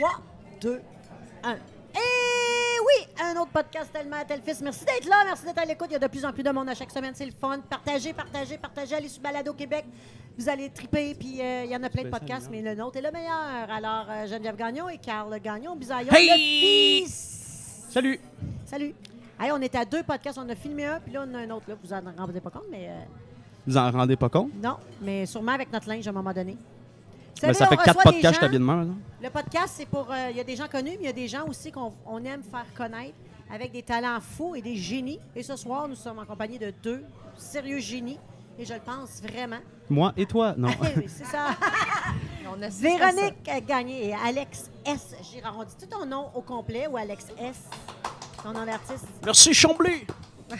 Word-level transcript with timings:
3, 0.00 0.10
2, 0.62 0.80
1. 1.44 1.52
Et 1.52 1.58
oui, 1.94 3.06
un 3.22 3.36
autre 3.38 3.50
podcast 3.50 3.90
tellement 3.92 4.16
à 4.16 4.24
tel 4.24 4.40
fils. 4.40 4.62
Merci 4.62 4.84
d'être 4.86 5.06
là, 5.06 5.24
merci 5.26 5.44
d'être 5.44 5.58
à 5.58 5.64
l'écoute. 5.66 5.88
Il 5.90 5.92
y 5.92 5.96
a 5.96 5.98
de 5.98 6.06
plus 6.06 6.24
en 6.24 6.32
plus 6.32 6.42
de 6.42 6.48
monde 6.50 6.70
à 6.70 6.74
chaque 6.74 6.90
semaine, 6.90 7.12
c'est 7.14 7.26
le 7.26 7.32
fun. 7.38 7.58
Partagez, 7.68 8.14
partagez, 8.14 8.56
partagez. 8.56 8.94
Allez 8.94 9.08
sur 9.10 9.20
Balado 9.22 9.52
Québec. 9.52 9.84
Vous 10.38 10.48
allez 10.48 10.70
triper, 10.70 11.14
puis 11.14 11.42
euh, 11.42 11.64
il 11.66 11.70
y 11.70 11.76
en 11.76 11.82
a 11.82 11.90
plein 11.90 12.04
de 12.04 12.08
podcasts, 12.08 12.48
mais 12.50 12.62
le 12.62 12.74
nôtre 12.74 12.96
est 12.96 13.02
le 13.02 13.10
meilleur. 13.10 13.70
Alors, 13.70 14.06
euh, 14.08 14.26
Geneviève 14.26 14.56
Gagnon 14.56 14.88
et 14.88 14.96
Carl 14.96 15.38
Gagnon, 15.38 15.76
Bisaillon, 15.76 16.10
Hey! 16.14 17.00
le 17.02 17.06
fils. 17.06 17.86
Salut! 17.90 18.18
Salut. 18.64 18.94
Hey, 19.38 19.52
on 19.52 19.60
est 19.60 19.74
à 19.74 19.84
deux 19.84 20.02
podcasts. 20.02 20.38
On 20.38 20.48
a 20.48 20.54
filmé 20.54 20.86
un, 20.86 20.98
puis 21.00 21.12
là, 21.12 21.26
on 21.28 21.34
a 21.34 21.38
un 21.40 21.50
autre. 21.50 21.66
Là. 21.68 21.74
Vous 21.82 21.92
en 21.92 22.00
rendez 22.16 22.40
pas 22.40 22.48
compte, 22.50 22.64
mais 22.70 22.88
euh, 22.88 23.00
Vous 23.66 23.76
en 23.76 23.90
rendez 23.90 24.16
pas 24.16 24.30
compte? 24.30 24.50
non. 24.62 24.76
Mais 25.02 25.26
sûrement 25.26 25.52
avec 25.52 25.70
notre 25.70 25.88
linge 25.90 26.06
à 26.06 26.10
un 26.10 26.14
moment 26.14 26.32
donné. 26.32 26.56
Savez, 27.38 27.54
ça 27.54 27.66
fait 27.66 27.76
quatre 27.76 28.02
podcasts, 28.02 28.40
je 28.42 28.46
de. 28.48 28.58
Le 28.58 29.30
podcast, 29.30 29.74
c'est 29.76 29.86
pour. 29.86 30.10
euh, 30.10 30.28
Il 30.30 30.36
y 30.36 30.40
a 30.40 30.44
des 30.44 30.56
gens 30.56 30.68
connus, 30.68 30.92
mais 30.92 31.04
il 31.04 31.06
y 31.06 31.08
a 31.08 31.12
des 31.12 31.28
gens 31.28 31.46
aussi 31.46 31.70
qu'on 31.72 31.92
on 32.06 32.22
aime 32.24 32.42
faire 32.42 32.66
connaître 32.76 33.14
avec 33.52 33.72
des 33.72 33.82
talents 33.82 34.18
fous 34.20 34.54
et 34.54 34.62
des 34.62 34.76
génies. 34.76 35.20
Et 35.34 35.42
ce 35.42 35.56
soir, 35.56 35.88
nous 35.88 35.94
sommes 35.96 36.18
en 36.18 36.24
compagnie 36.24 36.58
de 36.58 36.72
deux 36.82 37.02
sérieux 37.36 37.78
génies. 37.78 38.18
Et 38.58 38.64
je 38.64 38.74
le 38.74 38.80
pense 38.80 39.22
vraiment. 39.22 39.58
Moi 39.88 40.12
et 40.16 40.26
toi, 40.26 40.54
non. 40.56 40.68
Oui, 40.80 41.04
c'est 41.08 41.24
ça. 41.24 41.56
On 42.52 42.60
à 42.62 42.70
ça. 42.70 42.80
Véronique 42.82 43.66
Gagné 43.66 44.08
et 44.08 44.14
Alex 44.14 44.70
S. 44.84 45.14
Girard. 45.32 45.56
On 45.58 45.64
dit-tu 45.64 45.86
ton 45.86 46.04
nom 46.04 46.28
au 46.34 46.42
complet 46.42 46.86
ou 46.88 46.96
Alex 46.96 47.26
S? 47.40 47.56
Ton 48.42 48.52
nom 48.52 48.64
d'artiste? 48.66 49.06
Merci, 49.24 49.54
Chambly! 49.54 50.04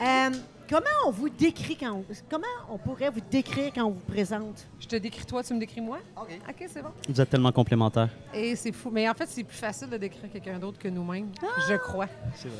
Euh, 0.00 0.30
comment 0.70 0.86
on 1.06 1.10
vous 1.10 1.28
décrit 1.28 1.76
quand 1.76 1.92
on- 1.92 2.04
Comment 2.30 2.46
on 2.70 2.78
pourrait 2.78 3.10
vous 3.10 3.20
décrire 3.30 3.72
quand 3.74 3.84
on 3.84 3.90
vous 3.90 4.00
présente? 4.06 4.66
Je 4.78 4.86
te 4.86 4.96
décris 4.96 5.24
toi, 5.26 5.42
tu 5.42 5.52
me 5.52 5.58
décris 5.60 5.80
moi? 5.80 5.98
OK. 6.16 6.28
OK, 6.48 6.64
c'est 6.72 6.80
bon. 6.82 6.90
Vous 7.08 7.20
êtes 7.20 7.28
tellement 7.28 7.50
complémentaires. 7.52 8.08
Et 8.32 8.54
c'est 8.56 8.72
fou. 8.72 8.90
Mais 8.90 9.08
en 9.08 9.14
fait, 9.14 9.26
c'est 9.28 9.42
plus 9.44 9.56
facile 9.58 9.90
de 9.90 9.96
décrire 9.96 10.30
quelqu'un 10.32 10.58
d'autre 10.58 10.78
que 10.78 10.88
nous-mêmes, 10.88 11.28
Ah! 11.42 11.46
je 11.68 11.74
crois. 11.74 12.08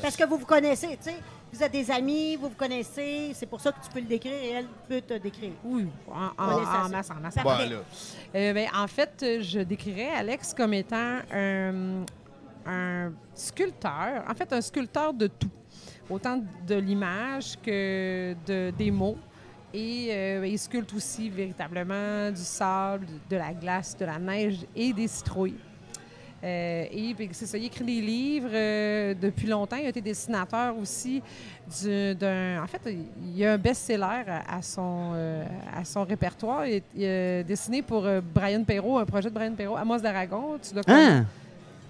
Parce 0.01 0.15
que 0.17 0.25
vous 0.25 0.37
vous 0.37 0.45
connaissez, 0.45 0.89
tu 0.97 1.09
sais. 1.09 1.15
Vous 1.53 1.61
êtes 1.63 1.71
des 1.71 1.89
amis, 1.91 2.35
vous 2.35 2.49
vous 2.49 2.55
connaissez. 2.55 3.31
C'est 3.33 3.45
pour 3.45 3.59
ça 3.61 3.71
que 3.71 3.83
tu 3.83 3.89
peux 3.91 3.99
le 3.99 4.05
décrire 4.05 4.33
et 4.33 4.49
elle 4.51 4.67
peut 4.87 5.01
te 5.01 5.13
décrire. 5.17 5.51
Oui, 5.63 5.87
en, 6.09 6.27
en- 6.41 6.85
en 6.85 6.89
masse, 6.89 7.09
en 7.09 7.15
masse. 7.15 7.35
Voilà. 7.41 7.77
Euh, 8.35 8.53
ben, 8.53 8.67
en 8.75 8.87
fait, 8.87 9.25
je 9.41 9.59
décrirais 9.59 10.09
Alex 10.11 10.53
comme 10.53 10.73
étant 10.73 11.17
un, 11.33 12.03
un 12.65 13.11
sculpteur, 13.33 14.23
en 14.29 14.33
fait, 14.33 14.51
un 14.53 14.61
sculpteur 14.61 15.13
de 15.13 15.27
tout, 15.27 15.49
autant 16.09 16.41
de 16.67 16.75
l'image 16.75 17.57
que 17.63 18.35
de, 18.45 18.71
des 18.77 18.91
mots. 18.91 19.17
Et 19.73 20.07
euh, 20.11 20.45
il 20.47 20.59
sculpte 20.59 20.93
aussi 20.93 21.29
véritablement 21.29 22.29
du 22.29 22.41
sable, 22.41 23.05
de 23.29 23.37
la 23.37 23.53
glace, 23.53 23.95
de 23.97 24.03
la 24.05 24.19
neige 24.19 24.57
et 24.75 24.91
des 24.91 25.07
citrouilles. 25.07 25.55
Euh, 26.43 26.85
et 26.91 27.15
c'est 27.33 27.45
ça, 27.45 27.57
il 27.57 27.65
écrit 27.65 27.85
des 27.85 28.01
livres 28.01 28.49
euh, 28.51 29.13
depuis 29.13 29.47
longtemps. 29.47 29.77
Il 29.77 29.85
a 29.85 29.89
été 29.89 30.01
dessinateur 30.01 30.75
aussi 30.75 31.21
du- 31.81 32.15
d'un. 32.15 32.61
En 32.63 32.67
fait, 32.67 32.81
il 32.87 33.37
y 33.37 33.45
a 33.45 33.53
un 33.53 33.57
best-seller 33.59 34.23
à, 34.49 34.61
son, 34.61 35.11
euh, 35.13 35.45
à 35.73 35.85
son 35.85 36.03
répertoire. 36.03 36.65
Il, 36.65 36.81
il 36.95 37.05
a 37.05 37.43
dessiné 37.43 37.83
pour 37.83 38.05
Brian 38.33 38.63
Perrault, 38.63 38.97
un 38.97 39.05
projet 39.05 39.29
de 39.29 39.35
Brian 39.35 39.53
Perrault, 39.53 39.77
Amos 39.77 39.99
d'Aragon. 39.99 40.57
Tu 40.61 40.73
connaître. 40.81 41.27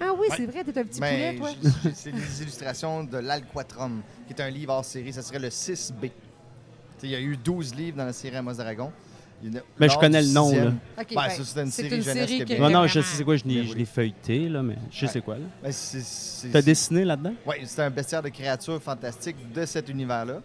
Ah 0.02 0.12
oui, 0.18 0.28
Ouais. 0.30 0.36
c'est 0.38 0.46
vrai, 0.46 0.64
t'es 0.64 0.80
un 0.80 0.84
petit 0.84 1.00
poulet, 1.00 1.36
toi. 1.38 1.50
c'est 1.94 2.12
des 2.12 2.42
illustrations 2.42 3.04
de 3.04 3.18
l'Alquatrum, 3.18 4.02
qui 4.28 4.34
est 4.34 4.42
un 4.42 4.50
livre 4.50 4.74
hors 4.74 4.86
série. 4.86 5.14
Ça 5.14 5.22
serait 5.22 5.40
le 5.40 5.50
6B. 5.50 6.02
Tu 6.02 6.08
sais, 6.08 6.12
Il 7.04 7.12
y 7.12 7.16
a 7.16 7.20
eu 7.20 7.38
12 7.38 7.76
livres 7.76 7.98
dans 7.98 8.06
la 8.06 8.14
série 8.14 8.36
Amos 8.36 8.60
a- 9.58 9.62
Mais 9.80 9.90
je 9.90 9.98
connais 9.98 10.22
le 10.22 10.28
nom, 10.30 10.52
là. 10.52 10.66
Ben, 10.98 11.06
ben, 11.16 11.30
ça, 11.30 11.44
c'est 11.44 11.62
une 11.62 11.72
série 11.72 11.96
une 11.96 12.04
jeunesse 12.04 12.30
série 12.30 12.60
Non, 12.60 12.70
non, 12.70 12.86
je 12.88 13.00
sais 13.02 13.18
c'est 13.18 13.24
quoi, 13.24 13.36
je 13.36 13.44
l'ai 13.44 13.64
voulu. 13.64 13.80
l'ai 13.80 13.86
feuilleté, 13.86 14.48
là, 14.50 14.61
mais 14.61 14.76
je 14.92 15.06
Ouais. 15.06 15.11
sais 15.11 15.22
quoi, 15.22 15.36
là. 15.36 15.45
Ben, 15.64 15.72
c'est- 15.72 16.02
c'est- 16.02 16.50
T'as 16.50 16.61
dessiné 16.61 17.04
là-dedans? 17.04 17.34
Oui, 17.48 17.56
c'est 17.66 17.82
un 17.82 17.90
bestiaire 17.90 18.22
de 18.22 18.30
créatures 18.30 18.82
fantastiques 18.82 19.52
de 19.52 19.66
cet 19.66 19.90
univers-là. 19.90 20.42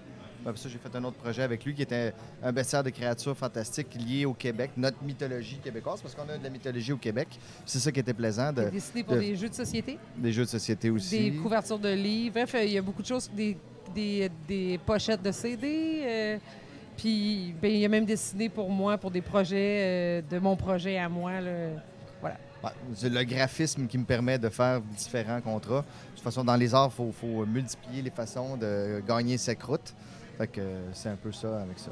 Ça, 0.55 0.69
j'ai 0.69 0.79
fait 0.79 0.95
un 0.97 1.03
autre 1.05 1.17
projet 1.17 1.43
avec 1.43 1.65
lui 1.65 1.75
qui 1.75 1.83
était 1.83 2.13
un 2.43 2.53
bestiaire 2.53 2.85
de 2.85 2.91
créatures 2.91 3.37
fantastiques 3.37 3.95
lié 3.95 4.25
au 4.27 4.33
Québec, 4.35 4.71
notre 4.77 5.03
mythologie 5.03 5.59
québécoise, 5.59 6.01
parce 6.01 6.15
qu'on 6.15 6.29
a 6.29 6.39
de 6.39 6.45
la 6.45 6.51
mythologie 6.51 6.93
au 6.93 6.97
Québec. 6.99 7.29
C'est 7.65 7.79
ça 7.81 7.91
qui 7.91 8.01
était 8.01 8.15
plaisant, 8.15 8.53
Il 8.57 8.61
a 8.61 8.65
de, 8.67 8.71
dessiné 8.71 9.03
pour 9.03 9.15
de- 9.17 9.21
des 9.21 9.35
jeux 9.37 9.49
de 9.49 9.55
société, 9.55 9.99
des 10.17 10.33
jeux 10.33 10.45
de 10.45 10.49
société 10.51 10.91
aussi. 10.91 11.31
des 11.33 11.37
couvertures 11.39 11.79
de 11.79 11.89
livres. 11.89 12.35
Bref, 12.35 12.55
il 12.63 12.71
y 12.73 12.79
a 12.79 12.83
beaucoup 12.83 13.03
de 13.03 13.07
choses, 13.09 13.29
des, 13.35 13.57
des, 13.95 14.31
des 14.47 14.79
pochettes 14.85 15.23
de 15.23 15.33
CD. 15.33 16.03
euh, 16.05 16.39
puis 16.97 17.55
ben, 17.61 17.71
il 17.71 17.85
a 17.85 17.89
même 17.89 18.07
dessiné 18.07 18.49
pour 18.49 18.71
moi, 18.71 18.97
pour 18.99 19.11
des 19.11 19.21
projets 19.21 19.81
euh, 19.83 20.23
de 20.31 20.39
mon 20.39 20.57
projet 20.57 20.97
à 20.99 21.09
moi. 21.09 21.41
là. 21.41 21.51
Ouais, 22.23 22.71
c'est 22.95 23.11
le 23.11 23.23
graphisme 23.23 23.87
qui 23.87 23.99
me 23.99 24.05
permet 24.05 24.39
de 24.39 24.49
faire 24.49 24.81
différents 24.81 25.41
contrats. 25.43 25.83
De 25.83 26.15
toute 26.15 26.25
façon, 26.25 26.43
dans 26.43 26.57
les 26.57 26.75
arts, 26.75 26.91
il 26.93 26.97
faut, 26.97 27.13
faut 27.13 27.45
multiplier 27.47 28.01
les 28.03 28.11
façons 28.11 28.57
de 28.57 29.03
gagner 29.07 29.37
ses 29.39 29.55
croûtes. 29.55 29.95
Fait 30.39 30.47
que 30.49 30.61
c'est 30.93 31.09
un 31.09 31.17
peu 31.17 31.33
ça 31.33 31.61
avec 31.63 31.79
ça. 31.79 31.91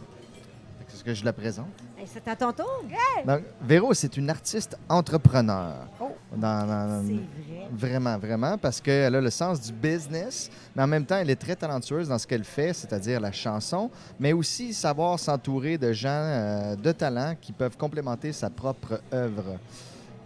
Fait 0.79 0.85
que 0.85 0.91
C'est 0.91 0.99
ce 0.99 1.05
que 1.05 1.15
je 1.15 1.25
la 1.25 1.33
présente. 1.33 1.69
Hey, 1.99 2.07
c'est 2.07 2.27
à 2.29 2.37
ton 2.37 2.53
tour. 2.53 2.85
Donc, 3.27 3.41
Véro, 3.63 3.95
c'est 3.95 4.17
une 4.17 4.29
artiste 4.29 4.77
entrepreneur. 4.89 5.87
Oh. 6.01 6.09
Dans- 6.37 6.67
dans- 6.67 7.03
C'est 7.07 7.13
vrai. 7.15 7.69
Vraiment, 7.73 8.19
vraiment, 8.19 8.59
parce 8.59 8.81
qu'elle 8.81 9.15
a 9.15 9.21
le 9.21 9.31
sens 9.31 9.61
du 9.61 9.73
business, 9.73 10.51
mais 10.77 10.83
en 10.83 10.87
même 10.87 11.07
temps, 11.07 11.17
elle 11.17 11.31
est 11.31 11.37
très 11.41 11.57
talentueuse 11.57 12.09
dans 12.09 12.19
ce 12.19 12.27
qu'elle 12.27 12.45
fait, 12.45 12.73
c'est-à-dire 12.75 13.19
la 13.21 13.33
chanson, 13.33 13.91
mais 14.21 14.33
aussi 14.33 14.75
savoir 14.75 15.19
s'entourer 15.19 15.79
de 15.79 15.93
gens 15.93 16.09
euh, 16.11 16.77
de 16.77 16.93
talent 16.93 17.35
qui 17.41 17.53
peuvent 17.53 17.77
complémenter 17.79 18.33
sa 18.33 18.51
propre 18.51 19.01
œuvre. 19.13 19.59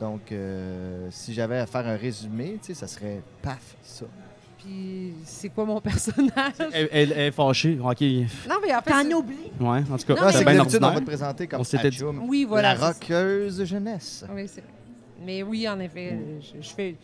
Donc, 0.00 0.30
euh, 0.32 1.08
si 1.10 1.32
j'avais 1.34 1.58
à 1.58 1.66
faire 1.66 1.86
un 1.86 1.96
résumé, 1.96 2.58
tu 2.62 2.68
sais, 2.68 2.74
ça 2.74 2.86
serait 2.86 3.20
paf, 3.42 3.76
ça. 3.82 4.04
Puis 4.58 5.14
c'est 5.24 5.48
quoi 5.50 5.64
mon 5.64 5.80
personnage? 5.80 6.52
Elle, 6.72 6.88
elle- 6.92 7.12
elle 7.12 7.18
est 7.28 7.30
fâchée. 7.30 7.78
OK. 7.80 8.00
Ouais, 8.00 8.26
non, 8.48 8.56
mais 8.62 8.74
en 8.74 8.82
fait. 8.82 8.90
T'en 8.90 9.02
c'est- 9.04 9.14
oublies. 9.14 9.36
en 9.60 9.82
tout 9.98 10.04
cas, 10.06 10.14
Non, 10.14 10.26
mais 10.26 10.32
c'est 10.32 10.44
bien 10.44 10.54
d'habitude, 10.56 10.78
on 10.78 10.80
va 10.80 10.86
ordinaire. 10.88 10.94
te 11.00 11.04
présenter 11.04 11.46
comme 11.46 11.60
On 11.60 11.64
s'était 11.64 11.90
dit- 11.90 11.96
Atchoum, 11.98 12.28
Oui, 12.28 12.44
voilà. 12.44 12.74
la 12.74 12.92
c'est- 12.92 13.66
jeunesse. 13.66 14.24
Oui, 14.34 14.48
c'est 14.48 14.60
vrai. 14.60 14.70
Mais 15.24 15.42
oui, 15.42 15.68
en 15.68 15.78
effet, 15.80 16.16
je, 16.40 16.60
je 16.62 16.68
fais. 16.74 16.96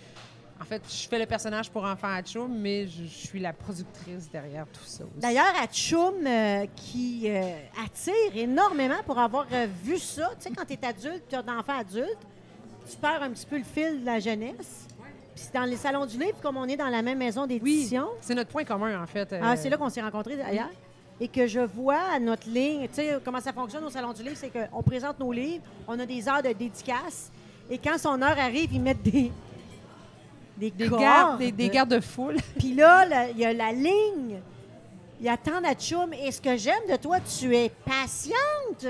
En 0.60 0.64
fait, 0.64 0.82
je 0.88 1.08
fais 1.08 1.18
le 1.18 1.26
personnage 1.26 1.68
pour 1.68 1.84
enfants 1.84 2.12
à 2.14 2.22
Chum, 2.22 2.48
mais 2.56 2.86
je, 2.86 3.02
je 3.04 3.08
suis 3.26 3.40
la 3.40 3.52
productrice 3.52 4.30
derrière 4.32 4.66
tout 4.72 4.84
ça 4.84 5.02
aussi. 5.04 5.12
D'ailleurs, 5.20 5.52
à 5.60 5.66
Tchoum, 5.66 6.14
euh, 6.26 6.64
qui 6.76 7.24
euh, 7.26 7.40
attire 7.84 8.36
énormément 8.36 9.02
pour 9.04 9.18
avoir 9.18 9.46
euh, 9.52 9.66
vu 9.82 9.98
ça. 9.98 10.30
Tu 10.38 10.48
sais, 10.48 10.54
quand 10.56 10.64
tu 10.64 10.74
es 10.74 10.86
adulte, 10.86 11.24
tu 11.28 11.34
as 11.34 11.42
d'enfants 11.42 11.78
adultes, 11.80 12.16
tu 12.88 12.96
perds 12.96 13.22
un 13.24 13.30
petit 13.30 13.46
peu 13.46 13.58
le 13.58 13.64
fil 13.64 14.00
de 14.00 14.06
la 14.06 14.20
jeunesse. 14.20 14.86
Puis 15.34 15.44
c'est 15.46 15.54
dans 15.54 15.64
les 15.64 15.76
salons 15.76 16.06
du 16.06 16.18
livre, 16.18 16.36
comme 16.42 16.56
on 16.56 16.64
est 16.66 16.76
dans 16.76 16.88
la 16.88 17.02
même 17.02 17.18
maison 17.18 17.46
d'édition. 17.46 18.06
C'est 18.20 18.34
notre 18.34 18.50
point 18.50 18.64
commun, 18.64 19.02
en 19.02 19.06
fait. 19.06 19.32
euh, 19.32 19.40
Ah, 19.42 19.56
c'est 19.56 19.68
là 19.68 19.76
qu'on 19.76 19.88
s'est 19.90 20.02
rencontrés 20.02 20.36
d'ailleurs. 20.36 20.70
Et 21.20 21.28
que 21.28 21.46
je 21.46 21.60
vois 21.60 22.00
à 22.14 22.18
notre 22.18 22.48
ligne, 22.48 22.82
tu 22.88 22.94
sais, 22.94 23.18
comment 23.24 23.40
ça 23.40 23.52
fonctionne 23.52 23.84
au 23.84 23.90
Salon 23.90 24.12
du 24.12 24.22
Livre, 24.22 24.36
c'est 24.36 24.50
qu'on 24.50 24.82
présente 24.82 25.18
nos 25.20 25.30
livres, 25.32 25.62
on 25.86 25.98
a 25.98 26.06
des 26.06 26.28
heures 26.28 26.42
de 26.42 26.48
dédicace, 26.52 27.30
et 27.70 27.78
quand 27.78 27.96
son 27.98 28.20
heure 28.20 28.38
arrive, 28.38 28.72
ils 28.72 28.80
mettent 28.80 29.02
des. 29.02 29.30
Des, 30.56 30.70
Des 30.70 30.88
gardes, 30.88 31.38
des, 31.38 31.50
des 31.50 31.68
gardes-foules. 31.68 32.36
Puis 32.58 32.74
là, 32.74 33.28
il 33.30 33.38
y 33.38 33.44
a 33.44 33.52
la 33.52 33.72
ligne. 33.72 34.38
Il 35.20 35.28
attend 35.28 35.62
à 35.64 35.74
Tchoum. 35.74 36.12
Et 36.14 36.30
ce 36.30 36.40
que 36.40 36.56
j'aime 36.56 36.86
de 36.88 36.94
toi, 36.96 37.18
tu 37.20 37.56
es 37.56 37.70
patiente. 37.84 38.86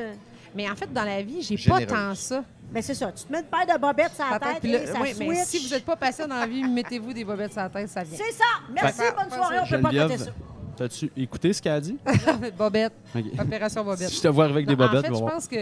Mais 0.54 0.70
en 0.70 0.76
fait, 0.76 0.92
dans 0.92 1.04
la 1.04 1.22
vie, 1.22 1.42
j'ai 1.42 1.56
pas 1.56 1.78
Généreuse. 1.80 1.86
tant 1.88 2.14
ça. 2.14 2.44
Ben 2.70 2.82
c'est 2.82 2.94
ça. 2.94 3.12
Tu 3.12 3.24
te 3.24 3.32
mets 3.32 3.38
une 3.40 3.44
paire 3.44 3.74
de 3.76 3.80
bobettes 3.80 4.14
sur 4.14 4.24
la 4.30 4.38
tête 4.38 4.60
puis 4.60 4.72
là- 4.72 4.82
et 4.82 4.86
ça 4.86 4.98
oui, 5.00 5.14
mais 5.18 5.26
switch. 5.44 5.44
si 5.60 5.66
vous 5.68 5.74
n'êtes 5.74 5.84
pas 5.84 5.96
patient 5.96 6.26
dans 6.26 6.36
la 6.38 6.46
vie, 6.46 6.64
mettez-vous 6.64 7.12
des 7.12 7.24
bobettes 7.24 7.52
sur 7.52 7.62
la 7.62 7.68
tête, 7.68 7.88
ça 7.88 8.02
vient. 8.02 8.16
C'est 8.18 8.32
ça. 8.32 8.44
Merci, 8.72 8.98
Ben, 8.98 9.14
bonne 9.22 9.30
soirée. 9.38 9.56
On 9.62 9.66
peut 9.66 9.80
pas 9.82 9.90
Geneviève, 9.90 10.18
ça. 10.18 10.30
T'as-tu 10.76 11.12
écouté 11.16 11.52
ce 11.52 11.62
qu'elle 11.62 11.72
a 11.72 11.80
dit? 11.80 11.96
Bobette, 12.58 12.92
OK. 13.14 13.24
opération 13.38 13.84
bobette. 13.84 14.08
Si 14.08 14.16
je 14.16 14.22
te 14.22 14.28
vois 14.28 14.44
arriver 14.44 14.58
avec 14.64 14.66
des 14.68 14.74
Non, 14.76 14.86
bobettes, 14.88 15.08
en 15.10 15.14
fait, 15.14 15.20
je 15.24 15.30
pense 15.30 15.46
que 15.46 15.56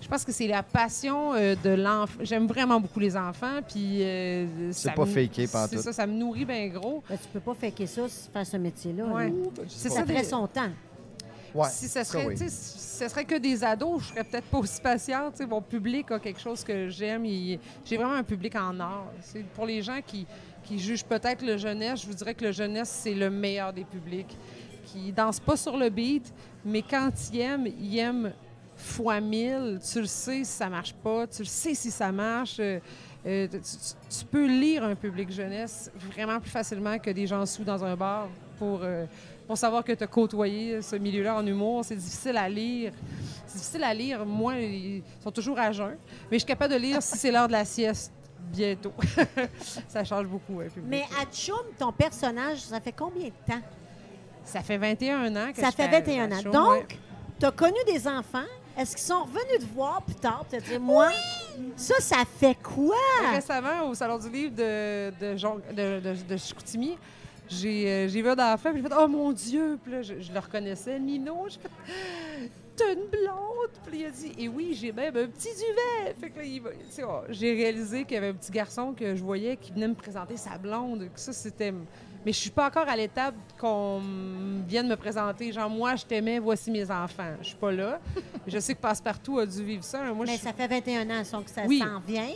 je 0.00 0.08
pense 0.08 0.24
que 0.24 0.32
c'est 0.32 0.46
la 0.46 0.62
passion 0.62 1.34
euh, 1.34 1.54
de 1.62 1.70
l'enfant. 1.70 2.18
J'aime 2.22 2.46
vraiment 2.46 2.80
beaucoup 2.80 3.00
les 3.00 3.14
enfants, 3.16 3.60
puis 3.68 4.02
euh, 4.02 4.46
C'est 4.72 4.88
ça 4.88 4.92
pas 4.92 5.04
me- 5.04 5.10
faké 5.10 5.46
C'est 5.46 5.78
ça, 5.78 5.92
ça 5.92 6.06
me 6.06 6.12
nourrit 6.12 6.44
bien 6.46 6.68
gros. 6.68 7.02
Ben, 7.10 7.16
tu 7.18 7.28
peux 7.32 7.40
pas 7.40 7.54
faker 7.54 7.86
ça, 7.86 8.02
faire 8.32 8.46
ce 8.46 8.56
métier-là. 8.56 9.04
Ouais. 9.04 9.28
là. 9.28 9.32
C'est 9.68 9.90
Ça 9.90 9.96
ça, 9.96 10.02
des- 10.02 10.24
son 10.24 10.46
temps. 10.46 10.70
Ouais, 11.54 11.68
si 11.70 11.86
ça, 11.86 12.02
serait, 12.02 12.26
oui. 12.26 12.36
si 12.36 12.50
ce 12.50 13.08
serait 13.08 13.24
que 13.24 13.36
des 13.36 13.62
ados, 13.62 14.02
je 14.02 14.08
serais 14.08 14.24
peut-être 14.24 14.46
pas 14.46 14.58
aussi 14.58 14.80
patiente. 14.80 15.40
Mon 15.48 15.62
public 15.62 16.10
a 16.10 16.18
quelque 16.18 16.40
chose 16.40 16.64
que 16.64 16.88
j'aime. 16.88 17.24
J'ai 17.24 17.96
vraiment 17.96 18.14
un 18.14 18.24
public 18.24 18.56
en 18.56 18.80
or. 18.80 19.12
C'est 19.20 19.44
pour 19.44 19.64
les 19.64 19.80
gens 19.80 20.00
qui, 20.04 20.26
qui 20.64 20.78
jugent 20.78 21.04
peut-être 21.04 21.44
le 21.44 21.56
jeunesse, 21.56 22.02
je 22.02 22.06
vous 22.08 22.14
dirais 22.14 22.34
que 22.34 22.44
le 22.44 22.52
jeunesse, 22.52 22.88
c'est 23.02 23.14
le 23.14 23.30
meilleur 23.30 23.72
des 23.72 23.84
publics. 23.84 24.36
Qui 24.84 25.12
dansent 25.12 25.40
pas 25.40 25.56
sur 25.56 25.76
le 25.76 25.88
beat, 25.88 26.32
mais 26.64 26.82
quand 26.82 27.10
ils 27.32 27.40
aiment, 27.40 27.66
ils 27.66 27.98
aiment 27.98 28.32
fois 28.76 29.20
mille. 29.20 29.78
Tu 29.90 30.00
le 30.00 30.06
sais 30.06 30.44
si 30.44 30.44
ça 30.44 30.68
marche 30.68 30.92
pas, 30.92 31.26
tu 31.26 31.42
le 31.42 31.48
sais 31.48 31.74
si 31.74 31.90
ça 31.90 32.10
marche. 32.12 32.56
Euh, 32.60 32.80
euh, 33.26 33.48
tu 33.48 34.24
peux 34.26 34.46
lire 34.46 34.84
un 34.84 34.94
public 34.94 35.30
jeunesse 35.30 35.90
vraiment 35.94 36.40
plus 36.40 36.50
facilement 36.50 36.98
que 36.98 37.10
des 37.10 37.26
gens 37.26 37.46
sous 37.46 37.64
dans 37.64 37.82
un 37.82 37.96
bar 37.96 38.28
pour, 38.58 38.80
euh, 38.82 39.06
pour 39.46 39.58
savoir 39.58 39.84
que 39.84 39.92
tu 39.92 40.02
as 40.02 40.06
côtoyé 40.06 40.80
ce 40.82 40.96
milieu-là 40.96 41.36
en 41.36 41.46
humour. 41.46 41.84
C'est 41.84 41.96
difficile 41.96 42.36
à 42.36 42.48
lire. 42.48 42.92
C'est 43.46 43.58
difficile 43.58 43.84
à 43.84 43.92
lire. 43.94 44.24
Moi, 44.24 44.56
ils 44.58 45.02
sont 45.22 45.30
toujours 45.30 45.58
à 45.58 45.70
jeun. 45.72 45.96
Mais 46.30 46.36
je 46.36 46.38
suis 46.38 46.46
capable 46.46 46.72
de 46.74 46.78
lire 46.78 47.02
si 47.02 47.18
c'est 47.18 47.30
l'heure 47.30 47.46
de 47.48 47.52
la 47.52 47.64
sieste. 47.64 48.12
bientôt. 48.52 48.92
ça 49.88 50.04
change 50.04 50.26
beaucoup. 50.26 50.60
hein. 50.60 50.68
Mais 50.86 51.04
à 51.20 51.26
Tchoum, 51.26 51.58
ton 51.78 51.92
personnage, 51.92 52.58
ça 52.60 52.80
fait 52.80 52.92
combien 52.92 53.26
de 53.28 53.52
temps? 53.52 53.60
Ça 54.44 54.60
fait 54.60 54.76
21 54.78 55.34
ans 55.36 55.52
que 55.52 55.60
Ça 55.60 55.70
je 55.70 55.76
fait 55.76 55.88
fais 55.88 56.00
21 56.00 56.26
la 56.28 56.36
ans. 56.36 56.42
Donc, 56.52 56.72
ouais. 56.72 56.86
tu 57.40 57.46
as 57.46 57.50
connu 57.52 57.78
des 57.86 58.06
enfants. 58.06 58.44
Est-ce 58.76 58.96
qu'ils 58.96 59.04
sont 59.06 59.22
revenus 59.22 59.60
te 59.60 59.74
voir 59.74 60.02
plus 60.02 60.16
tard 60.16 60.44
pour 60.44 60.58
te 60.58 60.64
dire, 60.64 60.80
moi, 60.80 61.08
ça, 61.76 61.94
ça 62.00 62.24
fait 62.38 62.56
quoi? 62.60 62.96
Récemment, 63.32 63.88
au 63.88 63.94
Salon 63.94 64.18
du 64.18 64.28
Livre 64.28 64.54
de, 64.56 65.10
de, 65.20 65.34
de, 65.72 66.00
de, 66.00 66.16
de 66.28 66.36
Chicoutimi, 66.36 66.98
j'ai 67.48 67.88
euh, 67.88 68.08
j'ai 68.08 68.22
vu 68.22 68.28
un 68.28 68.54
enfant, 68.54 68.70
puis 68.72 68.82
j'ai 68.82 68.88
fait 68.88 68.94
«Oh 68.98 69.08
mon 69.08 69.32
Dieu!» 69.32 69.78
Puis 69.82 69.92
là, 69.92 70.02
je, 70.02 70.20
je 70.20 70.32
le 70.32 70.38
reconnaissais, 70.38 70.98
Nino. 70.98 71.46
J'ai 71.48 71.58
fait 71.60 71.68
«T'as 72.76 72.92
une 72.92 73.08
blonde!» 73.08 73.70
Puis 73.86 74.00
il 74.00 74.06
a 74.06 74.10
dit 74.10 74.32
«Et 74.38 74.48
oui, 74.48 74.76
j'ai 74.80 74.90
même 74.92 75.16
un 75.16 75.26
petit 75.26 75.50
duvet!» 75.54 76.14
Fait 76.20 76.30
que 76.30 76.40
là, 76.40 77.06
oh, 77.08 77.24
j'ai 77.28 77.52
réalisé 77.54 78.04
qu'il 78.04 78.14
y 78.14 78.18
avait 78.18 78.28
un 78.28 78.34
petit 78.34 78.50
garçon 78.50 78.92
que 78.92 79.14
je 79.14 79.22
voyais 79.22 79.56
qui 79.56 79.72
venait 79.72 79.88
me 79.88 79.94
présenter 79.94 80.36
sa 80.36 80.58
blonde. 80.58 81.08
Que 81.14 81.20
ça, 81.20 81.32
c'était... 81.32 81.72
Mais 82.26 82.32
je 82.32 82.38
suis 82.38 82.50
pas 82.50 82.66
encore 82.68 82.88
à 82.88 82.96
l'étape 82.96 83.34
qu'on 83.60 84.00
vienne 84.66 84.88
me 84.88 84.96
présenter. 84.96 85.52
Genre, 85.52 85.68
moi, 85.68 85.94
je 85.94 86.06
t'aimais, 86.06 86.38
voici 86.38 86.70
mes 86.70 86.90
enfants. 86.90 87.34
Je 87.42 87.48
suis 87.48 87.56
pas 87.56 87.70
là. 87.70 88.00
je 88.46 88.58
sais 88.58 88.74
que 88.74 88.80
Passepartout 88.80 89.38
a 89.38 89.46
dû 89.46 89.62
vivre 89.62 89.84
ça. 89.84 90.02
Moi, 90.14 90.24
je 90.24 90.32
Mais 90.32 90.38
ça 90.38 90.52
fait 90.54 90.66
21 90.66 91.10
ans 91.10 91.22
donc 91.32 91.48
ça 91.50 91.62
Oui. 91.66 91.80
s'en 91.80 92.00
vient. 92.00 92.30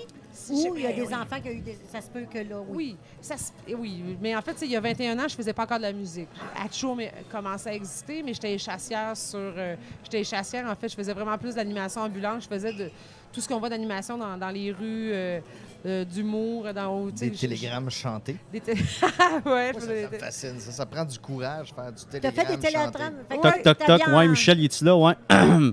Ou 0.50 0.76
il 0.76 0.82
y 0.82 0.86
a 0.86 0.92
des 0.92 1.02
oui. 1.02 1.14
enfants 1.14 1.40
qui 1.42 1.48
ont 1.48 1.52
eu 1.52 1.60
des... 1.60 1.76
Ça 1.90 2.00
se 2.00 2.08
peut 2.08 2.24
que 2.32 2.38
là, 2.38 2.60
oui. 2.68 2.74
Oui, 2.76 2.96
ça 3.20 3.36
se- 3.36 3.50
oui, 3.74 4.02
mais 4.20 4.34
en 4.36 4.42
fait, 4.42 4.56
il 4.62 4.70
y 4.70 4.76
a 4.76 4.80
21 4.80 5.18
ans, 5.18 5.26
je 5.28 5.34
faisais 5.34 5.52
pas 5.52 5.64
encore 5.64 5.78
de 5.78 5.82
la 5.82 5.92
musique. 5.92 6.28
Hatcho 6.56 6.94
mais- 6.94 7.12
commençait 7.30 7.70
à 7.70 7.74
exister, 7.74 8.22
mais 8.22 8.32
j'étais 8.34 8.56
chassière 8.58 9.16
sur. 9.16 9.38
euh, 9.38 9.74
j'étais 10.04 10.24
chassière, 10.24 10.66
en 10.70 10.74
fait, 10.74 10.88
je 10.88 10.94
faisais 10.94 11.12
vraiment 11.12 11.36
plus 11.38 11.54
d'animation 11.54 12.02
ambulante. 12.02 12.42
Je 12.42 12.48
faisais 12.48 12.72
de 12.72 12.90
tout 13.32 13.40
ce 13.40 13.48
qu'on 13.48 13.58
voit 13.58 13.68
d'animation 13.68 14.16
dans, 14.16 14.36
dans 14.38 14.48
les 14.50 14.70
rues, 14.72 15.10
euh, 15.12 15.40
euh, 15.86 16.04
d'humour, 16.04 16.72
dans. 16.72 17.06
Des 17.06 17.30
télégrammes 17.32 17.90
chantés. 17.90 18.36
Des 18.52 18.60
ouais, 19.46 19.72
ça, 19.74 19.80
ça 19.80 19.86
me 19.86 20.18
fascine. 20.18 20.60
Ça, 20.60 20.72
ça 20.72 20.86
prend 20.86 21.04
du 21.04 21.18
courage, 21.18 21.72
faire 21.74 21.92
du 21.92 22.02
T'as 22.04 22.20
télégramme 22.20 22.46
fait 22.46 22.56
des 22.56 22.70
chanté. 22.70 22.92
télétrams. 22.92 23.14
Fait 23.28 23.36
que 23.36 23.42
Toc, 23.42 23.62
toc, 23.62 23.78
t'as 23.86 23.98
toc. 23.98 24.06
Ouais, 24.08 24.28
Michel, 24.28 24.58
il 24.60 24.64
est-tu 24.66 24.84
là? 24.84 24.96
Ouais. 24.96 25.14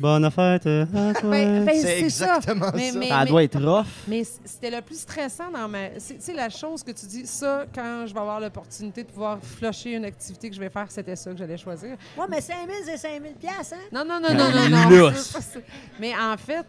Bonne 0.00 0.30
fête 0.30 0.66
à 0.66 0.86
toi. 0.86 1.12
Ben, 1.22 1.64
ben, 1.64 1.68
C'est 1.74 2.08
ça. 2.10 2.24
exactement 2.36 2.70
Mais- 2.74 2.90
ça. 2.90 2.98
mais- 2.98 3.08
Ça 3.08 3.24
doit 3.26 3.44
être 3.44 3.62
rough. 3.62 3.86
Mais 4.08 4.22
c'était 4.24 4.70
le 4.70 4.80
plus 4.82 4.98
stressant 5.00 5.50
dans 5.52 5.68
ma. 5.68 5.98
C'est 5.98 6.14
tu 6.14 6.20
sais, 6.22 6.32
la 6.32 6.48
chose 6.48 6.82
que 6.82 6.90
tu 6.92 7.06
dis, 7.06 7.26
ça, 7.26 7.66
quand 7.74 8.04
je 8.06 8.14
vais 8.14 8.20
avoir 8.20 8.40
l'opportunité 8.40 9.02
de 9.04 9.08
pouvoir 9.08 9.38
flusher 9.42 9.92
une 9.94 10.04
activité 10.06 10.48
que 10.48 10.54
je 10.56 10.60
vais 10.60 10.70
faire, 10.70 10.86
c'était 10.88 11.16
ça 11.16 11.30
que 11.30 11.36
j'allais 11.36 11.58
choisir. 11.58 11.90
Ouais, 12.16 12.24
mais 12.30 12.40
5 12.40 12.54
000, 12.66 12.78
c'est 12.84 12.96
5 12.96 13.20
000 13.22 13.34
piastres, 13.38 13.74
hein? 13.76 13.88
Non, 13.92 14.04
non, 14.04 14.20
non, 14.20 14.34
non, 14.34 14.50
non, 14.50 14.90
non. 15.10 15.12
Ça. 15.14 15.38
Mais 16.00 16.12
en 16.14 16.36
fait, 16.38 16.64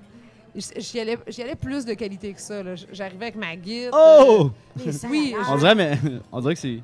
j'y 0.78 1.00
allais, 1.00 1.18
j'y 1.28 1.42
allais 1.42 1.56
plus 1.56 1.86
de 1.86 1.94
qualité 1.94 2.34
que 2.34 2.42
ça. 2.42 2.62
J'arrivais 2.92 3.26
avec 3.28 3.36
ma 3.38 3.56
guide. 3.56 3.92
Oh! 3.94 4.52
Cinq 4.92 5.10
Oui, 5.10 5.34
On 5.50 5.56
dirait, 5.58 5.76
mais 5.76 5.98
on 6.32 6.42
dirait 6.42 6.54
que 6.56 6.60
c'est. 6.60 6.80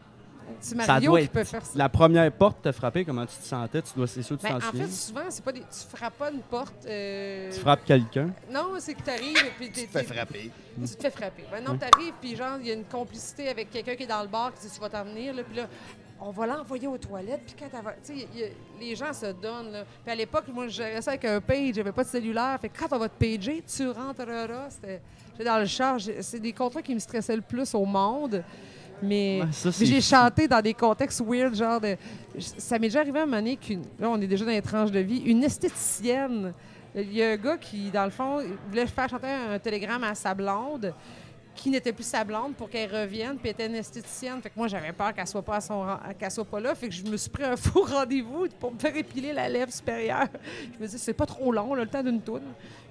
C'est 0.60 0.76
Ça 0.80 0.88
Mario 0.94 1.12
doit 1.12 1.20
qui 1.20 1.26
être- 1.26 1.32
peut 1.32 1.44
faire 1.44 1.66
ça. 1.66 1.72
La 1.76 1.90
première 1.90 2.32
porte 2.32 2.62
t'a 2.62 2.72
frappé, 2.72 3.04
comment 3.06 3.26
tu 3.26 3.36
te 3.36 3.44
sentais? 3.44 3.82
Tu 3.82 3.90
dois, 3.96 4.08
c'est 4.08 4.22
sûr 4.24 4.38
que 4.38 4.42
tu 4.42 4.48
Ben, 4.48 4.60
t'en 4.60 4.66
en 4.66 4.72
souviens. 4.72 4.86
fait, 4.88 4.92
souvent, 4.94 5.22
c'est 5.30 5.44
pas 5.44 5.52
des. 5.52 5.60
Tu 5.62 5.96
frappes 5.98 6.18
pas 6.18 6.32
une 6.32 6.42
porte. 6.42 6.86
euh, 6.88 7.52
Tu 7.52 7.60
frappes 7.60 7.86
quelqu'un. 7.86 8.30
Non, 8.52 8.74
c'est 8.80 8.94
que 8.96 9.04
tu 9.04 9.10
arrives 9.10 9.38
et 9.38 9.52
puis 9.58 9.68
Tu 9.68 9.74
t'es- 9.74 9.86
te 9.88 9.92
fais 9.92 10.04
t'es- 10.06 10.14
frapper. 10.14 10.52
tu 10.82 10.96
te 10.96 11.02
fais 11.02 11.12
frapper. 11.12 11.44
Ben 11.52 11.64
non, 11.64 11.78
t'arrives, 11.78 12.14
puis 12.22 12.36
genre, 12.36 12.58
il 12.60 12.68
y 12.68 12.72
a 12.72 12.74
une 12.74 12.86
complicité 12.86 13.50
avec 13.50 13.70
quelqu'un 13.70 13.96
qui 13.96 14.04
est 14.04 14.08
dans 14.08 14.22
le 14.22 14.28
bar 14.30 14.54
qui 14.54 14.62
dit 14.68 14.74
tu 14.74 14.80
vas 14.80 14.90
t'en 14.90 15.04
venir, 15.04 15.34
là, 15.36 15.44
puis 15.44 15.56
là, 15.58 15.68
on 16.20 16.32
va 16.32 16.48
l'envoyer 16.48 16.88
aux 16.88 16.98
toilettes, 16.98 17.42
puis 17.46 17.56
quand 17.60 17.78
elle 17.78 17.84
va. 17.84 17.92
Tu 18.04 18.18
sais, 18.20 18.28
il 18.34 18.40
y 18.40 18.44
a- 18.44 18.48
les 18.80 18.96
gens 18.96 19.14
se 19.14 19.28
donnent, 19.34 19.72
là. 19.72 19.84
Puis 20.04 20.12
à 20.12 20.16
l'époque, 20.16 20.46
moi, 20.52 20.68
je 20.68 20.74
gérais 20.74 21.02
ça 21.02 21.12
avec 21.12 21.26
un 21.26 21.40
page, 21.42 21.76
j'avais 21.76 21.92
pas 21.92 22.04
de 22.04 22.10
cellulaire, 22.10 22.58
fait 22.60 22.70
que 22.70 22.80
quand 22.80 22.96
on 22.96 23.00
va 23.00 23.10
te 23.10 23.24
pager, 23.24 23.64
tu 23.68 23.88
rentreras. 23.90 24.70
C'était. 24.70 25.02
J'étais 25.34 25.44
dans 25.44 25.60
le 25.60 25.66
char, 25.68 26.00
j'ai- 26.00 26.24
c'est 26.24 26.40
des 26.40 26.54
contrats 26.54 26.82
qui 26.82 26.96
me 26.96 27.00
stressaient 27.00 27.36
le 27.36 27.44
plus 27.44 27.76
au 27.76 27.86
monde. 27.86 28.44
Mais 29.02 29.42
Ouais, 29.42 29.72
j'ai 29.82 30.02
chanté 30.02 30.48
dans 30.48 30.62
des 30.62 30.74
contextes 30.74 31.22
weird, 31.26 31.56
genre 31.56 31.80
de. 31.80 31.96
Ça 32.40 32.80
m'est 32.80 32.88
déjà 32.88 33.02
arrivé 33.02 33.20
à 33.20 33.24
un 33.24 33.26
moment 33.26 33.38
donné 33.38 33.56
qu'une. 33.58 33.84
Là, 34.00 34.10
on 34.10 34.20
est 34.20 34.28
déjà 34.28 34.46
dans 34.46 34.52
les 34.52 34.62
tranches 34.62 34.92
de 34.92 35.00
vie. 35.00 35.20
Une 35.20 35.44
esthéticienne. 35.44 36.54
Il 36.96 37.14
y 37.14 37.22
a 37.22 37.32
un 37.32 37.36
gars 37.38 37.58
qui, 37.58 37.92
dans 37.92 38.06
le 38.06 38.10
fond, 38.10 38.42
voulait 38.70 38.88
faire 38.88 39.08
chanter 39.08 39.28
un 39.28 39.60
télégramme 39.60 40.04
à 40.04 40.16
sa 40.16 40.34
blonde 40.34 40.94
qui 41.58 41.70
n'était 41.72 41.92
plus 41.92 42.06
sa 42.06 42.24
blonde 42.24 42.54
pour 42.56 42.70
qu'elle 42.70 42.90
revienne, 42.94 43.38
puis 43.38 43.50
était 43.50 43.66
une 43.66 43.76
esthéticienne. 43.76 44.42
Fait 44.42 44.50
que 44.50 44.58
moi, 44.58 44.68
j'avais 44.68 44.94
peur 44.94 45.14
qu'elle 45.14 45.28
soit 45.28 45.42
pas 45.42 45.56
à 45.56 45.62
son 45.62 45.86
qu'elle 46.18 46.32
soit 46.32 46.46
pas 46.46 46.60
là. 46.60 46.76
Fait 46.76 46.88
que 46.88 46.94
je 46.94 47.04
me 47.04 47.18
suis 47.18 47.30
pris 47.30 47.44
un 47.44 47.56
faux 47.58 47.84
rendez-vous 47.84 48.48
pour 48.60 48.74
me 48.74 48.80
faire 48.80 48.96
épiler 48.96 49.34
la 49.34 49.50
lèvre 49.50 49.72
supérieure. 49.72 50.28
Je 50.78 50.84
me 50.84 50.88
dis, 50.88 50.98
c'est 51.00 51.14
pas 51.14 51.26
trop 51.26 51.52
long, 51.52 51.74
là, 51.74 51.84
le 51.84 51.90
temps 51.90 52.04
d'une 52.04 52.22
toune. 52.22 52.44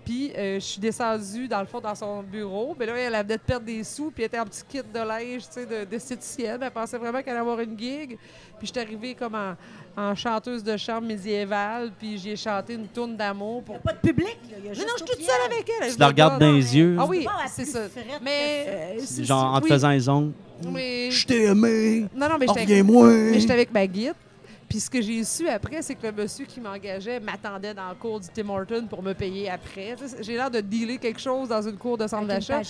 Puis 0.07 0.31
euh, 0.37 0.55
je 0.55 0.65
suis 0.65 0.81
descendue, 0.81 1.49
dans 1.49 1.59
le 1.61 1.67
fond, 1.67 1.81
dans 1.81 1.95
son 1.97 2.23
bureau. 2.23 2.77
Mais 2.79 2.87
là, 2.87 2.97
elle 2.97 3.15
avait 3.17 3.37
de 3.37 3.43
perdre 3.43 3.67
des 3.67 3.83
sous, 3.83 4.13
puis 4.13 4.23
elle 4.23 4.29
était 4.29 4.39
en 4.39 4.45
petit 4.45 4.63
kit 4.69 4.79
de 4.79 4.99
linge, 5.01 5.43
tu 5.43 5.49
sais, 5.51 5.67
de- 5.67 5.85
d'esthéticienne. 5.85 6.61
Elle 6.63 6.71
pensait 6.71 6.97
vraiment 6.97 7.19
qu'elle 7.23 7.33
allait 7.33 7.41
avoir 7.41 7.59
une 7.59 7.77
gig. 7.77 8.17
Puis 8.57 8.67
je 8.69 8.73
suis 8.73 8.79
arrivée 8.81 9.15
comme 9.17 9.35
en, 9.35 9.55
en 10.01 10.15
chanteuse 10.15 10.63
de 10.63 10.77
chambre 10.77 11.09
médiévale, 11.09 11.91
puis 11.99 12.19
j'ai 12.19 12.37
chanté 12.37 12.75
une 12.75 12.87
tourne 12.87 13.17
d'amour 13.17 13.63
Il 13.63 13.65
pour... 13.65 13.75
n'y 13.75 13.79
a 13.81 13.83
pas 13.83 13.93
de 13.95 13.99
public, 13.99 14.39
là. 14.49 14.57
Il 14.61 14.65
y 14.65 14.69
a 14.69 14.71
Non, 14.71 14.75
juste 14.75 14.87
non, 14.89 14.95
je 14.97 15.05
suis 15.05 15.17
toute 15.17 15.25
seule 15.27 15.53
avec 15.53 15.69
elle. 15.81 15.89
Tu 15.89 15.95
je 15.95 15.99
la 15.99 16.07
regardes 16.07 16.41
dans 16.41 16.53
les 16.53 16.77
yeux? 16.77 16.97
Ah 17.01 17.05
oui, 17.07 17.25
Pas 17.25 17.43
la 17.43 17.49
c'est 17.49 17.65
ça. 17.65 17.81
Mais... 18.23 18.65
euh, 19.01 19.25
Genre 19.25 19.45
en 19.55 19.59
te 19.59 19.65
oui. 19.65 19.71
faisant 19.71 19.91
les 19.91 20.09
ongles? 20.09 20.33
Je 20.63 21.27
t'ai 21.27 21.43
aimé. 21.47 22.07
Non, 22.15 22.29
non, 22.29 22.37
mais 22.39 22.47
j'étais 22.47 22.61
avec, 22.61 22.69
Reviens-moi. 22.71 23.09
mais 23.09 23.41
j'étais 23.41 23.53
avec 23.53 23.73
ma 23.75 23.87
guide. 23.89 24.15
Puis 24.77 24.83
ce 24.83 24.91
que 24.91 25.01
j'ai 25.01 25.25
su 25.25 25.49
après, 25.49 25.81
c'est 25.81 25.95
que 25.95 26.07
le 26.07 26.13
monsieur 26.13 26.45
qui 26.45 26.61
m'engageait 26.61 27.19
m'attendait 27.19 27.73
dans 27.73 27.89
le 27.89 27.95
cours 27.95 28.21
du 28.21 28.29
Tim 28.29 28.47
Horton 28.51 28.87
pour 28.91 29.03
me 29.03 29.15
payer 29.15 29.49
après. 29.49 29.97
J'ai 30.21 30.35
l'air 30.35 30.51
de 30.51 30.61
dealer 30.61 30.99
quelque 30.99 31.19
chose 31.19 31.49
dans 31.49 31.63
une 31.67 31.79
cour 31.79 31.97
de 31.97 32.07
centre 32.07 32.27
d'achat. 32.27 32.61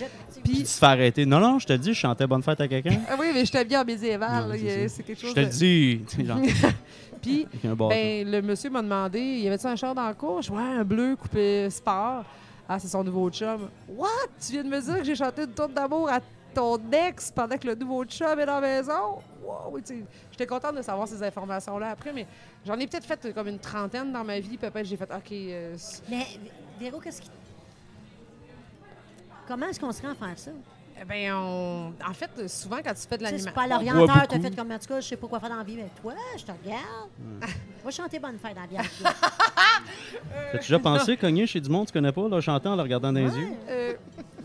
Puis 0.44 0.58
tu 0.58 0.62
te 0.62 0.68
fais 0.68 0.86
arrêter. 0.86 1.26
Non, 1.26 1.40
non, 1.40 1.58
je 1.58 1.66
te 1.66 1.72
dis, 1.72 1.92
je 1.94 1.98
chantais 1.98 2.24
bonne 2.28 2.44
fête 2.44 2.60
à 2.60 2.68
quelqu'un. 2.68 3.00
ah 3.10 3.16
oui, 3.18 3.32
mais 3.34 3.44
j'étais 3.44 3.64
bien 3.64 3.80
en 3.82 3.84
médiéval. 3.84 4.52
C'est 4.56 4.84
il 5.00 5.04
quelque 5.04 5.20
chose 5.20 5.30
Je 5.30 5.34
te 5.34 5.40
le 5.40 5.46
de- 5.46 5.50
dis. 5.50 6.00
Puis, 7.20 7.48
ben, 7.64 8.30
le 8.30 8.40
monsieur 8.40 8.70
m'a 8.70 8.82
demandé, 8.82 9.18
y 9.18 9.48
avait-tu 9.48 9.66
un 9.66 9.74
char 9.74 9.92
dans 9.92 10.06
le 10.06 10.14
cours? 10.14 10.42
Je 10.42 10.52
ouais, 10.52 10.62
un 10.62 10.84
bleu 10.84 11.16
coupé 11.16 11.68
sport. 11.70 12.22
Ah, 12.68 12.78
c'est 12.78 12.86
son 12.86 13.02
nouveau 13.02 13.28
chum. 13.30 13.68
What? 13.88 14.08
Tu 14.40 14.52
viens 14.52 14.62
de 14.62 14.68
me 14.68 14.80
dire 14.80 14.98
que 14.98 15.04
j'ai 15.04 15.16
chanté 15.16 15.42
une 15.42 15.50
tourne 15.50 15.72
d'amour 15.72 16.08
à 16.08 16.20
ton 16.54 16.78
ex 16.92 17.32
pendant 17.32 17.56
que 17.58 17.66
le 17.66 17.74
nouveau 17.74 18.04
chum 18.04 18.38
est 18.38 18.46
dans 18.46 18.60
la 18.60 18.76
maison? 18.76 19.18
Wow! 19.46 19.78
J'étais 20.30 20.46
contente 20.46 20.76
de 20.76 20.82
savoir 20.82 21.06
ces 21.06 21.22
informations-là 21.22 21.90
après, 21.90 22.12
mais 22.12 22.26
j'en 22.64 22.78
ai 22.78 22.86
peut-être 22.86 23.04
fait 23.06 23.32
comme 23.32 23.48
une 23.48 23.58
trentaine 23.58 24.12
dans 24.12 24.24
ma 24.24 24.40
vie. 24.40 24.58
Après, 24.62 24.84
j'ai 24.84 24.96
fait, 24.96 25.04
OK, 25.12 25.32
euh, 25.32 25.76
Mais 26.08 26.26
Véro, 26.78 27.00
qu'est-ce 27.00 27.22
qui. 27.22 27.30
Comment 29.46 29.66
est-ce 29.66 29.78
qu'on 29.78 29.92
se 29.92 30.02
rend 30.02 30.10
à 30.10 30.14
faire 30.14 30.38
ça? 30.38 30.50
eh 31.00 31.04
ben, 31.04 31.32
on... 31.34 31.92
en 32.06 32.14
fait, 32.14 32.48
souvent, 32.48 32.78
quand 32.82 32.94
tu 32.94 33.06
fais 33.06 33.18
de 33.18 33.24
Tu 33.24 33.30
sais, 33.30 33.38
C'est 33.38 33.44
l'animation... 33.44 33.52
pas 33.52 33.66
l'orienteur, 33.66 34.28
t'as 34.28 34.40
fait 34.40 34.56
comme 34.56 34.70
en 34.70 34.78
tout 34.78 34.86
cas, 34.86 35.00
je 35.00 35.08
sais 35.08 35.16
pas 35.16 35.26
quoi 35.26 35.40
faire 35.40 35.50
dans 35.50 35.56
la 35.56 35.62
vie, 35.62 35.76
mais 35.76 35.90
toi, 36.00 36.14
je 36.36 36.44
te 36.44 36.52
regarde. 36.52 37.10
Hmm. 37.18 37.40
Va 37.84 37.90
chanter 37.90 38.18
bonne 38.18 38.38
fête 38.38 38.54
dans 38.54 38.62
la 38.62 38.66
bière. 38.66 38.84
T'as 40.52 40.58
déjà 40.58 40.78
pensé 40.78 41.16
cogner 41.16 41.46
chez 41.46 41.60
du 41.60 41.68
monde 41.68 41.86
que 41.86 41.90
tu 41.90 41.98
connais 41.98 42.12
pas, 42.12 42.28
là, 42.28 42.40
chanter 42.40 42.68
en 42.68 42.76
le 42.76 42.82
regardant 42.82 43.12
dans 43.12 43.20
les 43.20 43.36
yeux? 43.36 43.48
Euh, 43.68 43.94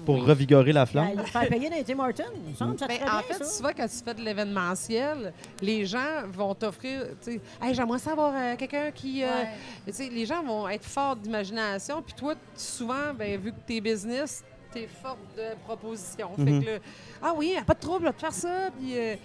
pour 0.05 0.25
revigorer 0.25 0.71
la 0.73 0.85
Ben, 0.85 0.91
flamme? 0.91 1.17
le 1.17 1.23
faire 1.23 1.47
payer 1.49 1.69
dans 1.69 1.83
Tim 1.83 1.99
Hortons, 1.99 2.23
il 2.45 2.51
me 2.51 2.55
semble, 2.55 2.77
ça 2.79 2.87
Ben, 2.87 2.97
en 3.01 3.05
bien, 3.05 3.21
fait, 3.23 3.33
ça. 3.43 3.45
souvent, 3.45 3.69
quand 3.75 3.87
tu 3.87 4.03
fais 4.03 4.13
de 4.13 4.21
l'événementiel, 4.21 5.33
les 5.61 5.85
gens 5.85 6.27
vont 6.31 6.53
t'offrir, 6.55 7.01
tu 7.23 7.33
sais, 7.33 7.41
hey, 7.61 7.73
j'aimerais 7.73 7.99
savoir 7.99 8.33
euh, 8.35 8.55
quelqu'un 8.55 8.91
qui. 8.91 9.23
euh, 9.23 9.27
Ouais. 9.27 9.93
tu 9.93 10.09
les 10.09 10.25
gens 10.25 10.43
vont 10.43 10.67
être 10.69 10.85
forts 10.85 11.15
d'imagination, 11.15 12.01
puis 12.01 12.13
toi, 12.13 12.35
tu- 12.35 12.39
souvent, 12.55 13.13
ben, 13.17 13.39
vu 13.39 13.51
que 13.51 13.57
t'es 13.65 13.81
business, 13.81 14.43
t'es 14.73 14.87
forte 15.01 15.19
de 15.37 15.55
proposition. 15.65 16.29
Fait 16.35 16.41
Mhm. 16.43 16.63
que 16.63 16.69
là, 16.71 16.77
ah 17.21 17.33
oui, 17.35 17.55
pas 17.65 17.73
de 17.73 17.79
trouble 17.79 18.07
de 18.07 18.11
faire 18.17 18.31
ça. 18.33 18.69
Puis, 18.79 18.97
euh, 18.97 19.15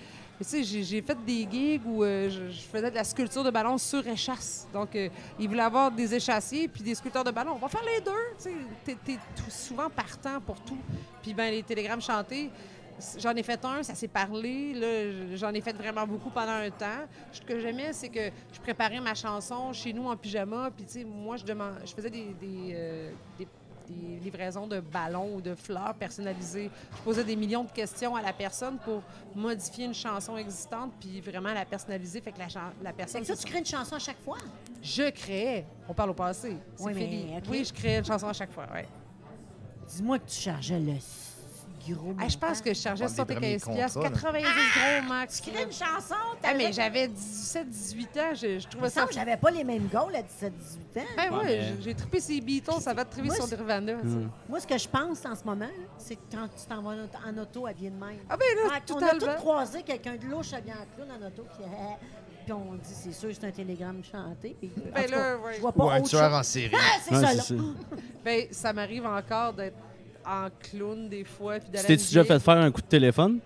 tu 0.44 0.44
sais, 0.44 0.62
j'ai 0.62 1.02
fait 1.02 1.16
des 1.24 1.46
gigs 1.50 1.82
où 1.86 2.04
euh, 2.04 2.28
je, 2.28 2.60
faisais 2.60 2.90
de 2.90 2.94
la 2.94 3.04
sculpture 3.04 3.42
de 3.42 3.50
ballons 3.50 3.78
sur 3.78 4.06
échasse. 4.06 4.66
Donc, 4.72 4.94
euh, 4.94 5.08
ils 5.38 5.48
voulaient 5.48 5.62
avoir 5.62 5.90
des 5.90 6.14
échassiers 6.14 6.68
puis 6.68 6.82
des 6.82 6.94
sculpteurs 6.94 7.24
de 7.24 7.30
ballons. 7.30 7.52
On 7.54 7.58
va 7.58 7.68
faire 7.68 7.84
les 7.84 8.00
deux. 8.00 8.10
Tu 8.42 8.50
sais, 8.84 8.96
t'es- 9.04 9.18
souvent 9.48 9.88
partant 9.88 10.40
pour 10.40 10.60
tout. 10.60 10.78
Puis, 11.22 11.32
ben, 11.32 11.50
les 11.50 11.62
télégrammes 11.62 12.02
chantés, 12.02 12.50
J'en 13.18 13.34
ai 13.34 13.42
fait 13.42 13.62
un, 13.62 13.82
ça 13.82 13.94
s'est 13.94 14.08
parlé. 14.08 14.74
J'en 15.34 15.52
ai 15.52 15.60
fait 15.60 15.74
vraiment 15.74 16.06
beaucoup 16.06 16.30
pendant 16.30 16.52
un 16.52 16.70
temps. 16.70 17.04
Ce 17.30 17.42
que 17.42 17.58
j'aimais, 17.60 17.92
c'est 17.92 18.08
que 18.08 18.30
je 18.52 18.58
préparais 18.60 19.00
ma 19.00 19.14
chanson 19.14 19.72
chez 19.74 19.92
nous 19.92 20.08
en 20.08 20.16
pyjama. 20.16 20.70
Puis, 20.74 20.86
tu 20.86 20.92
sais, 21.00 21.04
moi, 21.04 21.36
je, 21.36 21.44
demande, 21.44 21.74
je 21.84 21.92
faisais 21.92 22.08
des, 22.08 22.34
euh, 22.72 23.10
des- 23.38 23.48
des 23.88 24.18
livraisons 24.20 24.66
de 24.66 24.80
ballons 24.80 25.34
ou 25.36 25.40
de 25.40 25.54
fleurs 25.54 25.94
personnalisées. 25.94 26.70
Je 26.96 27.02
posais 27.02 27.24
des 27.24 27.36
millions 27.36 27.64
de 27.64 27.70
questions 27.70 28.14
à 28.16 28.22
la 28.22 28.32
personne 28.32 28.78
pour 28.78 29.02
modifier 29.34 29.84
une 29.86 29.94
chanson 29.94 30.36
existante 30.36 30.92
puis 31.00 31.20
vraiment 31.20 31.52
la 31.52 31.64
personnaliser. 31.64 32.20
Fait 32.20 32.32
que 32.32 32.38
la, 32.38 32.46
la 32.82 32.90
Fait 32.90 32.96
personne. 32.96 33.20
que 33.22 33.26
ça, 33.26 33.36
tu 33.36 33.44
crées 33.46 33.58
une 33.60 33.66
chanson 33.66 33.94
à 33.96 33.98
chaque 34.00 34.20
fois? 34.20 34.38
Je 34.82 35.10
créais. 35.10 35.66
On 35.88 35.94
parle 35.94 36.10
au 36.10 36.14
passé. 36.14 36.56
Oui, 36.80 36.92
mais. 36.94 37.42
Oui, 37.48 37.64
je 37.64 37.72
créais 37.72 37.98
une 37.98 38.04
chanson 38.04 38.28
à 38.28 38.32
chaque 38.32 38.52
fois. 38.52 38.66
Ouais. 38.72 38.86
Dis-moi 39.88 40.18
que 40.18 40.28
tu 40.28 40.36
chargeais 40.40 40.78
le 40.78 40.86
gros. 41.94 42.14
Ah, 42.18 42.28
je 42.28 42.36
pense 42.38 42.60
que 42.60 42.72
je 42.74 42.80
chargeais 42.80 43.04
Prendre 43.06 43.26
des 43.40 43.58
75 43.58 43.62
premiers 43.64 43.76
piastres, 43.78 44.00
contrats, 44.00 44.32
là. 44.32 44.40
90 44.40 44.48
gros 45.02 45.08
max. 45.08 45.40
Tu 45.42 45.50
crées 45.50 45.62
une 45.64 45.72
chanson, 45.72 46.14
Ah, 46.42 46.54
mais 46.56 46.72
j'avais 46.72 47.08
17, 47.08 47.68
18 47.68 48.16
ans, 48.18 48.34
je, 48.34 48.58
je 48.58 48.68
trouvais 48.68 48.88
ça... 48.88 49.00
semble 49.00 49.08
que 49.08 49.14
j'avais 49.14 49.36
pas 49.36 49.50
les 49.50 49.64
mêmes 49.64 49.88
goals 49.92 50.14
à 50.14 50.22
17-18 50.22 50.48
ans. 50.48 50.50
Ben 51.16 51.30
Ouais, 51.32 51.38
ouais, 51.38 51.44
mais- 51.44 51.82
j'ai- 51.82 51.94
trippé 51.94 52.20
ces 52.20 52.40
Beatles, 52.40 52.80
ça 52.80 52.94
va 52.94 53.04
te 53.04 53.12
triper 53.12 53.28
Moi, 53.28 53.36
sur 53.36 53.46
Nirvana. 53.46 53.92
Hum. 53.94 54.30
Moi, 54.48 54.60
ce 54.60 54.66
que 54.66 54.78
je 54.78 54.88
pense 54.88 55.24
en 55.24 55.34
ce 55.34 55.44
moment, 55.44 55.64
là, 55.66 55.70
c'est 55.98 56.16
que 56.16 56.20
quand 56.30 56.48
tu 56.48 56.66
t'en 56.68 56.82
vas 56.82 56.90
en 57.26 57.38
auto- 57.38 57.66
elle 57.66 57.74
vient 57.76 57.90
de 57.90 57.96
même. 58.04 58.18
Ah 58.28 58.36
ben 58.36 58.44
là, 58.56 58.62
Ouais, 58.68 58.82
on 58.90 58.96
a 59.02 59.18
tous 59.18 59.40
croisé 59.40 59.82
quelqu'un 59.82 60.16
de 60.16 60.24
louche 60.26 60.52
à 60.52 60.60
bien 60.60 60.74
clown 60.94 61.08
en 61.10 61.26
auto, 61.26 61.44
puis, 61.56 61.64
euh, 61.64 61.94
puis 62.44 62.52
on 62.52 62.74
dit, 62.74 62.80
c'est 62.92 63.12
sûr, 63.12 63.30
c'est 63.32 63.46
un 63.46 63.50
télégramme 63.50 64.02
chanté. 64.04 64.56
Puis, 64.58 64.70
en 64.76 64.94
Ben 64.94 65.04
tout 65.04 65.10
cas, 65.10 65.16
là, 65.16 65.36
ouais. 65.38 65.54
je 65.56 65.60
vois 65.60 65.72
pas 65.72 65.84
Ou 65.84 65.90
un 65.90 66.00
tueur 66.02 66.28
chose. 66.30 66.38
en 66.38 66.42
série. 66.42 66.74
Ah, 66.74 66.98
c'est 67.02 67.14
Ouais, 67.14 67.20
ça, 67.22 67.28
c'est 67.42 67.54
là. 67.54 67.62
ça. 67.62 67.96
Ben, 68.24 68.46
ça 68.50 68.72
m'arrive 68.72 69.06
encore 69.06 69.52
d'être 69.52 69.76
en 70.26 70.48
clown 70.60 71.08
des 71.08 71.24
fois. 71.24 71.58
Puis 71.60 71.70
t'es-tu 71.82 72.04
déjà 72.06 72.24
fait 72.24 72.38
faire 72.38 72.56
un 72.58 72.70
coup 72.70 72.80
de 72.80 72.86
téléphone? 72.86 73.38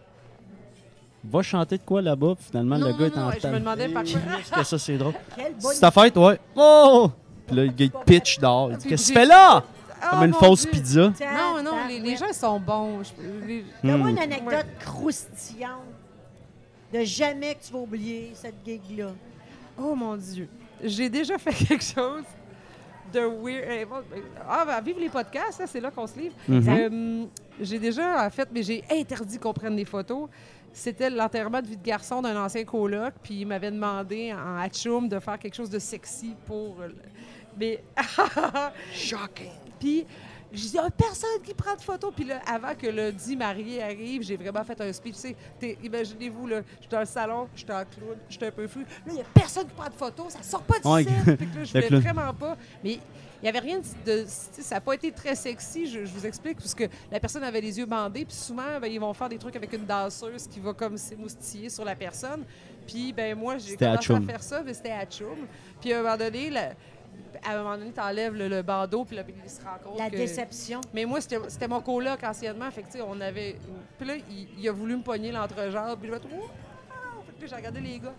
Va 1.22 1.42
chanter 1.42 1.76
de 1.76 1.82
quoi 1.82 2.00
là-bas, 2.00 2.34
puis 2.36 2.46
finalement, 2.46 2.78
Non, 2.78 2.86
le 2.86 2.92
gars 2.94 2.98
non, 2.98 3.04
est 3.14 3.18
en 3.18 3.26
non, 3.26 3.32
je 3.42 3.46
me 3.48 3.58
demandais 3.58 3.88
par 3.88 4.02
quoi. 4.50 4.64
Ça, 4.64 4.78
c'est 4.78 4.96
drôle? 4.96 5.12
C'est 5.58 5.80
ta 5.80 5.90
fête, 5.90 6.16
ouais. 6.16 6.40
Oh! 6.56 7.10
Puis 7.46 7.56
là, 7.56 7.64
le 7.64 7.72
gars, 7.72 7.84
il 7.84 7.90
pitch 8.06 8.38
dehors. 8.38 8.70
Il 8.70 8.78
dit, 8.78 8.88
Qu'est-ce 8.88 9.08
que 9.08 9.12
tu 9.12 9.18
fais 9.20 9.26
là? 9.26 9.62
Ah, 10.02 10.08
Comme 10.12 10.24
une 10.24 10.32
fausse 10.32 10.62
Dieu. 10.62 10.70
pizza. 10.70 11.00
Non, 11.36 11.62
non, 11.62 11.86
les, 11.86 12.00
les 12.00 12.16
gens... 12.16 12.32
sont 12.32 12.58
bons. 12.58 13.02
Je- 13.02 13.46
les- 13.46 13.64
Donne-moi 13.84 14.08
Hmm. 14.08 14.12
une 14.12 14.18
anecdote 14.18 14.66
croustillante 14.78 15.82
de 16.94 17.04
jamais 17.04 17.54
que 17.54 17.64
tu 17.66 17.72
vas 17.72 17.80
oublier 17.80 18.32
cette 18.34 18.54
gig-là. 18.64 19.08
Oh 19.78 19.94
mon 19.94 20.16
Dieu. 20.16 20.48
J'ai 20.82 21.10
déjà 21.10 21.36
fait 21.36 21.52
quelque 21.66 21.84
chose 21.84 22.22
de 23.12 23.20
weird. 23.20 23.64
eh, 23.70 23.84
ben, 23.84 24.02
Ah, 24.48 24.64
ben, 24.66 24.80
vive 24.80 24.98
les 24.98 25.08
podcasts, 25.08 25.60
hein, 25.60 25.66
c'est 25.66 25.80
là 25.80 25.90
qu'on 25.90 26.06
se 26.06 26.18
livre. 26.18 26.34
Mhm. 26.48 26.68
Euh, 26.68 27.24
j'ai 27.60 27.78
déjà, 27.78 28.24
en 28.26 28.30
fait, 28.30 28.48
mais 28.52 28.62
j'ai 28.62 28.82
interdit 28.90 29.38
qu'on 29.38 29.52
prenne 29.52 29.76
des 29.76 29.84
photos. 29.84 30.28
C'était 30.72 31.10
l'enterrement 31.10 31.60
de 31.60 31.66
vie 31.66 31.76
de 31.76 31.82
garçon 31.84 32.22
d'un 32.22 32.40
ancien 32.42 32.64
coloc, 32.64 33.14
puis 33.22 33.40
il 33.40 33.46
m'avait 33.46 33.72
demandé 33.72 34.32
en 34.32 34.56
hatchoum 34.58 35.08
de 35.08 35.18
faire 35.18 35.38
quelque 35.38 35.54
chose 35.56 35.70
de 35.70 35.78
sexy 35.80 36.34
pour. 36.46 36.76
Mais. 37.58 37.82
Shocking. 38.92 39.50
Puis, 39.78 40.06
je 40.52 40.58
dis, 40.68 40.78
ah, 40.78 40.88
personne 40.90 41.40
qui 41.44 41.54
prend 41.54 41.74
de 41.76 41.80
photos. 41.80 42.12
Puis 42.14 42.24
là, 42.24 42.40
avant 42.46 42.74
que 42.74 42.86
le 42.86 43.12
dit 43.12 43.36
marié 43.36 43.82
arrive, 43.82 44.22
j'ai 44.22 44.36
vraiment 44.36 44.64
fait 44.64 44.80
un 44.80 44.92
speech. 44.92 45.14
Tu 45.14 45.20
sais, 45.20 45.36
t'es- 45.58 45.78
Imaginez-vous, 45.82 46.46
là, 46.46 46.62
je 46.76 46.80
suis 46.82 46.88
dans 46.90 47.00
le 47.00 47.06
salon, 47.06 47.48
je 47.54 47.60
suis 47.60 47.70
en 47.72 47.84
clown, 47.84 48.16
je 48.28 48.36
suis 48.36 48.44
un 48.44 48.50
peu 48.50 48.66
fou. 48.66 48.80
Là, 48.80 48.86
il 49.08 49.12
n'y 49.14 49.20
a 49.20 49.24
personne 49.34 49.66
qui 49.66 49.74
prend 49.74 49.88
de 49.88 49.94
photos, 49.94 50.32
ça 50.32 50.42
sort 50.42 50.62
pas 50.62 50.78
du 50.80 50.88
Ouais, 50.88 51.04
set. 51.04 51.40
Là, 51.40 51.64
je 51.64 51.72
voulais 51.86 52.00
vraiment 52.00 52.34
pas. 52.34 52.56
Mais 52.82 52.94
il 52.94 53.44
n'y 53.44 53.48
avait 53.48 53.60
rien 53.60 53.80
de. 54.04 54.24
ça 54.26 54.74
n'a 54.74 54.80
pas 54.80 54.94
été 54.94 55.10
très 55.12 55.34
sexy, 55.34 55.86
je, 55.86 56.04
je 56.04 56.12
vous 56.12 56.26
explique, 56.26 56.58
parce 56.58 56.74
que 56.74 56.84
la 57.10 57.18
personne 57.20 57.42
avait 57.44 57.60
les 57.60 57.78
yeux 57.78 57.86
bandés. 57.86 58.24
Puis 58.24 58.34
souvent, 58.36 58.78
ben, 58.80 58.86
ils 58.92 59.00
vont 59.00 59.14
faire 59.14 59.28
des 59.28 59.38
trucs 59.38 59.56
avec 59.56 59.72
une 59.72 59.86
danseuse 59.86 60.46
qui 60.46 60.60
va 60.60 60.72
comme 60.74 60.96
s'émoustiller 60.98 61.68
sur 61.70 61.84
la 61.84 61.94
personne. 61.94 62.44
Puis, 62.86 63.12
ben 63.12 63.38
moi, 63.38 63.56
j'ai 63.58 63.76
commencé 63.76 64.12
à 64.12 64.20
faire 64.20 64.42
ça, 64.42 64.62
mais 64.64 64.74
c'était 64.74 64.90
à 64.90 65.04
Tchoum. 65.06 65.36
Puis 65.80 65.92
à 65.92 66.00
un 66.00 66.02
moment 66.02 66.16
donné, 66.16 66.50
la- 66.50 66.72
à 67.44 67.54
un 67.54 67.62
moment 67.62 67.76
donné, 67.78 67.90
t'enlèves 67.92 68.34
le, 68.34 68.48
le 68.48 68.62
bandeau, 68.62 69.04
puis 69.04 69.16
là, 69.16 69.22
il 69.28 69.50
se 69.50 69.60
rend 69.62 69.78
compte 69.82 69.98
La 69.98 70.10
que... 70.10 70.16
déception. 70.16 70.80
Mais 70.94 71.04
moi, 71.04 71.20
c'était 71.20 71.68
mon 71.68 71.80
coloc 71.80 72.22
anciennement. 72.24 72.70
Fait 72.70 72.82
que, 72.82 72.86
tu 72.86 72.98
sais, 72.98 73.04
on 73.06 73.20
avait. 73.20 73.56
Puis 73.98 74.06
là, 74.08 74.14
il, 74.16 74.48
il 74.58 74.68
a 74.68 74.72
voulu 74.72 74.96
me 74.96 75.02
pogner 75.02 75.32
l'entrejambe. 75.32 75.98
Puis 75.98 76.08
je 76.08 76.12
vais 76.14 76.20
que 76.20 76.26
là, 76.26 77.46
j'ai 77.46 77.56
regardé 77.56 77.80
les 77.80 77.98
gars. 77.98 78.14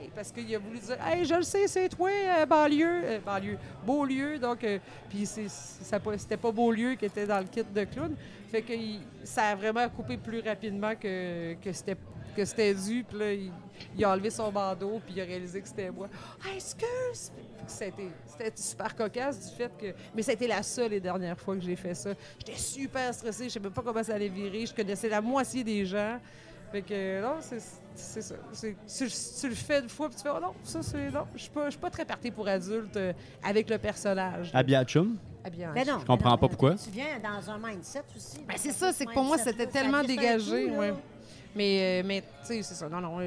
Hey! 0.00 0.10
Parce 0.14 0.32
qu'il 0.32 0.52
a 0.54 0.58
voulu 0.58 0.78
dire 0.78 0.96
Hey, 1.06 1.24
je 1.24 1.34
le 1.34 1.42
sais, 1.42 1.66
c'est 1.68 1.88
toi, 1.88 2.10
euh, 2.10 2.44
banlieue. 2.46 3.02
euh, 3.04 3.18
banlieue. 3.24 3.56
Beaulieu. 3.86 4.38
Donc, 4.38 4.64
euh, 4.64 4.78
puis 5.08 5.26
c'était 5.26 6.36
pas 6.36 6.50
Beaulieu 6.50 6.94
qui 6.94 7.04
était 7.04 7.26
dans 7.26 7.38
le 7.38 7.44
kit 7.44 7.62
de 7.62 7.84
clown. 7.84 8.14
Fait 8.50 8.62
que 8.62 8.72
il- 8.72 9.00
ça 9.22 9.48
a 9.48 9.54
vraiment 9.54 9.88
coupé 9.88 10.16
plus 10.16 10.40
rapidement 10.40 10.94
que, 10.96 11.54
que 11.54 11.72
c'était 11.72 11.96
que 12.34 12.44
c'était 12.44 12.74
dû. 12.74 13.04
Puis 13.08 13.18
là, 13.18 13.32
il, 13.32 13.52
il 13.96 14.04
a 14.04 14.10
enlevé 14.10 14.30
son 14.30 14.50
bandeau, 14.50 15.00
puis 15.04 15.14
il 15.16 15.20
a 15.20 15.24
réalisé 15.24 15.60
que 15.60 15.68
c'était 15.68 15.90
moi. 15.90 16.08
Ah, 16.42 16.54
excuse! 16.54 17.32
C'était 17.66 18.52
super 18.56 18.94
cocasse 18.94 19.48
du 19.50 19.56
fait 19.56 19.70
que. 19.78 19.94
Mais 20.14 20.22
c'était 20.22 20.46
la 20.46 20.62
seule 20.62 20.92
et 20.92 21.00
dernière 21.00 21.38
fois 21.38 21.54
que 21.56 21.62
j'ai 21.62 21.76
fait 21.76 21.94
ça. 21.94 22.10
J'étais 22.38 22.58
super 22.58 23.12
stressée, 23.14 23.44
je 23.44 23.50
savais 23.50 23.64
même 23.64 23.72
pas 23.72 23.82
comment 23.82 24.02
ça 24.02 24.14
allait 24.14 24.28
virer. 24.28 24.66
Je 24.66 24.74
connaissais 24.74 25.08
la 25.08 25.20
moitié 25.20 25.64
des 25.64 25.86
gens. 25.86 26.18
Fait 26.70 26.82
que 26.82 27.22
non, 27.22 27.36
c'est 27.40 28.20
ça. 28.22 28.34
Tu, 28.60 28.76
tu 29.38 29.48
le 29.48 29.54
fais 29.54 29.80
une 29.80 29.88
fois, 29.88 30.08
puis 30.08 30.16
tu 30.16 30.22
fais 30.24 30.30
Oh 30.34 30.40
non, 30.40 30.54
ça 30.64 30.82
c'est. 30.82 31.10
Non, 31.10 31.26
je 31.34 31.42
suis 31.42 31.50
pas, 31.50 31.66
je 31.66 31.70
suis 31.70 31.78
pas 31.80 31.90
très 31.90 32.04
partie 32.04 32.30
pour 32.30 32.48
adulte 32.48 32.96
euh, 32.96 33.12
avec 33.42 33.70
le 33.70 33.78
personnage. 33.78 34.50
Habillé 34.52 34.76
à 34.78 34.84
chum. 34.84 35.16
Habillé 35.44 35.66
en 35.68 35.72
Ben 35.72 35.86
non, 35.86 36.00
Je 36.00 36.06
comprends 36.06 36.16
ben 36.16 36.30
non, 36.30 36.38
pas 36.38 36.48
pourquoi. 36.48 36.74
Tu 36.74 36.90
viens 36.90 37.20
dans 37.22 37.50
un 37.50 37.58
mindset 37.58 38.02
aussi. 38.16 38.38
Ben, 38.48 38.56
c'est 38.56 38.72
ça, 38.72 38.92
c'est 38.92 39.06
que 39.06 39.12
pour 39.12 39.24
moi, 39.24 39.38
c'était 39.38 39.66
tellement 39.66 40.02
dégagé, 40.02 40.68
coup, 40.68 40.76
ouais. 40.76 40.94
Mais, 41.54 42.00
euh, 42.00 42.06
mais 42.06 42.20
tu 42.20 42.26
sais, 42.46 42.62
c'est 42.62 42.74
ça. 42.74 42.88
Non, 42.88 43.00
non, 43.00 43.18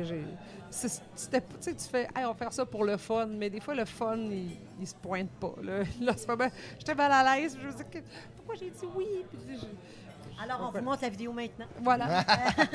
c'était- 0.69 1.41
Tu 1.41 1.45
sais, 1.61 1.75
tu 1.75 1.83
fais, 1.89 2.03
hey, 2.15 2.25
on 2.25 2.29
va 2.29 2.33
faire 2.35 2.53
ça 2.53 2.65
pour 2.65 2.83
le 2.83 2.97
fun, 2.97 3.25
mais 3.27 3.49
des 3.49 3.59
fois, 3.61 3.73
le 3.73 3.85
fun, 3.85 4.17
il, 4.17 4.57
il 4.79 4.87
se 4.87 4.95
pointe 4.95 5.29
pas. 5.39 5.53
Là, 5.63 5.83
là 6.01 6.13
c'est 6.17 6.27
pas 6.27 6.49
J'étais 6.77 6.95
mal 6.95 7.11
à 7.11 7.37
l'aise, 7.37 7.57
je 7.61 7.67
me 7.67 7.71
dis, 7.71 7.83
que- 7.89 7.99
pourquoi 8.35 8.55
j'ai 8.55 8.69
dit 8.69 8.85
oui? 8.95 9.05
Puis 9.31 9.57
je- 9.57 10.43
Alors, 10.43 10.69
on 10.73 10.77
vous 10.77 10.83
montre 10.83 11.01
la 11.03 11.09
vidéo 11.09 11.31
maintenant. 11.31 11.65
voilà. 11.81 12.05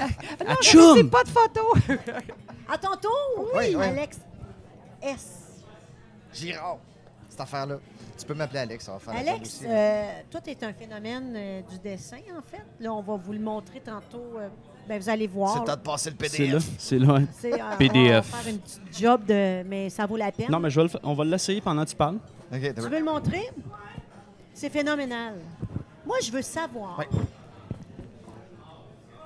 non, 0.47 0.55
Tchoum! 0.63 0.97
c'est 0.97 1.05
pas 1.11 1.23
de 1.25 1.29
photo! 1.29 1.75
À 2.69 2.79
ton 2.79 2.97
tour! 2.97 3.51
Oui, 3.55 3.77
oui. 3.77 3.85
Alex 3.85 4.19
S. 5.03 5.39
Girard. 6.33 6.79
Cette 7.29 7.41
affaire-là. 7.41 7.79
Tu 8.19 8.27
peux 8.27 8.35
m'appeler 8.35 8.61
Alex, 8.61 8.85
ça 8.85 8.93
va 8.93 8.99
faire 8.99 9.15
Alex, 9.15 9.49
aussi. 9.49 9.65
euh, 9.67 10.21
toi, 10.31 10.41
tu 10.41 10.51
es 10.51 10.65
un 10.65 10.73
phénomène 10.73 11.33
euh, 11.35 11.63
du 11.63 11.79
dessin, 11.79 12.19
en 12.39 12.43
fait. 12.43 12.63
Là, 12.79 12.93
on 12.93 13.01
va 13.03 13.17
vous 13.17 13.33
le 13.33 13.39
montrer 13.41 13.81
tantôt. 13.81 14.39
euh, 14.39 14.49
ben, 14.89 15.01
vous 15.01 15.09
allez 15.09 15.27
voir. 15.27 15.55
C'est 15.55 15.61
le 15.61 15.65
temps 15.67 15.77
de 15.77 15.81
passer 15.81 16.11
le 16.11 16.17
C'est 16.29 16.39
là. 16.47 16.59
PDF. 16.59 16.71
C'est 16.79 16.99
là. 16.99 17.13
ouais. 17.15 17.27
C'est, 17.41 17.53
euh, 17.61 17.77
PDF. 17.79 18.27
On 18.33 18.37
va 18.37 18.43
faire 18.43 18.53
une 18.53 18.59
petite 18.59 18.81
job, 18.99 19.25
de, 19.27 19.63
mais 19.65 19.91
ça 19.91 20.07
vaut 20.07 20.17
la 20.17 20.33
peine. 20.33 20.51
Non, 20.51 20.59
mais 20.61 20.71
je 20.71 20.77
vais 20.77 20.83
le 20.85 20.89
fa- 20.89 21.01
on 21.03 21.15
va 21.15 21.25
l'essayer 21.25 21.61
pendant 21.61 21.85
que 21.85 21.91
tu 21.91 21.97
parles. 21.97 22.17
OK, 22.53 22.61
t'as 22.61 22.73
Tu 22.83 22.89
veux 22.89 22.99
le 22.99 23.05
montrer? 23.05 23.49
C'est 24.55 24.71
phénoménal. 24.71 25.35
Moi, 26.05 26.17
je 26.23 26.31
veux 26.33 26.43
savoir. 26.43 26.99
Ouais. 26.99 27.09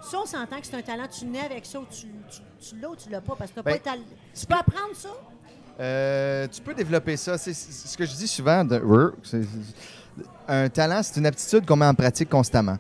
Ça, 0.03 0.19
on 0.23 0.27
s'entend 0.27 0.61
que 0.61 0.67
c'est 0.67 0.77
un 0.77 0.83
talent. 0.83 1.07
Tu 1.09 1.25
nais 1.25 1.41
avec 1.41 1.67
ça 1.67 1.81
ou 1.81 1.85
tu, 1.91 2.07
tu, 2.31 2.41
tu 2.69 2.79
l'as 2.81 2.91
ou 2.91 2.97
tu 2.97 3.09
l'as 3.11 3.21
pas 3.21 3.35
parce 3.37 3.51
que 3.51 3.57
t'as 3.57 3.63
Ben, 3.63 3.73
pas 3.79 3.91
talent. 3.91 4.03
Tu 4.39 4.47
peux 4.47 4.55
apprendre 4.55 4.95
ça? 4.95 5.09
Euh, 5.81 6.47
tu 6.51 6.61
peux 6.63 6.75
développer 6.75 7.17
ça. 7.17 7.37
C'est 7.39 7.53
ce 7.55 7.97
que 7.97 8.07
je 8.07 8.15
dis 8.15 8.29
souvent. 8.29 8.65
De, 8.65 8.81
un 10.49 10.69
talent, 10.69 11.01
c'est 11.03 11.19
une 11.19 11.27
aptitude 11.27 11.67
qu'on 11.67 11.77
met 11.77 11.87
en 11.87 11.95
pratique 11.95 12.29
constamment. 12.29 12.77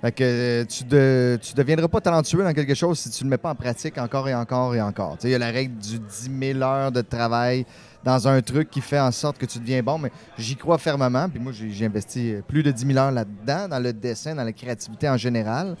Fait 0.00 0.12
que 0.12 0.24
euh, 0.24 0.64
tu 0.64 0.84
ne 0.84 1.38
tu 1.40 1.54
deviendras 1.54 1.88
pas 1.88 2.00
talentueux 2.00 2.42
dans 2.42 2.54
quelque 2.54 2.74
chose 2.74 2.98
si 2.98 3.10
tu 3.10 3.24
ne 3.24 3.28
le 3.28 3.30
mets 3.32 3.38
pas 3.38 3.50
en 3.50 3.54
pratique 3.54 3.98
encore 3.98 4.28
et 4.28 4.34
encore 4.34 4.74
et 4.74 4.80
encore. 4.80 5.18
Il 5.24 5.30
y 5.30 5.34
a 5.34 5.38
la 5.38 5.50
règle 5.50 5.76
du 5.76 5.98
10 5.98 6.30
000 6.54 6.62
heures 6.62 6.90
de 6.90 7.02
travail 7.02 7.66
dans 8.02 8.26
un 8.26 8.40
truc 8.40 8.70
qui 8.70 8.80
fait 8.80 8.98
en 8.98 9.12
sorte 9.12 9.36
que 9.36 9.44
tu 9.44 9.58
deviens 9.58 9.82
bon, 9.82 9.98
mais 9.98 10.10
j'y 10.38 10.56
crois 10.56 10.78
fermement. 10.78 11.28
Puis 11.28 11.38
moi, 11.38 11.52
j'ai 11.52 11.84
investi 11.84 12.36
plus 12.48 12.62
de 12.62 12.70
10 12.70 12.86
000 12.86 12.98
heures 12.98 13.12
là-dedans, 13.12 13.68
dans 13.68 13.78
le 13.78 13.92
dessin, 13.92 14.34
dans 14.34 14.44
la 14.44 14.52
créativité 14.52 15.06
en 15.08 15.18
général. 15.18 15.76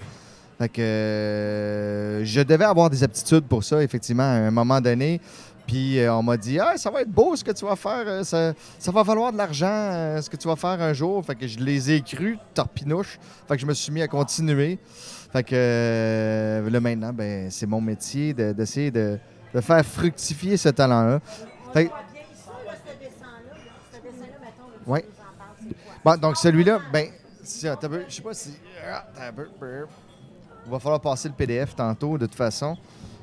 Fait 0.58 0.68
que 0.68 0.82
euh, 0.82 2.22
je 2.22 2.42
devais 2.42 2.66
avoir 2.66 2.90
des 2.90 3.02
aptitudes 3.02 3.44
pour 3.44 3.64
ça, 3.64 3.82
effectivement, 3.82 4.24
à 4.24 4.48
un 4.48 4.50
moment 4.50 4.82
donné. 4.82 5.18
Puis 5.70 6.00
euh, 6.00 6.12
on 6.12 6.24
m'a 6.24 6.36
dit 6.36 6.58
Ah, 6.58 6.76
ça 6.76 6.90
va 6.90 7.02
être 7.02 7.12
beau 7.12 7.36
ce 7.36 7.44
que 7.44 7.52
tu 7.52 7.64
vas 7.64 7.76
faire, 7.76 8.02
euh, 8.04 8.24
ça, 8.24 8.90
va 8.90 9.04
valoir 9.04 9.30
de 9.30 9.38
l'argent 9.38 9.68
euh, 9.70 10.20
ce 10.20 10.28
que 10.28 10.36
tu 10.36 10.48
vas 10.48 10.56
faire 10.56 10.82
un 10.82 10.92
jour. 10.92 11.24
Fait 11.24 11.36
que 11.36 11.46
je 11.46 11.60
les 11.60 11.92
ai 11.92 12.00
crus, 12.00 12.38
torpinouche. 12.52 13.20
Fait 13.46 13.54
que 13.54 13.60
je 13.60 13.66
me 13.66 13.72
suis 13.72 13.92
mis 13.92 14.02
à 14.02 14.08
continuer. 14.08 14.80
Fait 15.32 15.44
que 15.44 16.68
là 16.68 16.80
maintenant, 16.80 17.12
ben, 17.12 17.52
c'est 17.52 17.66
mon 17.66 17.80
métier 17.80 18.34
de- 18.34 18.52
d'essayer 18.52 18.90
de, 18.90 19.16
faire 19.60 19.86
fructifier 19.86 20.56
ce 20.56 20.70
talent-là. 20.70 21.20
Fait- 21.72 21.88
c'est 24.64 24.84
quoi? 24.84 24.98
Bon, 26.04 26.16
donc 26.20 26.36
celui-là, 26.36 26.80
ben, 26.92 27.10
si, 27.44 27.68
attends 27.68 27.90
je 28.08 28.12
sais 28.12 28.22
pas 28.22 28.34
si. 28.34 28.56
ah. 28.92 29.04
Il 30.66 30.70
va 30.72 30.80
falloir 30.80 31.00
passer 31.00 31.28
le 31.28 31.34
PDF 31.34 31.76
tantôt, 31.76 32.18
de 32.18 32.26
toute 32.26 32.34
façon. 32.34 32.76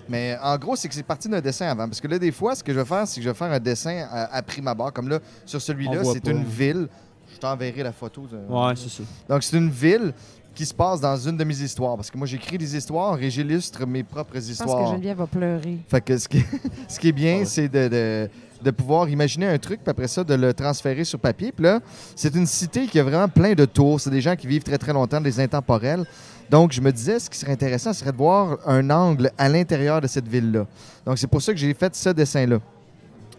Mais 0.10 0.38
en 0.42 0.58
gros, 0.58 0.76
c'est 0.76 0.88
que 0.88 0.94
c'est 0.96 1.04
parti 1.04 1.28
d'un 1.30 1.42
dessin 1.42 1.68
avant. 1.68 1.88
Parce 1.88 2.00
que 2.02 2.08
là, 2.08 2.18
des 2.20 2.32
fois, 2.32 2.56
ce 2.56 2.64
que 2.64 2.74
je 2.74 2.80
vais 2.80 2.86
faire, 2.86 3.08
c'est 3.08 3.18
que 3.20 3.24
je 3.24 3.30
vais 3.30 3.36
faire 3.36 3.52
un 3.52 3.60
dessin 3.60 4.06
à, 4.12 4.36
à 4.36 4.42
prime 4.42 4.68
abord. 4.68 4.92
Comme 4.94 5.10
là, 5.10 5.20
sur 5.46 5.62
celui-là, 5.62 6.04
c'est 6.04 6.24
pas. 6.24 6.32
une 6.32 6.44
ville. 6.44 6.88
Je 7.34 7.40
t'enverrai 7.40 7.84
la 7.84 7.92
photo. 7.92 8.26
de- 8.32 8.38
Ouais, 8.52 8.74
c'est 8.76 8.90
ça. 8.90 9.04
Donc, 9.30 9.44
c'est 9.44 9.58
une 9.58 9.70
ville 9.70 10.14
qui 10.56 10.66
se 10.66 10.74
passe 10.74 11.00
dans 11.02 11.16
une 11.18 11.38
de 11.38 11.44
mes 11.44 11.60
histoires. 11.62 11.96
Parce 11.96 12.10
que 12.10 12.18
moi, 12.18 12.26
j'écris 12.26 12.58
des 12.58 12.76
histoires 12.76 13.22
et 13.22 13.30
j'illustre 13.30 13.86
mes 13.86 14.04
propres 14.04 14.32
Je 14.36 14.40
pense 14.40 14.50
histoires. 14.50 14.86
que 14.86 14.92
Geneviève 14.92 15.18
va 15.18 15.28
pleurer. 15.28 15.78
Fait 15.88 16.02
que 16.02 16.18
ce 16.18 16.28
qui, 16.28 16.44
ce 16.88 17.00
qui 17.00 17.10
est 17.10 17.12
bien, 17.12 17.36
Ah 17.36 17.40
ouais. 17.40 17.46
c'est 17.46 17.68
de, 17.70 17.88
de- 17.88 18.30
de 18.64 18.72
pouvoir 18.72 19.08
imaginer 19.08 19.46
un 19.46 19.58
truc, 19.60 19.82
puis 19.84 19.92
après 19.92 20.08
ça, 20.08 20.24
de 20.24 20.34
le 20.34 20.52
transférer 20.52 21.04
sur 21.04 21.20
papier. 21.20 21.52
Puis 21.52 21.64
là, 21.64 21.80
c'est 22.16 22.34
une 22.34 22.48
cité 22.48 22.88
qui 22.88 23.00
a 23.00 23.04
vraiment 23.04 23.28
plein 23.28 23.54
de 23.54 23.66
tours. 23.66 24.02
C'est 24.02 24.10
des 24.10 24.20
gens 24.22 24.36
qui 24.36 24.48
vivent 24.48 24.64
très, 24.64 24.80
très 24.80 24.94
longtemps, 24.94 25.22
des 25.22 25.40
intemporels. 25.40 26.06
Donc, 26.50 26.72
je 26.72 26.80
me 26.80 26.92
disais, 26.92 27.20
ce 27.20 27.30
qui 27.30 27.38
serait 27.38 27.52
intéressant, 27.52 27.92
ce 27.94 28.00
serait 28.00 28.12
de 28.12 28.18
voir 28.18 28.58
un 28.66 28.90
angle 28.90 29.32
à 29.38 29.50
l'intérieur 29.50 30.00
de 30.00 30.08
cette 30.08 30.28
ville-là. 30.28 30.66
Donc, 31.06 31.18
c'est 31.18 31.28
pour 31.28 31.42
ça 31.42 31.52
que 31.52 31.60
j'ai 31.60 31.74
fait 31.74 31.94
ce 31.96 32.10
dessin-là. 32.10 32.60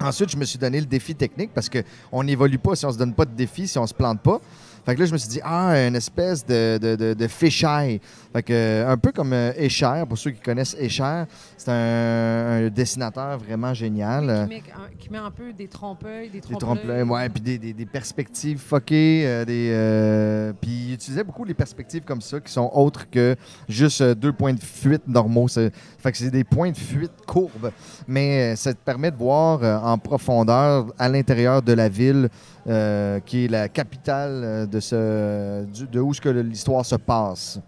Ensuite, 0.01 0.31
je 0.31 0.37
me 0.37 0.45
suis 0.45 0.59
donné 0.59 0.79
le 0.81 0.87
défi 0.87 1.15
technique 1.15 1.51
parce 1.55 1.69
qu'on 1.69 2.23
n'évolue 2.23 2.59
pas 2.59 2.77
si 2.77 2.87
on 2.87 2.93
se 2.93 2.99
donne 2.99 3.15
pas 3.15 3.25
de 3.25 3.35
défi, 3.35 3.67
si 3.67 3.79
on 3.79 3.87
se 3.87 3.95
plante 3.95 4.21
pas. 4.21 4.41
Fait 4.85 4.95
que 4.95 5.01
là, 5.01 5.07
je 5.07 5.13
me 5.13 5.19
suis 5.19 5.29
dit, 5.29 5.41
ah, 5.45 5.75
une 5.87 5.97
espèce 5.97 6.45
de, 6.47 6.79
de, 6.79 6.97
de, 6.97 7.15
de 7.15 7.27
fisheye. 7.29 8.01
Fait 8.33 8.43
que, 8.43 8.53
euh, 8.53 8.89
un 8.91 8.97
peu 8.97 9.13
comme 9.13 9.33
euh, 9.33 9.53
Escher, 9.57 10.03
pour 10.09 10.17
ceux 10.19 10.31
qui 10.31 10.41
connaissent 10.41 10.77
Escher, 10.79 11.25
c'est 11.57 11.71
un, 11.71 12.67
un 12.67 12.69
dessinateur 12.69 13.39
vraiment 13.39 13.75
génial. 13.75 14.47
Qui 14.49 14.55
met, 14.55 14.63
un- 14.75 14.97
qui 14.99 15.11
met 15.11 15.19
un 15.19 15.31
peu 15.31 15.53
des 15.53 15.69
trompe-œil, 15.69 16.31
des 16.31 16.41
Des 16.41 16.57
trompe 16.57 16.79
ouais, 16.85 17.29
puis 17.29 17.41
des, 17.43 17.59
des- 17.59 17.73
des 17.73 17.87
perspectives 17.87 18.59
fuckées. 18.59 19.23
euh, 19.27 19.45
des, 19.45 19.71
euh, 19.73 20.53
puis 20.61 20.71
il 20.89 20.95
utilisait 20.95 21.25
beaucoup 21.25 21.45
les 21.45 21.55
perspectives 21.55 22.03
comme 22.05 22.21
ça 22.21 22.41
qui 22.41 22.53
sont 22.53 22.71
autres 22.75 23.09
que 23.11 23.37
juste 23.69 24.01
euh, 24.01 24.15
deux 24.15 24.33
points 24.33 24.55
de 24.55 24.61
fuite 24.61 25.07
normaux. 25.07 25.49
Fait 25.49 26.13
que 26.13 26.19
c'est 26.19 26.31
des 26.31 26.45
points 26.45 26.71
de 26.71 26.77
fuite 26.77 27.13
courbes. 27.27 27.71
Mais 28.07 28.53
euh, 28.53 28.57
ça 28.57 28.73
te 28.73 28.79
permet 28.79 29.11
de 29.11 29.17
voir 29.17 29.63
euh, 29.63 29.79
en 29.79 29.99
profondeur 29.99 30.87
à 30.99 31.09
l'intérieur 31.09 31.63
de 31.63 31.73
la 31.73 31.89
ville 31.89 32.29
euh, 32.69 33.21
qui 33.21 33.45
est 33.45 33.49
la 33.49 33.69
capitale 33.69 34.43
euh, 34.45 34.67
de, 34.67 34.81
ce, 34.81 35.65
de 35.65 36.01
où 36.01 36.13
ce 36.13 36.21
que 36.21 36.29
l'histoire 36.29 36.85
se 36.85 36.97
passe. 36.97 37.59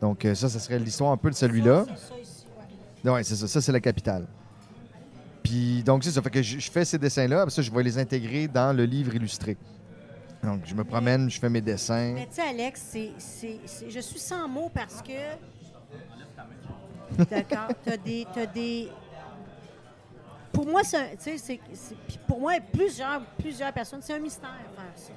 Donc 0.00 0.24
euh, 0.24 0.34
ça, 0.34 0.48
ça 0.48 0.58
serait 0.58 0.78
l'histoire 0.78 1.12
un 1.12 1.16
peu 1.16 1.30
de 1.30 1.34
celui-là. 1.34 1.84
Oui, 3.04 3.24
c'est 3.24 3.36
ça. 3.36 3.46
Ça, 3.48 3.60
c'est 3.60 3.72
la 3.72 3.80
capitale. 3.80 4.26
Puis, 5.42 5.82
donc, 5.82 6.04
c'est 6.04 6.10
ça. 6.10 6.20
Fait 6.20 6.30
que 6.30 6.42
je, 6.42 6.58
je 6.58 6.70
fais 6.70 6.84
ces 6.84 6.98
dessins-là. 6.98 7.40
Après 7.42 7.50
ça, 7.54 7.62
je 7.62 7.70
vais 7.70 7.82
les 7.82 7.96
intégrer 7.96 8.48
dans 8.48 8.76
le 8.76 8.84
livre 8.84 9.14
illustré. 9.14 9.56
Donc, 10.42 10.60
je 10.66 10.74
me 10.74 10.84
promène, 10.84 11.30
je 11.30 11.38
fais 11.38 11.48
mes 11.48 11.60
dessins. 11.62 12.12
Mais 12.14 12.26
tu 12.26 12.34
sais, 12.34 12.42
Alex, 12.42 12.82
c'est, 12.90 13.10
c'est- 13.16 13.60
c'est- 13.64 13.88
je 13.90 14.00
suis 14.00 14.18
sans 14.18 14.46
mots 14.48 14.70
parce 14.74 15.00
que. 15.00 15.12
D'accord. 17.30 17.68
T'as 17.84 17.96
des, 17.96 18.26
t'as 18.34 18.46
des. 18.46 18.88
Pour 20.58 20.66
moi, 20.66 20.82
c'est, 20.82 21.60
pour 22.26 22.40
moi, 22.40 22.54
plusieurs, 22.72 23.20
plusieurs 23.38 23.72
personnes, 23.72 24.00
c'est 24.02 24.14
un 24.14 24.18
mystère 24.18 24.50
faire 24.74 24.92
ça. 24.96 25.12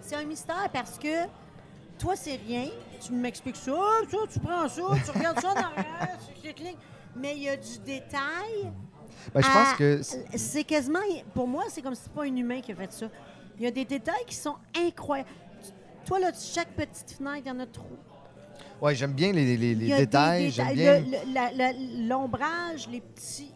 C'est 0.00 0.14
un 0.14 0.22
mystère 0.24 0.70
parce 0.72 0.96
que 0.96 1.24
toi, 1.98 2.14
c'est 2.14 2.36
rien. 2.46 2.68
Tu 3.04 3.12
m'expliques 3.12 3.56
ça, 3.56 3.72
ça, 4.08 4.16
tu 4.32 4.38
prends 4.38 4.68
ça, 4.68 4.82
tu 5.04 5.10
regardes 5.10 5.40
ça 5.40 5.48
en 5.48 5.56
arrière, 5.56 6.16
tu 6.40 6.52
cliques. 6.54 6.78
Mais 7.16 7.34
il 7.36 7.42
y 7.42 7.48
a 7.48 7.56
du 7.56 7.78
détail. 7.84 8.70
Ben, 9.34 9.42
je 9.42 9.48
à- 9.48 9.50
pense 9.50 9.72
que. 9.76 10.00
c'est- 10.36 10.62
quasiment. 10.62 11.00
Pour 11.34 11.48
moi, 11.48 11.64
c'est 11.68 11.82
comme 11.82 11.96
si 11.96 12.02
c'était 12.02 12.14
pas 12.14 12.22
un 12.22 12.36
humain 12.36 12.60
qui 12.60 12.70
a 12.70 12.76
fait 12.76 12.92
ça. 12.92 13.06
Il 13.58 13.64
y 13.64 13.66
a 13.66 13.72
des 13.72 13.84
détails 13.84 14.24
qui 14.24 14.36
sont 14.36 14.54
incroyables. 14.78 15.28
Toi, 16.04 16.20
là, 16.20 16.30
chaque 16.32 16.70
petite 16.76 17.10
fenêtre, 17.10 17.42
il 17.44 17.48
y 17.48 17.50
en 17.50 17.58
a 17.58 17.66
trop. 17.66 17.98
Ouais, 18.80 18.94
j'aime 18.94 19.14
bien 19.14 19.32
les, 19.32 19.56
détails. 19.74 20.52
J'aime 20.52 20.74
bien, 20.74 21.00
Le- 21.00 21.56
le- 21.56 22.08
L'ombrage, 22.08 22.88
les 22.88 23.00
petits. 23.00 23.50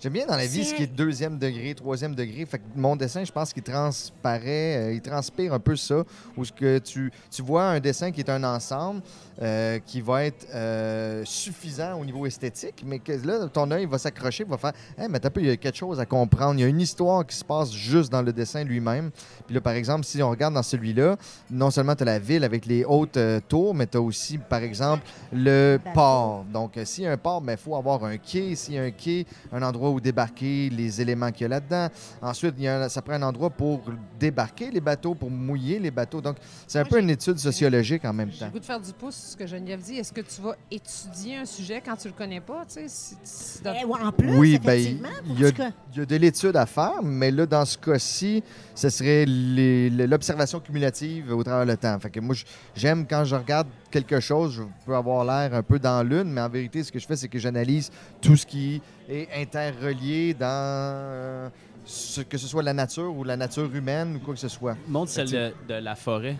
J'aime 0.00 0.12
bien 0.12 0.26
dans 0.26 0.36
la 0.36 0.46
vie 0.46 0.64
ce 0.64 0.74
qui 0.74 0.82
est 0.82 0.86
deuxième 0.86 1.38
degré, 1.38 1.74
troisième 1.74 2.14
degré. 2.14 2.44
Fait 2.46 2.58
que 2.58 2.64
mon 2.74 2.96
dessin, 2.96 3.24
je 3.24 3.32
pense 3.32 3.52
qu'il 3.52 3.62
transparaît, 3.62 4.76
euh, 4.76 4.92
il 4.92 5.00
transpire 5.00 5.52
un 5.52 5.58
peu 5.58 5.76
ça. 5.76 6.04
Où 6.36 6.44
ce 6.44 6.52
que 6.52 6.78
tu, 6.78 7.10
tu 7.30 7.42
vois 7.42 7.64
un 7.64 7.80
dessin 7.80 8.10
qui 8.10 8.20
est 8.20 8.30
un 8.30 8.44
ensemble, 8.44 9.02
euh, 9.42 9.78
qui 9.84 10.00
va 10.00 10.24
être 10.24 10.46
euh, 10.54 11.22
suffisant 11.24 11.98
au 12.00 12.04
niveau 12.04 12.26
esthétique, 12.26 12.82
mais 12.84 12.98
que 12.98 13.12
là, 13.12 13.48
ton 13.48 13.70
œil 13.70 13.86
va 13.86 13.98
s'accrocher, 13.98 14.44
va 14.44 14.56
faire 14.56 14.72
Hey, 14.98 15.08
mais 15.08 15.20
t'as 15.20 15.30
peu, 15.30 15.40
il 15.40 15.46
y 15.46 15.50
a 15.50 15.56
quelque 15.56 15.76
chose 15.76 16.00
à 16.00 16.06
comprendre. 16.06 16.54
Il 16.54 16.62
y 16.62 16.64
a 16.64 16.68
une 16.68 16.80
histoire 16.80 17.26
qui 17.26 17.36
se 17.36 17.44
passe 17.44 17.72
juste 17.72 18.10
dans 18.10 18.22
le 18.22 18.32
dessin 18.32 18.64
lui-même. 18.64 19.10
Puis 19.46 19.54
là, 19.54 19.60
par 19.60 19.74
exemple, 19.74 20.04
si 20.04 20.22
on 20.22 20.30
regarde 20.30 20.54
dans 20.54 20.62
celui-là, 20.62 21.16
non 21.50 21.70
seulement 21.70 21.94
tu 21.94 22.02
as 22.02 22.06
la 22.06 22.18
ville 22.18 22.44
avec 22.44 22.66
les 22.66 22.84
hautes 22.84 23.18
tours, 23.48 23.74
mais 23.74 23.86
tu 23.86 23.96
as 23.96 24.00
aussi, 24.00 24.38
par 24.38 24.62
exemple, 24.62 25.02
le 25.32 25.78
port. 25.94 26.44
Donc, 26.52 26.78
s'il 26.84 27.04
y 27.04 27.06
a 27.06 27.12
un 27.12 27.16
port, 27.16 27.42
il 27.46 27.56
faut 27.56 27.76
avoir 27.76 28.04
un 28.04 28.16
quai. 28.18 28.54
S'il 28.54 28.74
y 28.74 28.78
a 28.78 28.82
un 28.82 28.90
quai, 28.90 29.26
un 29.52 29.62
endroit 29.62 29.85
où 29.90 30.00
débarquer 30.00 30.70
les 30.70 31.00
éléments 31.00 31.30
qu'il 31.30 31.42
y 31.42 31.44
a 31.46 31.48
là-dedans. 31.48 31.88
Ensuite, 32.22 32.54
il 32.58 32.64
y 32.64 32.68
a 32.68 32.84
un- 32.84 32.88
ça 32.88 33.02
prend 33.02 33.14
un 33.14 33.22
endroit 33.22 33.50
pour 33.50 33.82
débarquer 34.18 34.70
les 34.70 34.80
bateaux, 34.80 35.14
pour 35.14 35.30
mouiller 35.30 35.78
les 35.78 35.90
bateaux. 35.90 36.20
Donc, 36.20 36.36
c'est 36.66 36.78
un 36.78 36.82
Moi, 36.82 36.90
peu 36.90 36.96
j'ai- 36.96 37.02
une 37.02 37.10
étude 37.10 37.38
sociologique 37.38 38.04
en 38.04 38.12
même 38.12 38.30
J'ai 38.32 38.38
temps. 38.40 38.46
le 38.46 38.52
goût 38.52 38.58
de 38.60 38.64
faire 38.64 38.80
du 38.80 38.92
pouce 38.92 39.14
sur 39.16 39.30
ce 39.30 39.36
que 39.36 39.46
Geneviève 39.46 39.80
dit. 39.80 39.96
Est-ce 39.96 40.12
que 40.12 40.20
tu 40.20 40.40
vas 40.40 40.54
étudier 40.70 41.36
un 41.38 41.44
sujet 41.44 41.82
quand 41.84 41.96
tu 41.96 42.08
le 42.08 42.14
connais 42.14 42.40
pas? 42.40 42.64
Tu 42.66 42.74
sais, 42.74 42.84
si- 42.88 43.16
si- 43.24 43.62
dans- 43.62 43.74
Eh, 43.78 43.84
en 43.84 44.12
plus, 44.12 44.36
Oui, 44.38 44.58
ben, 44.58 44.72
effectivement. 44.72 45.08
il 45.26 45.40
y 45.40 45.44
a- 45.46 45.72
Il 45.94 46.02
y 46.02 46.06
de 46.06 46.16
l'étude 46.16 46.56
à 46.56 46.66
faire, 46.66 47.02
mais 47.02 47.30
là, 47.30 47.46
dans 47.46 47.64
ce 47.64 47.78
cas-ci, 47.78 48.42
ce 48.74 48.88
serait 48.90 49.24
l'observation 49.26 50.60
cumulative 50.60 51.32
au 51.32 51.42
travers 51.42 51.64
le 51.64 51.76
temps. 51.76 51.98
Fait 51.98 52.10
que 52.10 52.20
moi, 52.20 52.34
j'aime 52.74 53.06
quand 53.08 53.24
je 53.24 53.34
regarde 53.34 53.68
quelque 53.90 54.20
chose, 54.20 54.54
je 54.54 54.62
peux 54.84 54.94
avoir 54.94 55.24
l'air 55.24 55.54
un 55.54 55.62
peu 55.62 55.78
dans 55.78 56.02
l'une, 56.02 56.24
mais 56.30 56.40
en 56.40 56.48
vérité, 56.48 56.82
ce 56.82 56.92
que 56.92 56.98
je 56.98 57.06
fais, 57.06 57.16
c'est 57.16 57.28
que 57.28 57.38
j'analyse 57.38 57.90
tout 58.20 58.36
ce 58.36 58.44
qui 58.46 58.82
est 59.08 59.28
interrelié 59.34 60.34
dans 60.34 60.46
euh, 60.50 61.48
ce, 61.84 62.20
que 62.20 62.36
ce 62.38 62.46
soit 62.46 62.62
la 62.62 62.72
nature 62.72 63.14
ou 63.16 63.24
la 63.24 63.36
nature 63.36 63.72
humaine 63.74 64.16
ou 64.16 64.24
quoi 64.24 64.34
que 64.34 64.40
ce 64.40 64.48
soit. 64.48 64.76
Montre 64.88 65.10
celle 65.12 65.30
de, 65.30 65.52
de 65.68 65.74
la 65.74 65.94
forêt. 65.94 66.36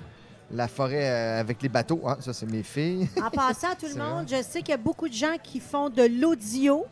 La 0.53 0.69
forêt 0.69 1.09
euh, 1.11 1.41
avec 1.41 1.61
les 1.63 1.69
bateaux, 1.69 2.01
ah, 2.07 2.17
ça, 2.21 2.33
c'est 2.33 2.47
mes 2.47 2.63
filles. 2.63 3.09
En 3.23 3.31
passant, 3.31 3.75
tout 3.79 3.87
le 3.87 4.01
monde, 4.01 4.27
je 4.29 4.43
sais 4.43 4.61
qu'il 4.61 4.71
y 4.71 4.75
a 4.75 4.77
beaucoup 4.77 5.09
de 5.09 5.15
gens 5.15 5.37
qui 5.43 5.59
font 5.59 5.89
de 5.91 6.03
l'audio, 6.21 6.85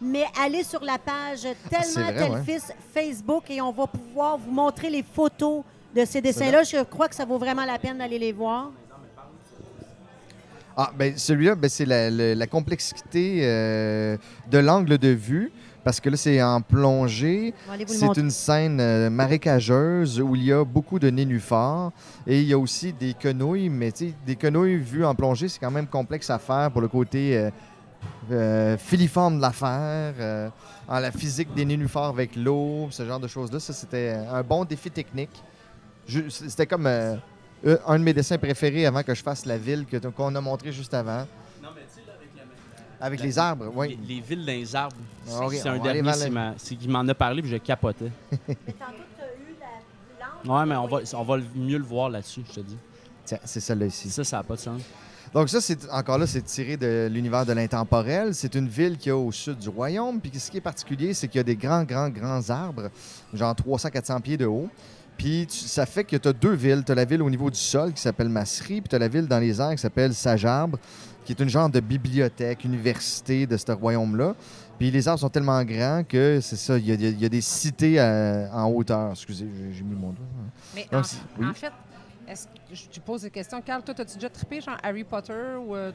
mais 0.00 0.24
allez 0.40 0.64
sur 0.64 0.82
la 0.82 0.98
page 0.98 1.46
Ah, 1.46 1.68
Tellement 1.68 2.10
vrai, 2.10 2.18
tel 2.18 2.32
ouais. 2.32 2.42
fils 2.44 2.72
Facebook 2.92 3.48
et 3.50 3.60
on 3.60 3.70
va 3.70 3.86
pouvoir 3.86 4.36
vous 4.36 4.50
montrer 4.50 4.90
les 4.90 5.04
photos 5.04 5.62
de 5.94 6.04
ces 6.04 6.20
dessins-là. 6.20 6.64
Je 6.64 6.82
crois 6.82 7.06
que 7.08 7.14
ça 7.14 7.24
vaut 7.24 7.38
vraiment 7.38 7.64
la 7.64 7.78
peine 7.78 7.98
d'aller 7.98 8.18
les 8.18 8.32
voir. 8.32 8.72
Ah, 10.76 10.90
ben 10.98 11.14
celui-là, 11.16 11.54
ben, 11.54 11.68
c'est 11.68 11.84
la, 11.84 12.10
la- 12.10 12.34
la 12.34 12.46
complexité 12.46 13.40
euh, 13.42 14.16
de 14.50 14.58
l'angle 14.58 14.98
de 14.98 15.08
vue. 15.08 15.52
Parce 15.84 15.98
que 16.00 16.08
là, 16.10 16.16
c'est 16.16 16.40
en 16.40 16.60
plongée. 16.60 17.54
C'est 17.88 18.16
une 18.16 18.30
scène 18.30 18.78
euh, 18.80 19.10
marécageuse 19.10 20.20
où 20.20 20.36
il 20.36 20.44
y 20.44 20.52
a 20.52 20.64
beaucoup 20.64 21.00
de 21.00 21.10
nénuphars. 21.10 21.90
Et 22.26 22.40
il 22.40 22.46
y 22.46 22.52
a 22.52 22.58
aussi 22.58 22.92
des 22.92 23.14
quenouilles. 23.14 23.68
Mais 23.68 23.90
tu 23.90 24.06
sais, 24.10 24.14
des 24.24 24.36
quenouilles 24.36 24.76
vues 24.78 25.04
en 25.04 25.14
plongée, 25.16 25.48
c'est 25.48 25.58
quand 25.58 25.72
même 25.72 25.88
complexe 25.88 26.30
à 26.30 26.38
faire 26.38 26.70
pour 26.70 26.80
le 26.82 26.88
côté 26.88 27.50
euh, 28.30 28.76
filiforme 28.78 29.38
de 29.38 29.42
l'affaire. 29.42 30.14
en 30.88 30.98
la 31.00 31.10
physique 31.10 31.52
des 31.54 31.64
nénuphars 31.64 32.04
avec 32.10 32.36
l'eau, 32.36 32.86
ce 32.90 33.04
genre 33.04 33.18
de 33.20 33.26
choses-là. 33.28 33.58
Ça, 33.58 33.72
c'était 33.72 34.16
un 34.32 34.42
bon 34.42 34.64
défi 34.64 34.88
technique. 34.90 35.42
C'était 36.28 36.66
comme 36.66 36.86
un 37.86 37.98
de 37.98 38.04
mes 38.04 38.12
dessins 38.12 38.38
préférés 38.38 38.86
avant 38.86 39.02
que 39.02 39.14
je 39.14 39.22
fasse 39.22 39.46
la 39.46 39.56
ville 39.58 39.86
que- 39.86 39.96
qu'on 40.08 40.34
a 40.34 40.40
montré 40.40 40.72
juste 40.72 40.92
avant. 40.94 41.26
Non, 41.62 41.68
mais 41.74 41.82
tu 41.82 42.00
sais, 42.00 42.02
avec 42.10 42.28
Avec 43.00 43.20
les 43.20 43.38
arbres, 43.38 43.70
oui. 43.74 43.98
les, 44.06 44.14
les 44.16 44.20
villes 44.20 44.44
dans 44.44 44.52
les 44.52 44.76
arbres. 44.76 44.96
C'est 45.26 45.32
Ah, 45.34 45.46
c'est 45.50 45.68
un 45.68 45.78
dernier, 45.78 46.12
c'est 46.58 46.74
qu'il 46.76 46.90
m'en 46.90 47.06
a 47.06 47.14
parlé 47.14 47.42
puis 47.42 47.50
je 47.50 47.56
capotais. 47.58 48.10
Mais 48.48 48.54
tantôt, 48.54 49.02
tu 49.16 49.22
as 49.22 49.26
eu 49.26 49.54
la 49.60 50.26
lampe. 50.54 50.60
Ouais, 50.60 50.66
mais 50.66 50.76
on 50.76 50.86
va, 50.88 50.98
on 51.14 51.22
va 51.22 51.38
mieux 51.54 51.78
le 51.78 51.84
voir 51.84 52.10
là-dessus, 52.10 52.42
je 52.48 52.54
te 52.54 52.60
dis. 52.60 52.76
Tiens, 53.24 53.38
c'est 53.44 53.60
celle-là 53.60 53.86
ici. 53.86 54.10
Ça, 54.10 54.24
ça 54.24 54.38
n'a 54.38 54.42
pas 54.42 54.54
de 54.56 54.60
sens. 54.60 54.80
Donc 55.32 55.48
ça, 55.48 55.60
c'est 55.62 55.90
encore 55.90 56.18
là, 56.18 56.26
c'est 56.26 56.42
tiré 56.42 56.76
de 56.76 57.08
l'univers 57.10 57.46
de 57.46 57.52
l'intemporel. 57.52 58.34
C'est 58.34 58.54
une 58.54 58.68
ville 58.68 58.98
qui 58.98 59.08
est 59.08 59.12
au 59.12 59.32
sud 59.32 59.56
du 59.58 59.68
royaume. 59.68 60.20
Puis 60.20 60.38
ce 60.38 60.50
qui 60.50 60.58
est 60.58 60.60
particulier, 60.60 61.14
c'est 61.14 61.26
qu'il 61.28 61.38
y 61.38 61.40
a 61.40 61.44
des 61.44 61.56
grands, 61.56 61.84
grands, 61.84 62.10
grands 62.10 62.50
arbres, 62.50 62.90
genre 63.32 63.54
300-400 63.54 64.20
pieds 64.20 64.36
de 64.36 64.44
haut. 64.46 64.68
Puis 65.16 65.46
tu- 65.46 65.58
ça 65.68 65.86
fait 65.86 66.04
que 66.04 66.16
tu 66.16 66.28
as 66.28 66.32
deux 66.32 66.54
villes. 66.54 66.82
Tu 66.84 66.92
as 66.92 66.94
la 66.94 67.04
ville 67.04 67.22
au 67.22 67.30
niveau 67.30 67.50
du 67.50 67.58
sol 67.58 67.92
qui 67.92 68.00
s'appelle 68.00 68.28
Masserie, 68.28 68.80
puis 68.80 68.88
tu 68.88 68.96
as 68.96 68.98
la 68.98 69.08
ville 69.08 69.26
dans 69.26 69.38
les 69.38 69.60
airs 69.60 69.70
qui 69.72 69.78
s'appelle 69.78 70.14
Sajarbre, 70.14 70.78
qui 71.24 71.32
est 71.32 71.40
une 71.40 71.48
genre 71.48 71.68
de 71.70 71.80
bibliothèque, 71.80 72.64
université 72.64 73.46
de 73.46 73.56
ce 73.56 73.70
royaume-là. 73.72 74.34
Puis 74.78 74.90
les 74.90 75.06
arbres 75.06 75.20
sont 75.20 75.28
tellement 75.28 75.62
grands 75.64 76.02
que 76.02 76.40
c'est 76.40 76.56
ça, 76.56 76.76
il 76.76 76.86
y, 76.86 76.92
a- 76.92 76.94
y 77.10 77.24
y 77.24 77.30
des 77.30 77.40
cités 77.40 78.00
euh, 78.00 78.48
en 78.52 78.68
hauteur. 78.68 79.10
Excusez, 79.12 79.46
j'ai- 79.72 79.82
mis 79.84 79.94
mon 79.94 80.08
doigt. 80.10 80.24
Mais 80.74 80.86
Donc, 80.90 81.00
en, 81.00 81.04
c'est- 81.04 81.18
oui. 81.38 81.46
en 81.46 81.54
fait, 81.54 81.72
est-ce 82.26 82.46
que 82.46 82.52
je 82.72 82.88
te 82.88 82.98
pose 83.00 83.22
des 83.22 83.30
questions? 83.30 83.60
Carl, 83.62 83.82
toi, 83.84 83.94
as-tu 83.96 84.14
déjà 84.16 84.28
trippé 84.30 84.60
genre 84.60 84.76
Harry 84.82 85.04
Potter 85.04 85.34
ou. 85.64 85.76
euh, 85.76 85.92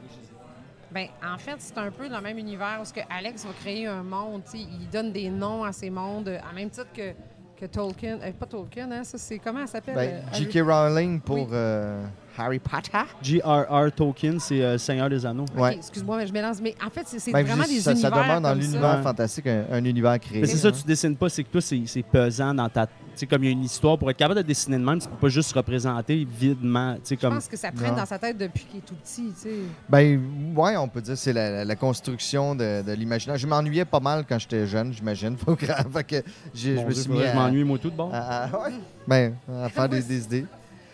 Ben, 0.90 1.08
en 1.22 1.36
fait, 1.36 1.56
c'est 1.58 1.76
un 1.76 1.90
peu 1.90 2.08
dans 2.08 2.16
le 2.16 2.22
même 2.22 2.38
univers 2.38 2.78
où 2.80 2.84
ce 2.86 2.94
que 2.94 3.00
Alex 3.10 3.44
va 3.44 3.52
créer 3.60 3.86
un 3.86 4.02
monde. 4.02 4.40
Il 4.54 4.88
donne 4.90 5.12
des 5.12 5.28
noms 5.28 5.62
à 5.62 5.70
ces 5.70 5.90
mondes, 5.90 6.28
euh, 6.28 6.38
à 6.50 6.54
même 6.54 6.70
titre 6.70 6.86
que, 6.94 7.12
que 7.58 7.66
Tolkien. 7.66 8.18
euh, 8.22 8.32
pas 8.32 8.46
Tolkien, 8.46 8.90
hein, 8.92 9.04
ça, 9.04 9.18
c'est 9.18 9.38
comment 9.38 9.66
ça 9.66 9.74
s'appelle 9.74 9.94
Ben, 9.94 10.10
euh, 10.14 10.34
J.K. 10.34 10.60
Rowling 10.64 11.20
pour 11.20 11.48
euh, 11.52 12.04
Harry 12.38 12.58
Potter. 12.58 12.98
J.R.R. 13.22 13.92
Tolkien, 13.94 14.38
c'est 14.38 14.62
euh, 14.62 14.78
Seigneur 14.78 15.08
des 15.10 15.24
Anneaux. 15.26 15.44
Ouais. 15.56 15.74
Excuse-moi, 15.76 16.18
mais 16.18 16.26
je 16.26 16.32
mélange. 16.32 16.56
Mais 16.62 16.74
en 16.84 16.90
fait, 16.90 17.02
c'est 17.06 17.32
Ben, 17.32 17.44
vraiment 17.44 17.64
des 17.64 17.80
ça, 17.80 17.92
univers. 17.92 18.10
ça 18.14 18.22
demeure 18.22 18.40
dans 18.40 18.54
l'univers 18.54 18.96
Ouais. 18.96 19.02
fantastique, 19.02 19.46
un, 19.46 19.64
un 19.72 19.84
univers 19.84 20.18
créé. 20.20 20.40
Mais 20.40 20.46
c'est 20.46 20.56
ça, 20.56 20.70
tu 20.72 20.82
dessines 20.84 21.16
pas, 21.16 21.28
c'est 21.28 21.44
que 21.44 21.48
toi, 21.50 21.60
c'est 21.60 22.02
pesant 22.02 22.54
dans 22.54 22.68
ta. 22.68 22.86
Tu 22.86 22.92
sais, 23.22 23.26
comme 23.26 23.42
il 23.42 23.46
y 23.46 23.48
a 23.48 23.52
une 23.52 23.64
histoire, 23.64 23.98
pour 23.98 24.08
être 24.10 24.16
capable 24.16 24.40
de 24.42 24.46
dessiner 24.46 24.78
de 24.78 24.84
même, 24.84 25.00
tu 25.00 25.08
peux 25.08 25.16
pas 25.16 25.28
juste 25.28 25.52
représenter 25.52 26.24
videment. 26.30 26.94
Tu 26.96 27.00
sais, 27.04 27.14
Je 27.16 27.20
comme. 27.20 27.34
pense 27.34 27.48
que 27.48 27.56
ça 27.56 27.72
traîne 27.72 27.90
Non. 27.90 27.96
dans 27.96 28.06
sa 28.06 28.18
tête 28.18 28.38
depuis 28.38 28.64
qu'il 28.64 28.78
est 28.78 28.82
tout 28.82 28.94
petit. 28.94 29.32
tu 29.34 29.40
sais. 29.40 29.54
Ben, 29.88 30.20
ouais, 30.56 30.76
on 30.76 30.86
peut 30.88 31.00
dire 31.00 31.14
que 31.14 31.18
c'est 31.20 31.32
la, 31.32 31.50
la- 31.50 31.64
la 31.64 31.76
construction 31.76 32.54
de, 32.54 32.82
de 32.82 32.92
l'imaginaire. 32.92 33.36
Je 33.36 33.46
m'ennuyais 33.46 33.84
pas 33.84 33.98
mal 34.00 34.24
quand 34.28 34.38
j'étais 34.38 34.66
jeune, 34.66 34.92
j'imagine. 34.92 35.36
Faut 35.36 35.56
que, 35.56 35.66
fait 35.92 36.04
que 36.04 36.22
j'ai- 36.54 36.76
je 36.76 36.82
me 36.84 36.90
suis 36.92 37.10
mis 37.10 37.18
je 37.20 37.24
à, 37.24 37.34
m'ennuie, 37.34 37.64
moi, 37.64 37.78
tout 37.78 37.90
de 37.90 38.00
à- 38.12 38.44
à- 38.44 38.46
ouais. 38.68 38.74
Ben, 39.06 39.34
à 39.64 39.68
faire 39.68 39.88
des, 39.88 40.00
des 40.02 40.24
idées. 40.24 40.46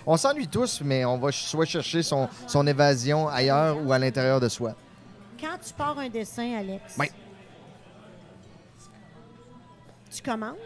On 0.06 0.16
s'ennuie 0.16 0.48
tous, 0.48 0.80
mais 0.84 1.04
on 1.04 1.16
va 1.18 1.32
soit 1.32 1.64
chercher 1.64 2.02
son, 2.02 2.28
son 2.46 2.66
évasion 2.66 3.28
ailleurs 3.28 3.78
ou 3.84 3.92
à 3.92 3.98
l'intérieur 3.98 4.38
de 4.40 4.48
soi. 4.48 4.74
Quand 5.40 5.56
tu 5.66 5.72
pars 5.72 5.98
un 5.98 6.08
dessin, 6.08 6.54
Alex, 6.58 6.96
Oui. 6.98 7.06
tu 10.14 10.22
commences, 10.22 10.56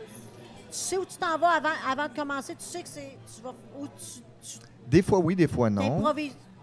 sais 0.70 0.96
où 0.98 1.04
tu 1.04 1.16
t'en 1.16 1.38
vas 1.38 1.50
avant, 1.56 1.68
avant 1.90 2.08
de 2.08 2.14
commencer? 2.14 2.54
Tu 2.54 2.64
sais 2.64 2.82
que 2.82 2.88
c'est. 2.88 3.16
Tu 3.34 3.42
vas. 3.42 3.54
Où 3.78 3.86
tu. 3.86 4.20
tu 4.42 4.58
Des 4.86 5.02
fois 5.02 5.18
oui, 5.20 5.34
des 5.36 5.48
fois 5.48 5.70
non. 5.70 6.02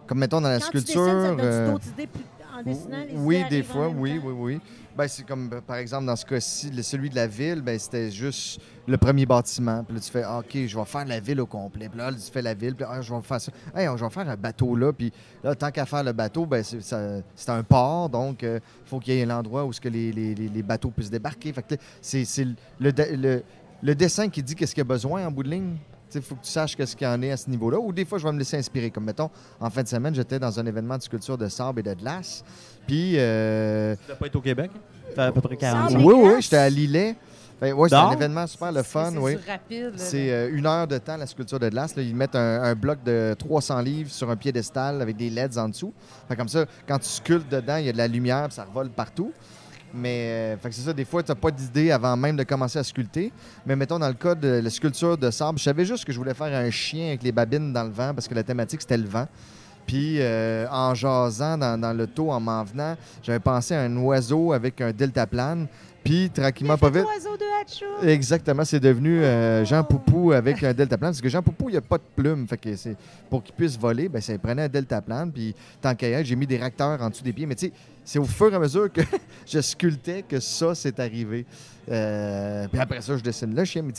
Comme 0.07 0.19
mettons 0.19 0.39
dans 0.41 0.49
la 0.49 0.59
Quand 0.59 0.69
tu 0.71 0.79
sculpture. 0.79 1.05
dessines, 1.05 1.21
ça 1.23 1.31
te 1.31 1.35
donne 1.37 1.45
euh, 1.45 1.71
d'autres 1.71 1.87
idées 1.87 2.07
plus- 2.07 2.23
en 2.59 2.63
dessinant 2.63 3.03
les 3.07 3.15
oui, 3.17 3.39
idées 3.39 3.49
des 3.49 3.63
fois, 3.63 3.87
oui, 3.89 4.19
oui, 4.23 4.33
oui. 4.35 4.59
Ben, 4.97 5.07
c'est 5.09 5.23
comme, 5.25 5.49
euh, 5.53 5.59
par 5.61 5.75
exemple, 5.75 6.05
dans 6.05 6.15
ce 6.15 6.25
cas-ci, 6.25 6.71
celui 6.83 7.09
de 7.09 7.15
la 7.15 7.27
ville, 7.27 7.61
ben, 7.61 7.77
c'était 7.77 8.09
juste 8.09 8.61
le 8.87 8.97
premier 8.97 9.25
bâtiment. 9.25 9.83
Puis 9.83 9.93
là, 9.95 10.01
tu 10.01 10.09
fais, 10.09 10.23
Ah, 10.23 10.39
OK, 10.39 10.51
je 10.65 10.77
vais 10.77 10.85
faire 10.85 11.05
la 11.05 11.19
ville 11.19 11.41
au 11.41 11.45
complet. 11.45 11.89
Puis 11.89 11.97
là, 11.97 12.11
tu 12.13 12.31
fais 12.31 12.41
la 12.41 12.53
ville, 12.53 12.75
puis 12.75 12.85
ah, 12.89 13.01
je 13.01 13.13
vais 13.13 13.21
faire 13.21 13.41
ça. 13.41 13.51
Hey, 13.75 13.87
je 13.97 14.03
vais 14.03 14.09
faire 14.09 14.29
un 14.29 14.37
bateau 14.37 14.75
là. 14.75 14.93
Puis 14.93 15.11
là, 15.43 15.53
tant 15.53 15.69
qu'à 15.69 15.85
faire 15.85 16.03
le 16.03 16.13
bateau, 16.13 16.45
ben, 16.45 16.63
c'est 16.63 17.49
un 17.49 17.63
port, 17.63 18.09
donc 18.09 18.43
il 18.43 18.61
faut 18.85 18.99
qu'il 18.99 19.15
y 19.15 19.19
ait 19.19 19.23
un 19.23 19.31
endroit 19.37 19.65
où 19.65 19.73
ce 19.73 19.81
que 19.81 19.89
les, 19.89 20.11
les- 20.13 20.33
les- 20.35 20.49
les 20.49 20.63
bateaux 20.63 20.91
puissent 20.91 21.09
débarquer. 21.11 21.51
Fait 21.51 21.79
c'est 22.01 22.25
le- 22.79 23.43
le 23.83 23.93
dessin 23.95 24.29
qui 24.29 24.41
dit 24.41 24.55
qu'est-ce 24.55 24.73
qu'il 24.73 24.81
y 24.81 24.87
a 24.87 24.89
besoin 24.89 25.27
en 25.27 25.31
bout 25.31 25.43
de 25.43 25.49
ligne? 25.49 25.75
Il 26.15 26.21
faut 26.21 26.35
que 26.35 26.43
tu 26.43 26.51
saches 26.51 26.75
qu'est-ce 26.75 26.95
qu'il 26.95 27.05
y 27.05 27.09
en 27.09 27.21
est 27.21 27.31
à 27.31 27.37
ce 27.37 27.49
niveau-là. 27.49 27.77
Ou 27.79 27.91
des 27.91 28.05
fois, 28.05 28.17
je 28.17 28.23
vais 28.25 28.31
me 28.31 28.39
laisser 28.39 28.57
inspirer. 28.57 28.89
Comme, 28.91 29.05
mettons, 29.05 29.29
en 29.59 29.69
fin 29.69 29.83
de 29.83 29.87
semaine, 29.87 30.15
j'étais 30.15 30.39
dans 30.39 30.59
un 30.59 30.65
événement 30.65 30.97
de 30.97 31.03
sculpture 31.03 31.37
de 31.37 31.47
sable 31.47 31.79
et 31.79 31.83
de 31.83 31.93
glace. 31.93 32.43
Puis, 32.87 33.13
euh, 33.17 33.95
Tu 34.01 34.07
dois 34.07 34.15
pas 34.15 34.25
être 34.27 34.35
au 34.35 34.41
Québec? 34.41 34.71
Ça 35.09 35.15
fait 35.15 35.21
à 35.21 35.31
peu 35.31 35.41
près 35.41 35.57
40 35.57 35.91
Sable 35.91 36.01
ans. 36.03 36.05
oui, 36.07 36.13
oui, 36.17 36.41
j'étais 36.41 36.57
à 36.57 36.69
Lillet. 36.69 37.15
Fait, 37.59 37.71
ouais, 37.71 37.87
c'est 37.87 37.95
un 37.95 38.11
événement 38.11 38.45
super 38.47 38.69
le 38.73 38.83
fun, 38.83 39.11
c'est 39.13 39.17
oui. 39.17 39.37
C'est 39.95 40.29
euh, 40.29 40.49
une 40.51 40.65
heure 40.65 40.87
de 40.87 40.97
temps, 40.97 41.15
la 41.15 41.25
sculpture 41.25 41.57
de 41.57 41.69
glace. 41.69 41.95
là. 41.95 42.01
Ils 42.03 42.13
mettent 42.13 42.35
un, 42.35 42.61
un 42.63 42.75
bloc 42.75 43.01
de 43.05 43.33
300 43.39 43.79
livres 43.79 44.11
sur 44.11 44.29
un 44.29 44.35
piédestal 44.35 45.01
avec 45.01 45.15
des 45.15 45.29
LEDs 45.29 45.57
en 45.57 45.69
dessous. 45.69 45.93
Fait 46.27 46.35
comme 46.35 46.49
ça, 46.49 46.65
quand 46.85 46.99
tu 46.99 47.07
sculptes 47.07 47.49
dedans, 47.49 47.77
il 47.77 47.85
y 47.85 47.89
a 47.89 47.93
de 47.93 47.97
la 47.97 48.09
lumière, 48.09 48.47
puis 48.47 48.55
ça 48.55 48.65
revole 48.65 48.89
partout. 48.89 49.31
Mais 49.95 50.55
euh, 50.55 50.57
c'est 50.63 50.81
ça, 50.81 50.93
des 50.93 51.05
fois, 51.05 51.23
tu 51.23 51.31
n'as 51.31 51.35
pas 51.35 51.51
d'idée 51.51 51.91
avant 51.91 52.15
même 52.17 52.35
de 52.35 52.43
commencer 52.43 52.77
à 52.79 52.83
sculpter. 52.83 53.31
Mais 53.65 53.75
mettons, 53.75 53.99
dans 53.99 54.07
le 54.07 54.13
cas 54.13 54.35
de 54.35 54.59
la 54.63 54.69
sculpture 54.69 55.17
de 55.17 55.31
sable, 55.31 55.57
je 55.57 55.63
savais 55.63 55.85
juste 55.85 56.05
que 56.05 56.11
je 56.11 56.17
voulais 56.17 56.33
faire 56.33 56.53
un 56.53 56.69
chien 56.69 57.07
avec 57.07 57.23
les 57.23 57.31
babines 57.31 57.71
dans 57.71 57.83
le 57.83 57.91
vent 57.91 58.13
parce 58.13 58.27
que 58.27 58.35
la 58.35 58.43
thématique, 58.43 58.81
c'était 58.81 58.97
le 58.97 59.07
vent. 59.07 59.27
Puis 59.85 60.17
euh, 60.19 60.65
en 60.71 60.95
jasant 60.95 61.57
dans, 61.57 61.79
dans 61.79 61.93
l'auto, 61.93 62.31
en 62.31 62.39
m'en 62.39 62.63
venant, 62.63 62.95
j'avais 63.21 63.39
pensé 63.39 63.75
à 63.75 63.81
un 63.81 63.97
oiseau 63.97 64.51
avec 64.51 64.81
un 64.81 64.91
deltaplane. 64.91 65.67
Puis 66.03 66.29
tranquillement, 66.29 66.77
pas 66.77 66.89
vite. 66.89 67.03
Oiseau 67.03 67.35
de 67.35 67.61
Hatchou. 67.61 68.07
Exactement, 68.07 68.63
c'est 68.63 68.79
devenu 68.79 69.23
euh, 69.23 69.65
Jean 69.65 69.83
Poupou 69.83 70.33
avec 70.33 70.63
un 70.63 70.71
deltaplane. 70.71 71.11
Parce 71.11 71.21
que 71.21 71.29
Jean 71.29 71.41
Poupou, 71.41 71.69
il 71.69 71.73
n'y 71.73 71.77
a 71.77 71.81
pas 71.81 71.97
de 71.97 72.03
plume. 72.15 72.47
Fait 72.47 72.57
que 72.57 72.75
c'est 72.75 72.95
pour 73.27 73.43
qu'il 73.43 73.55
puisse 73.55 73.77
voler, 73.77 74.07
ben, 74.07 74.21
ça 74.21 74.33
il 74.33 74.39
prenait 74.39 74.63
un 74.63 74.69
deltaplane. 74.69 75.31
Puis 75.31 75.55
tant 75.81 75.95
qu'à 75.95 76.21
j'ai 76.23 76.35
mis 76.35 76.45
des 76.45 76.57
réacteurs 76.57 77.01
en 77.01 77.09
dessous 77.09 77.23
des 77.23 77.33
pieds. 77.33 77.47
Mais 77.47 77.55
tu 77.55 77.67
sais, 77.67 77.73
c'est 78.05 78.19
au 78.19 78.25
fur 78.25 78.53
et 78.53 78.55
à 78.55 78.59
mesure 78.59 78.91
que 78.91 79.01
je 79.47 79.59
sculptais 79.59 80.23
que 80.23 80.39
ça 80.39 80.75
s'est 80.75 80.99
arrivé. 81.01 81.45
Euh, 81.89 82.67
puis 82.67 82.79
après 82.79 83.01
ça, 83.01 83.17
je 83.17 83.23
dessine 83.23 83.53
le 83.53 83.65
chien. 83.65 83.81
Mais 83.81 83.93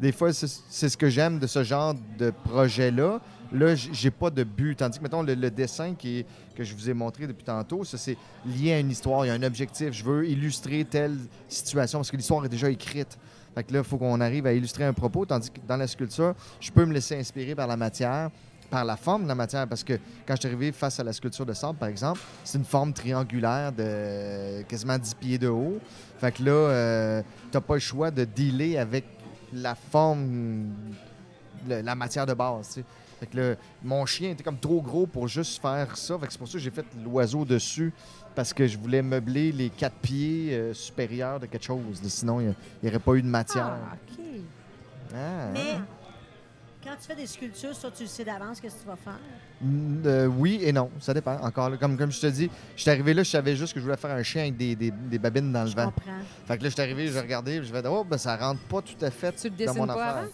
des 0.00 0.12
fois, 0.12 0.32
c'est 0.32 0.88
ce 0.88 0.96
que 0.96 1.10
j'aime 1.10 1.38
de 1.38 1.46
ce 1.46 1.62
genre 1.64 1.94
de 2.18 2.32
projet-là. 2.44 3.20
Là, 3.52 3.74
j'ai 3.74 4.10
pas 4.10 4.30
de 4.30 4.44
but. 4.44 4.76
Tandis 4.76 4.98
que, 4.98 5.02
mettons, 5.02 5.22
le, 5.22 5.50
dessin 5.50 5.94
que 5.94 6.64
je 6.64 6.74
vous 6.74 6.88
ai 6.88 6.94
montré 6.94 7.26
depuis 7.26 7.44
tantôt, 7.44 7.84
ça, 7.84 7.98
c'est 7.98 8.16
lié 8.46 8.72
à 8.72 8.78
une 8.78 8.90
histoire. 8.90 9.26
Il 9.26 9.28
y 9.28 9.30
a 9.30 9.34
un 9.34 9.42
objectif. 9.42 9.92
Je 9.92 10.04
veux 10.04 10.26
illustrer 10.26 10.84
telle 10.84 11.18
situation 11.48 11.98
parce 11.98 12.10
que 12.10 12.16
l'histoire 12.16 12.44
est 12.44 12.48
déjà 12.48 12.70
écrite. 12.70 13.18
Fait 13.54 13.64
que 13.64 13.72
là, 13.72 13.80
il 13.80 13.84
faut 13.84 13.98
qu'on 13.98 14.20
arrive 14.20 14.46
à 14.46 14.52
illustrer 14.52 14.84
un 14.84 14.94
propos. 14.94 15.26
Tandis 15.26 15.50
que 15.50 15.60
dans 15.66 15.76
la 15.76 15.86
sculpture, 15.86 16.34
je 16.60 16.70
peux 16.70 16.86
me 16.86 16.94
laisser 16.94 17.18
inspirer 17.18 17.54
par 17.54 17.66
la 17.66 17.76
matière, 17.76 18.30
par 18.72 18.84
la 18.86 18.96
forme 18.96 19.24
de 19.24 19.28
la 19.28 19.34
matière. 19.34 19.68
Parce 19.68 19.84
que 19.84 19.92
quand 20.26 20.34
je 20.34 20.40
suis 20.40 20.48
arrivé 20.48 20.72
face 20.72 20.98
à 20.98 21.04
la 21.04 21.12
sculpture 21.12 21.44
de 21.46 21.52
sable, 21.52 21.78
par 21.78 21.88
exemple, 21.90 22.20
c'est 22.42 22.56
une 22.58 22.64
forme 22.64 22.92
triangulaire 22.94 23.70
de 23.70 24.62
quasiment 24.62 24.98
10 24.98 25.14
pieds 25.14 25.38
de 25.38 25.48
haut. 25.48 25.78
Fait 26.18 26.32
que 26.32 26.42
là, 26.42 26.50
euh, 26.52 27.22
t'as 27.50 27.60
pas 27.60 27.74
le 27.74 27.80
choix 27.80 28.10
de 28.10 28.24
dealer 28.24 28.78
avec 28.78 29.04
la 29.52 29.74
forme, 29.74 30.70
le- 31.68 31.82
la 31.82 31.94
matière 31.94 32.24
de 32.24 32.32
base. 32.34 32.80
Fait 33.20 33.26
que 33.26 33.36
là, 33.38 33.54
mon 33.84 34.04
chien 34.06 34.30
était 34.30 34.42
comme 34.42 34.58
trop 34.58 34.80
gros 34.80 35.06
pour 35.06 35.28
juste 35.28 35.60
faire 35.60 35.94
ça. 35.96 36.18
Fait 36.18 36.26
que 36.26 36.32
c'est 36.32 36.38
pour 36.38 36.48
ça 36.48 36.54
que 36.54 36.58
j'ai 36.58 36.70
fait 36.70 36.86
l'oiseau 37.04 37.44
dessus. 37.44 37.92
Parce 38.34 38.54
que 38.54 38.66
je 38.66 38.78
voulais 38.78 39.02
meubler 39.02 39.52
les 39.52 39.68
quatre 39.68 39.96
pieds 39.96 40.54
euh, 40.54 40.72
supérieurs 40.72 41.38
de 41.38 41.44
quelque 41.44 41.62
chose. 41.64 42.00
Sinon, 42.08 42.40
il 42.40 42.54
n'y 42.82 42.88
aurait 42.88 42.98
pas 42.98 43.12
eu 43.12 43.20
de 43.22 43.28
matière. 43.28 43.72
Ah, 43.78 43.94
OK. 44.10 44.24
Ah. 45.14 45.50
Mais 45.52 45.74
quand 46.82 46.90
tu 47.00 47.06
fais 47.06 47.14
des 47.14 47.26
sculptures, 47.26 47.74
ça, 47.74 47.90
tu 47.90 48.02
le 48.04 48.08
sais 48.08 48.24
d'avance 48.24 48.60
qu'est-ce 48.60 48.76
que 48.76 48.80
tu 48.82 48.86
vas 48.86 48.96
faire? 48.96 49.18
Mm, 49.60 50.02
euh, 50.06 50.26
oui 50.26 50.58
et 50.62 50.72
non, 50.72 50.90
ça 51.00 51.14
dépend. 51.14 51.36
Encore 51.40 51.70
là, 51.70 51.76
comme, 51.76 51.96
comme 51.96 52.10
je 52.10 52.20
te 52.20 52.26
dis, 52.26 52.50
je 52.76 52.80
suis 52.82 52.90
arrivé 52.90 53.14
là, 53.14 53.22
je 53.22 53.30
savais 53.30 53.54
juste 53.54 53.72
que 53.74 53.80
je 53.80 53.84
voulais 53.84 53.96
faire 53.96 54.10
un 54.10 54.22
chien 54.22 54.42
avec 54.42 54.56
des, 54.56 54.74
des- 54.74 54.90
des 54.90 55.18
babines 55.18 55.52
dans 55.52 55.62
le 55.64 55.70
Je 55.70 55.76
vent. 55.76 55.84
comprends. 55.86 56.10
Fait 56.46 56.58
que 56.58 56.62
là, 56.64 56.68
je 56.68 56.74
suis 56.74 56.82
arrivé, 56.82 57.06
je 57.08 57.18
regardais, 57.18 57.62
je 57.62 57.72
vais 57.72 57.82
oh, 57.86 58.04
ben, 58.04 58.18
ça 58.18 58.36
rentre 58.36 58.60
pas 58.62 58.82
tout 58.82 59.04
à 59.04 59.10
fait 59.10 59.32
Tu 59.32 59.48
le 59.48 59.66
dans 59.66 59.74
mon 59.74 59.86
pas 59.86 59.92
affaire. 59.94 60.16
avant? 60.18 60.28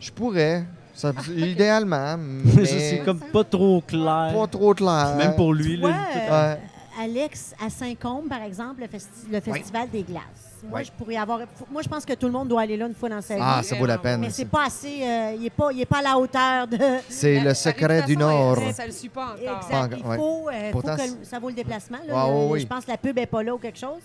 Je 0.00 0.10
pourrais, 0.10 0.64
ça- 0.94 1.12
idéalement, 1.36 2.16
mais 2.18 2.64
Ça, 2.64 2.78
c'est 2.78 3.02
comme 3.04 3.20
pas 3.20 3.44
trop 3.44 3.80
clair. 3.82 4.32
pas 4.34 4.46
trop 4.46 4.74
clair. 4.74 5.14
Même 5.16 5.36
pour 5.36 5.52
lui. 5.52 5.74
Tu 5.74 5.80
vois, 5.80 5.90
là, 5.90 6.06
euh, 6.16 6.54
Ouais. 6.54 6.60
Alex, 7.00 7.54
à 7.64 7.70
Saint-Côme, 7.70 8.28
par 8.28 8.42
exemple, 8.42 8.80
le, 8.82 8.86
festi- 8.86 9.30
le 9.30 9.40
Festival 9.40 9.88
des 9.90 10.02
glaces. 10.02 10.51
Moi, 10.64 10.78
Ouais. 10.78 10.84
je 10.84 10.92
pourrais 10.92 11.16
avoir. 11.16 11.40
Moi, 11.70 11.82
je 11.82 11.88
pense 11.88 12.04
que 12.04 12.12
tout 12.12 12.26
le 12.26 12.32
monde 12.32 12.46
doit 12.48 12.60
aller 12.62 12.76
là 12.76 12.86
une 12.86 12.94
fois 12.94 13.08
dans 13.08 13.20
sa 13.20 13.34
vie. 13.34 13.40
Ah, 13.42 13.62
ça 13.64 13.74
vaut 13.76 13.86
la 13.86 13.98
peine. 13.98 14.20
mais 14.20 14.30
c'est 14.30 14.44
pas 14.44 14.66
assez. 14.66 15.00
euh, 15.02 15.32
il 15.36 15.42
n'est 15.42 15.50
pas, 15.50 15.72
il 15.72 15.80
est 15.80 15.86
pas 15.86 15.98
à 15.98 16.02
la 16.02 16.18
hauteur 16.18 16.68
de. 16.68 16.78
C'est 17.08 17.40
le 17.40 17.52
secret 17.54 18.02
du 18.02 18.16
Nord. 18.16 18.58
Ça 18.72 18.86
le 18.86 18.92
suit 18.92 19.08
pas 19.08 19.34
encore. 19.34 19.58
Exact. 19.60 19.94
Il 19.98 20.14
faut, 20.16 20.48
euh, 20.48 20.70
faut 20.72 20.80
que 20.82 21.24
ça 21.24 21.38
vaut 21.40 21.48
le 21.48 21.54
déplacement. 21.54 21.98
là. 22.06 22.12
Ah, 22.16 22.28
oui, 22.28 22.40
Le- 22.46 22.52
oui. 22.52 22.60
Je 22.60 22.66
pense 22.66 22.84
que 22.84 22.90
la 22.92 22.96
pub 22.96 23.16
n'est 23.16 23.26
pas 23.26 23.42
là 23.42 23.54
ou 23.54 23.58
quelque 23.58 23.78
chose. 23.78 24.02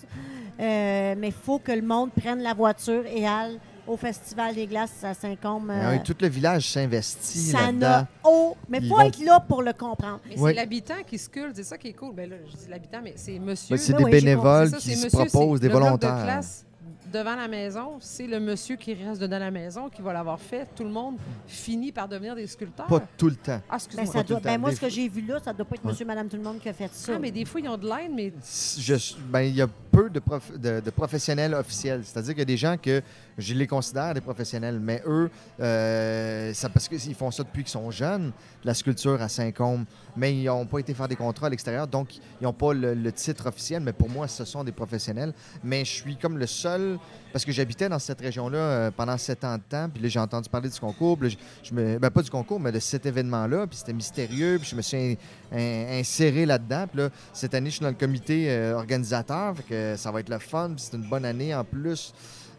Euh, 0.60 1.14
mais 1.16 1.28
il 1.28 1.32
faut 1.32 1.58
que 1.60 1.70
le 1.72 1.82
monde 1.82 2.10
prenne 2.12 2.40
la 2.42 2.54
voiture 2.54 3.04
et 3.06 3.26
aille 3.26 3.58
au 3.88 3.96
Festival 3.96 4.54
des 4.54 4.66
glaces 4.66 5.02
à 5.02 5.14
Saint-Côme. 5.14 5.70
Ah 5.70 5.88
euh, 5.90 5.92
oui, 5.94 6.02
tout 6.04 6.14
le 6.20 6.28
village 6.28 6.68
s'investit 6.70 7.38
ça 7.38 7.62
là-dedans. 7.62 7.78
n'a 7.80 8.06
au. 8.24 8.56
Mais 8.68 8.78
il 8.82 8.88
faut 8.88 8.96
vont- 8.96 9.00
être 9.02 9.18
là 9.24 9.40
pour 9.40 9.62
le 9.62 9.72
comprendre. 9.72 10.20
Mais 10.28 10.34
Oui. 10.38 10.50
c'est 10.50 10.56
l'habitant 10.56 10.94
qui 11.06 11.18
sculpte, 11.18 11.56
c'est 11.56 11.64
ça 11.64 11.78
qui 11.78 11.88
est 11.88 11.92
cool. 11.94 12.14
Ben 12.14 12.28
là, 12.30 12.36
je 12.46 12.56
dis 12.56 12.68
l'habitant, 12.70 12.98
mais 13.02 13.14
c'est 13.16 13.38
monsieur. 13.38 13.76
Ben, 13.76 13.82
c'est 13.82 13.92
des 13.94 14.04
oui, 14.04 14.10
bénévoles 14.10 14.70
ça, 14.70 14.76
qui 14.76 14.94
se 14.94 15.04
monsieur, 15.06 15.18
proposent, 15.30 15.60
des 15.60 15.68
le 15.68 15.72
bloc 15.74 15.82
volontaires. 15.84 16.18
de 16.18 16.22
classe 16.24 16.64
devant 17.12 17.34
la 17.36 17.48
maison, 17.48 17.96
c'est 18.00 18.26
le 18.26 18.38
monsieur 18.40 18.76
qui 18.76 18.94
reste 18.94 19.20
dedans 19.20 19.38
la 19.38 19.50
maison 19.50 19.88
qui 19.88 20.02
va 20.02 20.12
l'avoir 20.12 20.38
fait. 20.40 20.68
Tout 20.74 20.84
le 20.84 20.90
monde 20.90 21.16
finit 21.46 21.92
par 21.92 22.08
devenir 22.08 22.34
des 22.34 22.46
sculpteurs. 22.46 22.86
Pas 22.86 23.00
tout 23.16 23.28
le 23.28 23.36
temps. 23.36 23.60
Ah, 23.68 23.70
Ben, 23.70 23.74
excuse-moi. 23.76 24.22
tout 24.24 24.28
doit, 24.28 24.40
ben, 24.40 24.58
moi, 24.60 24.72
ce 24.74 24.80
que 24.80 24.88
j'ai 24.88 25.08
vu 25.08 25.22
là, 25.22 25.38
ça 25.44 25.52
doit 25.52 25.64
pas 25.64 25.74
être 25.76 25.84
Ouais. 25.84 25.90
monsieur, 25.92 26.04
madame, 26.06 26.28
tout 26.28 26.36
le 26.36 26.42
monde 26.42 26.58
qui 26.58 26.68
a 26.68 26.72
fait 26.72 26.90
ça. 26.92 27.12
Ah, 27.14 27.18
mais 27.18 27.30
des 27.30 27.44
fois, 27.44 27.60
ils 27.60 27.68
ont 27.68 27.76
de 27.78 27.86
l'aide, 27.86 28.12
mais 28.14 28.32
Je- 28.78 29.14
ben, 29.30 29.40
il 29.40 29.54
y 29.54 29.62
a 29.62 29.66
peu 29.90 30.10
de, 30.10 30.20
prof- 30.20 30.52
de- 30.56 30.80
de 30.80 30.90
professionnels 30.90 31.54
officiels. 31.54 32.02
C'est-à-dire 32.04 32.30
qu'il 32.32 32.40
y 32.40 32.42
a 32.42 32.44
des 32.44 32.56
gens 32.56 32.76
que 32.76 33.02
je 33.36 33.54
les 33.54 33.66
considère 33.66 34.14
des 34.14 34.20
professionnels, 34.20 34.78
mais 34.80 35.02
eux, 35.06 35.30
euh, 35.60 36.52
ça, 36.54 36.68
parce 36.68 36.88
qu'ils 36.88 37.14
font 37.14 37.30
ça 37.30 37.42
depuis 37.42 37.62
qu'ils 37.64 37.70
sont 37.72 37.90
jeunes, 37.90 38.32
la 38.64 38.74
sculpture 38.74 39.20
à 39.20 39.28
Saint-Côme, 39.28 39.84
mais 40.16 40.34
ils 40.34 40.44
n'ont 40.44 40.66
pas 40.66 40.78
été 40.78 40.94
faire 40.94 41.08
des 41.08 41.16
contrats 41.16 41.46
à 41.46 41.50
l'extérieur, 41.50 41.86
donc 41.86 42.16
ils 42.40 42.44
n'ont 42.44 42.52
pas 42.52 42.72
le, 42.72 42.94
le 42.94 43.12
titre 43.12 43.46
officiel, 43.48 43.82
mais 43.82 43.92
pour 43.92 44.08
moi, 44.08 44.28
ce 44.28 44.44
sont 44.44 44.62
des 44.64 44.72
professionnels. 44.72 45.32
Mais 45.64 45.84
je 45.84 45.90
suis 45.92 46.16
comme 46.16 46.38
le 46.38 46.46
seul, 46.46 46.97
parce 47.32 47.44
que 47.44 47.52
j'habitais 47.52 47.88
dans 47.88 47.98
cette 47.98 48.20
région-là 48.20 48.58
euh, 48.58 48.90
pendant 48.90 49.16
sept 49.18 49.44
ans 49.44 49.56
de 49.56 49.62
temps, 49.68 49.88
puis 49.92 50.02
là, 50.02 50.08
j'ai 50.08 50.18
entendu 50.18 50.48
parler 50.48 50.68
du 50.68 50.80
concours, 50.80 51.18
puis 51.18 51.36
là, 51.72 51.98
ben, 51.98 52.10
pas 52.10 52.22
du 52.22 52.30
concours, 52.30 52.58
mais 52.58 52.72
de 52.72 52.78
cet 52.80 53.06
événement-là, 53.06 53.66
puis 53.66 53.78
c'était 53.78 53.92
mystérieux, 53.92 54.58
puis 54.60 54.68
je 54.70 54.76
me 54.76 54.82
suis 54.82 54.96
in- 54.96 55.14
in- 55.56 56.00
inséré 56.00 56.46
là-dedans, 56.46 56.86
puis 56.86 57.00
là, 57.02 57.08
cette 57.32 57.54
année, 57.54 57.70
je 57.70 57.76
suis 57.76 57.82
dans 57.82 57.88
le 57.90 57.94
comité 57.94 58.50
euh, 58.50 58.74
organisateur, 58.76 59.54
ça 59.96 60.10
va 60.10 60.20
être 60.20 60.30
le 60.30 60.38
fun, 60.38 60.72
puis 60.74 60.86
c'est 60.90 60.96
une 60.96 61.08
bonne 61.08 61.24
année 61.24 61.54
en 61.54 61.64
plus. 61.64 62.12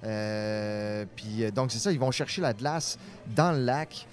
Euh, 0.06 1.06
puis 1.16 1.52
donc, 1.52 1.72
c'est 1.72 1.80
ça, 1.80 1.92
ils 1.92 2.00
vont 2.00 2.12
chercher 2.12 2.42
la 2.42 2.54
glace 2.54 2.98
dans 3.36 3.52
le 3.52 3.60
lac. 3.66 4.08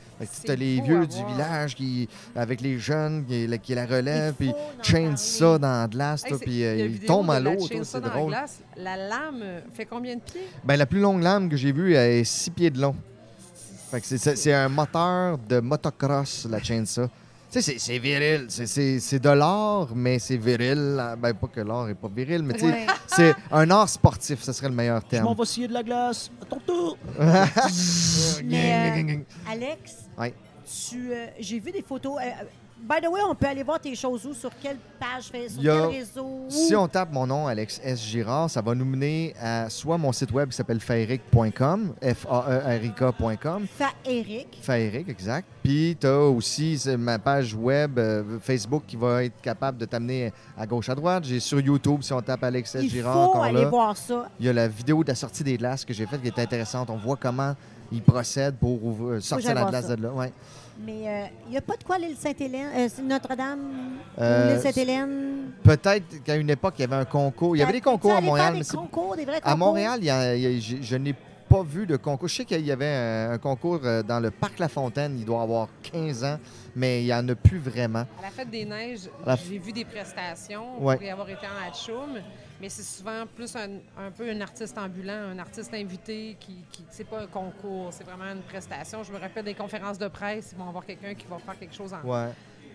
Tu 0.44 0.50
as 0.50 0.54
les 0.56 0.80
vieux 0.80 1.06
du 1.06 1.16
village 1.32 1.74
qui, 1.74 2.08
avec 2.34 2.60
les 2.60 2.78
jeunes 2.78 3.24
qui, 3.26 3.46
la- 3.46 3.58
qui 3.58 3.74
la 3.74 3.84
relèvent, 3.86 4.34
puis 4.34 4.52
chaîne 4.82 5.16
ça 5.16 5.58
dans 5.58 5.80
la 5.82 5.86
glace, 5.88 6.24
Hey, 6.24 6.34
puis 6.38 6.64
euh, 6.64 6.86
ils 6.86 7.00
tombent 7.00 7.30
à 7.30 7.38
l'eau, 7.40 7.56
c'est 7.60 7.94
la 8.00 8.08
drôle. 8.08 8.28
glace. 8.30 8.60
La 8.76 8.96
lame 8.96 9.40
euh, 9.42 9.60
fait 9.74 9.84
combien 9.84 10.14
de 10.16 10.20
pieds? 10.20 10.46
Ben, 10.64 10.76
la 10.76 10.86
plus 10.86 11.00
longue 11.00 11.22
lame 11.22 11.48
que 11.48 11.56
j'ai 11.56 11.72
vue 11.72 11.94
elle 11.94 12.12
est 12.20 12.24
6 12.24 12.50
pieds 12.50 12.70
de 12.70 12.80
long. 12.80 12.94
Fait 13.90 14.00
que 14.00 14.06
c'est- 14.06 14.52
un 14.52 14.68
moteur 14.68 15.38
de 15.38 15.60
motocross, 15.60 16.46
la 16.50 16.62
chainsaw. 16.62 17.06
Tu 17.48 17.62
sais, 17.62 17.72
c'est- 17.72 17.78
c'est 17.78 17.98
viril. 18.00 18.46
C'est- 18.48 18.66
C'est 18.66 18.98
c'est 18.98 19.20
de 19.20 19.28
l'art, 19.30 19.88
mais 19.94 20.18
c'est 20.18 20.36
viril. 20.36 21.00
Ben, 21.18 21.32
pas 21.32 21.46
que 21.46 21.60
l'art 21.60 21.88
est 21.88 21.94
pas 21.94 22.08
viril, 22.14 22.42
mais 22.42 22.54
tu 22.54 22.60
sais, 22.60 22.66
Ouais. 22.66 22.86
c'est 23.06 23.34
un 23.52 23.70
art 23.70 23.88
sportif, 23.88 24.42
ce 24.42 24.52
serait 24.52 24.68
le 24.68 24.74
meilleur 24.74 25.00
Je 25.00 25.16
m'en 25.18 25.22
terme. 25.24 25.36
vais 25.38 25.44
scier 25.44 25.68
de 25.68 25.72
la 25.72 25.82
glace. 25.84 26.28
À 26.42 26.44
ton 26.46 26.58
tour. 26.58 26.98
Mais 28.44 29.04
gang. 29.04 29.24
Alex, 29.50 30.05
Tu, 30.18 31.12
euh, 31.12 31.26
j'ai 31.38 31.58
vu 31.60 31.70
des 31.70 31.82
photos. 31.82 32.16
euh, 32.20 32.44
by 32.88 32.96
the 33.00 33.08
way, 33.08 33.20
on 33.28 33.34
peut 33.36 33.46
aller 33.46 33.62
voir 33.62 33.78
tes 33.80 33.94
choses 33.94 34.26
où? 34.26 34.34
Sur 34.34 34.50
quelle 34.60 34.78
page 34.98 35.26
Facebook? 35.30 35.62
Sur 35.62 35.62
Il 35.62 35.70
a- 35.70 35.86
quel 35.88 35.98
réseau? 35.98 36.24
Où? 36.24 36.46
Si 36.50 36.74
on 36.74 36.88
tape 36.88 37.12
mon 37.12 37.24
nom, 37.26 37.46
Alex 37.46 37.80
S. 37.84 38.02
Girard, 38.02 38.50
ça 38.50 38.60
va 38.62 38.74
nous 38.74 38.84
mener 38.84 39.32
à 39.40 39.70
soit 39.70 39.96
mon 39.96 40.10
site 40.10 40.32
web 40.32 40.48
qui 40.48 40.56
s'appelle 40.56 40.80
faeric.com, 40.80 41.94
F-A-E-R-I-K.com. 42.02 43.66
Fa 43.68 43.90
Eric. 44.04 44.58
Faeric, 44.60 45.08
exact. 45.08 45.46
Puis 45.62 45.96
tu 46.00 46.06
as 46.06 46.18
aussi 46.20 46.80
ma 46.98 47.18
page 47.18 47.54
web 47.54 47.98
euh, 47.98 48.38
Facebook 48.40 48.82
qui 48.86 48.96
va 48.96 49.24
être 49.24 49.40
capable 49.40 49.78
de 49.78 49.84
t'amener 49.84 50.32
à 50.58 50.66
gauche 50.66 50.88
à 50.88 50.94
droite. 50.94 51.24
J'ai 51.24 51.40
sur 51.40 51.60
YouTube, 51.60 52.02
si 52.02 52.12
on 52.12 52.20
tape 52.22 52.42
Alex 52.42 52.74
S. 52.74 52.82
Il 52.84 52.90
Girard, 52.90 53.14
faut 53.14 53.20
encore 53.30 53.44
aller 53.44 53.62
là. 53.62 53.68
voir 53.68 53.96
ça. 53.96 54.28
Il 54.40 54.46
y 54.46 54.48
a 54.48 54.52
la 54.52 54.68
vidéo 54.68 55.02
de 55.04 55.08
la 55.08 55.14
sortie 55.14 55.44
des 55.44 55.56
glaces 55.56 55.84
que 55.84 55.94
j'ai 55.94 56.06
faite 56.06 56.20
qui 56.22 56.28
est 56.28 56.38
intéressante. 56.40 56.90
On 56.90 56.96
voit 56.96 57.16
comment 57.16 57.54
ils 57.92 58.02
procèdent 58.02 58.56
pour 58.56 58.82
ouvrir- 58.84 59.22
sortir 59.22 59.54
la 59.54 59.64
glace 59.64 59.86
ça. 59.86 59.96
de 59.96 60.02
là. 60.02 60.10
Ouais. 60.12 60.32
Mais 60.84 61.30
il 61.46 61.50
n'y 61.52 61.56
a 61.56 61.62
pas 61.62 61.76
de 61.76 61.84
quoi 61.84 61.96
l'île 61.98 62.16
Sainte-Hélène, 62.16 62.68
euh, 62.76 62.88
Notre-Dame, 63.02 63.60
Euh, 64.20 64.52
l'île 64.52 64.60
Sainte-Hélène? 64.62 65.52
Peut-être 65.62 66.22
qu'à 66.22 66.36
une 66.36 66.50
époque, 66.50 66.74
il 66.78 66.82
y 66.82 66.84
avait 66.84 66.96
un 66.96 67.04
concours. 67.06 67.56
Il 67.56 67.60
y 67.60 67.62
avait 67.62 67.72
des 67.72 67.80
concours 67.80 68.14
à 68.14 68.20
Montréal. 68.20 68.52
mais 68.52 68.58
Des 68.58 68.64
c'est- 68.64 68.76
concours, 68.76 69.16
des 69.16 69.24
vrais 69.24 69.36
concours. 69.40 69.50
À 69.52 69.56
Montréal, 69.56 69.98
il 70.00 70.06
y 70.06 70.10
a- 70.10 70.34
il 70.36 70.42
y 70.42 70.46
a- 70.46 70.60
je, 70.60 70.76
je 70.82 70.96
n'ai 70.96 71.14
pas 71.48 71.62
vu 71.62 71.86
de 71.86 71.96
concours. 71.96 72.28
Je 72.28 72.34
sais 72.36 72.44
qu'il 72.44 72.66
y 72.66 72.72
avait 72.72 72.86
un, 72.94 73.30
un 73.32 73.38
concours 73.38 73.80
euh, 73.84 74.02
dans 74.02 74.20
le 74.20 74.30
parc 74.30 74.58
La 74.58 74.68
Fontaine. 74.68 75.16
Il 75.18 75.24
doit 75.24 75.40
avoir 75.42 75.68
15 75.82 76.24
ans, 76.24 76.38
mais 76.74 77.00
il 77.02 77.06
n'y 77.06 77.14
en 77.14 77.26
a 77.28 77.34
plus 77.34 77.58
vraiment. 77.58 78.00
À 78.18 78.22
la 78.22 78.30
Fête 78.30 78.50
des 78.50 78.64
Neiges, 78.66 79.08
La- 79.24 79.36
j'ai 79.36 79.58
vu 79.58 79.72
des 79.72 79.84
prestations 79.86 80.82
Ouais. 80.84 80.96
pour 80.96 81.04
y 81.04 81.08
avoir 81.10 81.28
été 81.30 81.46
en 81.46 81.68
Hatchoum, 81.70 82.20
mais 82.60 82.68
c'est 82.68 82.82
souvent 82.82 83.24
plus 83.34 83.54
un, 83.56 84.10
peu 84.16 84.28
un 84.30 84.40
artiste 84.40 84.76
ambulant, 84.78 85.30
un 85.32 85.38
artiste 85.38 85.72
invité 85.74 86.36
qui, 86.40 86.56
qui 86.72 86.84
c'est 86.90 87.04
pas 87.04 87.20
un 87.20 87.26
concours, 87.26 87.88
c'est 87.90 88.04
vraiment 88.04 88.24
une 88.32 88.42
prestation. 88.42 89.02
Je 89.02 89.12
me 89.12 89.18
rappelle 89.18 89.44
des 89.44 89.54
conférences 89.54 89.98
de 89.98 90.08
presse, 90.08 90.50
ils 90.52 90.58
vont 90.58 90.68
avoir 90.68 90.84
quelqu'un 90.84 91.14
qui 91.14 91.26
va 91.26 91.38
faire 91.38 91.58
quelque 91.58 91.74
chose 91.74 91.92
en 91.92 92.06
Ouais. 92.06 92.32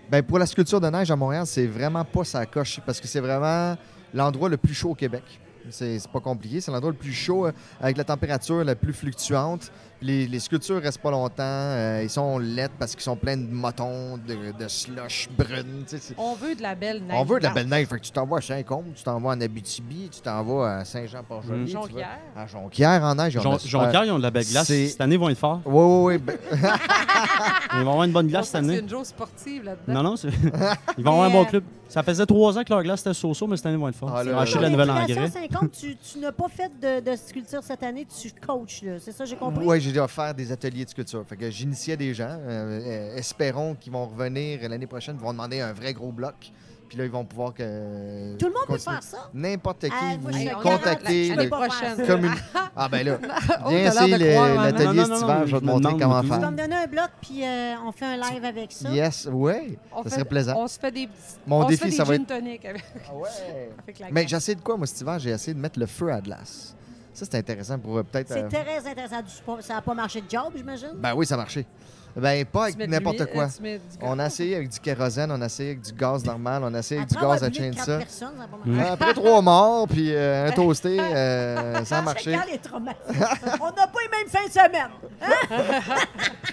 Ben, 0.10 0.22
pour 0.22 0.40
la 0.40 0.46
sculpture 0.46 0.82
de 0.82 0.90
neige 0.90 1.10
à 1.10 1.16
Montréal, 1.16 1.46
c'est 1.48 1.68
vraiment 1.68 2.04
pas 2.04 2.24
sa 2.24 2.46
coche 2.46 2.80
parce 2.86 3.00
que 3.00 3.08
c'est 3.08 3.22
vraiment 3.22 3.78
l'endroit 4.14 4.50
le 4.50 4.58
plus 4.58 4.74
chaud 4.74 4.90
au 4.90 4.96
Québec. 4.96 5.24
C'est 5.70 6.00
c'est 6.00 6.12
pas 6.12 6.20
compliqué. 6.20 6.60
C'est 6.60 6.72
l'endroit 6.72 6.92
le 6.92 6.98
plus 6.98 7.14
chaud 7.14 7.46
euh, 7.46 7.52
avec 7.80 7.98
la 7.98 8.04
température 8.04 8.64
la 8.64 8.76
plus 8.76 8.94
fluctuante. 8.94 9.72
Les, 10.04 10.26
les 10.26 10.40
sculptures 10.40 10.82
restent 10.82 10.98
pas 11.02 11.12
longtemps. 11.12 11.44
euh, 11.44 12.02
ils 12.04 12.10
sont 12.10 12.40
laides 12.40 12.72
parce 12.80 12.94
qu'ils 12.94 13.04
sont 13.04 13.16
pleins 13.16 13.38
de 13.38 13.46
motons, 13.52 14.18
de, 14.18 14.52
de 14.58 14.68
slush 14.68 15.30
brune. 15.38 15.84
tu 15.88 15.90
sais, 15.90 15.98
c'est- 16.00 16.16
On 16.18 16.34
veut 16.34 16.56
de 16.56 16.62
la 16.64 16.74
belle 16.74 17.04
neige. 17.04 17.16
On 17.20 17.24
veut 17.24 17.38
de 17.40 17.44
la 17.44 17.52
belle 17.52 17.68
neige. 17.68 17.88
Fait 17.88 17.98
que 18.00 18.06
tu 18.06 18.12
t'en 18.12 18.26
vas 18.26 18.38
à 18.38 18.42
Saint-Côme, 18.42 18.86
tu 18.96 19.04
t'en 19.04 19.20
vas 19.20 19.30
en 19.30 19.40
Abitibi, 19.42 20.10
tu 20.12 20.22
t'en 20.22 20.44
vas 20.44 20.78
à 20.78 20.86
Saint-Jean-Port-Joli. 20.86 21.62
Mm. 21.66 21.68
Jonquière. 21.68 22.20
À 22.36 22.48
Jonquière 22.48 23.04
en 23.04 23.14
neige. 23.14 23.34
Jon- 23.34 23.60
super- 23.60 23.82
Jonquière, 23.84 24.06
ils 24.06 24.12
ont 24.12 24.18
de 24.18 24.24
la 24.24 24.32
belle 24.32 24.46
glace. 24.46 24.66
C'est- 24.68 24.88
Cette 24.88 25.02
année, 25.02 25.16
ils 25.16 25.20
vont 25.22 25.30
être 25.30 25.38
forts. 25.38 25.62
Oui, 25.66 25.74
oui, 25.84 26.14
oui. 26.16 26.18
ben- 26.18 26.38
Ils 27.74 27.84
vont 27.84 27.92
avoir 27.92 28.04
une 28.04 28.12
bonne 28.12 28.26
On 28.26 28.30
glace 28.30 28.50
cette 28.50 28.62
que 28.62 28.68
C'est 28.68 28.72
année. 28.74 28.82
une 28.82 28.90
jour 28.90 29.06
sportive 29.06 29.64
là-dedans. 29.64 29.94
Non, 29.94 30.04
non, 30.04 30.16
c'est- 30.16 30.28
ils 30.98 31.04
vont 31.04 31.12
avoir 31.12 31.28
un 31.28 31.32
bon 31.32 31.42
euh, 31.44 31.46
club. 31.46 31.64
Ça 31.88 32.04
faisait 32.04 32.26
trois 32.26 32.58
ans 32.58 32.64
que 32.64 32.70
leur 32.74 32.84
glace 32.84 33.02
était 33.02 33.14
so-so, 33.14 33.48
mais 33.48 33.58
cette 33.58 33.66
année, 33.66 33.76
ils 33.76 33.80
vont 33.82 33.90
être 33.90 33.96
forts. 33.96 34.14
Ah, 34.16 34.24
là, 34.24 34.46
la 34.62 34.70
nouvelle 34.70 34.90
engrais. 34.92 35.28
50, 35.30 35.72
tu, 35.72 35.96
tu 35.98 36.20
n'as 36.20 36.32
pas 36.32 36.48
fait 36.48 36.72
de, 36.82 37.12
de 37.12 37.16
sculpture 37.18 37.62
cette 37.64 37.84
année, 37.84 38.06
tu 38.22 38.32
coaches, 38.46 38.82
là. 38.84 38.94
C'est 39.00 39.12
ça, 39.12 39.26
j'ai 39.26 39.36
compris? 39.36 39.66
Oui, 39.66 39.82
j'ai 39.92 40.00
offert 40.00 40.34
des 40.34 40.52
ateliers 40.52 40.86
de 40.86 40.90
sculpture. 40.90 41.24
Fait 41.28 41.38
que 41.38 41.50
j'initiais 41.50 41.98
des 41.98 42.14
gens. 42.14 42.28
euh, 42.30 42.80
euh, 42.82 43.16
espérons 43.18 43.76
qu'ils 43.76 43.92
vont 43.94 44.06
revenir 44.08 44.68
l'année 44.70 44.88
prochaine. 44.88 45.16
Ils 45.20 45.24
vont 45.24 45.32
demander 45.34 45.60
un 45.62 45.74
vrai 45.74 45.94
gros 45.94 46.12
bloc. 46.12 46.36
Puis 46.90 46.98
là, 46.98 47.06
ils 47.06 47.12
vont 47.12 47.24
pouvoir 47.24 47.54
que. 47.54 48.36
Tout 48.38 48.48
le 48.48 48.52
monde 48.52 48.66
peut 48.68 48.78
faire 48.78 49.02
ça. 49.02 49.30
N'importe 49.34 49.80
qui, 49.88 49.94
Ah, 49.96 50.16
vous 50.20 50.30
contactez. 50.62 51.30
le- 51.30 51.36
l'année 51.36 51.50
prochaine. 51.50 51.98
Ah, 52.76 52.88
ben 52.90 53.06
là, 53.06 53.18
viens 53.70 53.88
essayer 53.88 54.36
maman. 54.40 54.62
l'atelier 54.64 55.02
estival. 55.02 55.48
Je 55.48 55.52
vais 55.56 55.60
te 55.60 55.66
montrer 55.66 55.82
demande 55.94 56.02
comment 56.02 56.22
tout. 56.22 56.24
Tu 56.24 56.30
vas 56.30 56.40
faire. 56.40 56.52
me 56.52 56.58
donner 56.58 56.76
un 56.76 56.88
bloc, 56.88 57.10
puis 57.22 57.44
euh, 57.46 57.74
on 57.86 57.92
fait 57.92 58.06
un 58.06 58.18
live 58.18 58.46
avec 58.46 58.72
ça? 58.72 58.90
Yes, 58.90 59.28
oui. 59.32 59.78
On 59.92 59.98
Ça 59.98 60.04
fait- 60.04 60.10
serait 60.16 60.26
plaisant. 60.26 60.56
On 60.58 60.68
se 60.68 60.80
fait 60.80 60.92
des 60.92 61.08
petits. 61.08 61.18
Mon 61.48 61.60
on 61.60 61.64
se 61.64 61.68
défi, 61.68 61.84
fait 61.84 61.90
des 61.90 61.96
ça 61.98 62.04
va 62.06 62.16
être. 62.16 62.28
tonic 62.28 62.66
avec, 62.66 62.84
Ah 63.10 63.14
ouais. 63.16 63.30
avec 63.84 64.00
la 64.00 64.08
Mais 64.12 64.26
j'ai 64.28 64.36
essayé 64.38 64.56
de 64.56 64.62
quoi, 64.62 64.78
moi, 64.78 64.88
cet 64.88 65.02
hiver? 65.02 65.20
J'ai 65.20 65.30
essayé 65.32 65.54
de 65.54 65.60
mettre 65.60 65.80
le 65.80 65.86
feu 65.86 66.08
à 66.10 66.16
la 66.16 66.22
glace. 66.22 66.76
Ça, 67.14 67.26
c'est 67.30 67.38
intéressant 67.38 67.78
pour 67.78 67.98
euh, 67.98 68.04
peut-être. 68.04 68.30
C'est 68.30 68.44
euh, 68.44 68.50
très 68.50 68.88
intéressant. 68.88 69.22
Ça 69.62 69.74
n'a 69.76 69.82
pas 69.82 69.94
marché 69.94 70.22
de 70.22 70.30
job, 70.30 70.54
j'imagine? 70.56 70.94
Ben 70.96 71.14
oui, 71.14 71.26
ça 71.26 71.36
a 71.36 71.38
marché. 71.38 71.66
Ben, 72.16 72.46
pas 72.46 72.64
avec 72.66 72.88
n'importe 72.90 73.26
quoi. 73.28 73.48
euh, 73.64 73.78
On 74.02 74.20
a 74.20 74.28
essayé 74.28 74.56
avec 74.58 74.70
du 74.70 74.80
kérosène, 74.80 75.32
on 75.32 75.42
a 75.42 75.46
essayé 75.46 75.70
avec 75.72 75.82
du 75.82 75.94
gaz 75.94 76.26
normal, 76.26 76.62
on 76.66 76.74
a 76.74 76.80
essayé 76.80 77.00
avec 77.02 77.10
du 77.10 77.16
gaz 77.20 77.44
à 77.44 77.52
chainsaw. 77.52 78.00
marché. 78.00 78.90
Après 78.92 79.14
trois 79.14 79.42
morts, 79.42 79.88
puis 79.88 80.14
euh, 80.14 80.48
un 80.48 80.52
toasté, 80.56 81.00
euh, 81.00 81.84
ça 81.86 82.00
a 82.00 82.02
marché. 82.02 82.36
On 82.36 83.66
n'a 83.66 83.88
pas 83.88 84.00
les 84.02 84.10
mêmes 84.18 84.28
fins 84.30 84.46
de 84.46 84.52
semaine. 84.52 84.90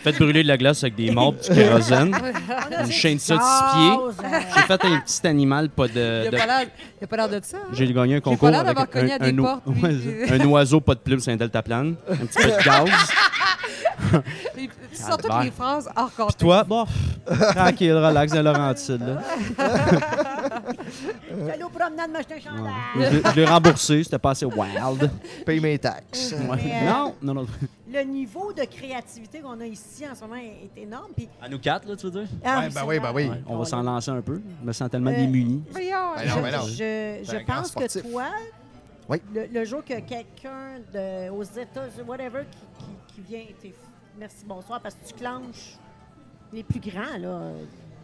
Faites 0.02 0.16
brûler 0.18 0.42
de 0.42 0.48
la 0.48 0.56
glace 0.56 0.82
avec 0.84 0.94
des 0.94 1.10
morts, 1.10 1.32
du 1.32 1.48
kérosène. 1.48 2.14
Une 2.14 2.84
du 2.84 2.88
de 2.88 2.92
six 2.92 3.18
pieds. 3.26 3.34
euh, 3.36 4.12
J'ai 4.54 4.62
fait 4.62 4.84
un 4.84 5.00
petit 5.00 5.26
animal, 5.26 5.70
pas 5.70 5.88
de. 5.88 6.28
il 6.30 6.34
a 6.36 7.06
pas 7.06 7.16
l'air 7.16 7.28
de 7.28 7.40
ça. 7.42 7.56
hein? 7.58 7.68
J'ai 7.72 7.92
gagné 7.92 8.16
un 8.16 8.20
pas 8.20 8.30
concours 8.30 8.50
l'air 8.50 8.60
avec 8.60 8.68
d'avoir 8.76 8.90
cogné 8.90 9.12
à 9.12 9.18
des 9.18 9.32
o- 9.38 9.42
portes, 9.42 9.62
lui. 9.66 9.82
ouais, 9.82 10.32
un 10.40 10.44
oiseau, 10.46 10.80
pas 10.80 10.94
de 10.94 11.00
plume, 11.00 11.20
c'est 11.20 11.32
un 11.32 11.36
deltaplane. 11.36 11.96
Un 12.10 12.16
petit 12.16 12.38
peu 12.42 12.48
de 12.50 12.64
gaz. 12.64 12.88
Tu 14.56 14.68
sors 14.96 15.16
toutes 15.18 15.28
ben. 15.28 15.42
les 15.42 15.50
phrases 15.50 15.88
hors 15.96 16.06
Puis 16.08 16.16
contexte. 16.16 16.40
toi, 16.40 16.64
bon, 16.64 16.86
tranquille, 17.54 17.92
relax, 17.94 18.32
dans 18.32 18.42
Laurentide. 18.42 19.00
Là. 19.06 19.22
Je 21.30 21.42
suis 21.42 21.50
allé 21.50 21.62
au 21.62 21.68
promenade 21.68 22.10
m'acheter 22.10 22.34
un 22.34 22.36
Ouais. 22.36 22.42
chandail. 22.42 22.72
Je 22.96 23.00
l'ai- 23.16 23.22
je 23.30 23.36
l'ai 23.36 23.44
remboursé, 23.44 24.04
c'était 24.04 24.18
pas 24.18 24.30
assez 24.30 24.46
wild. 24.46 25.10
Paye 25.44 25.60
mes 25.60 25.78
taxes. 25.78 26.32
Ouais. 26.32 26.58
Euh, 26.64 26.88
Non, 26.90 27.14
non, 27.22 27.34
non. 27.34 27.46
Le 27.90 28.02
niveau 28.02 28.52
de 28.52 28.64
créativité 28.64 29.40
qu'on 29.40 29.60
a 29.60 29.66
ici 29.66 30.04
en 30.10 30.14
ce 30.14 30.20
moment 30.22 30.36
est 30.36 30.68
est 30.78 30.82
énorme. 30.82 31.10
Puis, 31.16 31.28
À 31.40 31.48
nous 31.48 31.58
quatre, 31.58 31.86
là, 31.88 31.96
tu 31.96 32.06
veux 32.06 32.12
dire? 32.12 32.28
ah, 32.44 32.60
Ouais, 32.60 32.68
ben 32.74 32.82
oui, 32.86 32.98
ben 32.98 33.12
oui. 33.14 33.28
Ouais, 33.28 33.42
on 33.46 33.56
va 33.58 33.64
s'en 33.64 33.82
lancer 33.82 34.10
un 34.10 34.20
peu. 34.20 34.40
Je 34.60 34.66
me 34.66 34.72
sens 34.72 34.90
tellement 34.90 35.10
Euh, 35.10 35.16
démuni. 35.16 35.62
Ben 35.74 35.80
je, 35.82 36.34
ben 36.34 36.52
non. 36.52 36.66
je- 36.66 37.24
je 37.32 37.44
pense 37.44 37.70
que 37.72 38.00
toi, 38.00 38.24
Oui. 39.08 39.22
le, 39.34 39.46
le 39.52 39.64
jour 39.64 39.82
que 39.84 39.94
quelqu'un 40.00 40.80
de- 40.92 41.30
aux 41.30 41.42
États, 41.44 41.86
whatever, 42.06 42.40
qui, 42.50 42.84
qui- 42.84 42.90
qui 43.26 43.32
vient, 43.32 43.44
t'es- 43.60 43.74
merci, 44.18 44.44
bonsoir, 44.46 44.80
parce 44.80 44.94
que 44.94 45.06
tu 45.08 45.14
clenches 45.14 45.76
les 46.52 46.62
plus 46.62 46.80
grands, 46.80 47.18
là, 47.18 47.50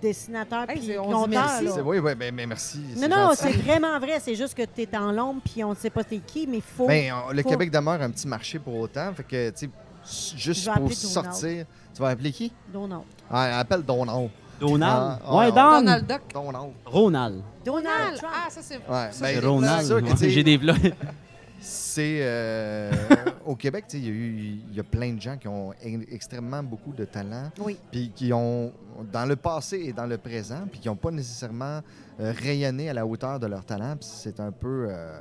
dessinateurs 0.02 0.68
Hey, 0.68 0.80
puis 0.80 0.98
on 0.98 1.26
merci. 1.26 1.66
Oui, 1.82 1.98
oui, 1.98 2.14
ben, 2.14 2.34
ben, 2.34 2.46
merci. 2.48 2.78
Non, 2.96 3.08
non, 3.08 3.16
gentil. 3.28 3.36
c'est 3.42 3.52
vraiment 3.52 3.98
vrai. 3.98 4.20
C'est 4.20 4.34
juste 4.34 4.54
que 4.54 4.62
tu 4.64 4.82
es 4.82 4.96
en 4.96 5.12
l'ombre 5.12 5.40
puis 5.42 5.64
on 5.64 5.70
ne 5.70 5.74
sait 5.76 5.90
pas 5.90 6.04
t'es 6.04 6.18
qui, 6.18 6.46
mais 6.46 6.58
il 6.58 6.62
faut. 6.62 6.86
Ben, 6.86 7.12
on- 7.28 7.32
le 7.32 7.42
faut- 7.42 7.48
Québec 7.48 7.70
demeure 7.70 8.00
un 8.02 8.10
petit 8.10 8.28
marché 8.28 8.58
pour 8.58 8.74
autant. 8.76 9.14
Fait 9.14 9.22
que, 9.24 9.50
tu 9.50 9.70
sais, 10.04 10.36
juste 10.36 10.66
pour 10.66 10.74
Donald. 10.74 10.94
sortir. 10.94 11.64
Tu 11.94 12.02
vas 12.02 12.08
appeler 12.08 12.32
qui? 12.32 12.52
Non. 12.72 13.04
Ah, 13.30 13.60
appelle 13.60 13.82
Donald. 13.82 14.28
Donald. 14.60 15.18
Ah, 15.26 15.36
ouais, 15.36 15.50
Don. 15.50 15.54
Donald 15.70 16.06
Duck. 16.06 16.20
Donald. 16.32 16.72
Ronald. 16.84 17.42
Donald 17.64 17.84
Donald. 17.86 18.20
Ah, 18.24 18.50
ça, 18.50 18.60
c'est. 18.62 18.76
Ouais, 18.76 19.08
ça, 19.10 19.24
ben, 19.24 19.46
Ronald. 19.46 20.16
J'ai 20.20 20.44
des 20.44 20.56
vlogs. 20.58 20.92
C'est 21.66 22.18
euh, 22.20 22.90
au 23.46 23.56
Québec, 23.56 23.86
tu 23.88 23.96
sais, 23.96 24.02
il 24.04 24.74
y, 24.74 24.78
a 24.78 24.82
y 24.82 24.86
plein 24.86 25.14
de 25.14 25.20
gens 25.20 25.36
qui 25.38 25.48
ont 25.48 25.72
extrêmement 26.10 26.62
beaucoup 26.62 26.92
de 26.92 27.04
talent, 27.06 27.50
Oui. 27.58 27.78
puis 27.90 28.12
qui 28.14 28.32
ont 28.34 28.70
dans 29.10 29.24
le 29.24 29.34
passé 29.36 29.78
et 29.86 29.92
dans 29.94 30.04
le 30.06 30.18
présent, 30.18 30.66
puis 30.70 30.78
qui 30.80 30.88
n'ont 30.88 30.96
pas 30.96 31.10
nécessairement 31.10 31.80
euh, 32.20 32.32
rayonné 32.38 32.90
à 32.90 32.92
la 32.92 33.06
hauteur 33.06 33.40
de 33.40 33.46
leur 33.46 33.64
talent. 33.64 33.96
Puis 33.96 34.08
c'est 34.12 34.40
un 34.40 34.52
peu 34.52 34.88
euh, 34.90 35.18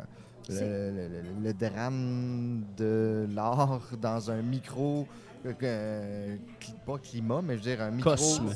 le, 0.50 0.56
C'est- 0.56 0.66
le- 0.68 0.92
le- 1.08 1.44
le 1.44 1.54
drame 1.54 2.64
de 2.78 3.26
l'art 3.34 3.80
dans 4.02 4.30
un 4.30 4.42
micro, 4.42 5.08
cli- 5.46 6.38
pas 6.86 6.98
climat, 6.98 7.42
mais 7.42 7.54
je 7.54 7.64
veux 7.64 7.70
dire 7.76 7.82
un 7.82 7.92
micro, 7.92 8.10
Cosme. 8.12 8.50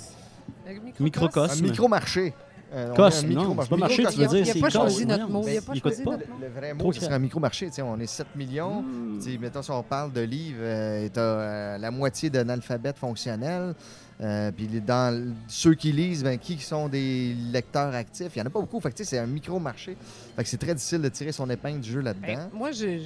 Le 0.65 0.71
un 0.77 1.03
Microcosme. 1.03 1.63
micro-marché. 1.65 2.33
Euh, 2.73 2.89
micro- 3.23 3.33
non, 3.33 3.55
c'est 3.61 3.69
pas 3.69 3.77
marché, 3.77 4.05
tu 4.05 4.17
veux 4.17 4.23
Il 4.23 4.27
dire, 4.29 4.41
a 4.41 4.45
c'est 4.53 4.59
pas 4.59 4.69
choisi 4.69 5.05
notre 5.05 5.29
mot. 5.29 5.41
Il 5.45 5.49
a 5.49 5.53
Ben, 5.53 5.61
pas 5.61 5.73
écoute 5.75 5.81
choisi 5.93 6.03
pas. 6.03 6.11
notre 6.11 6.23
Le, 6.39 6.47
le 6.47 6.53
vrai 6.53 6.73
mot, 6.73 6.91
ce 6.91 6.99
serait 7.01 7.13
un 7.13 7.19
micro-marché. 7.19 7.69
On 7.81 7.99
est 7.99 8.07
7 8.07 8.27
millions. 8.35 8.81
Hmm. 8.81 9.19
Mettons, 9.39 9.61
si 9.61 9.71
on 9.71 9.83
parle 9.83 10.11
de 10.11 10.21
livres, 10.21 10.59
euh, 10.61 11.07
tu 11.13 11.19
as 11.19 11.77
la 11.77 11.91
moitié 11.91 12.29
d'un 12.29 12.49
alphabet 12.49 12.93
fonctionnel. 12.93 13.73
Euh, 14.19 14.51
puis 14.51 14.67
dans 14.81 15.33
ceux 15.47 15.75
qui 15.75 15.91
lisent, 15.91 16.23
ben, 16.23 16.37
qui 16.39 16.57
sont 16.57 16.89
des 16.89 17.35
lecteurs 17.53 17.93
actifs? 17.93 18.31
Il 18.35 18.39
n'y 18.39 18.43
en 18.43 18.47
a 18.47 18.49
pas 18.49 18.59
beaucoup. 18.59 18.79
Fait 18.79 18.91
que, 18.91 19.03
c'est 19.03 19.19
un 19.19 19.27
micro-marché. 19.27 19.95
Fait 20.35 20.43
que 20.43 20.49
c'est 20.49 20.57
très 20.57 20.73
difficile 20.73 21.01
de 21.01 21.09
tirer 21.09 21.31
son 21.31 21.49
épingle 21.49 21.79
du 21.81 21.91
jeu 21.91 22.01
là-dedans. 22.01 22.25
Ben, 22.27 22.49
moi, 22.51 22.71
je, 22.71 22.99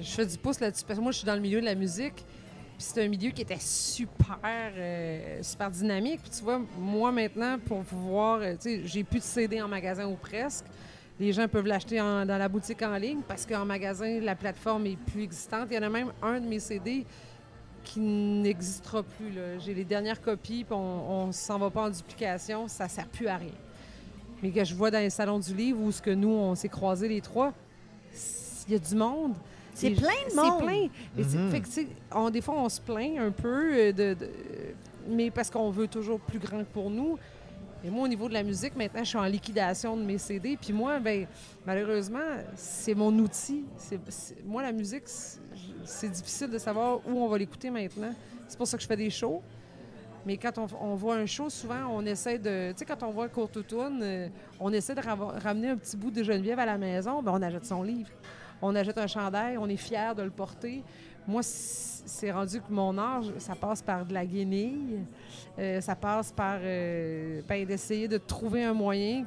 je 0.00 0.06
fais 0.08 0.24
du 0.24 0.38
pouce 0.38 0.60
là-dessus 0.60 0.84
parce 0.86 0.98
que 0.98 1.02
moi, 1.02 1.12
je 1.12 1.18
suis 1.18 1.26
dans 1.26 1.34
le 1.34 1.40
milieu 1.40 1.60
de 1.60 1.66
la 1.66 1.74
musique. 1.74 2.24
Puis 2.82 2.90
c'est 2.92 3.04
un 3.04 3.08
milieu 3.08 3.30
qui 3.30 3.42
était 3.42 3.60
super, 3.60 4.38
euh, 4.76 5.40
super 5.40 5.70
dynamique. 5.70 6.20
Puis 6.20 6.32
tu 6.36 6.42
vois, 6.42 6.60
moi 6.76 7.12
maintenant, 7.12 7.56
pour 7.64 7.84
pouvoir, 7.84 8.40
euh, 8.40 8.54
tu 8.54 8.62
sais, 8.62 8.80
j'ai 8.86 9.04
plus 9.04 9.20
de 9.20 9.24
CD 9.24 9.62
en 9.62 9.68
magasin 9.68 10.08
ou 10.08 10.16
presque. 10.16 10.64
Les 11.20 11.32
gens 11.32 11.46
peuvent 11.46 11.68
l'acheter 11.68 11.98
dans 11.98 12.26
la 12.26 12.48
boutique 12.48 12.82
en 12.82 12.96
ligne 12.96 13.20
parce 13.28 13.46
qu'en 13.46 13.64
magasin, 13.64 14.18
la 14.18 14.34
plateforme 14.34 14.86
est 14.86 14.96
plus 14.96 15.22
existante. 15.22 15.68
Il 15.70 15.76
y 15.76 15.78
en 15.78 15.84
a 15.84 15.88
même 15.88 16.12
un 16.22 16.40
de 16.40 16.46
mes 16.48 16.58
CD 16.58 17.06
qui 17.84 18.00
n'existera 18.00 19.04
plus. 19.04 19.32
J'ai 19.60 19.74
les 19.74 19.84
dernières 19.84 20.20
copies, 20.20 20.64
puis 20.64 20.74
on 20.74 21.28
ne 21.28 21.32
s'en 21.32 21.60
va 21.60 21.70
pas 21.70 21.82
en 21.82 21.90
duplication. 21.90 22.66
Ça 22.66 22.86
ne 22.86 22.90
sert 22.90 23.06
plus 23.06 23.28
à 23.28 23.36
rien. 23.36 23.54
Mais 24.42 24.50
que 24.50 24.64
je 24.64 24.74
vois 24.74 24.90
dans 24.90 24.98
les 24.98 25.10
salons 25.10 25.38
du 25.38 25.54
livre 25.54 25.80
où 25.80 25.92
ce 25.92 26.02
que 26.02 26.10
nous, 26.10 26.30
on 26.30 26.56
s'est 26.56 26.68
croisés 26.68 27.06
les 27.06 27.20
trois, 27.20 27.52
il 28.66 28.72
y 28.72 28.74
a 28.74 28.80
du 28.80 28.96
monde. 28.96 29.34
C'est 29.74 29.90
plein 29.90 30.08
de 30.30 30.34
monde. 30.34 30.58
C'est 30.60 30.66
plein. 30.66 30.88
Mhm. 31.38 31.50
fait 31.50 31.60
que, 31.60 31.66
tu 31.66 31.72
sais, 31.72 31.86
on- 32.14 32.30
des 32.30 32.40
fois, 32.40 32.54
on 32.58 32.68
se 32.68 32.80
plaint 32.80 33.18
un 33.18 33.30
peu, 33.30 33.72
euh, 33.74 33.92
de, 33.92 34.14
de- 34.14 34.28
mais 35.08 35.30
parce 35.30 35.50
qu'on 35.50 35.70
veut 35.70 35.88
toujours 35.88 36.20
plus 36.20 36.38
grand 36.38 36.58
que 36.60 36.70
pour 36.72 36.90
nous. 36.90 37.18
Et 37.84 37.90
moi, 37.90 38.04
au 38.04 38.08
niveau 38.08 38.28
de 38.28 38.34
la 38.34 38.44
musique, 38.44 38.76
maintenant, 38.76 39.02
je 39.02 39.08
suis 39.08 39.18
en 39.18 39.24
liquidation 39.24 39.96
de 39.96 40.02
mes 40.02 40.18
CD. 40.18 40.56
Puis 40.60 40.72
moi, 40.72 41.00
ben, 41.00 41.26
malheureusement, 41.66 42.20
c'est 42.54 42.94
mon 42.94 43.12
outil. 43.18 43.64
Moi, 44.44 44.62
la 44.62 44.70
musique, 44.72 45.04
c'est- 45.84 46.08
difficile 46.10 46.50
de 46.50 46.58
savoir 46.58 46.98
où 47.06 47.10
on 47.18 47.28
va 47.28 47.38
l'écouter 47.38 47.70
maintenant. 47.70 48.14
C'est 48.46 48.56
pour 48.56 48.66
ça 48.68 48.76
que 48.76 48.82
je 48.82 48.88
fais 48.88 48.96
des 48.96 49.10
shows. 49.10 49.42
Mais 50.24 50.36
quand 50.36 50.56
on, 50.58 50.66
on 50.80 50.94
voit 50.94 51.16
un 51.16 51.26
show, 51.26 51.50
souvent, 51.50 51.88
on 51.90 52.06
essaie 52.06 52.38
de... 52.38 52.70
Tu 52.70 52.78
sais, 52.78 52.84
quand 52.84 53.02
on 53.02 53.10
voit 53.10 53.28
Courte 53.28 53.56
Automne, 53.56 53.98
euh, 54.02 54.28
on 54.60 54.72
essaie 54.72 54.94
de 54.94 55.00
ramener 55.00 55.70
un 55.70 55.76
petit 55.76 55.96
bout 55.96 56.12
de 56.12 56.22
Geneviève 56.22 56.60
à 56.60 56.66
la 56.66 56.78
maison, 56.78 57.20
ben, 57.22 57.32
on 57.34 57.42
achète 57.42 57.64
son 57.64 57.82
livre. 57.82 58.10
On 58.62 58.74
achète 58.76 58.96
un 58.98 59.06
chandail, 59.06 59.58
on 59.58 59.68
est 59.68 59.76
fier 59.76 60.14
de 60.14 60.22
le 60.22 60.30
porter. 60.30 60.82
Moi, 61.26 61.42
c'est 61.42 62.30
rendu 62.32 62.60
que 62.60 62.72
mon 62.72 62.96
âge, 62.98 63.26
ça 63.38 63.54
passe 63.54 63.82
par 63.82 64.04
de 64.06 64.14
la 64.14 64.24
guenille. 64.24 65.00
Euh, 65.58 65.80
ça 65.80 65.94
passe 65.94 66.32
par 66.32 66.58
euh, 66.62 67.42
ben, 67.48 67.64
d'essayer 67.66 68.08
de 68.08 68.18
trouver 68.18 68.64
un 68.64 68.72
moyen 68.72 69.24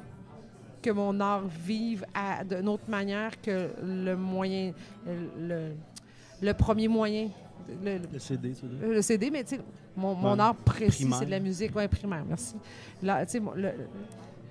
que 0.82 0.90
mon 0.90 1.18
art 1.20 1.42
vive 1.64 2.04
à- 2.14 2.44
d'une 2.44 2.68
autre 2.68 2.88
manière 2.88 3.40
que 3.40 3.70
le 3.82 4.14
moyen, 4.14 4.72
le, 5.38 5.72
le 6.40 6.52
premier 6.54 6.88
moyen. 6.88 7.28
Le, 7.82 8.18
CD, 8.18 8.52
tu 8.52 8.66
veux 8.66 8.76
dire? 8.76 8.88
le 8.88 9.02
CD, 9.02 9.30
mais 9.30 9.42
tu 9.42 9.56
sais, 9.56 9.60
mon, 9.96 10.14
mon 10.14 10.34
Ouais. 10.34 10.40
art 10.40 10.54
précis, 10.54 11.10
c'est 11.18 11.24
de 11.26 11.30
la 11.30 11.40
musique. 11.40 11.72
Oui, 11.74 11.88
primaire, 11.88 12.24
merci. 12.28 12.54
Là, 13.02 13.24
le- 13.56 13.72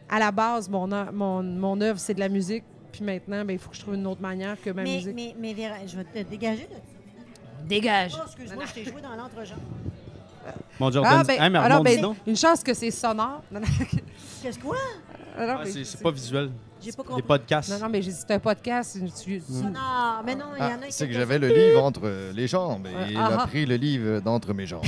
à 0.09 0.19
la 0.19 0.31
base, 0.31 0.67
mon, 0.69 0.91
art- 0.91 1.13
mon, 1.13 1.41
mon 1.43 1.79
œuvre, 1.81 1.99
c'est 1.99 2.13
de 2.15 2.19
la 2.19 2.27
musique. 2.29 2.63
Puis 2.95 3.03
maintenant, 3.05 3.43
ben, 3.45 3.53
il 3.53 3.59
faut 3.59 3.69
que 3.69 3.75
je 3.75 3.81
trouve 3.81 3.95
une 3.95 4.07
autre 4.07 4.21
manière 4.21 4.55
que 4.61 4.69
ma 4.69 4.83
Mais, 4.83 4.95
musique. 4.95 5.15
mais, 5.15 5.35
mais 5.39 5.53
Véra, 5.53 5.75
je 5.85 5.97
vais 5.97 6.03
te 6.05 6.29
dégager 6.29 6.63
de 6.63 6.73
ça. 6.73 7.63
Dégage! 7.67 8.11
Oh, 8.15 8.21
excuse-moi, 8.25 8.63
je 8.67 8.73
t'ai 8.73 8.83
joué 8.85 9.01
dans 9.01 9.15
l'entrejambe. 9.15 9.57
Mon 10.79 10.89
Dieu, 10.91 11.01
Ah, 11.03 11.09
Jordan, 11.09 11.25
ben, 11.27 11.43
hey, 11.43 11.49
mais 11.49 11.57
alors, 11.59 11.79
rebondis 11.79 11.97
ben, 12.01 12.15
une 12.27 12.35
chance 12.37 12.61
que 12.63 12.73
c'est 12.73 12.91
sonore. 12.91 13.41
Qu'est-ce 14.43 14.59
quoi? 14.59 14.77
alors, 15.37 15.57
Ah, 15.59 15.63
mais- 15.65 15.71
c'est 15.71 15.83
c'est 15.83 16.01
pas 16.01 16.11
visuel. 16.11 16.51
J'ai 16.81 16.91
pas 16.91 17.01
Les 17.01 17.07
compris. 17.07 17.21
podcasts. 17.23 17.69
non, 17.71 17.79
non, 17.79 17.89
mais 17.89 18.01
j'ai 18.03 18.11
dit, 18.11 18.17
c'est 18.19 18.31
un 18.33 18.39
podcast. 18.39 18.97
Tu, 19.23 19.41
tu- 19.41 19.53
Non, 19.63 19.71
mais 20.23 20.35
non, 20.35 20.45
il 20.55 20.59
y 20.59 20.61
en 20.63 20.65
Ah, 20.65 20.85
a 20.85 20.91
c'est 20.91 21.07
que 21.07 21.13
j'avais 21.13 21.39
le 21.39 21.47
livre 21.47 21.83
entre 21.83 22.31
les 22.33 22.47
jambes 22.47 22.85
et 22.87 23.11
il 23.11 23.17
Ah, 23.17 23.25
a 23.25 23.37
ah. 23.41 23.47
pris 23.47 23.65
le 23.65 23.75
livre 23.75 24.19
d'entre 24.19 24.53
mes 24.53 24.67
jambes. 24.67 24.85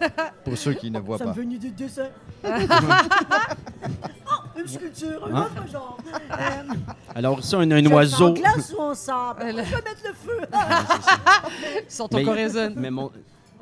Pour 0.44 0.58
ceux 0.58 0.74
qui 0.74 0.90
ne 0.90 0.98
voient 1.00 1.16
Ça 1.16 1.24
pas. 1.24 1.30
me 1.30 1.36
venu 1.36 1.56
du 1.58 1.70
dessin. 1.70 2.08
oh, 2.44 2.48
une 4.60 4.68
sculpture, 4.68 5.26
un 5.26 5.34
Hein? 5.34 5.48
autre 5.54 5.68
genre. 5.70 5.98
Euh, 6.30 6.74
Alors, 7.14 7.42
ça, 7.44 7.58
un, 7.58 7.70
un 7.70 7.82
je 7.82 7.88
oiseau. 7.88 8.28
En 8.28 8.32
glace 8.32 8.72
ou 8.76 8.80
en 8.82 8.94
sable? 8.94 9.40
Je 9.42 9.46
le- 9.48 9.62
vais 9.62 9.62
mettre 9.62 10.02
le 10.04 10.12
feu. 10.14 10.40
sur 11.88 12.08
ton 12.08 12.16
Mais- 12.18 12.24
Corazon. 12.24 12.72
Mais 12.76 12.90
mon. 12.90 13.10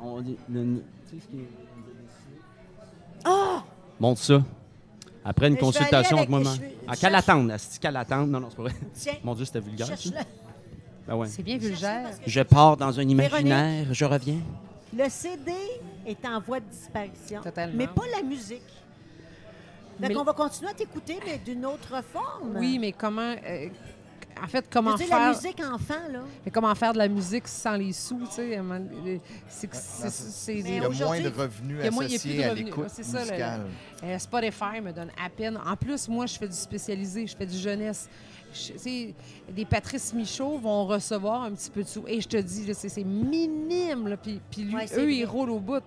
On 0.01 0.21
dit. 0.21 0.37
le- 0.49 0.63
le- 0.63 0.83
tu 1.09 1.15
sais 1.17 1.23
ce 1.23 1.27
qui 1.31 1.41
est- 1.41 1.47
Ah! 3.25 3.63
Montre 3.99 4.21
ça. 4.21 4.41
Après 5.25 5.47
une 5.47 5.53
Mais 5.53 5.59
je 5.59 5.65
vais 5.65 5.71
consultation 5.71 6.17
aller 6.17 6.27
avec 6.27 6.33
avec- 6.33 6.45
moi. 6.45 6.53
je 6.55 6.61
vais- 6.61 6.77
À 6.87 6.93
je 6.95 6.99
quelle 6.99 7.11
cherche- 7.11 7.29
attendre? 7.29 7.53
Est-ce 7.53 7.79
qu'elle 7.79 7.95
attendre? 7.95 8.27
Non, 8.27 8.39
non, 8.41 8.47
c'est 8.49 8.55
pas 8.57 8.63
vrai. 8.63 8.73
Tiens, 8.93 9.13
Mon 9.23 9.35
Dieu, 9.35 9.45
c'était 9.45 9.59
vulgaire. 9.61 9.87
ça. 9.87 9.95
cherche-le. 9.95 10.19
Ben 11.07 11.15
ouais. 11.15 11.27
C'est 11.27 11.43
bien 11.43 11.57
vulgaire. 11.57 12.03
parce 12.03 12.17
que 12.19 12.29
Je 12.29 12.41
pars 12.41 12.75
dans 12.77 12.87
un 12.87 12.91
Véronique. 13.05 13.11
imaginaire, 13.11 13.85
je 13.91 14.05
reviens. 14.05 14.39
Le 14.95 15.09
CD 15.09 15.53
est 16.05 16.25
en 16.25 16.39
voie 16.41 16.59
de 16.59 16.65
disparition, 16.65 17.41
Totalement. 17.41 17.75
mais 17.77 17.87
pas 17.87 18.03
la 18.15 18.21
musique. 18.23 18.61
Donc, 19.99 20.09
Mais- 20.09 20.17
on 20.17 20.23
va 20.23 20.33
continuer 20.33 20.71
à 20.71 20.73
t'écouter, 20.73 21.19
mais 21.25 21.37
d'une 21.37 21.65
autre 21.65 22.03
forme. 22.11 22.57
Oui, 22.57 22.77
mais 22.79 22.91
comment. 22.91 23.35
euh, 23.45 23.67
en 24.43 24.47
fait, 24.47 24.65
comment 24.71 24.97
faire. 24.97 25.19
la 25.19 25.29
musique 25.29 25.59
enfant, 25.59 25.93
là. 26.11 26.19
Mais 26.43 26.51
comment 26.51 26.73
faire 26.73 26.93
de 26.93 26.97
la 26.97 27.07
musique 27.07 27.47
sans 27.47 27.73
les 27.75 27.93
sous, 27.93 28.19
tu 28.25 28.31
sais? 28.31 28.59
C'est 29.49 30.55
Il 30.57 30.69
y 30.75 30.77
a 30.79 30.89
moins 30.89 31.19
de 31.21 31.27
revenus 31.29 31.77
il 31.79 31.85
y 31.85 31.87
a 31.87 31.91
moins- 31.91 32.05
il 32.05 32.11
y 32.11 32.15
a 32.15 32.19
plus 32.19 32.29
de 32.29 32.33
associés 32.33 32.45
à 32.45 32.49
revenus. 32.49 32.65
l'écoute 32.65 32.85
c'est 32.89 33.03
ça, 33.03 33.19
le- 33.19 33.25
musicale. 33.25 33.61
Euh, 34.03 34.19
Spotify 34.19 34.81
me 34.81 34.91
donne 34.91 35.11
à 35.23 35.29
peine. 35.29 35.59
En 35.65 35.75
plus, 35.75 36.07
moi, 36.07 36.25
je 36.25 36.37
fais 36.37 36.47
du 36.47 36.55
spécialisé, 36.55 37.27
je 37.27 37.35
fais 37.35 37.45
du 37.45 37.57
jeunesse. 37.57 38.09
Je- 38.53 38.73
tu 38.73 38.79
sais, 38.79 39.13
des 39.49 39.65
Patrice 39.65 40.13
Michaud 40.13 40.57
vont 40.59 40.85
recevoir 40.85 41.43
un 41.43 41.51
petit 41.51 41.69
peu 41.71 41.83
de 41.83 41.87
sous. 41.87 42.03
Et 42.07 42.21
je 42.21 42.27
te 42.27 42.37
dis, 42.37 42.71
c'est 42.73 42.89
c'est 42.89 43.03
minime. 43.03 44.07
là. 44.07 44.17
Puis, 44.17 44.39
puis 44.51 44.63
lui, 44.63 44.75
Ouais, 44.75 44.85
eux, 44.93 45.03
vrai. 45.03 45.15
ils 45.15 45.25
roulent 45.25 45.49
au 45.51 45.59
bout. 45.59 45.83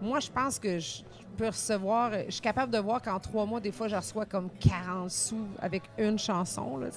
Moi, 0.00 0.20
je 0.20 0.30
pense 0.30 0.58
que 0.58 0.78
je 0.78 1.02
recevoir. 1.38 2.12
Je 2.26 2.30
suis 2.30 2.40
capable 2.40 2.72
de 2.72 2.78
voir 2.78 3.00
qu'en 3.00 3.18
trois 3.18 3.46
mois, 3.46 3.60
des 3.60 3.72
fois, 3.72 3.88
je 3.88 3.96
reçois 3.96 4.26
comme 4.26 4.48
40 4.60 5.10
sous 5.10 5.46
avec 5.58 5.82
une 5.98 6.18
chanson, 6.18 6.76
là, 6.76 6.88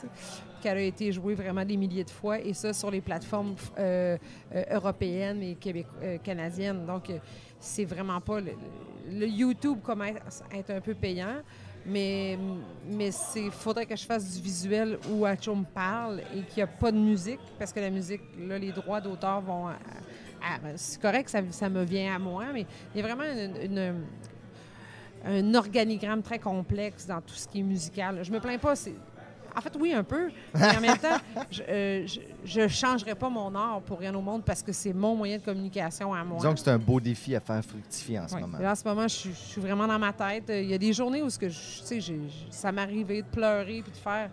qu'elle 0.61 0.77
a 0.77 0.81
été 0.81 1.11
jouée 1.11 1.35
vraiment 1.35 1.65
des 1.65 1.77
milliers 1.77 2.03
de 2.03 2.09
fois. 2.09 2.39
Et 2.39 2.53
ça, 2.53 2.73
sur 2.73 2.91
les 2.91 3.01
plateformes 3.01 3.55
euh, 3.77 4.17
euh, 4.55 4.63
européennes 4.71 5.41
et 5.43 5.57
euh, 6.01 6.17
canadiennes. 6.19 6.85
Donc, 6.85 7.11
c'est 7.59 7.85
vraiment 7.85 8.19
pas. 8.21 8.39
Le, 8.39 9.27
YouTube 9.27 9.79
commence 9.83 10.43
à 10.51 10.57
être 10.57 10.71
un 10.71 10.81
peu 10.81 10.93
payant. 10.93 11.41
Mais, 11.85 12.39
mais 12.87 13.09
il 13.35 13.51
faudrait 13.51 13.85
que 13.85 13.95
je 13.97 14.05
fasse 14.05 14.33
du 14.33 14.41
visuel 14.41 14.97
où 15.11 15.25
Acho 15.25 15.53
me 15.53 15.65
parle 15.65 16.21
et 16.33 16.41
qu'il 16.43 16.55
n'y 16.57 16.63
a 16.63 16.67
pas 16.67 16.93
de 16.93 16.97
musique, 16.97 17.41
parce 17.59 17.73
que 17.73 17.81
la 17.81 17.89
musique, 17.89 18.21
là, 18.39 18.57
les 18.57 18.71
droits 18.71 19.01
d'auteur 19.01 19.41
vont. 19.41 19.67
C'est 20.75 21.01
correct, 21.01 21.29
ça, 21.29 21.39
ça 21.51 21.69
me 21.69 21.83
vient 21.83 22.15
à 22.15 22.19
moi, 22.19 22.45
mais 22.53 22.65
il 22.93 23.01
y 23.01 23.03
a 23.03 23.07
vraiment 23.07 23.23
une- 23.23 23.71
une- 23.71 24.03
un 25.25 25.55
organigramme 25.55 26.21
très 26.21 26.39
complexe 26.39 27.05
dans 27.07 27.21
tout 27.21 27.33
ce 27.33 27.47
qui 27.47 27.59
est 27.59 27.63
musical. 27.63 28.19
Je 28.23 28.31
me 28.31 28.39
plains 28.39 28.57
pas. 28.57 28.75
c'est- 28.75 28.93
En 29.55 29.61
fait, 29.61 29.71
oui, 29.79 29.93
un 29.93 30.03
peu. 30.03 30.31
Mais 30.55 30.77
en 30.77 30.81
même 30.81 30.97
temps, 30.97 31.17
je 31.51 32.59
ne 32.61 32.67
changerai 32.67 33.13
pas 33.13 33.29
mon 33.29 33.53
art 33.53 33.81
pour 33.81 33.99
rien 33.99 34.13
au 34.15 34.21
monde 34.21 34.43
parce 34.43 34.63
que 34.63 34.71
c'est 34.73 34.93
mon 34.93 35.15
moyen 35.15 35.37
de 35.37 35.43
communication 35.43 36.11
à 36.13 36.23
moi. 36.23 36.37
Disons 36.39 36.53
que 36.55 36.59
c'est 36.59 36.71
un 36.71 36.79
beau 36.79 36.99
défi 36.99 37.35
à 37.35 37.39
faire 37.39 37.63
fructifier 37.63 38.19
en 38.19 38.27
ce 38.27 38.35
moment. 38.35 38.57
Là, 38.57 38.71
en 38.71 38.75
ce 38.75 38.83
moment, 38.83 39.03
je 39.03 39.13
suis, 39.15 39.29
je 39.29 39.35
suis 39.35 39.61
vraiment 39.61 39.85
dans 39.87 39.99
ma 39.99 40.11
tête. 40.11 40.45
Il 40.49 40.65
y 40.65 40.73
a 40.73 40.77
des 40.79 40.91
journées 40.91 41.21
où 41.21 41.29
ce 41.29 41.37
que 41.37 41.49
je, 41.49 41.99
j'ai- 41.99 42.19
ça 42.49 42.71
m'arrivait 42.71 43.21
de 43.21 43.27
pleurer 43.27 43.81
puis 43.83 43.91
de 43.91 43.97
faire 43.97 44.29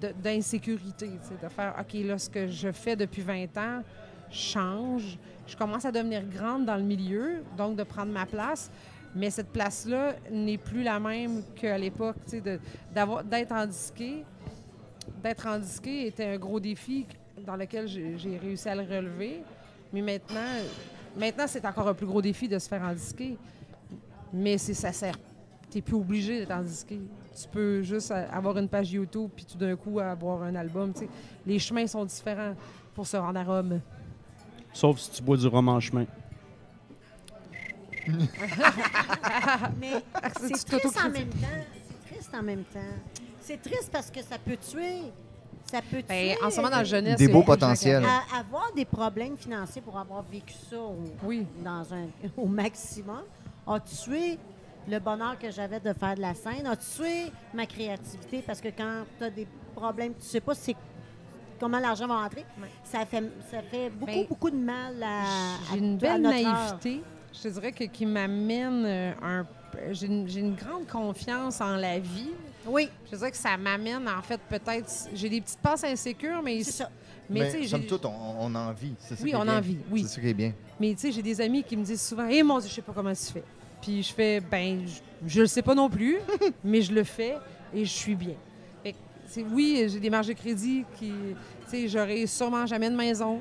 de- 0.00 0.12
d'insécurité, 0.22 1.10
de 1.40 1.48
faire 1.48 1.74
OK, 1.80 1.94
là, 2.04 2.18
ce 2.18 2.28
que 2.28 2.48
je 2.48 2.72
fais 2.72 2.96
depuis 2.96 3.22
20 3.22 3.56
ans 3.56 3.82
change. 4.30 5.18
Je 5.46 5.56
commence 5.56 5.84
à 5.84 5.92
devenir 5.92 6.22
grande 6.24 6.64
dans 6.66 6.76
le 6.76 6.82
milieu, 6.82 7.42
donc 7.56 7.76
de 7.76 7.82
prendre 7.82 8.12
ma 8.12 8.26
place. 8.26 8.70
Mais 9.14 9.30
cette 9.30 9.52
place-là 9.52 10.14
n'est 10.30 10.58
plus 10.58 10.82
la 10.82 10.98
même 10.98 11.42
qu'à 11.54 11.78
l'époque, 11.78 12.16
d'être 12.32 13.52
en 13.52 13.66
disqué. 13.66 14.24
D'être 15.22 15.46
en 15.46 15.58
disqué 15.58 16.06
était 16.08 16.24
un 16.24 16.38
gros 16.38 16.58
défi 16.58 17.06
dans 17.46 17.56
lequel 17.56 17.86
j'ai 17.86 18.38
réussi 18.38 18.68
à 18.68 18.74
le 18.74 18.82
relever. 18.82 19.42
Mais 19.92 20.02
maintenant, 20.02 20.40
maintenant 21.16 21.44
c'est 21.46 21.64
encore 21.64 21.88
un 21.88 21.94
plus 21.94 22.06
gros 22.06 22.22
défi 22.22 22.48
de 22.48 22.58
se 22.58 22.68
faire 22.68 22.82
en 22.82 22.92
disqué. 22.92 23.36
Mais 24.32 24.58
ça 24.58 24.92
sert. 24.92 25.16
Tu 25.70 25.78
n'es 25.78 25.82
plus 25.82 25.94
obligé 25.94 26.40
d'être 26.40 26.50
en 26.50 26.62
disqué. 26.62 27.00
Tu 27.40 27.48
peux 27.48 27.82
juste 27.82 28.10
avoir 28.10 28.58
une 28.58 28.68
page 28.68 28.92
YouTube 28.92 29.30
puis 29.34 29.44
tout 29.44 29.58
d'un 29.58 29.76
coup 29.76 30.00
avoir 30.00 30.42
un 30.42 30.54
album. 30.56 30.92
Les 31.46 31.58
chemins 31.58 31.86
sont 31.86 32.04
différents 32.04 32.54
pour 32.94 33.06
se 33.06 33.16
rendre 33.16 33.38
à 33.38 33.44
Rome. 33.44 33.80
Sauf 34.74 34.98
si 34.98 35.10
tu 35.12 35.22
bois 35.22 35.36
du 35.38 35.46
rhum 35.46 35.68
en 35.68 35.80
chemin. 35.80 36.04
Mais 39.80 39.92
c'est 40.36 40.64
triste 40.66 40.98
en 41.02 41.08
même 41.10 41.28
temps. 41.30 41.46
C'est 42.06 42.10
triste 42.14 42.34
en 42.34 42.42
même 42.42 42.64
temps. 42.64 42.80
C'est 43.40 43.62
triste 43.62 43.88
parce 43.90 44.10
que 44.10 44.20
ça 44.22 44.36
peut 44.38 44.56
tuer. 44.56 45.02
Ça 45.70 45.80
peut 45.80 46.02
tuer. 46.02 46.34
Ben, 46.36 46.36
en 46.44 46.50
ce 46.50 46.56
moment, 46.56 46.70
dans 46.70 46.80
le 46.80 46.84
jeunesse, 46.84 47.16
Des 47.16 47.28
beaux 47.28 47.42
potentiels. 47.42 48.04
À- 48.04 48.38
avoir 48.40 48.72
des 48.74 48.84
problèmes 48.84 49.36
financiers 49.38 49.80
pour 49.80 49.98
avoir 49.98 50.22
vécu 50.22 50.54
ça 50.68 50.78
au, 50.78 50.96
Oui. 51.22 51.46
dans 51.64 51.94
un, 51.94 52.08
au 52.36 52.46
maximum 52.46 53.22
a 53.66 53.80
tué 53.80 54.38
le 54.86 54.98
bonheur 54.98 55.38
que 55.38 55.50
j'avais 55.50 55.80
de 55.80 55.92
faire 55.94 56.14
de 56.16 56.20
la 56.20 56.34
scène, 56.34 56.66
a 56.66 56.76
tué 56.76 57.32
ma 57.54 57.64
créativité 57.64 58.42
parce 58.46 58.60
que 58.60 58.68
quand 58.68 59.04
tu 59.18 59.24
as 59.24 59.30
des 59.30 59.46
problèmes, 59.74 60.12
tu 60.14 60.26
sais 60.26 60.40
pas 60.40 60.54
c'est 60.54 60.76
comment 61.64 61.78
l'argent 61.80 62.06
va 62.06 62.22
rentrer, 62.22 62.44
Ouais. 62.60 62.68
ça 62.84 63.06
fait 63.06 63.22
ça 63.50 63.62
fait 63.62 63.88
beaucoup 63.90 64.12
Ben, 64.12 64.26
beaucoup 64.28 64.50
de 64.50 64.56
mal 64.56 65.02
à, 65.02 65.24
J'ai 65.72 65.78
une 65.78 65.94
à 65.94 65.96
belle 65.96 66.20
naïveté, 66.22 67.02
je 67.32 67.40
te 67.40 67.48
dirais, 67.48 67.72
que, 67.72 67.84
qui 67.84 68.04
m'amène 68.06 68.84
euh, 68.86 69.12
un. 69.22 69.46
J'ai 69.92 70.06
une, 70.06 70.28
j'ai 70.28 70.40
une 70.40 70.54
grande 70.54 70.86
confiance 70.86 71.60
en 71.60 71.76
la 71.76 71.98
vie. 71.98 72.30
Oui, 72.66 72.88
Je 73.06 73.10
te 73.10 73.16
dirais 73.16 73.30
que 73.30 73.36
ça 73.36 73.56
m'amène, 73.56 74.08
en 74.08 74.22
fait, 74.22 74.40
peut-être. 74.48 74.90
J'ai 75.14 75.28
des 75.28 75.40
petites 75.40 75.58
passes 75.58 75.84
insécures, 75.84 76.40
mais. 76.42 76.62
c'est 76.62 76.70
ça. 76.82 76.90
Mais, 77.30 77.40
Mais, 77.40 77.52
tu 77.52 77.62
sais, 77.62 77.68
somme 77.68 77.80
j'ai- 77.82 77.86
toute, 77.88 78.04
on, 78.04 78.12
on 78.38 78.54
en 78.54 78.72
vit. 78.72 78.94
C'est 78.98 79.16
ça 79.16 79.24
Oui, 79.24 79.32
on 79.34 79.48
en 79.48 79.60
vit, 79.60 79.78
oui. 79.90 80.02
C'est 80.02 80.16
ça 80.16 80.20
qui 80.20 80.28
est 80.28 80.34
bien. 80.34 80.52
Mais 80.78 80.92
tu 80.94 81.00
sais, 81.00 81.12
j'ai 81.12 81.22
des 81.22 81.40
amis 81.40 81.62
qui 81.64 81.74
me 81.76 81.82
disent 81.82 82.02
souvent 82.06 82.26
Eh 82.30 82.42
mon 82.42 82.58
Dieu, 82.58 82.68
je 82.68 82.74
sais 82.74 82.82
pas 82.82 82.92
comment 82.94 83.12
tu 83.14 83.32
fais. 83.32 83.42
Puis 83.80 84.02
je 84.02 84.12
fais 84.12 84.40
Ben, 84.40 84.86
je, 84.86 85.00
je 85.34 85.40
le 85.40 85.46
sais 85.46 85.62
pas 85.62 85.74
non 85.74 85.88
plus, 85.88 86.18
mais 86.64 86.82
je 86.82 86.92
le 86.92 87.02
fais 87.02 87.36
et 87.74 87.84
je 87.84 87.90
suis 87.90 88.14
bien. 88.14 88.34
Fait 88.82 88.92
que, 88.92 88.98
c'est- 89.26 89.42
oui, 89.50 89.86
j'ai 89.88 89.98
des 90.00 90.10
marges 90.10 90.26
de 90.28 90.34
crédit 90.34 90.84
qui. 90.98 91.12
J'aurai 91.86 92.26
sûrement 92.26 92.66
jamais 92.66 92.90
de 92.90 92.96
maison, 92.96 93.40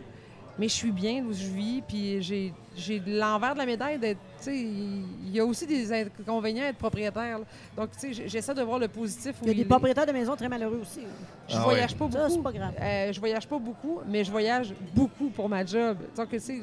mais 0.58 0.68
je 0.68 0.74
suis 0.74 0.92
bien 0.92 1.24
où 1.24 1.34
je 1.34 1.46
vis, 1.48 1.82
puis 1.88 2.22
j'ai 2.22 2.54
j'ai 2.76 3.00
l'envers 3.06 3.54
de 3.54 3.60
la 3.60 3.68
médaille 3.68 4.00
d'être. 4.00 4.20
Il 4.48 5.30
y 5.30 5.40
a 5.40 5.46
aussi 5.46 5.66
des 5.68 5.94
inconvénients 5.94 6.64
à 6.64 6.68
être 6.70 6.78
propriétaire. 6.78 7.38
là. 7.40 7.46
Donc, 7.78 7.90
j'essaie 8.26 8.54
de 8.56 8.62
voir 8.64 8.80
le 8.80 8.88
positif. 8.88 9.36
Il 9.44 9.48
y 9.48 9.52
a 9.52 9.54
des 9.54 9.64
propriétaires 9.64 10.08
de 10.08 10.12
maisons 10.12 10.36
très 10.36 10.50
malheureux 10.50 10.80
aussi. 10.82 11.02
Je 11.48 11.56
Ah 11.56 11.62
voyage 11.62 11.92
ouais. 11.92 11.98
pas 12.00 12.12
Ça, 12.12 12.18
beaucoup. 12.28 12.34
c'est 12.36 12.42
pas 12.42 12.52
grave. 12.52 12.74
Euh, 12.82 13.14
je 13.14 13.20
voyage 13.20 13.48
pas 13.48 13.60
beaucoup, 13.60 14.00
mais 14.08 14.24
je 14.24 14.32
voyage 14.32 14.74
beaucoup 14.96 15.30
pour 15.30 15.48
ma 15.48 15.64
job. 15.64 15.98
Donc, 16.18 16.30
tu 16.30 16.40
sais, 16.40 16.62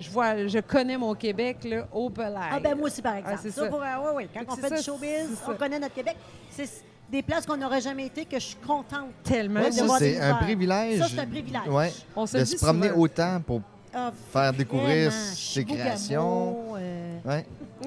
je, 0.00 0.10
vois, 0.10 0.46
je 0.48 0.58
connais 0.60 0.96
mon 0.96 1.14
Québec, 1.14 1.58
là, 1.64 1.86
au 1.92 2.08
pelage. 2.10 2.50
Ah 2.52 2.58
ben 2.58 2.74
moi 2.74 2.86
aussi, 2.86 3.02
par 3.02 3.14
exemple. 3.16 3.36
Ah, 3.38 3.40
c'est 3.42 3.50
ça, 3.50 3.62
ça. 3.64 3.68
pour- 3.68 3.82
ah, 3.84 4.00
ouais, 4.02 4.12
ouais. 4.14 4.28
Quand 4.34 4.54
on 4.54 4.56
fait 4.56 4.68
ça, 4.70 4.76
du 4.78 4.82
showbiz, 4.82 5.38
on 5.46 5.54
connaît 5.54 5.78
notre 5.78 5.94
Québec. 5.94 6.16
C'est 6.50 6.68
des 7.10 7.22
places 7.22 7.44
qu'on 7.46 7.56
n'aurait 7.56 7.80
jamais 7.80 8.06
été 8.06 8.24
que 8.24 8.38
je 8.38 8.44
suis 8.46 8.56
contente. 8.56 9.10
tellement. 9.24 9.60
Ouais, 9.60 9.70
de 9.70 9.74
ça, 9.74 9.84
voir 9.84 9.98
des 9.98 10.14
c'est 10.14 10.20
un 10.20 10.34
privilège. 10.36 10.98
Ça, 11.00 11.06
c'est 11.08 11.18
un 11.18 11.26
privilège. 11.26 11.68
Ouais, 11.68 11.92
On 12.16 12.26
se 12.26 12.36
de 12.38 12.44
se 12.44 12.56
promener 12.56 12.88
souvent. 12.88 13.00
autant 13.00 13.40
pour 13.44 13.60
Ah, 13.92 14.12
faire 14.32 14.52
découvrir 14.52 15.10
vraiment. 15.10 15.24
ses 15.34 15.36
Chibougamau, 15.36 15.80
créations. 15.82 16.64
euh, 16.76 17.18
Ouais. 17.24 17.46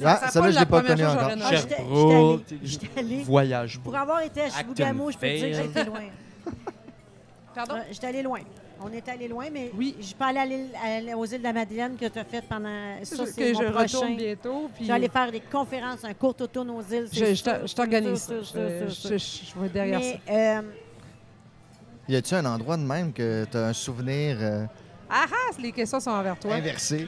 Ça 0.00 0.20
Ah, 0.22 0.30
celle-là, 0.30 0.40
pas 0.42 0.50
je 0.50 0.54
la 0.54 0.60
l'ai 0.60 0.66
pas 0.66 0.82
que 0.82 0.92
encore. 0.92 1.28
Ah, 1.28 1.34
demandé. 1.34 1.56
j'étais- 1.56 1.76
Sherbrooke, 1.76 2.40
j'étais 2.48 2.54
allée- 2.54 2.66
j'étais 2.68 3.00
allée. 3.00 3.22
Voyage 3.24 3.80
Pour 3.80 3.96
avoir 3.96 4.20
été 4.20 4.40
à 4.42 4.50
Chibougamau, 4.50 5.10
je 5.10 5.18
peux 5.18 5.26
te 5.26 5.32
dire 5.34 5.48
que 5.48 5.54
j'ai 5.54 5.64
été 5.64 5.84
loin. 5.84 6.00
Pardon? 7.54 7.74
Euh, 7.74 7.80
J'étais 7.90 8.06
allée 8.06 8.22
loin. 8.22 8.40
On 8.84 8.92
est 8.92 9.08
allé 9.08 9.28
loin, 9.28 9.46
mais 9.52 9.70
Oui. 9.76 9.96
je 10.00 10.14
à 10.20 10.40
à 10.40 10.44
l'île- 10.44 11.14
aux 11.14 11.24
îles 11.26 11.38
de 11.38 11.42
la 11.44 11.52
Madeleine 11.52 11.96
que 11.96 12.06
tu 12.06 12.18
as 12.18 12.24
fait 12.24 12.42
pendant. 12.48 12.96
C'est 13.02 13.16
Ça, 13.16 13.24
que 13.24 13.52
mon 13.52 13.60
je 13.60 13.64
prochain. 13.72 13.98
retourne 13.98 14.16
bientôt. 14.16 14.70
Puis 14.74 14.84
Je 14.84 14.88
vais 14.88 14.94
aller 14.94 15.08
faire 15.08 15.30
des 15.30 15.40
conférences, 15.40 16.04
un 16.04 16.14
court 16.14 16.34
automne 16.40 16.70
aux 16.70 16.82
îles. 16.82 17.08
je, 17.12 17.24
je 17.26 17.34
je 17.66 17.74
t'organise 17.74 18.26
Je, 18.28 18.88
je- 18.88 18.88
sûr. 18.88 19.18
je 19.54 19.60
vais 19.60 19.66
être 19.66 19.72
derrière 19.72 20.02
ça. 20.02 20.32
Euh, 20.32 20.62
Y 22.08 22.16
a-tu 22.16 22.34
un 22.34 22.44
endroit 22.46 22.76
de 22.76 22.82
même 22.82 23.12
que 23.12 23.46
tu 23.50 23.56
as 23.56 23.66
un 23.68 23.72
souvenir 23.72 24.36
euh, 24.40 24.64
Ah 25.08 25.26
ah, 25.30 25.50
les 25.60 25.72
questions 25.72 26.00
sont 26.00 26.10
envers 26.10 26.38
toi. 26.38 26.54
inversé? 26.54 27.06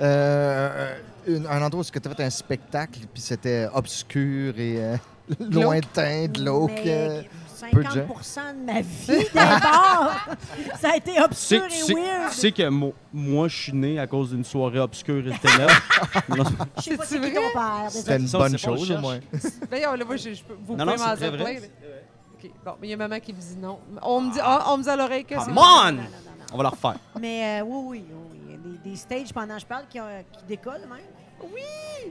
Euh, 0.00 0.94
une- 1.26 1.46
un 1.46 1.62
endroit 1.62 1.80
où 1.80 1.84
tu 1.84 1.98
as 2.08 2.14
fait 2.14 2.22
un 2.22 2.30
spectacle, 2.30 3.00
puis 3.12 3.22
c'était 3.22 3.66
obscur 3.74 4.58
et 4.58 4.76
euh, 4.78 4.96
lointain, 5.50 6.26
glauque. 6.26 6.70
euh, 6.86 7.22
mais 7.22 7.22
peu 7.22 7.22
de 7.22 7.45
50 7.56 7.94
de 7.94 8.64
ma 8.66 8.80
vie 8.82 9.26
d'abord, 9.34 10.14
ça 10.80 10.90
a 10.92 10.96
été 10.96 11.20
obscur 11.20 11.62
tu 11.68 11.74
et 11.74 11.78
sais- 11.80 11.94
weird. 11.94 12.30
tu 12.30 12.36
sais 12.36 12.52
que 12.52 12.68
mo- 12.68 12.94
moi, 13.12 13.48
je 13.48 13.56
suis 13.56 13.72
né 13.72 13.98
à 13.98 14.06
cause 14.06 14.30
d'une 14.30 14.44
soirée 14.44 14.78
obscure 14.80 15.26
et 15.26 15.38
ténèbres. 15.38 15.72
Je 16.76 16.82
sais 16.82 16.96
pas 16.96 17.04
C'est 17.04 17.20
qui 17.20 17.32
ton 17.32 17.40
père. 17.52 17.86
C'était 17.90 18.16
une 18.18 18.26
Ça, 18.28 18.38
bonne 18.38 18.58
c'est 18.58 18.66
pas 18.66 18.76
chose, 18.76 18.90
au 18.90 18.98
moins. 18.98 19.18
D'ailleurs, 19.70 19.96
là, 19.96 20.04
moi, 20.04 20.16
je, 20.16 20.34
je 20.34 20.42
peux- 20.44 20.56
vous 20.66 20.76
Non, 20.76 20.84
pouvez 20.84 20.96
m'en 20.98 21.04
très 21.16 21.30
dire 21.30 21.32
vrai. 21.38 21.54
plein. 21.56 21.68
OK. 22.44 22.50
Bon, 22.64 22.72
mais 22.80 22.86
il 22.88 22.90
y 22.90 22.94
a 22.94 22.96
maman 22.96 23.18
qui 23.20 23.32
me 23.32 23.40
dit 23.40 23.56
non. 23.58 23.78
On 24.02 24.20
me 24.20 24.32
dit, 24.32 24.38
ah, 24.42 24.64
on 24.68 24.76
me 24.76 24.82
dit 24.82 24.88
à 24.90 24.96
l'oreille 24.96 25.24
que 25.24 25.34
c'est... 25.38 25.46
Come 25.46 25.56
on! 25.58 25.62
Non, 25.62 25.92
non, 25.92 25.92
non, 25.92 26.02
non. 26.02 26.44
On 26.52 26.56
va 26.58 26.62
la 26.64 26.68
refaire. 26.70 26.96
Mais 27.20 27.60
euh, 27.60 27.64
oui, 27.64 27.84
oui, 27.86 28.04
oui. 28.10 28.40
Il 28.46 28.52
y 28.52 28.54
a 28.54 28.58
des, 28.84 28.90
des 28.90 28.96
stages 28.96 29.32
pendant 29.32 29.54
que 29.54 29.60
je 29.62 29.66
parle 29.66 29.84
qui, 29.88 29.98
euh, 29.98 30.20
qui 30.38 30.44
décollent 30.44 30.80
même. 30.82 31.00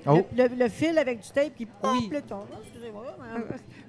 Oh. 0.08 0.22
Le, 0.36 0.48
le- 0.48 0.56
le 0.56 0.70
fil 0.70 0.98
avec 0.98 1.20
du 1.22 1.30
tape 1.30 1.56
qui 1.56 1.66
pop 1.66 1.92
Oui. 1.94 2.10
le 2.12 2.22
ton. 2.22 2.46
Excusez-moi. 2.64 3.06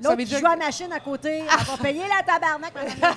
L'autre 0.03 0.17
qui 0.17 0.27
joue 0.27 0.47
à 0.47 0.51
la 0.51 0.57
machine 0.57 0.93
à 0.93 1.01
côté, 1.01 1.39
elle 1.41 1.65
va 1.67 1.77
payer 1.83 2.03
la 2.09 2.23
tabarnak, 2.23 2.73
Madame. 2.75 3.15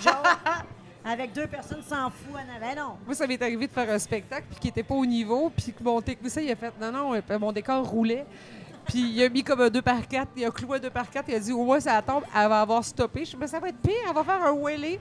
Avec 1.05 1.32
deux 1.32 1.47
personnes 1.47 1.82
s'en 1.82 2.09
fout 2.09 2.36
en 2.36 2.55
avant. 2.55 2.76
Non. 2.89 2.97
Moi, 3.05 3.15
ça 3.15 3.26
m'est 3.26 3.41
arrivé 3.41 3.67
de 3.67 3.72
faire 3.72 3.89
un 3.89 3.97
spectacle 3.99 4.47
puis 4.49 4.59
qui 4.59 4.67
n'était 4.67 4.84
pas 4.84 4.95
au 4.95 5.05
niveau, 5.05 5.49
puis 5.49 5.72
que 5.72 5.82
mon 5.82 6.01
technicien, 6.01 6.41
il 6.41 6.51
a 6.51 6.55
fait 6.57 6.74
non, 6.80 6.91
non, 6.91 7.13
euh, 7.15 7.39
mon 7.39 7.53
décor 7.53 7.88
roulait. 7.88 8.26
Puis 8.86 8.99
il 8.99 9.24
a 9.24 9.30
mis 9.30 9.41
comme 9.43 9.61
un 9.61 9.70
2 9.70 9.82
par 9.82 10.05
4 10.07 10.32
il 10.36 10.45
a 10.45 10.51
cloué 10.51 10.78
un 10.78 10.80
2 10.82 10.89
par 10.89 11.09
4 11.09 11.26
il 11.30 11.36
a 11.36 11.39
dit 11.39 11.51
au 11.53 11.63
moins 11.63 11.80
ça 11.80 12.01
tombe, 12.01 12.24
elle 12.36 12.49
va 12.49 12.61
avoir 12.61 12.84
stoppé. 12.84 13.24
Je 13.24 13.32
dis, 13.32 13.38
mais 13.38 13.47
ça 13.47 13.59
va 13.59 13.70
être 13.70 13.78
pire, 13.78 13.93
elle 14.07 14.13
va 14.13 14.24
faire 14.24 14.43
un 14.43 14.51
wheelie. 14.51 14.99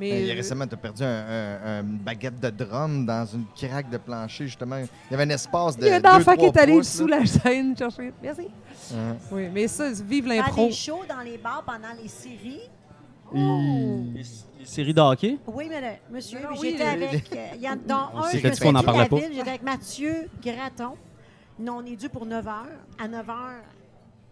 Il 0.00 0.26
y 0.26 0.30
a 0.30 0.34
euh, 0.34 0.36
récemment, 0.36 0.66
tu 0.66 0.74
as 0.74 0.78
perdu 0.78 1.02
un, 1.02 1.06
un- 1.64 1.80
une 1.82 1.98
baguette 1.98 2.38
de 2.40 2.50
drum 2.50 3.06
dans 3.06 3.26
une 3.26 3.44
craque 3.56 3.88
de 3.90 3.96
plancher, 3.98 4.46
justement. 4.46 4.76
Il 4.78 4.88
y 5.10 5.14
avait 5.14 5.24
un 5.24 5.30
espace 5.34 5.76
de. 5.76 5.84
il 5.84 5.88
y 5.88 5.90
a 5.92 5.96
un 5.96 6.00
deux, 6.00 6.08
enfant 6.08 6.34
qui 6.36 6.44
est 6.46 6.56
allé 6.58 6.74
pouces, 6.74 6.88
sous 6.96 7.06
là. 7.06 7.20
la 7.20 7.26
scène 7.26 7.76
chercher. 7.76 8.12
Merci. 8.22 8.48
Oui, 9.32 9.48
mais 9.52 9.68
ça, 9.68 9.90
vive 9.92 10.26
l'impro. 10.26 10.66
des 10.66 10.72
shows 10.72 11.02
dans 11.08 11.20
les 11.20 11.38
bars 11.38 11.64
pendant 11.66 11.94
les 12.00 12.08
séries. 12.08 12.60
Les, 13.34 14.22
les 14.60 14.64
séries 14.66 14.94
de 14.94 15.00
hockey? 15.00 15.38
Oui, 15.46 15.66
mais 15.68 15.80
le- 15.80 16.14
monsieur, 16.14 16.38
oui, 16.60 16.70
j'étais 16.72 16.96
le- 16.96 17.06
avec. 17.08 17.32
euh, 17.34 17.46
Il 17.56 17.60
y 17.62 17.68
en 17.68 17.72
a 17.72 17.76
dans 17.76 18.10
un, 18.18 18.30
je 18.30 18.60
qu'on 18.62 18.74
en 18.74 18.82
parlait 18.82 19.08
pas. 19.08 19.16
J'étais 19.18 19.40
avec 19.48 19.62
Mathieu 19.62 20.28
Graton. 20.42 20.92
Non, 21.58 21.78
on 21.82 21.86
est 21.86 21.96
dû 21.96 22.08
pour 22.08 22.24
9 22.26 22.44
h. 22.44 22.50
À 23.02 23.08
9 23.08 23.26
h, 23.26 23.32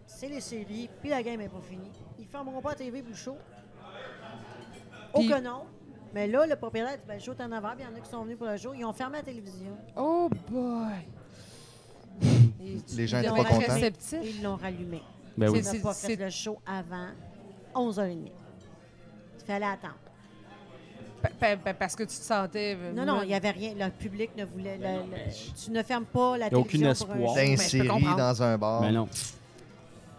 c'est 0.05 0.29
les 0.29 0.39
séries, 0.39 0.89
puis 1.01 1.09
la 1.09 1.21
game 1.23 1.39
n'est 1.39 1.49
pas 1.49 1.61
finie. 1.67 1.91
Ils 2.19 2.25
fermeront 2.27 2.61
pas 2.61 2.69
la 2.69 2.75
TV 2.75 3.01
pour 3.01 3.09
le 3.11 3.15
show. 3.17 3.35
Puis- 5.15 5.27
Aucun 5.31 5.41
nom. 5.41 5.61
Mais 6.13 6.27
là, 6.27 6.45
le 6.45 6.55
propriétaire 6.55 6.93
dit 6.97 7.03
ben, 7.07 7.15
le 7.15 7.19
show 7.19 7.33
est 7.33 7.41
à 7.41 7.47
9 7.47 7.63
h, 7.63 7.75
puis 7.75 7.83
il 7.83 7.91
y 7.91 7.93
en 7.93 7.97
a 7.97 7.99
qui 7.99 8.09
sont 8.09 8.23
venus 8.23 8.37
pour 8.37 8.47
le 8.47 8.57
show. 8.57 8.73
Ils 8.73 8.85
ont 8.85 8.93
fermé 8.93 9.17
la 9.17 9.23
télévision. 9.23 9.75
Oh 9.97 10.29
boy. 10.49 10.93
Les 12.95 13.07
gens 13.07 13.17
ils 13.19 13.25
étaient 13.25 13.29
pas 13.35 13.43
contents. 13.43 13.73
réceptifs. 13.73 14.19
Ils 14.23 14.41
l'ont 14.43 14.55
rallumé. 14.55 15.01
Ben 15.37 15.49
oui. 15.49 15.59
On 15.65 15.69
C'est- 15.71 15.79
pas 15.81 15.93
c'est- 15.93 16.15
le 16.15 16.29
show 16.29 16.57
avant 16.65 17.07
11h30. 17.73 18.31
Il 19.39 19.45
fallait 19.45 19.65
attendre. 19.65 19.95
Pa- 21.21 21.29
pa- 21.39 21.57
pa- 21.57 21.73
Parce 21.73 21.95
que 21.95 22.03
tu 22.03 22.09
te 22.09 22.13
sentais. 22.23 22.77
euh, 22.79 22.93
Non, 22.93 23.05
non, 23.05 23.21
il 23.23 23.27
n'y 23.27 23.33
avait 23.35 23.49
rien. 23.51 23.73
Le 23.77 23.89
public 23.89 24.31
ne 24.37 24.45
voulait. 24.45 24.77
le- 24.77 24.83
le- 25.11 25.63
tu 25.63 25.71
ne 25.71 25.83
fermes 25.83 26.05
pas 26.05 26.37
la 26.37 26.47
y 26.47 26.53
a 26.53 26.57
aucun 26.57 26.69
télévision 26.69 27.05
pour 27.05 27.15
un 27.15 27.17
espoir. 27.17 27.29
show. 27.29 27.41
Ben, 27.41 27.49
D'insérer 27.57 28.15
dans 28.17 28.43
un 28.43 28.57
bar. 28.57 28.81
Mais 28.81 28.91
non. 28.91 29.09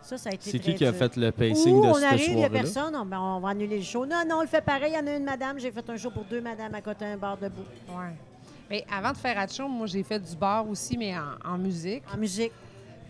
Ça, 0.07 0.17
ça 0.19 0.31
a 0.31 0.33
été 0.35 0.51
C'est 0.51 0.59
qui 0.61 0.75
qui 0.75 0.85
a 0.87 0.91
dur. 0.93 0.99
fait 0.99 1.17
le 1.17 1.33
pacing 1.33 1.83
de 1.83 1.87
on 1.87 1.95
cette 1.95 2.05
arrive, 2.05 2.29
il 2.31 2.37
n'y 2.37 2.45
a 2.45 2.51
personne, 2.51 2.95
on, 2.95 3.05
ben, 3.05 3.19
on 3.21 3.41
va 3.41 3.49
annuler 3.51 3.79
le 3.79 3.83
show. 3.83 4.07
Non, 4.07 4.23
non, 4.27 4.37
on 4.39 4.41
le 4.43 4.47
fait 4.47 4.61
pareil. 4.65 4.93
Il 4.95 4.97
y 4.97 5.03
en 5.03 5.07
a 5.13 5.17
une 5.17 5.25
madame, 5.25 5.59
j'ai 5.59 5.71
fait 5.73 5.89
un 5.91 5.97
show 5.97 6.11
pour 6.11 6.25
deux 6.25 6.41
madames 6.41 6.75
à 6.75 6.81
côté 6.81 7.05
d'un 7.05 7.17
bar 7.17 7.37
debout. 7.37 7.65
Ouais. 7.89 8.15
Mais 8.71 8.85
avant 8.91 9.13
de 9.13 9.17
faire 9.17 9.39
Hatchon, 9.39 9.69
moi, 9.69 9.87
j'ai 9.87 10.03
fait 10.03 10.19
du 10.21 10.37
bar 10.37 10.69
aussi, 10.69 10.97
mais 10.97 11.15
en, 11.17 11.55
en 11.55 11.59
musique. 11.59 12.03
En 12.13 12.17
musique. 12.17 12.53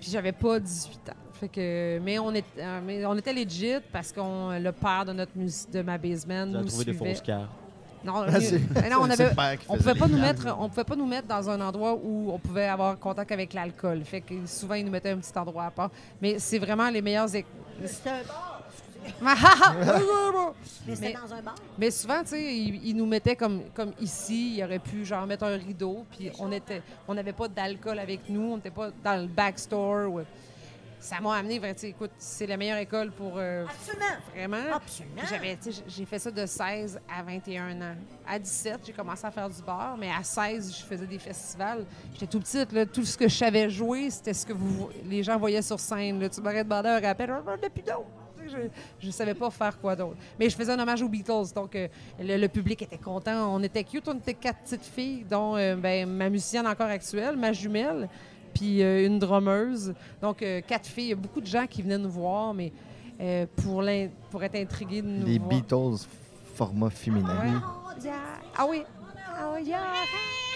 Puis 0.00 0.10
j'avais 0.10 0.32
pas 0.32 0.58
18 0.58 1.08
ans. 1.10 1.12
Fait 1.34 1.48
que, 1.48 1.98
mais, 2.02 2.18
on 2.18 2.32
est, 2.32 2.44
euh, 2.58 2.80
mais 2.84 3.04
on 3.04 3.14
était 3.16 3.32
legit 3.32 3.74
parce 3.92 4.10
qu'on 4.12 4.58
le 4.58 4.72
père 4.72 5.04
de 5.06 5.12
notre 5.12 5.32
mus- 5.36 5.66
de 5.70 5.82
ma 5.82 5.98
basement 5.98 6.46
Vous 6.46 6.54
avez 6.56 6.64
nous 6.64 6.68
trouvé 6.68 6.84
des 6.86 6.92
fausses 6.94 7.20
cartes. 7.20 7.50
Non, 8.04 8.24
c'est- 8.40 8.60
mais 8.74 8.88
non, 8.90 8.98
on 9.02 9.06
faisait 9.08 9.30
pouvait 9.76 9.94
pas 9.94 10.06
nous 10.08 10.18
mettre, 10.18 10.56
on 10.58 10.68
pouvait 10.68 10.84
pas 10.84 10.96
nous 10.96 11.06
mettre 11.06 11.26
dans 11.28 11.50
un 11.50 11.60
endroit 11.60 11.94
où 11.94 12.30
on 12.32 12.38
pouvait 12.38 12.66
avoir 12.68 12.98
contact 12.98 13.32
avec 13.32 13.52
l'alcool. 13.52 14.02
Fait 14.04 14.20
que 14.20 14.34
souvent 14.46 14.74
ils 14.74 14.84
nous 14.84 14.90
mettaient 14.92 15.10
un 15.10 15.18
petit 15.18 15.36
endroit 15.38 15.64
à 15.64 15.70
part. 15.70 15.90
Mais 16.22 16.38
c'est 16.38 16.58
vraiment 16.58 16.88
les 16.88 17.02
meilleurs. 17.02 17.28
éc- 17.28 17.44
C'était 17.84 18.10
un 18.10 18.22
bar. 18.28 18.52
Mais 20.86 20.94
c'était 20.94 21.08
Mais- 21.08 21.12
dans 21.14 21.34
un 21.34 21.40
bar. 21.42 21.54
Mais 21.78 21.90
souvent, 21.90 22.22
tu 22.22 22.28
sais, 22.30 22.56
ils, 22.56 22.88
ils 22.88 22.96
nous 22.96 23.06
mettaient 23.06 23.36
comme, 23.36 23.62
comme 23.74 23.92
ici. 24.00 24.56
Ils 24.56 24.64
auraient 24.64 24.78
pu, 24.80 25.04
genre, 25.04 25.26
mettre 25.26 25.44
un 25.44 25.56
rideau. 25.56 26.04
Puis 26.10 26.30
on 26.38 26.50
était, 26.52 26.82
on 27.06 27.14
n'avait 27.14 27.32
pas 27.32 27.48
d'alcool 27.48 27.98
avec 27.98 28.28
nous. 28.28 28.52
On 28.52 28.56
n'était 28.56 28.70
pas 28.70 28.90
dans 29.04 29.20
le 29.20 29.26
backstore. 29.28 30.12
ou- 30.12 30.20
Ça 31.06 31.20
m'a 31.20 31.36
amené, 31.36 31.60
vers, 31.60 31.78
sais, 31.78 31.90
écoute, 31.90 32.10
c'est 32.18 32.48
la 32.48 32.56
meilleure 32.56 32.78
école 32.78 33.12
pour 33.12 33.34
euh, 33.36 33.64
Absolument. 33.64 34.04
vraiment. 34.34 34.74
Absolument. 34.74 35.22
J'avais, 35.30 35.56
j'ai 35.86 36.04
fait 36.04 36.18
ça 36.18 36.32
de 36.32 36.44
16 36.44 37.00
à 37.08 37.22
21 37.22 37.80
ans. 37.80 37.94
À 38.26 38.40
17, 38.40 38.80
j'ai 38.86 38.92
commencé 38.92 39.24
à 39.24 39.30
faire 39.30 39.48
du 39.48 39.62
bar, 39.62 39.96
mais 39.96 40.10
à 40.10 40.24
16, 40.24 40.76
je 40.80 40.84
faisais 40.84 41.06
des 41.06 41.20
festivals. 41.20 41.84
J'étais 42.12 42.26
tout 42.26 42.40
petite, 42.40 42.72
là, 42.72 42.84
tout 42.86 43.04
ce 43.04 43.16
que 43.16 43.28
je 43.28 43.36
savais 43.36 43.70
jouer, 43.70 44.10
c'était 44.10 44.34
ce 44.34 44.44
que 44.44 44.52
vous, 44.52 44.88
les 45.04 45.22
gens 45.22 45.38
voyaient 45.38 45.62
sur 45.62 45.78
scène. 45.78 46.18
là. 46.18 46.28
Tu 46.28 46.40
m'aurais 46.40 46.64
demandé 46.64 46.88
un 46.88 46.98
rappel, 47.00 47.32
plus 47.72 47.82
d'autres. 47.82 48.04
Je 48.98 49.06
ne 49.06 49.12
savais 49.12 49.34
pas 49.34 49.50
faire 49.50 49.78
quoi 49.80 49.94
d'autre. 49.94 50.16
Mais 50.40 50.50
je 50.50 50.56
faisais 50.56 50.72
un 50.72 50.78
hommage 50.80 51.02
aux 51.02 51.08
Beatles, 51.08 51.52
donc 51.54 51.74
euh, 51.76 51.86
le, 52.18 52.36
le 52.36 52.48
public 52.48 52.82
était 52.82 52.98
content. 52.98 53.54
On 53.54 53.62
était 53.62 53.84
cute, 53.84 54.08
on 54.08 54.14
était 54.18 54.34
quatre 54.34 54.58
petites 54.60 54.84
filles, 54.84 55.24
dont 55.28 55.56
euh, 55.56 55.76
ben, 55.76 56.08
ma 56.08 56.28
musicienne 56.28 56.66
encore 56.66 56.88
actuelle, 56.88 57.36
ma 57.36 57.52
jumelle, 57.52 58.08
puis 58.56 58.82
euh, 58.82 59.06
une 59.06 59.18
drummeuse. 59.18 59.94
Donc, 60.20 60.42
euh, 60.42 60.60
quatre 60.66 60.86
filles. 60.86 61.04
Il 61.04 61.10
y 61.10 61.12
a 61.12 61.16
beaucoup 61.16 61.40
de 61.40 61.46
gens 61.46 61.66
qui 61.66 61.82
venaient 61.82 61.98
nous 61.98 62.10
voir, 62.10 62.54
mais 62.54 62.72
euh, 63.20 63.46
pour, 63.56 63.86
être 63.86 64.54
intrigués 64.54 65.02
de 65.02 65.08
nous 65.08 65.26
Les 65.26 65.38
voir. 65.38 65.50
Beatles 65.50 66.06
format 66.54 66.90
féminin. 66.90 67.60
Ouais. 68.04 68.10
Ah 68.56 68.66
oui. 68.68 68.82
Ah 69.38 69.52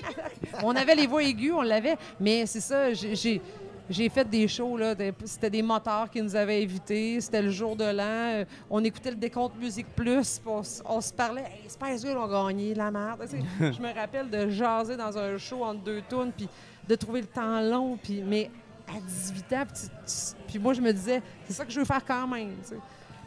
on 0.63 0.75
avait 0.75 0.95
les 0.95 1.07
voix 1.07 1.23
aiguës, 1.23 1.53
on 1.55 1.61
l'avait, 1.61 1.97
mais 2.19 2.47
c'est 2.47 2.61
ça, 2.61 2.95
j'ai- 2.95 4.09
fait 4.09 4.25
des 4.25 4.49
shows, 4.49 4.79
là, 4.79 4.95
c'était 5.27 5.51
des 5.51 5.61
moteurs 5.61 6.09
qui 6.09 6.23
nous 6.23 6.35
avaient 6.35 6.63
invités, 6.63 7.21
c'était 7.21 7.43
le 7.43 7.51
jour 7.51 7.77
de 7.77 7.85
l'an, 7.85 8.03
euh, 8.41 8.45
on 8.71 8.83
écoutait 8.83 9.11
le 9.11 9.17
décompte 9.17 9.59
Musique 9.59 9.89
Plus, 9.95 10.41
on, 10.47 10.63
on 10.87 11.01
se 11.03 11.13
parlait, 11.13 11.43
hey, 11.43 11.69
Spice 11.69 12.01
Girls 12.01 12.17
ont 12.17 12.47
gagné, 12.47 12.75
la 12.75 12.91
merde. 12.91 13.27
Je 13.61 13.83
me 13.83 13.95
rappelle 13.95 14.31
de 14.31 14.49
jaser 14.49 14.97
dans 14.97 15.19
un 15.19 15.37
show 15.37 15.63
entre 15.63 15.81
deux 15.81 16.03
tunes, 16.09 16.33
puis 16.35 16.49
de 16.91 16.97
trouver 16.97 17.21
le 17.21 17.27
temps 17.29 17.61
long, 17.61 17.97
puis, 17.97 18.21
mais 18.23 18.51
à 18.89 18.99
18 19.01 19.53
ans, 19.53 19.65
puis, 19.65 19.83
tu- 19.83 19.89
tu- 19.89 20.43
puis 20.49 20.59
moi 20.59 20.75
je 20.75 20.81
me 20.81 20.93
disais, 20.93 21.23
c'est 21.47 21.53
ça 21.53 21.65
que 21.65 21.71
je 21.71 21.79
veux 21.79 21.85
faire 21.87 22.05
quand 22.05 22.27
même. 22.27 22.57
tu 22.63 22.71
sais. 22.71 22.77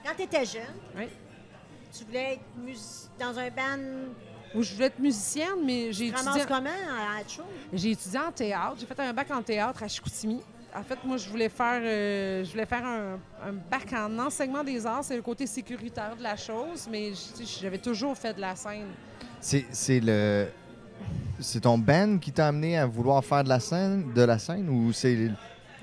Quand 0.05 0.11
tu 0.17 0.23
étais 0.23 0.43
jeune, 0.45 0.75
Oui. 0.97 1.05
tu 1.97 2.03
voulais 2.03 2.33
être 2.33 2.57
mus- 2.57 3.09
dans 3.19 3.39
un 3.39 3.49
band? 3.49 4.09
Où 4.55 4.61
je 4.61 4.73
voulais 4.75 4.85
être 4.87 4.99
musicienne, 4.99 5.63
mais 5.65 5.91
j'ai 5.93 6.07
étudié... 6.07 6.43
comment 6.47 6.69
à 6.69 7.21
être 7.21 7.31
chaud? 7.31 7.41
J'ai 7.71 7.91
étudié 7.91 8.19
en 8.19 8.31
théâtre. 8.31 8.75
J'ai 8.79 8.85
fait 8.85 8.99
un 8.99 9.11
bac 9.13 9.31
en 9.31 9.41
théâtre 9.41 9.81
à 9.81 9.87
Chicoutimi. 9.87 10.41
En 10.75 10.83
fait, 10.83 10.99
moi, 11.03 11.17
je 11.17 11.27
voulais 11.27 11.49
faire, 11.49 11.81
euh, 11.83 12.43
je 12.43 12.51
voulais 12.51 12.65
faire 12.67 12.85
un, 12.85 13.13
un 13.47 13.51
bac 13.53 13.91
en 13.93 14.19
enseignement 14.19 14.63
des 14.63 14.85
arts. 14.85 15.03
C'est 15.05 15.15
le 15.15 15.23
côté 15.23 15.47
sécuritaire 15.47 16.15
de 16.15 16.21
la 16.21 16.35
chose, 16.35 16.87
mais 16.91 17.13
j'avais 17.61 17.79
toujours 17.79 18.15
fait 18.15 18.33
de 18.35 18.41
la 18.41 18.55
scène. 18.55 18.89
C'est 19.39 19.65
c'est 19.71 19.99
le. 19.99 20.47
C'est 21.39 21.61
ton 21.61 21.77
band 21.77 22.17
qui 22.19 22.31
t'a 22.31 22.47
amené 22.47 22.77
à 22.77 22.85
vouloir 22.85 23.23
faire 23.23 23.43
de 23.43 23.49
la 23.49 23.59
scène, 23.59 24.13
de 24.13 24.21
la 24.21 24.37
scène 24.39 24.69
ou 24.69 24.91
c'est 24.93 25.29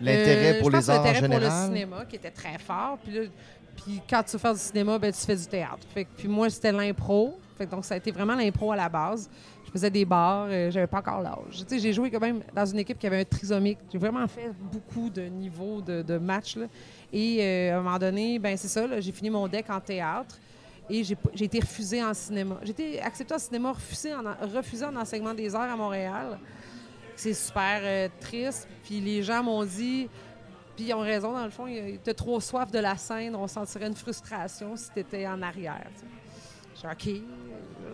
l'intérêt 0.00 0.56
Euh, 0.56 0.60
pour 0.60 0.70
je 0.70 0.76
pense 0.76 0.84
les 0.86 0.90
arts 0.90 1.04
en 1.06 1.14
général? 1.14 1.40
pour 1.40 1.50
le 1.50 1.66
cinéma 1.66 2.04
qui 2.06 2.16
était 2.16 2.30
très 2.30 2.58
fort. 2.58 2.98
Puis, 3.04 3.12
là, 3.14 3.20
puis 3.76 4.00
quand 4.08 4.22
tu 4.22 4.32
veux 4.32 4.38
faire 4.38 4.54
du 4.54 4.60
cinéma, 4.60 4.98
ben, 4.98 5.12
tu 5.12 5.20
fais 5.20 5.36
du 5.36 5.46
théâtre. 5.46 5.86
Fait 5.92 6.04
que- 6.04 6.10
puis 6.16 6.28
moi, 6.28 6.48
c'était 6.50 6.72
l'impro. 6.72 7.38
Donc, 7.70 7.84
ça 7.84 7.94
a 7.94 7.96
été 7.98 8.10
vraiment 8.10 8.34
l'impro 8.34 8.72
à 8.72 8.76
la 8.76 8.88
base. 8.88 9.28
Je 9.66 9.70
faisais 9.70 9.90
des 9.90 10.04
bars, 10.04 10.46
euh, 10.48 10.70
j'avais 10.70 10.86
pas 10.86 10.98
encore 10.98 11.20
l'âge. 11.20 11.64
J'ai 11.70 11.92
joué 11.92 12.10
quand 12.10 12.18
même 12.20 12.40
dans 12.56 12.64
une 12.66 12.78
équipe 12.78 12.98
qui 12.98 13.06
avait 13.06 13.20
un 13.20 13.24
trisomique. 13.24 13.78
J'ai 13.92 13.98
vraiment 13.98 14.26
fait 14.26 14.50
beaucoup 14.72 15.10
de 15.10 15.22
niveaux 15.22 15.80
de, 15.82 16.00
de 16.02 16.16
matchs. 16.18 16.56
Et 17.12 17.38
euh, 17.40 17.74
à 17.74 17.78
un 17.78 17.82
moment 17.82 17.98
donné, 17.98 18.38
ben 18.38 18.56
c'est 18.56 18.66
ça, 18.68 18.98
j'ai 19.00 19.12
fini 19.12 19.28
mon 19.30 19.46
deck 19.46 19.66
en 19.68 19.78
théâtre. 19.78 20.38
Et 20.90 21.04
j'ai 21.04 21.16
j'ai 21.34 21.44
été 21.44 21.60
refusée 21.60 22.02
en 22.02 22.12
cinéma. 22.12 22.56
J'ai 22.62 22.70
été 22.70 23.00
acceptée 23.00 23.34
en 23.34 23.38
cinéma, 23.38 23.72
refusée 23.72 24.12
en, 24.14 24.22
refusée 24.54 24.84
en 24.84 24.96
enseignement 24.96 25.32
des 25.34 25.54
arts 25.54 25.70
à 25.70 25.76
Montréal. 25.76 26.38
C'est 27.16 27.34
super 27.34 27.80
euh, 27.82 28.08
triste. 28.18 28.66
Puis 28.82 29.00
les 29.00 29.22
gens 29.22 29.42
m'ont 29.42 29.64
dit, 29.64 30.08
puis 30.74 30.86
ils 30.86 30.94
ont 30.94 31.00
raison, 31.00 31.32
dans 31.32 31.44
le 31.44 31.50
fond, 31.50 31.66
étaient 31.66 32.14
trop 32.14 32.40
soif 32.40 32.70
de 32.72 32.78
la 32.78 32.96
scène, 32.96 33.36
on 33.36 33.46
sentirait 33.46 33.86
une 33.86 33.94
frustration 33.94 34.76
si 34.76 34.90
tu 34.92 35.00
étais 35.00 35.26
en 35.26 35.40
arrière. 35.42 35.86
suis 36.74 36.88
OK. 36.88 37.22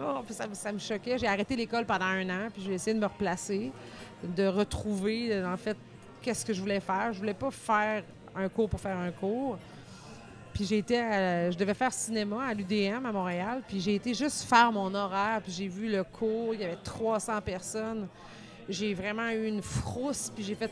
Oh, 0.01 0.21
puis 0.25 0.35
ça, 0.35 0.47
me- 0.47 0.55
ça 0.55 0.73
me 0.73 0.79
choquait. 0.79 1.19
J'ai 1.19 1.27
arrêté 1.27 1.57
l'école 1.57 1.85
pendant 1.85 2.05
un 2.07 2.29
an, 2.31 2.49
puis 2.53 2.63
j'ai 2.63 2.75
essayé 2.75 2.95
de 2.95 3.01
me 3.01 3.07
replacer, 3.07 3.73
de 4.23 4.47
retrouver, 4.47 5.45
en 5.45 5.57
fait, 5.57 5.77
qu'est-ce 6.23 6.45
que 6.47 6.53
je 6.53 6.61
voulais 6.61 6.81
faire. 6.81 7.13
Je 7.13 7.19
voulais 7.19 7.35
pas 7.35 7.51
faire 7.51 8.05
un 8.35 8.49
cours 8.49 8.69
pour 8.69 8.81
faire 8.81 8.97
un 8.97 9.11
cours. 9.11 9.59
Puis 10.57 10.65
j'ai 10.65 10.79
été, 10.79 10.99
à- 10.99 11.51
je 11.51 11.59
devais 11.59 11.75
faire 11.75 11.93
cinéma 11.93 12.47
à 12.47 12.55
l'UDM 12.55 13.05
à 13.05 13.13
Montréal, 13.13 13.61
puis 13.69 13.79
j'ai 13.79 13.97
été 13.97 14.15
juste 14.15 14.45
faire 14.45 14.73
mon 14.73 14.95
horaire, 14.95 15.43
puis 15.43 15.53
j'ai 15.53 15.69
vu 15.69 15.87
le 15.93 16.03
cours, 16.03 16.55
il 16.55 16.61
y 16.63 16.65
avait 16.65 16.79
300 16.83 17.43
personnes. 17.43 18.09
J'ai 18.67 18.95
vraiment 18.95 19.29
eu 19.29 19.49
une 19.49 19.61
frousse, 19.61 20.33
puis 20.35 20.43
j'ai 20.43 20.55
fait 20.55 20.71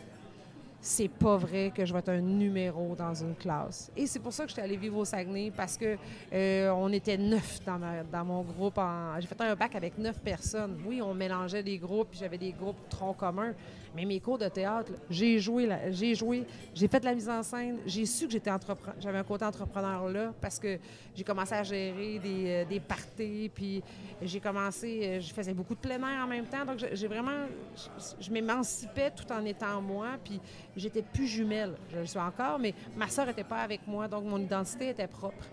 c'est 0.80 1.08
pas 1.08 1.36
vrai 1.38 1.70
que 1.74 1.84
je 1.86 1.92
vais 1.94 1.98
être 1.98 2.10
un 2.10 2.20
numéro 2.20 2.94
dans 2.94 3.14
une 3.14 3.34
classe. 3.34 3.90
Et 3.96 4.06
c'est 4.06 4.18
pour 4.20 4.32
ça 4.34 4.44
que 4.44 4.50
j'étais 4.50 4.60
allée 4.62 4.76
vivre 4.76 4.96
au 4.98 5.04
Saguenay, 5.04 5.52
parce 5.54 5.76
que 5.76 5.96
euh, 6.32 6.70
on 6.70 6.90
était 6.90 7.18
neuf 7.18 7.60
dans, 7.66 8.24
mon 8.24 8.40
groupe. 8.42 8.78
en- 8.78 9.18
J'ai 9.20 9.26
fait 9.26 9.40
un 9.42 9.54
bac 9.54 9.74
avec 9.74 9.98
neuf 9.98 10.18
personnes. 10.18 10.78
Oui, 10.86 11.02
on 11.02 11.12
mélangeait 11.12 11.62
des 11.62 11.76
groupes, 11.76 12.08
puis 12.10 12.18
j'avais 12.20 12.38
des 12.38 12.52
groupes 12.52 12.88
troncs 12.88 13.18
communs. 13.18 13.52
Mais 13.94 14.04
mes 14.04 14.18
cours 14.18 14.38
de 14.38 14.48
théâtre, 14.48 14.92
j'ai 15.08 15.38
joué, 15.38 15.68
j'ai 15.90 16.14
joué, 16.14 16.44
j'ai 16.74 16.88
fait 16.88 16.98
de 17.00 17.04
la 17.04 17.14
mise 17.14 17.28
en 17.28 17.42
scène. 17.42 17.78
J'ai 17.86 18.06
su 18.06 18.26
que 18.26 18.32
j'étais 18.32 18.50
j'avais 18.98 19.18
un 19.18 19.24
côté 19.24 19.44
entrepreneur 19.44 20.08
là, 20.08 20.32
parce 20.40 20.58
que 20.58 20.78
j'ai 21.14 21.22
commencé 21.22 21.54
à 21.54 21.62
gérer 21.62 22.18
des, 22.18 22.44
euh, 22.46 22.64
des 22.64 22.80
parties, 22.80 23.50
puis 23.54 23.82
j'ai 24.20 24.40
commencé, 24.40 25.00
euh, 25.02 25.20
je 25.20 25.32
faisais 25.32 25.54
beaucoup 25.54 25.74
de 25.74 25.80
plein 25.80 25.98
air 25.98 26.24
en 26.24 26.26
même 26.26 26.46
temps. 26.46 26.64
Donc 26.64 26.84
j'ai 26.92 27.06
vraiment, 27.06 27.46
je, 27.76 28.24
je 28.24 28.30
m'émancipais 28.30 29.10
tout 29.10 29.30
en 29.32 29.44
étant 29.44 29.80
moi, 29.80 30.08
puis 30.24 30.40
j'étais 30.76 31.02
plus 31.02 31.26
jumelle. 31.26 31.74
Je 31.92 31.98
le 31.98 32.06
suis 32.06 32.18
encore, 32.18 32.58
mais 32.58 32.74
ma 32.96 33.08
soeur 33.08 33.26
n'était 33.26 33.44
pas 33.44 33.58
avec 33.58 33.86
moi, 33.86 34.08
donc 34.08 34.24
mon 34.24 34.38
identité 34.38 34.88
était 34.88 35.06
propre. 35.06 35.44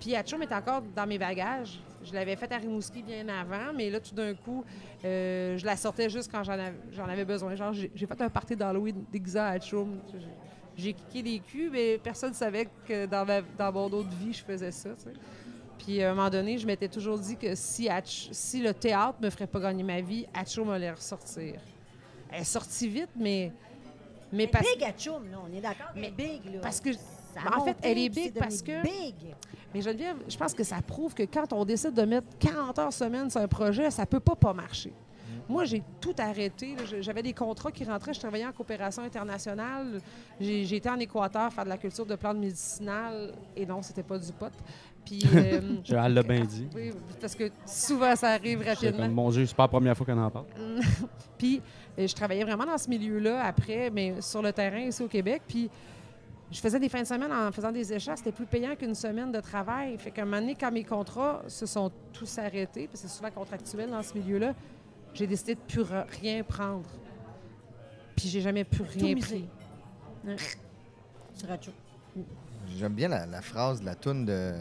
Puis 0.00 0.16
Hatchoum 0.16 0.42
était 0.42 0.54
encore 0.54 0.82
dans 0.96 1.06
mes 1.06 1.18
bagages. 1.18 1.78
Je 2.02 2.14
l'avais 2.14 2.34
faite 2.34 2.50
à 2.52 2.56
Rimouski 2.56 3.02
bien 3.02 3.28
avant, 3.28 3.72
mais 3.76 3.90
là, 3.90 4.00
tout 4.00 4.14
d'un 4.14 4.34
coup, 4.34 4.64
euh, 5.04 5.58
je 5.58 5.66
la 5.66 5.76
sortais 5.76 6.08
juste 6.08 6.30
quand 6.32 6.42
j'en 6.42 7.04
avais, 7.08 7.24
besoin. 7.26 7.54
Genre, 7.54 7.72
j'ai 7.74 8.06
fait 8.06 8.20
un 8.22 8.30
party 8.30 8.56
d'Halloween 8.56 9.04
déguisé 9.12 9.38
à 9.38 9.48
Hatchoum. 9.48 9.98
J'ai- 10.76 10.94
kické 10.94 11.22
des 11.22 11.38
culs, 11.40 11.68
mais 11.70 11.98
personne 11.98 12.30
ne 12.30 12.34
savait 12.34 12.66
que 12.88 13.04
dans, 13.04 13.26
ma- 13.26 13.42
dans 13.42 13.70
mon 13.70 13.84
autre 13.92 14.08
vie, 14.18 14.32
je 14.32 14.42
faisais 14.42 14.70
ça. 14.70 14.88
Puis 15.78 16.02
à 16.02 16.10
un 16.12 16.14
moment 16.14 16.30
donné, 16.30 16.56
je 16.56 16.66
m'étais 16.66 16.88
toujours 16.88 17.18
dit 17.18 17.36
que 17.36 17.54
si, 17.54 17.86
Hatch- 17.88 18.28
si 18.32 18.62
le 18.62 18.72
théâtre 18.72 19.18
me 19.20 19.28
ferait 19.28 19.46
pas 19.46 19.60
gagner 19.60 19.82
ma 19.82 20.00
vie, 20.00 20.26
Hatchoum 20.32 20.70
allait 20.70 20.92
ressortir. 20.92 21.60
Elle 22.32 22.40
est 22.40 22.44
sortie 22.44 22.88
vite, 22.88 23.10
mais... 23.16 23.52
mais 24.32 24.46
parce- 24.46 24.66
Big 24.74 24.82
à 24.84 24.92
Chum, 24.92 25.30
là, 25.30 25.38
on 25.46 25.54
est 25.54 25.60
d'accord. 25.60 25.88
Mais 25.94 26.10
big, 26.10 26.44
là. 26.54 26.60
parce 26.62 26.80
que- 26.80 26.90
Ça 27.34 27.40
Ben, 27.48 27.58
en 27.58 27.64
fait, 27.64 27.76
elle 27.82 27.98
est 27.98 28.08
big 28.08 28.32
parce 28.38 28.62
que- 28.62 28.82
Big. 28.82 29.14
Mais 29.72 29.82
Geneviève, 29.82 30.16
je 30.28 30.36
pense 30.36 30.52
que 30.52 30.64
ça 30.64 30.76
prouve 30.84 31.14
que 31.14 31.22
quand 31.22 31.52
on 31.52 31.64
décide 31.64 31.94
de 31.94 32.02
mettre 32.02 32.26
40 32.40 32.78
heures 32.78 32.92
semaine 32.92 33.30
sur 33.30 33.40
un 33.40 33.46
projet, 33.48 33.90
ça 33.90 34.04
peut 34.06 34.18
pas 34.20 34.34
pas 34.34 34.52
marcher. 34.52 34.92
Moi, 35.48 35.64
j'ai 35.64 35.82
tout 36.00 36.14
arrêté. 36.18 36.76
J'avais 37.00 37.22
des 37.24 37.32
contrats 37.32 37.72
qui 37.72 37.82
rentraient. 37.84 38.14
Je 38.14 38.20
travaillais 38.20 38.46
en 38.46 38.52
coopération 38.52 39.02
internationale. 39.02 40.00
J'ai 40.40 40.76
été 40.76 40.88
en 40.88 40.96
Équateur 40.98 41.52
faire 41.52 41.64
de 41.64 41.68
la 41.70 41.76
culture 41.78 42.06
de 42.06 42.14
plantes 42.14 42.36
médicinales. 42.38 43.32
Et 43.56 43.66
non, 43.66 43.82
c'était 43.82 44.04
pas 44.04 44.16
du 44.18 44.32
pot. 44.32 44.52
Puis, 45.04 45.22
euh, 45.34 46.08
l'a 46.08 46.22
bien 46.22 46.44
dit. 46.44 46.68
oui, 46.74 46.92
parce 47.20 47.34
que 47.34 47.50
souvent, 47.66 48.14
ça 48.14 48.28
arrive 48.28 48.60
C'est 48.62 48.70
rapidement. 48.70 49.06
comme, 49.06 49.14
mon 49.14 49.30
Dieu, 49.30 49.46
c'est 49.46 49.56
pas 49.56 49.64
la 49.64 49.68
première 49.68 49.96
fois 49.96 50.06
qu'on 50.06 50.22
en 50.22 50.30
parle. 50.30 50.44
Puis 51.38 51.60
euh, 51.98 52.06
je 52.06 52.14
travaillais 52.14 52.44
vraiment 52.44 52.66
dans 52.66 52.78
ce 52.78 52.88
milieu-là 52.88 53.42
après, 53.44 53.90
mais 53.90 54.20
sur 54.20 54.42
le 54.42 54.52
terrain 54.52 54.80
ici 54.80 55.02
au 55.02 55.08
Québec. 55.08 55.42
Puis 55.48 55.68
je 56.50 56.60
faisais 56.60 56.78
des 56.80 56.88
fins 56.88 57.02
de 57.02 57.06
semaine 57.06 57.32
en 57.32 57.52
faisant 57.52 57.70
des 57.72 57.92
échats. 57.92 58.16
C'était 58.16 58.32
plus 58.32 58.46
payant 58.46 58.74
qu'une 58.76 58.94
semaine 58.94 59.30
de 59.30 59.40
travail. 59.40 59.96
Fait 59.98 60.10
qu'à 60.10 60.22
un 60.22 60.24
moment 60.24 60.40
donné, 60.40 60.54
quand 60.54 60.72
mes 60.72 60.84
contrats 60.84 61.42
se 61.46 61.64
sont 61.66 61.90
tous 62.12 62.38
arrêtés, 62.38 62.86
parce 62.88 63.02
que 63.02 63.08
c'est 63.08 63.14
souvent 63.16 63.30
contractuel 63.30 63.90
dans 63.90 64.02
ce 64.02 64.14
milieu-là, 64.18 64.54
j'ai 65.14 65.26
décidé 65.26 65.54
de 65.54 65.60
plus 65.60 65.82
rien 66.20 66.42
prendre. 66.42 66.88
Puis 68.16 68.28
j'ai 68.28 68.40
jamais 68.40 68.64
pu 68.64 68.82
rien 68.82 69.14
misé. 69.14 69.44
pris. 70.24 71.48
Hatchoum. 71.48 71.74
J'aime 72.76 72.92
bien 72.92 73.08
la, 73.08 73.26
la 73.26 73.40
phrase 73.40 73.80
de 73.80 73.86
la 73.86 73.94
toune 73.94 74.24
de 74.26 74.52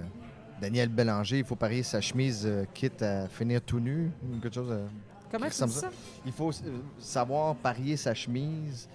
Daniel 0.62 0.90
Bélanger. 0.90 1.40
Il 1.40 1.44
faut 1.46 1.56
parier 1.56 1.84
sa 1.84 2.00
chemise 2.02 2.44
euh, 2.46 2.66
quitte 2.74 3.02
à 3.02 3.28
finir 3.28 3.62
tout 3.62 3.80
nu 3.80 4.12
quelque 4.42 4.54
chose. 4.54 4.70
euh. 4.72 4.88
Comment 5.32 5.48
tu 5.50 5.64
dis 5.64 5.72
ça? 5.72 5.90
Il 6.26 6.32
faut 6.32 6.50
euh, 6.52 6.80
savoir 6.98 7.56
parier 7.56 7.98
sa 7.98 8.14
chemise 8.14 8.88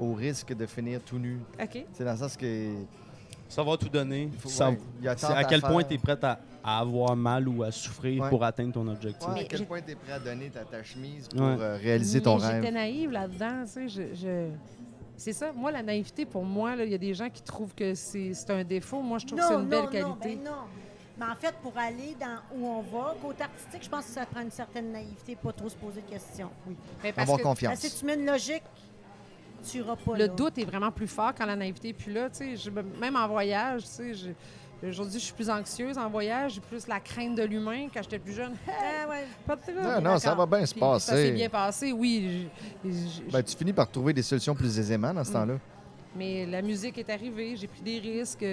au 0.00 0.14
risque 0.14 0.54
de 0.54 0.66
finir 0.66 1.00
tout 1.02 1.18
nu. 1.18 1.38
OK. 1.62 1.84
C'est 1.92 2.04
dans 2.04 2.12
le 2.12 2.18
sens 2.18 2.36
que. 2.36 2.72
Ça 3.48 3.64
va 3.64 3.76
tout 3.76 3.88
donner. 3.88 4.30
faut- 4.38 4.48
Ça- 4.48 4.70
ouais, 4.70 4.78
il 5.02 5.08
à 5.08 5.44
quel 5.44 5.60
point 5.60 5.82
tu 5.82 5.94
es 5.94 5.98
prête 5.98 6.22
à, 6.22 6.38
à 6.62 6.78
avoir 6.78 7.16
mal 7.16 7.48
ou 7.48 7.64
à 7.64 7.72
souffrir 7.72 8.22
Ouais. 8.22 8.28
pour 8.28 8.44
atteindre 8.44 8.72
ton 8.72 8.86
objectif? 8.86 9.28
Ouais, 9.28 9.40
à 9.40 9.44
quel 9.44 9.66
point 9.66 9.80
tu 9.80 9.90
es 9.90 9.94
prêt 9.96 10.12
à 10.12 10.20
donner 10.20 10.50
ta, 10.50 10.64
ta 10.64 10.82
chemise 10.84 11.26
pour 11.26 11.40
Ouais. 11.40 11.56
euh, 11.58 11.76
réaliser 11.76 12.20
ton 12.22 12.38
Mais 12.38 12.46
rêve? 12.46 12.62
J'étais 12.62 12.72
naïve 12.74 13.10
là-dedans, 13.10 13.62
tu 13.64 13.70
sais. 13.72 13.88
Je, 13.88 14.14
je- 14.14 14.50
C'est 15.16 15.32
ça. 15.34 15.52
Moi, 15.52 15.70
la 15.72 15.82
naïveté, 15.82 16.24
pour 16.24 16.44
moi, 16.44 16.74
il 16.78 16.88
y 16.90 16.94
a 16.94 16.98
des 16.98 17.12
gens 17.12 17.28
qui 17.28 17.42
trouvent 17.42 17.74
que 17.74 17.94
c'est 17.94 18.32
un 18.50 18.64
défaut. 18.64 19.02
Moi, 19.02 19.18
je 19.18 19.26
trouve 19.26 19.38
que 19.38 19.44
c'est 19.44 19.54
une 19.54 19.68
belle 19.68 19.84
non, 19.84 19.90
qualité. 19.90 20.36
ben 20.36 20.44
non. 20.44 20.56
Mais 21.18 21.26
en 21.26 21.34
fait, 21.36 21.54
pour 21.62 21.76
aller 21.76 22.16
dans 22.18 22.38
où 22.56 22.66
on 22.66 22.80
va, 22.82 23.14
côté 23.20 23.42
artistique, 23.42 23.82
je 23.82 23.88
pense 23.90 24.06
que 24.06 24.12
ça 24.12 24.24
prend 24.24 24.40
une 24.40 24.50
certaine 24.50 24.90
naïveté, 24.92 25.36
pas 25.36 25.52
trop 25.52 25.68
se 25.68 25.74
poser 25.76 26.00
de 26.00 26.08
questions. 26.08 26.48
Oui. 26.66 26.74
Mais 27.02 27.12
parce 27.12 27.24
Avoir 27.24 27.36
que 27.38 27.42
confiance. 27.42 27.72
Parce 27.72 27.82
que 27.82 27.88
si 27.88 27.98
tu 27.98 28.06
mets 28.06 28.14
une 28.14 28.24
logique, 28.24 28.62
tu 29.62 29.78
n'iras 29.78 29.96
pas 29.96 30.12
le 30.12 30.18
là. 30.18 30.28
doute 30.28 30.58
est 30.58 30.64
vraiment 30.64 30.90
plus 30.90 31.06
fort 31.08 31.32
quand 31.36 31.46
la 31.46 31.56
naïveté 31.56 31.88
est 31.88 31.92
plus 31.92 32.12
là. 32.12 32.28
tu 32.30 32.36
sais. 32.36 32.56
Je- 32.56 32.70
même 32.70 33.16
en 33.16 33.28
voyage, 33.28 33.82
tu 33.82 33.88
sais, 33.88 34.14
je- 34.14 34.88
aujourd'hui, 34.88 35.18
je 35.20 35.24
suis 35.26 35.34
plus 35.34 35.50
anxieuse 35.50 35.98
en 35.98 36.08
voyage. 36.08 36.54
J'ai 36.54 36.60
plus 36.60 36.86
la 36.86 37.00
crainte 37.00 37.34
de 37.36 37.42
l'humain. 37.42 37.88
Quand 37.92 38.02
j'étais 38.02 38.18
plus 38.18 38.32
jeune, 38.32 38.52
Ah, 38.68 39.08
ouais. 39.08 39.26
pas 39.46 39.56
de 39.56 39.60
trouble. 39.62 39.80
Non, 39.82 40.00
non, 40.00 40.18
ça 40.18 40.34
va 40.34 40.46
bien 40.46 40.64
se 40.66 40.72
puis 40.74 40.80
Ça 40.80 40.98
s'est 40.98 41.12
passer. 41.12 41.32
bien 41.32 41.48
passé, 41.48 41.92
oui. 41.92 42.48
Je- 42.84 42.90
je- 42.90 43.30
Ben, 43.32 43.42
tu 43.42 43.56
finis 43.56 43.72
par 43.72 43.90
trouver 43.90 44.12
des 44.12 44.22
solutions 44.22 44.54
plus 44.54 44.78
aisément 44.78 45.12
dans 45.12 45.24
ce 45.24 45.30
Mm. 45.30 45.34
temps-là. 45.34 45.54
Mais 46.16 46.44
la 46.44 46.60
musique 46.60 46.98
est 46.98 47.08
arrivée, 47.08 47.54
j'ai 47.54 47.68
pris 47.68 47.82
des 47.82 48.00
risques, 48.00 48.44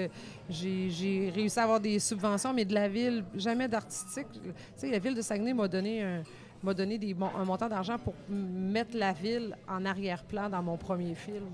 j'ai 0.47 0.89
j'ai 0.91 1.31
réussi 1.33 1.59
à 1.59 1.63
avoir 1.63 1.79
des 1.79 1.97
subventions, 1.97 2.53
mais 2.53 2.65
de 2.65 2.73
la 2.75 2.87
ville, 2.87 3.23
jamais 3.33 3.67
d'artistique. 3.67 4.27
Tu 4.33 4.41
sais, 4.75 4.91
la 4.91 4.99
ville 4.99 5.15
de 5.15 5.23
Saguenay 5.23 5.53
m'a 5.55 5.67
donné 5.67 6.03
un, 6.03 6.21
m'a 6.67 6.73
donné 6.73 6.99
un 7.35 7.45
montant 7.45 7.69
d'argent 7.69 7.97
pour 7.97 8.13
mettre 8.29 8.97
la 8.97 9.13
ville 9.13 9.55
en 9.69 9.85
arrière-plan 9.85 10.49
dans 10.49 10.61
mon 10.61 10.77
premier 10.77 11.15
film. 11.15 11.45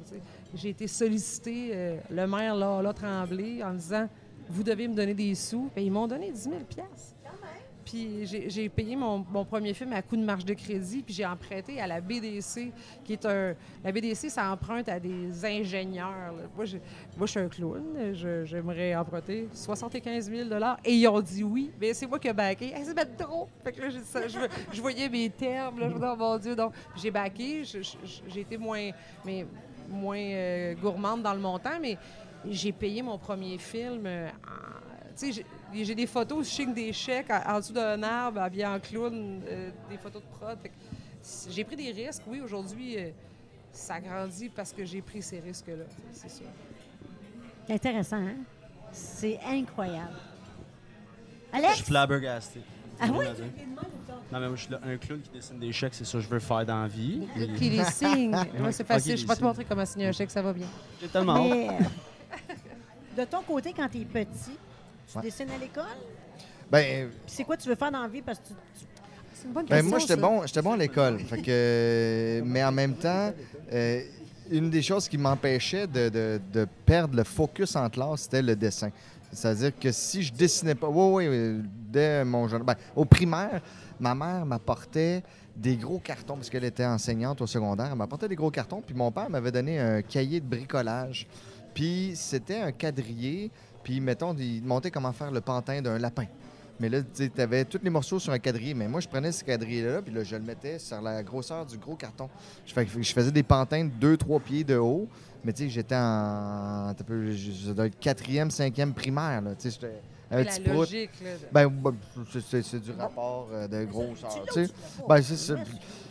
J'ai 0.56 0.70
été 0.70 0.88
sollicité, 0.88 1.70
euh, 1.74 1.98
le 2.10 2.26
maire 2.26 2.56
là 2.56 2.94
Tremblay, 2.94 3.64
en 3.64 3.74
disant 3.74 4.10
Vous 4.50 4.64
devez 4.64 4.88
me 4.88 4.96
donner 4.96 5.14
des 5.14 5.36
sous. 5.36 5.70
Bien, 5.76 5.86
ils 5.86 5.92
m'ont 5.92 6.08
donné 6.08 6.32
10 6.32 6.44
000 6.44 6.56
puis 7.94 8.26
j'ai 8.26 8.70
payé 8.70 8.96
mon, 8.96 9.24
premier 9.46 9.74
film 9.76 9.94
à 9.94 10.02
coup 10.02 10.18
de 10.18 10.24
marge 10.24 10.46
de 10.46 10.56
crédit, 10.56 11.04
puis 11.04 11.14
j'ai 11.14 11.26
emprunté 11.26 11.80
à 11.80 11.86
la 11.86 12.02
BDC, 12.02 12.72
qui 13.06 13.14
est 13.14 13.26
un... 13.26 13.54
La 13.84 13.92
BDC, 13.92 14.30
ça 14.30 14.52
emprunte 14.52 14.90
à 14.90 15.00
des 15.00 15.46
ingénieurs. 15.46 16.34
Moi, 16.56 16.66
je, 16.66 16.78
moi, 17.16 17.28
je 17.28 17.32
suis 17.32 17.40
un 17.40 17.48
clown. 17.48 17.84
J'aimerais 18.46 18.96
emprunter 18.96 19.48
75 19.54 20.28
000 20.28 20.50
Et 20.84 20.96
ils 20.96 21.08
ont 21.08 21.22
dit 21.22 21.44
oui. 21.44 21.70
Mais 21.80 21.94
c'est 21.94 22.08
moi 22.08 22.18
qui 22.18 22.30
ai. 22.30 22.32
Hey, 22.74 22.84
c'est 22.84 22.96
même 22.96 23.16
trop! 23.16 23.48
Fait 23.64 23.72
que 23.72 23.88
je, 23.92 24.00
je 24.72 24.82
voyais 24.82 25.08
mes 25.08 25.30
termes. 25.30 25.80
Là, 25.80 25.88
je 25.88 25.94
me 25.94 26.00
disais, 26.00 26.12
oh 26.12 26.16
mon 26.18 26.38
Dieu. 26.40 26.56
Donc, 26.56 26.74
j'ai 26.96 27.12
je- 27.12 27.96
J'ai 28.28 28.42
été 28.42 28.58
moins, 28.58 28.90
mais, 29.24 29.46
moins 29.88 30.18
euh, 30.18 30.74
gourmande 30.82 31.22
dans 31.22 31.34
le 31.34 31.40
montant, 31.40 31.80
mais 31.80 31.98
j'ai 32.50 32.72
payé 32.72 33.04
mon 33.04 33.20
premier 33.20 33.60
film 33.60 34.04
euh, 34.08 34.30
j'ai- 35.22 35.46
j'ai 35.86 35.96
des 35.96 36.08
photos, 36.08 36.48
je 36.48 36.52
signe 36.54 36.74
des 36.74 36.92
chèques 36.94 37.30
en, 37.30 37.56
en 37.56 37.60
dessous 37.60 37.74
d'un 37.74 38.02
arbre, 38.04 38.42
habillé 38.42 38.66
en 38.66 38.80
clown, 38.80 39.42
euh, 39.48 39.70
des 39.90 39.98
photos 39.98 40.22
de 40.22 40.28
prod. 40.38 40.58
J'ai 41.50 41.64
pris 41.64 41.76
des 41.76 41.92
risques. 41.92 42.24
Oui, 42.28 42.42
aujourd'hui, 42.42 42.98
euh, 42.98 43.10
ça 43.72 44.00
grandit 44.00 44.50
parce 44.50 44.74
que 44.74 44.84
j'ai 44.86 45.02
pris 45.02 45.22
ces 45.22 45.40
risques-là, 45.40 45.86
c'est 46.12 46.30
sûr. 46.30 46.46
Intéressant, 47.70 48.18
hein? 48.18 48.36
C'est 48.92 49.40
incroyable. 49.48 50.18
Je 51.52 51.58
Alex? 51.58 51.76
suis 51.76 51.86
flabbergasté. 51.86 52.60
Ah 53.00 53.08
oui? 53.12 53.26
Non, 54.32 54.40
mais 54.40 54.48
moi, 54.48 54.56
je 54.56 54.62
suis 54.64 54.72
là, 54.72 54.80
un 54.84 54.98
clown 54.98 55.22
qui 55.22 55.30
dessine 55.30 55.60
des 55.60 55.72
chèques, 55.72 55.94
c'est 55.94 56.06
ça 56.06 56.14
que 56.18 56.24
je 56.24 56.28
veux 56.30 56.40
faire 56.40 56.66
dans 56.66 56.82
la 56.82 56.88
vie. 56.88 57.28
Et- 57.38 57.54
Qui 57.54 57.70
les 57.70 57.84
signe. 57.86 58.36
Moi, 58.60 58.72
c'est 58.72 58.84
facile. 58.84 59.18
je 59.18 59.26
vais 59.28 59.36
te 59.36 59.44
montrer 59.44 59.64
comment 59.66 59.86
signer 59.86 60.08
un 60.08 60.12
chèque, 60.12 60.32
ça 60.32 60.42
va 60.42 60.54
bien. 60.54 60.68
J'ai 61.02 61.08
tellement. 61.08 61.44
Mais, 61.44 61.68
de 63.18 63.26
ton 63.26 63.42
côté, 63.44 63.74
quand 63.74 63.88
tu 63.90 64.00
es 64.02 64.06
petit, 64.06 64.58
tu 65.12 65.18
Ouais. 65.18 65.24
dessines 65.24 65.50
à 65.50 65.58
l'école? 65.58 65.84
Ben, 66.72 67.10
Puis 67.10 67.34
c'est 67.36 67.44
quoi 67.44 67.58
tu 67.58 67.70
veux 67.70 67.76
faire 67.76 67.92
dans 67.92 68.02
la 68.02 68.08
vie? 68.08 68.22
Parce 68.22 68.40
que 68.40 68.48
tu, 68.48 68.54
tu- 68.80 68.86
C'est 69.36 69.48
une 69.48 69.54
bonne 69.54 69.66
Ben, 69.66 69.76
question. 69.76 69.90
moi, 69.90 70.00
j'étais 70.00 70.16
bon, 70.16 70.42
j'étais 70.48 70.62
bon 70.62 70.72
à 70.74 70.78
l'école. 70.78 71.20
Fait 71.20 71.38
que, 71.42 71.44
euh, 71.50 72.42
mais 72.46 72.64
en 72.64 72.72
même 72.72 72.94
temps, 72.96 73.34
euh, 73.74 74.02
une 74.50 74.70
des 74.70 74.82
choses 74.82 75.08
qui 75.10 75.18
m'empêchait 75.18 75.86
de, 75.86 76.10
de- 76.10 76.42
de 76.52 76.68
perdre 76.86 77.16
le 77.18 77.24
focus 77.24 77.76
en 77.76 77.90
classe, 77.90 78.22
c'était 78.22 78.42
le 78.42 78.56
dessin. 78.56 78.90
C'est-à-dire 79.32 79.72
que 79.78 79.92
si 79.92 80.24
je 80.24 80.32
dessinais 80.34 80.76
pas, 80.76 80.88
oui, 80.88 81.28
oui, 81.28 81.62
dès 81.92 82.24
mon 82.24 82.48
jeune, 82.48 82.64
ben, 82.64 82.76
au 82.96 83.04
primaire, 83.04 83.62
ma 84.00 84.16
mère 84.16 84.46
m'apportait 84.46 85.24
des 85.56 85.76
gros 85.76 86.00
cartons 86.00 86.36
parce 86.36 86.50
qu'elle 86.50 86.64
était 86.64 86.86
enseignante 86.86 87.42
au 87.42 87.48
secondaire. 87.48 87.90
Elle 87.92 87.98
m'apportait 87.98 88.28
des 88.30 88.36
gros 88.36 88.50
cartons, 88.52 88.82
puis 88.82 88.96
mon 88.96 89.12
père 89.12 89.30
m'avait 89.30 89.52
donné 89.52 89.78
un 89.80 90.02
cahier 90.02 90.40
de 90.40 90.46
bricolage. 90.46 91.28
Puis 91.74 92.12
c'était 92.16 92.60
un 92.60 92.72
quadrillé, 92.72 93.50
puis 93.84 94.00
mettons, 94.00 94.34
il 94.36 94.64
montait 94.64 94.92
comment 94.92 95.12
faire 95.14 95.32
le 95.32 95.42
pantin 95.42 95.82
d'un 95.82 95.98
lapin. 96.00 96.26
Mais 96.80 96.90
là, 96.90 97.00
tu 97.04 97.30
avais 97.40 97.66
tous 97.66 97.80
les 97.84 97.90
morceaux 97.92 98.18
sur 98.20 98.34
un 98.34 98.40
quadrillé. 98.40 98.74
Mais 98.74 98.88
moi, 98.88 99.00
je 99.00 99.08
prenais 99.08 99.32
ce 99.32 99.44
quadrillé-là, 99.44 100.02
puis 100.02 100.14
là, 100.14 100.24
je 100.24 100.36
le 100.36 100.42
mettais 100.42 100.80
sur 100.80 101.00
la 101.02 101.22
grosseur 101.22 101.66
du 101.68 101.78
gros 101.78 101.96
carton. 101.96 102.30
Je, 102.66 102.74
fais- 102.74 102.88
je 103.00 103.14
faisais 103.14 103.32
des 103.32 103.44
pantins 103.44 103.86
de 103.86 104.16
2-3 104.16 104.40
pieds 104.42 104.64
de 104.64 104.76
haut. 104.78 105.08
Mais 105.46 105.54
tu 105.54 105.64
sais, 105.66 105.70
j'étais 105.70 105.96
en. 105.96 106.94
dois 107.76 107.86
être 107.88 108.00
quatrième, 108.00 108.50
cinquième 108.50 108.94
primaire. 108.94 109.42
Là. 109.42 109.52
Tu 109.56 109.70
sais, 109.70 109.78
j'étais 109.80 110.02
un 110.32 110.44
petit 110.44 110.64
logique, 110.64 111.12
là. 111.24 111.32
de- 111.34 111.38
Ben, 111.52 111.68
ben, 111.70 111.94
c'est- 112.64 112.80
du 112.80 112.92
rapport 112.92 113.50
euh, 113.54 113.68
de 113.68 113.84
grosseur. 113.86 114.32
tu 114.54 114.66
sais. 114.66 114.74
Ben, 115.08 115.22
c'est. 115.22 115.54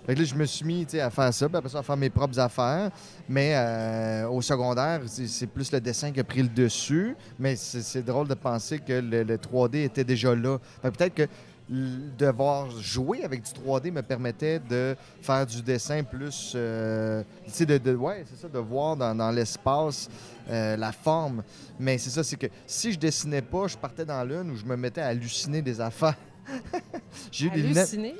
Là, 0.07 0.15
je 0.17 0.35
me 0.35 0.45
suis 0.47 0.65
mis 0.65 0.87
à 0.99 1.11
faire 1.11 1.33
ça, 1.33 1.47
après 1.47 1.69
ça, 1.69 1.79
à 1.79 1.83
faire 1.83 1.97
mes 1.97 2.11
propres 2.11 2.39
affaires. 2.39 2.91
Mais 3.29 3.53
euh, 3.55 4.29
au 4.29 4.43
secondaire, 4.43 5.01
c'est 5.07 5.47
plus 5.47 5.71
le 5.71 5.81
dessin 5.81 6.11
qui 6.11 6.21
a 6.21 6.25
pris 6.25 6.43
le 6.43 6.49
dessus. 6.49 7.17
Mais 7.39 7.55
c'est 7.57 8.03
drôle 8.05 8.27
de 8.29 8.35
penser 8.35 8.81
que 8.81 8.95
le, 8.95 9.23
le 9.23 9.37
3D 9.37 9.85
était 9.85 10.05
déjà 10.05 10.35
là. 10.35 10.59
Peut-être 10.83 11.15
que 11.15 11.29
devoir 11.73 12.71
jouer 12.71 13.25
avec 13.25 13.43
du 13.43 13.51
3D 13.51 13.93
me 13.93 14.03
permettait 14.03 14.59
de 14.59 14.97
faire 15.21 15.47
du 15.47 15.63
dessin 15.63 16.03
plus. 16.03 16.53
euh, 16.55 17.23
de, 17.61 17.95
ouais, 17.95 18.25
c'est 18.29 18.43
ça, 18.43 18.49
de 18.49 18.59
voir 18.59 18.97
dans, 18.97 19.15
dans 19.15 19.31
l'espace 19.31 20.09
euh, 20.51 20.77
la 20.77 20.93
forme. 20.93 21.43
Mais 21.79 21.97
c'est 21.99 22.11
ça, 22.11 22.25
c'est 22.25 22.37
que 22.37 22.49
si 22.67 22.93
je 22.93 22.99
dessinais 22.99 23.43
pas, 23.43 23.69
je 23.69 23.77
partais 23.77 24.05
dans 24.05 24.23
l'une 24.25 24.51
où 24.51 24.57
je 24.57 24.65
me 24.65 24.77
mettais 24.77 25.01
à 25.01 25.07
halluciner 25.07 25.63
des 25.63 25.81
affaires. 25.81 26.17
J'ai 27.31 27.47
eu 27.47 27.51
des 27.51 27.63
lunettes. 27.63 27.77
Halluciné? 27.79 28.15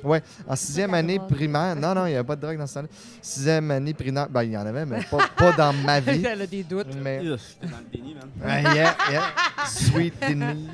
En 0.47 0.55
sixième 0.55 0.93
année 0.93 1.19
primaire, 1.19 1.75
non, 1.75 1.93
non, 1.93 2.05
il 2.05 2.11
n'y 2.11 2.15
avait 2.15 2.25
pas 2.25 2.35
de 2.35 2.41
drogue 2.41 2.57
dans 2.57 2.67
ce 2.67 2.75
temps-là. 2.75 2.87
Sixième 3.21 3.71
année 3.71 3.93
primaire, 3.93 4.29
ben, 4.29 4.43
il 4.43 4.51
y 4.51 4.57
en 4.57 4.65
avait, 4.65 4.85
mais 4.85 5.01
pas, 5.03 5.27
pas 5.35 5.51
dans 5.51 5.73
ma 5.73 5.99
vie. 5.99 6.23
Elle 6.25 6.41
a 6.41 6.47
des 6.47 6.63
doutes. 6.63 6.95
Mais, 7.01 7.19
T'es 7.19 7.67
dans 7.67 7.77
le 7.77 7.91
déni, 7.91 8.15
man. 8.15 8.29
Ouais, 8.43 8.61
yeah, 8.75 8.95
yeah. 9.09 9.23
Sweet 9.67 10.13
Denise. 10.21 10.67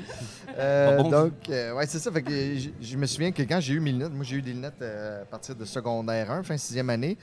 Euh, 0.58 0.96
bon. 0.96 1.10
donc, 1.10 1.32
euh, 1.48 1.74
ouais, 1.74 1.86
c'est 1.86 1.98
ça. 1.98 2.10
Fait 2.10 2.22
que 2.22 2.30
je, 2.30 2.70
je 2.80 2.96
me 2.96 3.06
souviens 3.06 3.30
que 3.30 3.42
quand 3.42 3.60
j'ai 3.60 3.74
eu 3.74 3.80
mes 3.80 3.92
lunettes, 3.92 4.12
moi 4.12 4.24
j'ai 4.24 4.36
eu 4.36 4.42
des 4.42 4.52
lunettes 4.52 4.82
euh, 4.82 5.22
à 5.22 5.24
partir 5.24 5.54
de 5.54 5.64
secondaire 5.64 6.30
1, 6.30 6.42
fin 6.42 6.56
sixième 6.56 6.90
année. 6.90 7.16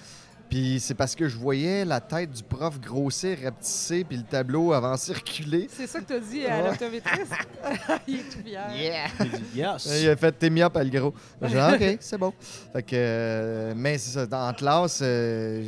Puis 0.49 0.79
c'est 0.79 0.93
parce 0.93 1.13
que 1.13 1.27
je 1.27 1.37
voyais 1.37 1.83
la 1.83 1.99
tête 1.99 2.31
du 2.31 2.41
prof 2.41 2.79
grossir, 2.79 3.37
rapetisser, 3.43 4.05
puis 4.05 4.15
le 4.17 4.23
tableau 4.23 4.71
avancer, 4.71 5.11
reculer. 5.15 5.67
C'est 5.69 5.87
ça 5.87 5.99
que 5.99 6.05
tu 6.05 6.13
as 6.13 6.19
dit 6.19 6.45
à 6.45 6.57
Ouais. 6.61 6.69
l'optométriste? 6.69 7.33
Il 8.07 8.15
est 8.15 8.23
tout 8.31 8.39
fier. 8.45 9.09
Dit 9.19 9.59
yes. 9.59 10.01
Il 10.01 10.09
a 10.09 10.15
fait 10.15 10.31
t'es 10.31 10.49
mis 10.49 10.61
up, 10.61 10.73
le 10.77 10.89
gros. 10.99 11.13
J'ai 11.41 11.59
Ah, 11.59 11.73
OK, 11.75 11.97
c'est 11.99 12.17
bon. 12.17 12.33
Fait 12.71 12.81
que, 12.83 12.89
euh, 12.95 13.73
mais 13.75 13.97
c'est 13.97 14.11
ça, 14.11 14.25
dans- 14.25 14.47
en 14.49 14.53
classe, 14.53 14.99
euh, 15.03 15.63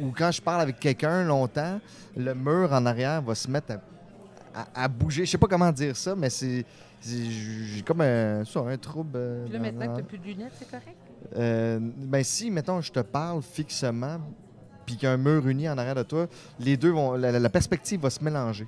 ou 0.00 0.12
quand 0.16 0.30
je 0.30 0.40
parle 0.40 0.60
avec 0.60 0.78
quelqu'un 0.78 1.24
longtemps, 1.24 1.80
le 2.16 2.32
mur 2.34 2.72
en 2.72 2.86
arrière 2.86 3.20
va 3.22 3.34
se 3.34 3.50
mettre 3.50 3.72
à, 4.54 4.60
à- 4.60 4.84
à 4.84 4.88
bouger. 4.88 5.24
Je 5.24 5.30
sais 5.32 5.38
pas 5.38 5.48
comment 5.48 5.72
dire 5.72 5.96
ça, 5.96 6.14
mais 6.14 6.30
c'est. 6.30 6.64
J'ai 7.02 7.82
comme 7.82 8.02
un, 8.02 8.44
ça, 8.44 8.60
un 8.60 8.76
trouble. 8.76 9.12
euh, 9.16 9.44
Puis 9.46 9.54
là, 9.54 9.58
maintenant 9.58 9.86
que 9.94 10.00
n'as 10.02 10.06
plus 10.06 10.18
de 10.18 10.24
lunettes, 10.24 10.52
c'est 10.58 10.70
correct? 10.70 10.96
Euh, 11.36 11.78
ben 11.80 12.24
si, 12.24 12.50
mettons, 12.50 12.80
je 12.80 12.92
te 12.92 13.00
parle 13.00 13.42
fixement, 13.42 14.18
puis 14.86 14.96
qu'il 14.96 15.04
y 15.04 15.06
a 15.06 15.12
un 15.12 15.16
mur 15.16 15.46
uni 15.46 15.68
en 15.68 15.78
arrière 15.78 15.94
de 15.94 16.02
toi, 16.02 16.26
les 16.58 16.76
deux 16.76 16.90
vont. 16.90 17.14
La, 17.14 17.50
perspective 17.50 18.00
va 18.00 18.10
se 18.10 18.22
mélanger. 18.22 18.66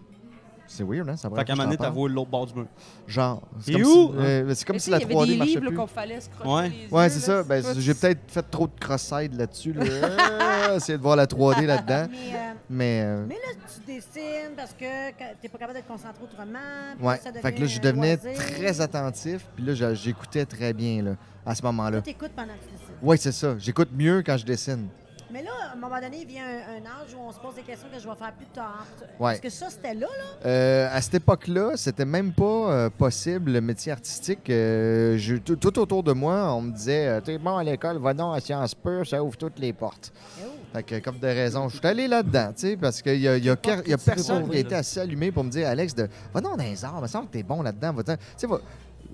C'est 0.67 0.85
weird, 0.85 1.09
hein? 1.09 1.17
Ça 1.17 1.29
va 1.29 1.37
Fait 1.37 1.45
qu'à 1.45 1.53
un 1.53 1.57
moment 1.57 1.67
donné, 1.69 1.77
t'as 1.77 1.91
vu 1.91 2.09
l'autre 2.09 2.31
bord 2.31 2.47
du 2.47 2.55
mur. 2.55 2.67
Genre. 3.07 3.43
C'est 3.61 3.73
comme, 3.73 3.83
où? 3.83 4.13
si, 4.13 4.19
euh, 4.19 4.55
c'est 4.55 4.65
comme 4.67 4.79
si 4.79 4.91
la 4.91 4.99
il 4.99 5.01
y 5.01 5.05
avait 5.05 5.15
3D 5.15 5.27
des 5.27 5.37
marchait 5.37 5.53
livres 5.55 5.67
plus. 5.69 5.77
qu'on 5.77 5.87
fallait 5.87 6.21
se 6.21 6.29
crocher 6.31 6.51
Ouais. 6.51 6.73
Ouais, 6.91 7.09
c'est 7.11 7.21
ça. 7.21 7.43
Ben, 7.43 7.63
j'ai 7.79 7.95
peut-être 7.95 8.21
fait 8.29 8.43
trop 8.43 8.67
de 8.67 8.73
cross-side 8.81 9.35
là-dessus. 9.35 9.73
Là. 9.73 9.85
Euh, 9.85 10.77
Essayer 10.77 10.97
de 10.97 11.03
voir 11.03 11.17
la 11.17 11.27
3D 11.27 11.67
là-dedans. 11.67 12.07
Mais, 12.11 12.35
euh, 12.35 12.53
Mais, 12.71 13.03
euh, 13.05 13.25
mais 13.29 13.35
là, 13.35 13.61
tu 13.75 13.93
dessines 13.95 14.55
parce 14.57 14.73
que 14.73 15.11
tu 15.11 15.25
n'es 15.43 15.49
pas 15.51 15.59
capable 15.59 15.75
d'être 15.79 15.89
concentré 15.89 16.23
autrement. 16.25 16.59
puis 16.97 17.07
ouais. 17.07 17.19
ça 17.23 17.31
devient 17.31 17.43
Fait 17.43 17.53
que 17.53 17.61
là, 17.61 17.67
je 17.67 17.81
devenais 17.81 18.17
loisir. 18.17 18.47
très 18.57 18.81
attentif. 18.81 19.47
Puis 19.55 19.65
là, 19.67 19.95
j'écoutais 19.95 20.47
très 20.47 20.73
bien 20.73 21.03
là, 21.03 21.11
à 21.45 21.55
ce 21.55 21.63
moment-là. 21.65 22.01
Tu 22.01 22.11
écoutes 22.11 22.33
pendant 22.35 22.55
que 22.55 22.65
tu 22.65 22.73
dessines. 22.73 22.95
Oui, 23.03 23.19
c'est 23.19 23.33
ça. 23.33 23.55
J'écoute 23.59 23.91
mieux 23.95 24.23
quand 24.25 24.37
je 24.39 24.47
dessine. 24.47 24.89
Mais 25.33 25.43
là, 25.43 25.51
à 25.71 25.73
un 25.73 25.77
moment 25.77 26.01
donné, 26.01 26.19
il 26.23 26.27
vient 26.27 26.45
un, 26.47 26.83
un 26.83 26.87
âge 26.87 27.15
où 27.17 27.21
on 27.21 27.33
se 27.33 27.39
pose 27.39 27.55
des 27.55 27.63
questions 27.63 27.89
que 27.93 27.99
je 27.99 28.07
vais 28.09 28.15
faire 28.15 28.33
plus 28.35 28.47
tard. 28.47 28.85
Ouais. 29.19 29.33
Est-ce 29.35 29.41
que 29.43 29.49
ça, 29.51 29.71
c'était 29.71 29.95
là, 29.95 30.07
là? 30.07 30.47
Euh, 30.49 30.89
à 30.93 31.01
cette 31.01 31.15
époque-là, 31.15 31.73
c'était 31.77 32.05
même 32.05 32.33
pas 32.33 32.45
euh, 32.45 32.91
possible 32.91 33.53
le 33.53 33.61
métier 33.61 33.93
artistique. 33.93 34.51
Euh, 34.51 35.17
je- 35.17 35.37
tout, 35.37 35.79
autour 35.79 36.03
de 36.03 36.13
moi, 36.13 36.53
on 36.55 36.63
me 36.63 36.73
disait 36.73 37.21
T'es 37.23 37.39
bon 37.39 37.57
à 37.57 37.65
l'école, 37.65 37.99
va 37.99 38.13
donc 38.15 38.37
à 38.37 38.41
Sciences 38.41 38.75
Pures, 38.75 39.07
ça 39.07 39.23
ouvre 39.23 39.37
toutes 39.37 39.59
les 39.59 39.73
portes. 39.73 40.13
Eh 40.39 40.43
oh. 40.47 40.51
Fait 40.75 40.83
que, 40.83 40.99
comme 41.01 41.19
de 41.19 41.27
raison, 41.27 41.69
je 41.69 41.77
suis 41.79 41.87
allé 41.87 42.09
là-dedans, 42.09 42.53
tu 42.55 42.61
sais, 42.69 42.77
parce 42.77 43.01
qu'il 43.03 43.21
y 43.21 43.29
a, 43.29 43.37
y 43.37 43.51
a, 43.51 43.53
y 43.53 43.97
personne 43.97 44.49
qui 44.49 44.57
a 44.57 44.61
été 44.61 44.75
assez 44.75 45.01
allumé 45.01 45.31
pour 45.31 45.45
me 45.45 45.51
dire 45.51 45.69
Alex, 45.69 45.95
de, 45.95 46.09
va 46.33 46.41
donc 46.41 46.57
dans 46.57 46.65
les 46.65 46.83
arts, 46.85 46.95
il 46.99 47.03
me 47.03 47.07
semble 47.09 47.27
que 47.29 47.33
t'es 47.33 47.43
bon 47.43 47.61
là-dedans. 47.63 47.95
sais, 48.37 48.47
va- 48.47 48.61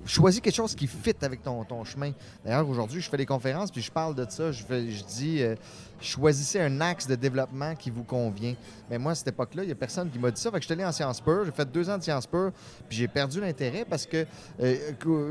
choisis 0.07 0.41
quelque 0.41 0.55
chose 0.55 0.75
qui 0.75 0.87
fit 0.87 1.15
avec 1.21 1.43
ton, 1.43 1.65
ton 1.65 1.85
chemin. 1.85 2.13
D'ailleurs, 2.45 2.69
aujourd'hui, 2.69 3.01
je 3.01 3.11
fais 3.11 3.17
des 3.17 3.27
conférences, 3.27 3.71
puis 3.71 3.83
je 3.83 3.91
parle 3.91 4.15
de 4.15 4.25
ça. 4.29 4.53
Je, 4.53 4.63
fais- 4.63 4.89
je 4.91 5.05
dis 5.05 5.43
euh, 5.43 5.55
choisissez 6.01 6.61
un 6.61 6.81
axe 6.81 7.07
de 7.07 7.15
développement 7.15 7.75
qui 7.75 7.91
vous 7.91 8.05
convient. 8.05 8.55
Mais 8.91 8.99
moi, 8.99 9.13
à 9.13 9.15
cette 9.15 9.29
époque-là, 9.29 9.65
il 9.65 9.67
n'y 9.67 9.73
a 9.73 9.77
personne 9.77 10.11
qui 10.11 10.19
m'a 10.19 10.31
dit 10.31 10.41
ça. 10.41 10.51
Fait 10.51 10.57
que 10.57 10.63
je 10.63 10.67
suis 10.67 10.73
allé 10.75 10.85
en 10.85 10.93
Sciences 10.93 11.21
Pures, 11.21 11.45
j'ai 11.45 11.53
fait 11.53 11.71
deux 11.71 11.89
ans 11.91 11.99
de 11.99 12.03
Sciences 12.03 12.27
Pures, 12.27 12.53
puis 12.89 12.99
j'ai 12.99 13.09
perdu 13.09 13.41
l'intérêt 13.41 13.85
parce 13.89 14.07
que, 14.07 14.27
euh, 14.61 14.77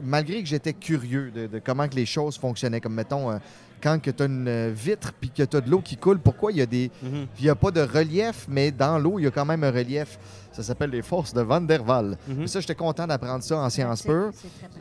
malgré 0.03 0.41
que 0.41 0.47
j'étais 0.47 0.73
curieux 0.73 1.31
de, 1.31 1.47
de 1.47 1.59
comment 1.59 1.87
que 1.87 1.95
les 1.95 2.05
choses 2.05 2.37
fonctionnaient, 2.37 2.81
comme 2.81 2.93
mettons, 2.95 3.31
euh, 3.31 3.37
quand 3.81 3.99
tu 4.01 4.11
as 4.19 4.25
une 4.25 4.71
vitre 4.71 5.13
puis 5.19 5.29
que 5.29 5.43
tu 5.43 5.57
as 5.57 5.61
de 5.61 5.69
l'eau 5.69 5.81
qui 5.81 5.97
coule, 5.97 6.19
pourquoi 6.19 6.51
il 6.51 6.57
y 6.57 6.61
a 6.61 6.65
des. 6.65 6.91
Mhm. 7.01 7.27
Il 7.39 7.43
n'y 7.43 7.49
a 7.49 7.55
pas 7.55 7.71
de 7.71 7.81
relief, 7.81 8.45
mais 8.49 8.71
dans 8.71 8.97
l'eau, 8.97 9.19
il 9.19 9.23
y 9.23 9.27
a 9.27 9.31
quand 9.31 9.45
même 9.45 9.63
un 9.63 9.71
relief. 9.71 10.17
Ça 10.51 10.63
s'appelle 10.63 10.89
les 10.89 11.01
forces 11.03 11.33
de 11.33 11.41
Van 11.41 11.61
der 11.61 11.87
Waal. 11.87 12.17
Mhm. 12.27 12.47
Ça, 12.47 12.59
j'étais 12.59 12.75
content 12.75 13.05
d'apprendre 13.05 13.43
ça 13.43 13.57
en 13.57 13.69
Sciences 13.69 14.01
Pures. 14.01 14.31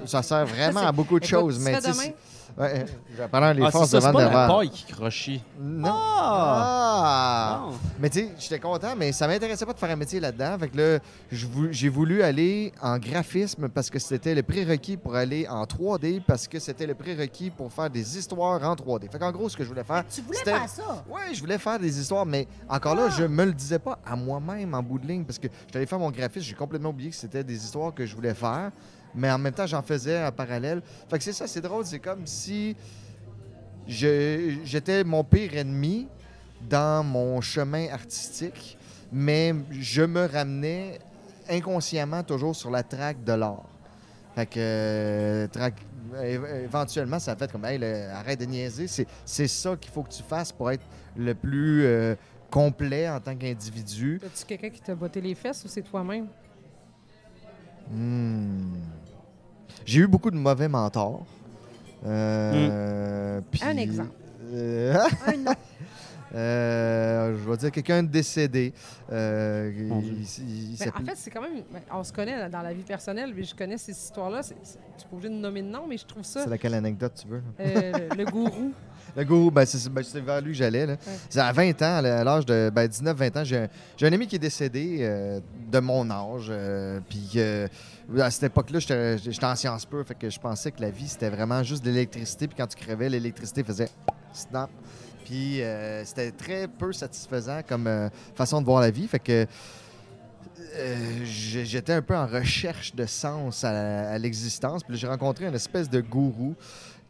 Ça 0.07 0.23
sert 0.23 0.47
vraiment 0.47 0.81
à 0.81 0.93
beaucoup 0.93 1.21
de 1.21 1.25
choses. 1.25 1.59
tu 1.59 1.65
Mais 1.65 2.15
ouais, 2.59 2.87
j'apprends 3.17 3.53
les 3.53 3.63
Ah, 3.65 3.71
forces 3.71 3.91
de 3.91 4.01
ça, 4.01 4.13
c'est 4.13 4.17
der 4.19 4.31
pas 4.31 4.47
la 4.47 4.55
paille 4.55 4.71
qui 4.71 4.85
crochit. 4.93 5.43
Non. 5.61 5.91
Ah! 5.93 7.61
Ah! 7.69 7.69
Mais 7.99 8.11
tu 8.11 8.21
sais, 8.21 8.31
j'étais 8.39 8.59
content, 8.59 8.95
mais 8.97 9.13
ça 9.13 9.27
m'intéressait 9.27 9.67
pas 9.67 9.73
de 9.73 9.79
faire 9.79 9.91
un 9.91 9.97
métier 9.97 10.21
là-dedans. 10.21 10.57
Fait 10.59 10.69
que 10.69 10.77
là, 10.77 10.99
j'ai 11.71 11.89
voulu 11.89 12.23
aller 12.23 12.73
en 12.83 12.99
graphisme 12.99 13.69
parce 13.69 13.91
que 13.91 13.99
c'était 13.99 14.35
le 14.35 14.43
prérequis 14.43 14.97
pour 14.97 15.15
aller 15.15 15.47
en 15.49 15.65
3D 15.65 16.21
parce 16.27 16.49
que 16.49 16.59
c'était 16.59 16.87
le 16.87 16.95
prérequis 16.95 17.51
pour 17.51 17.73
faire 17.73 17.91
des 17.91 18.19
histoires 18.19 18.63
en 18.63 18.75
3D. 18.75 19.11
Fait 19.11 19.19
qu'en 19.19 19.33
gros, 19.33 19.49
ce 19.49 19.57
que 19.57 19.63
je 19.65 19.69
voulais 19.69 19.85
faire, 19.85 20.05
Tu 20.13 20.21
voulais 20.23 20.39
c'était- 20.39 20.53
faire 20.53 20.69
ça? 20.69 21.05
Ouais, 21.09 21.35
je 21.35 21.41
voulais 21.41 21.59
faire 21.59 21.79
des 21.79 21.99
histoires, 22.01 22.27
mais 22.27 22.47
encore 22.69 22.95
là, 22.95 23.09
je 23.11 23.25
me 23.25 23.45
le 23.45 23.53
disais 23.53 23.79
pas 23.79 23.99
à 24.05 24.17
moi-même 24.17 24.75
en 24.75 24.83
bout 24.83 24.99
de 24.99 25.07
ligne 25.07 25.25
parce 25.25 25.39
que 25.39 25.49
j'étais 25.67 25.79
allé 25.79 25.87
faire 25.87 25.99
mon 25.99 26.11
graphisme, 26.11 26.47
j'ai 26.47 26.55
complètement 26.55 26.91
oublié 26.91 27.11
que 27.11 27.17
c'était 27.17 27.45
des 27.45 27.57
histoires 27.65 27.93
que 27.95 28.05
je 28.07 28.15
voulais 28.15 28.35
faire, 28.35 28.71
mais 29.17 29.31
en 29.31 29.39
même 29.39 29.53
temps, 29.53 29.67
j'en 29.67 29.83
faisais 29.83 30.23
en 30.25 30.31
parallèle. 30.33 30.83
Fait 31.09 31.19
que 31.19 31.25
c'est 31.25 31.33
ça, 31.33 31.47
c'est 31.47 31.61
drôle, 31.61 31.85
c'est 31.87 31.99
comme 31.99 32.27
si 32.27 32.77
je- 33.89 34.59
j'étais 34.65 35.05
mon 35.05 35.25
pire 35.25 35.55
ennemi 35.57 36.09
dans 36.69 37.05
mon 37.05 37.41
chemin 37.41 37.89
artistique, 37.93 38.77
mais 39.13 39.55
je 39.71 40.03
me 40.03 40.27
ramenais 40.27 40.99
inconsciemment 41.49 42.23
toujours 42.23 42.55
sur 42.57 42.71
la 42.71 42.83
traque 42.83 43.23
de 43.25 43.33
l'art. 43.33 43.63
Fait 44.35 44.47
que, 44.47 44.59
euh, 44.59 45.47
éventuellement, 46.65 47.19
ça 47.19 47.33
a 47.33 47.37
fait 47.37 47.51
comme, 47.51 47.65
hey, 47.65 47.79
le- 47.79 48.11
arrête 48.11 48.39
de 48.41 48.45
niaiser, 48.45 48.87
c'est, 48.87 49.07
c'est 49.25 49.49
ça 49.49 49.77
qu'il 49.77 49.91
faut 49.91 50.03
que 50.03 50.13
tu 50.13 50.23
fasses 50.23 50.53
pour 50.53 50.71
être 50.71 50.83
le 51.17 51.35
plus 51.35 51.85
euh, 51.85 52.15
complet 52.51 53.09
en 53.09 53.21
tant 53.21 53.35
qu'individu. 53.35 54.21
As-tu 54.25 54.45
quelqu'un 54.45 54.71
qui 54.71 54.81
t'a 54.81 54.95
botté 54.95 55.21
les 55.21 55.35
fesses 55.35 55.65
ou 55.65 55.69
c'est 55.69 55.83
toi-même? 55.83 56.27
Hmm. 57.91 58.75
J'ai 59.85 60.01
eu 60.01 60.07
beaucoup 60.07 60.31
de 60.31 60.37
mauvais 60.37 60.69
mentors. 60.69 61.25
Euh, 62.07 63.41
puis- 63.51 63.63
Un 63.65 63.77
exemple. 63.77 64.11
Euh, 64.53 64.95
Un 65.27 65.37
nom. 65.39 65.53
Euh, 66.35 67.35
je 67.39 67.51
vais 67.51 67.57
dire 67.57 67.71
quelqu'un 67.71 68.03
de 68.03 68.09
décédé. 68.09 68.73
Euh, 69.13 69.71
Mon 69.89 70.01
il- 70.01 70.05
Dieu. 70.05 70.15
il- 70.41 70.73
il 70.73 70.77
Ben, 70.79 70.93
en 71.01 71.05
fait, 71.05 71.13
c'est 71.17 71.31
quand 71.31 71.41
même. 71.41 71.63
ben, 71.73 71.81
On 71.93 72.03
se 72.05 72.13
connaît 72.13 72.49
dans 72.51 72.63
la 72.63 72.75
vie 72.75 72.83
personnelle, 72.83 73.33
mais 73.35 73.45
je 73.45 73.55
connais 73.55 73.79
ces 73.79 73.93
histoires-là. 73.93 74.43
Suis 74.43 74.55
pas 74.55 74.61
obligée 75.13 75.31
de 75.31 75.39
nommer 75.39 75.63
de 75.63 75.69
nom, 75.69 75.87
mais 75.89 75.97
je 75.97 76.05
trouve 76.05 76.25
ça. 76.25 76.43
c'est 76.45 76.51
laquelle 76.51 76.75
anecdote 76.75 77.13
tu 77.23 77.29
veux? 77.29 77.43
euh, 77.61 77.93
le, 78.17 78.25
le 78.25 78.25
gourou. 78.31 78.73
Le 79.17 79.25
gourou, 79.25 79.51
ben, 79.51 79.65
c'est 79.65 79.89
ben, 79.89 80.03
c'est 80.05 80.21
vers 80.21 80.41
lui 80.43 80.53
que 80.53 80.59
j'allais. 80.59 80.99
C'est 81.31 81.41
à 81.41 81.53
20 81.53 81.81
ans, 81.81 81.97
à 82.05 82.25
l'âge 82.25 82.45
de 82.45 82.71
ben, 82.75 82.87
19-20 82.87 83.39
ans, 83.39 83.45
j'ai 83.45 83.57
un, 83.59 83.69
j'ai 83.97 84.07
un 84.07 84.13
ami 84.13 84.27
qui 84.27 84.37
est 84.37 84.41
décédé 84.41 84.99
euh, 85.01 85.41
de 85.73 85.79
mon 85.79 86.11
âge. 86.11 86.49
euh, 86.51 87.01
Puis 87.09 87.31
euh, 87.37 87.67
à 88.19 88.31
cette 88.31 88.45
époque-là, 88.45 88.79
j'étais 88.79 89.45
en 89.45 89.57
sciences 89.57 89.85
peu, 89.85 90.03
fait 90.05 90.15
que 90.15 90.31
je 90.31 90.39
pensais 90.39 90.71
que 90.71 90.81
la 90.81 90.91
vie, 90.91 91.09
c'était 91.09 91.31
vraiment 91.31 91.63
juste 91.63 91.85
de 91.85 91.91
l'électricité. 91.91 92.47
Puis 92.47 92.57
quand 92.57 92.67
tu 92.67 92.77
crevais, 92.77 93.09
l'électricité 93.09 93.65
faisait 93.65 93.89
snap. 94.33 94.71
Puis 95.25 95.61
euh, 95.61 96.05
c'était 96.05 96.31
très 96.31 96.69
peu 96.69 96.93
satisfaisant 96.93 97.61
comme 97.69 97.89
euh, 97.89 98.09
façon 98.35 98.61
de 98.61 98.67
voir 98.67 98.81
la 98.81 98.91
vie. 98.91 99.09
Fait 99.09 99.19
que 99.19 99.47
euh, 100.77 101.25
j'étais 101.25 101.95
un 101.95 102.03
peu 102.03 102.17
en 102.17 102.27
recherche 102.27 102.95
de 102.95 103.07
sens 103.07 103.65
à, 103.65 104.11
à 104.11 104.19
l'existence. 104.19 104.85
Puis 104.85 104.97
j'ai 104.97 105.09
rencontré 105.09 105.47
une 105.47 105.55
espèce 105.55 105.91
de 105.91 106.01
gourou 106.01 106.55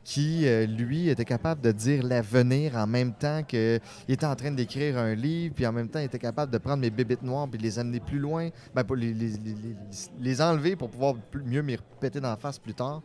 qui, 0.07 0.47
euh, 0.47 0.67
lui, 0.67 1.09
était 1.09 1.25
capable 1.25 1.61
de 1.61 1.73
dire 1.73 2.05
l'avenir 2.05 2.77
en 2.77 2.87
même 2.87 3.13
temps 3.13 3.43
qu'il 3.43 3.81
était 4.09 4.25
en 4.25 4.37
train 4.37 4.53
d'écrire 4.53 4.99
un 4.99 5.17
livre, 5.17 5.53
puis 5.53 5.67
en 5.67 5.73
même 5.73 5.89
temps, 5.89 5.99
il 5.99 6.05
était 6.05 6.21
capable 6.21 6.53
de 6.53 6.59
prendre 6.59 6.77
mes 6.77 6.91
bébites 6.91 7.25
noires 7.25 7.49
puis 7.51 7.61
les 7.61 7.77
amener 7.77 7.99
plus 7.99 8.21
loin, 8.21 8.51
ben, 8.73 8.85
pour 8.85 8.95
les, 8.95 10.41
enlever 10.41 10.77
pour 10.77 10.91
pouvoir 10.91 11.15
mieux 11.45 11.61
m'y 11.61 11.75
répéter 11.75 12.21
dans 12.21 12.29
la 12.29 12.37
face 12.37 12.57
plus 12.57 12.73
tard. 12.73 13.03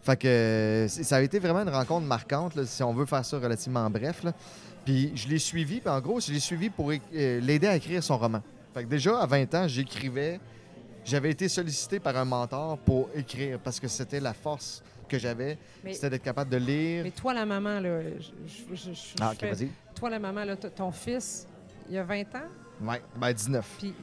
Fait 0.00 0.16
que 0.16 0.28
euh, 0.28 0.86
ça 0.86 1.16
a 1.16 1.20
été 1.20 1.40
vraiment 1.40 1.62
une 1.62 1.74
rencontre 1.74 2.06
marquante, 2.06 2.64
si 2.64 2.80
on 2.84 2.94
veut 2.94 3.06
faire 3.06 3.24
ça 3.24 3.40
relativement 3.40 3.90
bref. 3.90 4.24
Puis 4.84 5.10
je 5.16 5.26
l'ai 5.26 5.40
suivi, 5.40 5.80
puis 5.80 5.90
en 5.90 6.00
gros, 6.00 6.20
je 6.20 6.30
l'ai 6.30 6.38
suivi 6.38 6.70
pour 6.70 6.92
euh, 6.92 7.40
l'aider 7.40 7.66
à 7.66 7.74
écrire 7.74 8.04
son 8.04 8.18
roman. 8.18 8.40
Fait 8.72 8.84
que 8.84 8.88
déjà, 8.88 9.18
à 9.18 9.26
20 9.26 9.52
ans, 9.56 9.66
j'écrivais. 9.66 10.38
J'avais 11.04 11.30
été 11.30 11.48
sollicité 11.48 11.98
par 11.98 12.16
un 12.16 12.24
mentor 12.24 12.78
pour 12.78 13.10
écrire 13.16 13.58
parce 13.58 13.80
que 13.80 13.88
c'était 13.88 14.20
la 14.20 14.32
force 14.32 14.82
que 15.08 15.18
j'avais, 15.18 15.58
c'était 15.92 16.10
d'être 16.10 16.22
capable 16.22 16.50
de 16.50 16.56
lire. 16.56 17.04
mais 17.04 17.10
toi, 17.10 17.32
la 17.34 17.46
maman, 17.46 17.80
là, 17.80 18.00
je, 18.18 18.74
je- 18.74 18.92
je- 18.92 19.14
Ah, 19.20 19.30
je 19.30 19.34
ok, 19.34 19.40
fais- 19.40 19.50
vas-y. 19.64 19.68
toi, 19.94 20.10
la 20.10 20.18
maman, 20.18 20.44
là, 20.44 20.56
ton 20.56 20.90
fils, 20.90 21.46
il 21.90 21.96
a 21.98 22.02
20 22.04 22.22
ans, 22.34 22.48
Ouais, 22.82 23.00
ben 23.18 23.32
19. 23.32 23.66
puis 23.78 23.94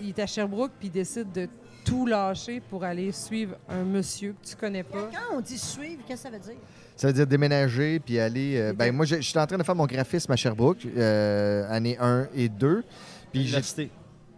il, 0.00 0.08
est 0.10 0.18
à 0.18 0.26
Sherbrooke, 0.26 0.72
puis 0.78 0.88
il 0.88 0.92
décide 0.92 1.30
de 1.32 1.48
tout 1.84 2.06
lâcher 2.06 2.60
pour 2.70 2.82
aller 2.82 3.12
suivre 3.12 3.56
un 3.68 3.84
monsieur 3.84 4.32
que 4.40 4.48
tu 4.48 4.56
connais 4.56 4.82
pas. 4.82 5.10
Quand 5.12 5.36
on 5.36 5.40
dit 5.40 5.58
suivre, 5.58 6.02
qu'est-ce 6.08 6.22
que 6.24 6.30
ça 6.30 6.34
veut 6.34 6.42
dire? 6.42 6.56
Ça 6.96 7.08
veut 7.08 7.12
dire 7.12 7.26
déménager 7.26 7.98
puis 8.00 8.18
aller. 8.18 8.56
euh, 8.56 8.72
ben 8.72 8.94
moi, 8.94 9.04
je 9.04 9.16
suis 9.20 9.38
en 9.38 9.46
train 9.46 9.58
de 9.58 9.62
faire 9.62 9.74
mon 9.74 9.84
graphisme 9.84 10.32
à 10.32 10.36
Sherbrooke, 10.36 10.86
euh, 10.96 11.66
année 11.68 11.98
1 12.00 12.28
et 12.34 12.48
2. 12.48 12.82
Puis 13.32 13.48
j'ai. 13.48 13.90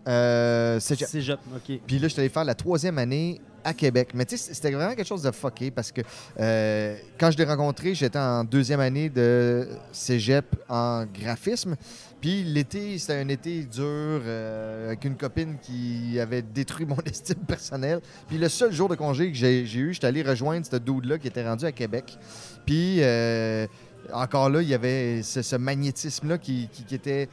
Euh, 0.09 0.79
cégep. 0.81 1.09
Cégep, 1.09 1.39
OK. 1.55 1.81
Puis 1.87 1.99
là, 1.99 2.09
je 2.09 2.13
suis 2.13 2.21
allé 2.21 2.29
faire 2.29 2.45
la 2.45 2.55
troisième 2.55 2.99
année 2.99 3.41
à 3.67 3.75
Québec. 3.75 4.11
Mais 4.15 4.25
tu 4.25 4.37
sais, 4.37 4.55
c'était 4.55 4.71
vraiment 4.71 4.95
quelque 4.95 5.09
chose 5.09 5.23
de 5.23 5.33
fucké 5.33 5.73
parce 5.73 5.91
que 5.91 6.01
euh, 6.39 6.97
quand 7.19 7.33
je 7.33 7.37
l'ai 7.37 7.45
rencontré, 7.45 7.95
j'étais 7.97 8.19
en 8.19 8.45
deuxième 8.45 8.79
année 8.79 9.09
de 9.09 9.69
cégep 9.91 10.47
en 10.69 11.05
graphisme. 11.05 11.75
Puis 12.21 12.45
l'été, 12.45 12.97
c'était 12.99 13.15
un 13.15 13.29
été 13.29 13.65
dur 13.65 13.83
euh, 13.85 14.87
avec 14.87 15.05
une 15.05 15.17
copine 15.17 15.57
qui 15.61 16.19
avait 16.21 16.43
détruit 16.43 16.87
mon 16.89 16.99
estime 17.05 17.45
personnelle. 17.45 18.01
Puis 18.29 18.39
le 18.39 18.49
seul 18.49 18.73
jour 18.73 18.89
de 18.89 18.95
congé 18.95 19.33
que 19.33 19.37
j'ai 19.37 19.63
eu, 19.63 19.93
j'étais 19.93 20.07
allé 20.07 20.23
rejoindre 20.23 20.65
ce 20.65 20.77
dude-là 20.77 21.19
qui 21.19 21.27
était 21.27 21.47
rendu 21.47 21.65
à 21.65 21.73
Québec. 21.73 22.17
Puis 22.65 22.99
euh, 23.01 23.67
encore 24.13 24.49
là, 24.49 24.63
il 24.63 24.69
y 24.69 24.75
avait 24.75 25.23
ce, 25.23 25.57
magnétisme-là 25.57 26.39
qui, 26.39 26.69
était. 26.93 27.29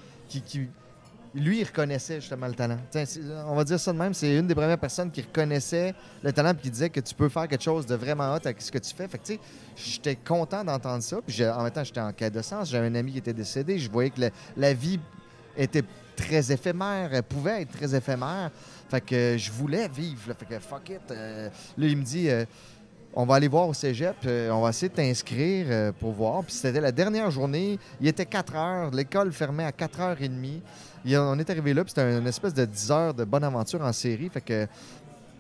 Lui, 1.36 1.60
il 1.62 1.64
reconnaissait 1.64 2.22
justement 2.22 2.48
le 2.48 2.54
talent. 2.54 2.78
C'est- 2.92 3.20
on 3.48 3.56
va 3.56 3.64
dire 3.64 3.80
ça 3.80 3.92
de 3.92 3.98
même, 3.98 4.14
c'est 4.14 4.38
une 4.38 4.46
des 4.48 4.54
premières 4.56 4.78
personnes 4.78 5.10
qui 5.10 5.22
reconnaissait 5.22 5.94
le 6.22 6.32
talent 6.32 6.52
et 6.52 6.56
qui 6.62 6.70
disait 6.70 6.90
que 6.90 7.00
tu 7.00 7.16
peux 7.16 7.30
faire 7.30 7.48
quelque 7.48 7.64
chose 7.64 7.86
de 7.86 7.96
vraiment 7.96 8.34
hot 8.34 8.40
avec 8.46 8.62
ce 8.62 8.72
que 8.72 8.78
tu 8.78 8.94
fais. 8.94 9.08
Fait 9.08 9.18
que, 9.18 9.34
j'étais 9.76 10.16
content 10.16 10.64
d'entendre 10.64 11.02
ça. 11.02 11.18
Puis 11.26 11.44
en 11.46 11.64
même 11.64 11.72
temps, 11.72 11.84
j'étais 11.84 12.02
en 12.02 12.12
quête 12.14 12.34
de 12.34 12.42
sens. 12.42 12.70
J'avais 12.70 12.88
un 12.88 12.96
ami 12.96 13.14
qui 13.14 13.18
était 13.18 13.34
décédé. 13.34 13.80
Je 13.80 13.90
voyais 13.90 14.12
que 14.12 14.22
la, 14.56 14.74
vie 14.74 15.00
était 15.58 15.84
très 16.16 16.52
éphémère, 16.52 17.10
elle 17.14 17.24
pouvait 17.24 17.64
être 17.64 17.72
très 17.72 17.96
éphémère. 17.96 18.52
Fait 18.90 19.02
que 19.02 19.16
euh, 19.16 19.38
je 19.38 19.52
voulais 19.52 19.88
vivre. 19.88 20.22
là. 20.30 20.36
Fait 20.36 20.46
que 20.46 20.60
fuck 20.60 20.90
it. 20.90 21.02
euh, 21.10 21.50
là, 21.78 21.88
il 21.88 21.98
me 21.98 22.04
dit 22.04 22.30
euh, 22.30 22.46
on 23.16 23.26
va 23.26 23.36
aller 23.36 23.48
voir 23.48 23.68
au 23.68 23.74
cégep, 23.74 24.16
euh, 24.26 24.50
on 24.50 24.62
va 24.62 24.70
essayer 24.70 24.90
de 24.90 24.96
t'inscrire 24.96 25.68
euh, 25.70 25.92
pour 25.92 26.12
voir. 26.14 26.44
Puis 26.44 26.54
c'était 26.54 26.82
la 26.82 26.92
dernière 26.92 27.30
journée. 27.32 27.78
Il 28.02 28.08
était 28.08 28.26
4 28.26 28.56
heures. 28.56 28.92
L'école 28.92 29.32
fermait 29.32 29.66
à 29.66 29.72
4h30. 29.72 30.62
On 31.06 31.38
est 31.38 31.50
arrivé 31.50 31.74
là, 31.74 31.84
puis 31.84 31.94
c'était 31.96 32.18
une 32.18 32.28
espèce 32.28 32.54
de 32.54 32.66
10 32.66 32.92
heures 32.92 33.14
de 33.14 33.24
bonne 33.24 33.44
aventure 33.44 33.82
en 33.82 33.94
série. 33.94 34.30
Fait 34.30 34.42
que. 34.42 34.68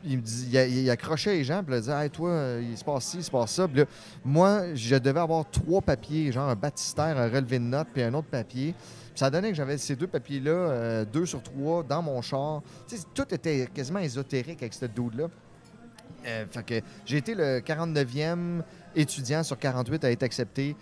Il, 0.05 0.17
me 0.17 0.21
dit, 0.21 0.49
il, 0.51 0.89
accrochait 0.89 1.33
les 1.33 1.45
gens, 1.45 1.63
puis 1.63 1.73
il 1.73 1.79
disait 1.79 1.93
Hey, 1.93 2.09
toi, 2.09 2.29
euh, 2.29 2.61
il 2.61 2.77
se 2.77 2.83
passe 2.83 3.05
ci, 3.05 3.17
il 3.19 3.23
se 3.23 3.31
passe 3.31 3.51
ça. 3.51 3.69
Puis 3.69 3.77
là, 3.77 3.85
moi, 4.25 4.75
je 4.75 4.97
devais 4.97 5.21
avoir 5.21 5.49
trois 5.49 5.81
papiers, 5.81 6.29
genre 6.29 6.49
un 6.49 6.57
baptistère, 6.57 7.17
un 7.17 7.29
relevé 7.29 7.57
de 7.57 7.63
notes, 7.63 7.87
puis 7.93 8.03
un 8.03 8.13
autre 8.13 8.27
papier. 8.27 8.73
Puis 8.73 9.19
ça 9.19 9.29
donnait 9.29 9.51
que 9.51 9.55
j'avais 9.55 9.77
ces 9.77 9.95
deux 9.95 10.07
papiers-là, 10.07 10.51
euh, 10.51 11.05
deux 11.05 11.25
sur 11.25 11.41
trois, 11.41 11.83
dans 11.83 12.01
mon 12.01 12.21
char. 12.21 12.61
Tout 13.13 13.33
était 13.33 13.69
quasiment 13.73 13.99
ésotérique 13.99 14.61
avec 14.61 14.73
ce 14.73 14.87
dude-là. 14.87 15.27
Euh, 16.27 16.45
fait 16.51 16.63
que 16.63 16.85
j'ai 17.05 17.17
été 17.17 17.33
le 17.33 17.59
49e 17.61 18.61
étudiant 18.93 19.41
sur 19.41 19.57
48 19.57 20.03
à 20.03 20.11
être 20.11 20.23
accepté 20.23 20.75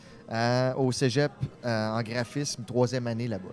au 0.77 0.91
cégep 0.91 1.32
en 1.63 2.01
graphisme, 2.01 2.63
troisième 2.63 3.05
année 3.05 3.27
là-bas. 3.27 3.49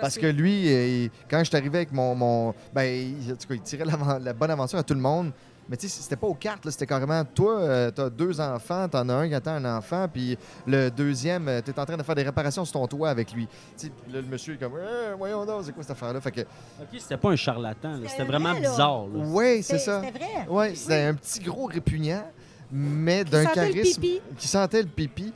Parce 0.00 0.16
que 0.18 0.26
lui, 0.26 0.66
il- 0.66 1.10
quand 1.30 1.38
je 1.40 1.44
suis 1.44 1.56
arrivé 1.56 1.78
avec 1.78 1.92
mon. 1.92 2.14
mon 2.14 2.54
ben, 2.72 2.82
il, 2.84 3.32
en 3.32 3.36
tout 3.36 3.48
cas, 3.48 3.54
il 3.54 3.60
tirait 3.62 3.84
la, 3.84 4.18
la 4.18 4.32
bonne 4.32 4.50
aventure 4.50 4.78
à 4.78 4.82
tout 4.82 4.94
le 4.94 5.00
monde. 5.00 5.32
Mais 5.70 5.76
tu 5.76 5.86
sais, 5.86 6.00
c'était 6.00 6.16
pas 6.16 6.26
aux 6.26 6.32
cartes, 6.34 6.64
là, 6.64 6.70
c'était 6.70 6.86
carrément 6.86 7.22
toi, 7.26 7.58
euh, 7.60 7.90
t'as 7.90 8.08
deux 8.08 8.40
enfants, 8.40 8.88
t'en 8.88 9.06
as 9.10 9.12
un 9.12 9.28
qui 9.28 9.34
attend 9.34 9.50
un 9.50 9.76
enfant, 9.76 10.08
puis 10.10 10.38
le 10.66 10.88
deuxième, 10.90 11.46
euh, 11.46 11.60
t'es 11.60 11.78
en 11.78 11.84
train 11.84 11.98
de 11.98 12.02
faire 12.02 12.14
des 12.14 12.22
réparations 12.22 12.64
sur 12.64 12.72
ton 12.72 12.86
toit 12.86 13.10
avec 13.10 13.34
lui. 13.34 13.46
Tu 13.76 13.92
le 14.10 14.22
monsieur 14.22 14.54
est 14.54 14.56
comme, 14.56 14.72
Eh, 14.80 15.14
voyons 15.18 15.44
donc, 15.44 15.64
c'est 15.66 15.72
quoi 15.72 15.82
cette 15.82 15.90
affaire-là? 15.90 16.22
Fait 16.22 16.30
que, 16.30 16.40
OK, 16.40 16.88
c'était 16.98 17.18
pas 17.18 17.28
un 17.32 17.36
charlatan. 17.36 17.90
là. 17.90 17.96
C'était 17.98 18.08
C'était 18.12 18.24
vraiment 18.24 18.52
vrai, 18.52 18.60
bizarre. 18.62 19.04
là. 19.12 19.24
ouais, 19.26 19.60
c'est 19.62 19.78
ça. 19.78 20.00
C'était 20.02 20.18
vrai. 20.18 20.46
Ouais, 20.48 20.74
c'était 20.74 21.02
un 21.02 21.12
petit 21.12 21.40
gros 21.40 21.66
répugnant, 21.66 22.24
mais 22.72 23.24
d'un 23.24 23.44
sentait 23.44 23.66
le 23.68 23.72
charisme. 23.74 24.00
pipi. 24.00 24.20
Qui 24.38 24.48
sentait 24.48 24.80
le 24.82 24.88
pipi, 24.88 25.34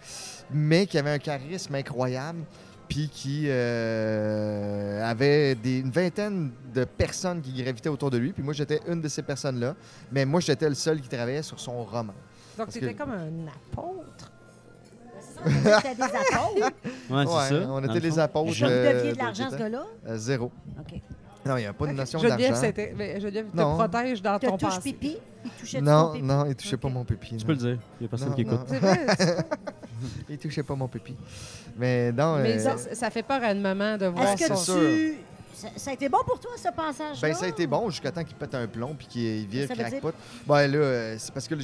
mais 0.50 0.86
qui 0.86 0.96
avait 0.96 1.10
un 1.10 1.18
charisme 1.18 1.74
incroyable, 1.74 2.38
puis 2.92 3.08
qui 3.08 3.44
euh, 3.46 5.02
avait 5.02 5.54
des, 5.54 5.78
une 5.78 5.90
vingtaine 5.90 6.50
de 6.74 6.84
personnes 6.84 7.40
qui 7.40 7.50
gravitaient 7.62 7.88
autour 7.88 8.10
de 8.10 8.18
lui. 8.18 8.32
Puis 8.34 8.42
moi, 8.42 8.52
j'étais 8.52 8.80
une 8.86 9.00
de 9.00 9.08
ces 9.08 9.22
personnes-là, 9.22 9.74
mais 10.10 10.26
moi, 10.26 10.40
j'étais 10.40 10.68
le 10.68 10.74
seul 10.74 11.00
qui 11.00 11.08
travaillait 11.08 11.40
sur 11.42 11.58
son 11.58 11.84
roman. 11.84 12.12
Donc, 12.58 12.68
tu 12.68 12.78
étais 12.78 12.92
que- 12.92 12.98
comme 12.98 13.12
un 13.12 13.46
apôtre. 13.46 14.30
C'était 15.42 15.94
des 15.94 16.02
apôtres. 16.02 16.70
Ouais, 17.08 17.24
c'est 17.26 17.54
Ouais, 17.54 17.62
ça. 17.62 17.66
on 17.70 17.82
était 17.82 17.94
le 17.94 18.00
les 18.00 18.18
apôtres. 18.18 18.50
Est-ce 18.50 18.60
que 18.60 18.64
vous 18.66 18.70
euh, 18.70 18.92
deviez 18.98 19.12
de 19.14 19.18
l'argent, 19.18 19.48
ce 19.50 19.56
gars-là? 19.56 19.84
Euh, 20.08 20.16
zéro. 20.18 20.52
OK. 20.78 21.00
Non, 21.44 21.56
il 21.56 21.60
n'y 21.60 21.66
a 21.66 21.72
pas 21.72 21.86
de 21.86 21.92
notion 21.92 22.20
d'argent. 22.20 22.38
Geneviève 22.38 22.72
te 23.52 23.56
Non. 23.56 23.74
protège 23.76 24.22
dans 24.22 24.38
Te 24.38 24.46
ton 24.46 24.56
touche 24.56 24.76
passé. 24.76 24.92
pipi, 24.92 25.18
il 25.44 25.50
touchait 25.52 25.78
ton 25.80 25.84
Non, 25.84 26.12
pipi? 26.12 26.24
non, 26.24 26.46
il 26.46 26.54
touchait 26.54 26.76
pas 26.76 26.88
Ok. 26.88 26.94
mon 26.94 27.04
pipi. 27.04 27.28
Tu 27.28 27.34
non. 27.34 27.40
peux 27.46 27.52
le 27.52 27.58
dire. 27.58 27.78
Il 28.00 28.04
y 28.04 28.06
a 28.06 28.08
personne 28.08 28.28
Non, 28.28 28.34
qui 28.34 28.40
écoute. 28.42 28.52
non. 28.58 28.64
C'est 28.68 28.78
vrai. 28.78 29.06
tu- 29.18 29.24
Il 30.28 30.38
touchait 30.38 30.62
pas 30.62 30.74
mon 30.74 30.88
pipi. 30.88 31.16
Mais 31.76 32.10
non. 32.12 32.36
Mais 32.36 32.54
euh, 32.66 32.76
ça, 32.76 32.94
ça 32.94 33.10
fait 33.10 33.22
peur 33.22 33.40
à 33.42 33.52
une 33.52 33.60
maman 33.60 33.96
de 33.96 34.06
voir 34.06 34.24
Est-ce 34.32 34.48
que 34.48 34.56
son... 34.56 34.74
tu... 34.78 35.14
Ça, 35.54 35.68
ça 35.76 35.90
a 35.90 35.94
été 35.94 36.08
bon 36.08 36.18
pour 36.26 36.40
toi, 36.40 36.50
ce 36.56 36.68
passage-là? 36.74 37.28
Ben, 37.28 37.34
ça 37.34 37.44
a 37.44 37.48
été 37.48 37.66
bon 37.66 37.90
jusqu'à 37.90 38.10
temps 38.10 38.24
qu'il 38.24 38.34
pète 38.36 38.54
un 38.54 38.66
plomb 38.66 38.94
puis 38.94 39.06
qu'il 39.06 39.46
vire 39.46 39.68
veut 39.68 39.74
dire- 39.74 39.86
crackpot. 39.86 40.12
Ben 40.46 40.66
là, 40.66 40.78
euh, 40.78 41.16
c'est 41.18 41.32
parce 41.32 41.46
que 41.46 41.54
là, 41.54 41.62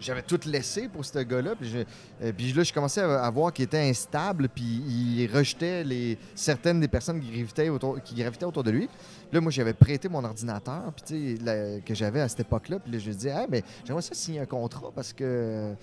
j'avais 0.00 0.22
tout 0.22 0.40
laissé 0.46 0.88
pour 0.88 1.04
ce 1.04 1.18
gars-là. 1.18 1.54
Puis, 1.58 1.68
je- 1.68 1.78
euh, 2.26 2.32
puis 2.36 2.52
là, 2.52 2.62
je 2.62 2.72
commençais 2.72 3.00
à, 3.00 3.30
voir 3.30 3.52
qu'il 3.52 3.64
était 3.64 3.78
instable 3.88 4.48
puis 4.48 4.64
il 4.64 5.30
rejetait 5.34 5.82
les, 5.84 6.18
certaines 6.34 6.80
des 6.80 6.88
personnes 6.88 7.20
qui 7.20 7.30
gravitaient 7.30 7.68
autour, 7.68 8.00
qui 8.02 8.14
gravitaient 8.14 8.44
autour 8.46 8.64
de 8.64 8.70
lui. 8.70 8.86
Puis 8.86 9.34
là, 9.34 9.40
moi, 9.40 9.50
j'avais 9.50 9.72
prêté 9.74 10.08
mon 10.08 10.22
ordinateur 10.24 10.92
puis, 11.04 11.38
la- 11.38 11.80
que 11.80 11.94
j'avais 11.94 12.20
à 12.20 12.28
cette 12.28 12.40
époque-là. 12.40 12.78
Puis 12.78 12.92
là, 12.92 12.98
je 12.98 13.06
lui 13.06 13.14
disais, 13.16 13.30
hey, 13.30 13.46
mais 13.48 13.62
j'aimerais 13.84 14.02
ça 14.02 14.14
signer 14.14 14.40
un 14.40 14.46
contrat 14.46 14.90
parce 14.94 15.12
que. 15.12 15.74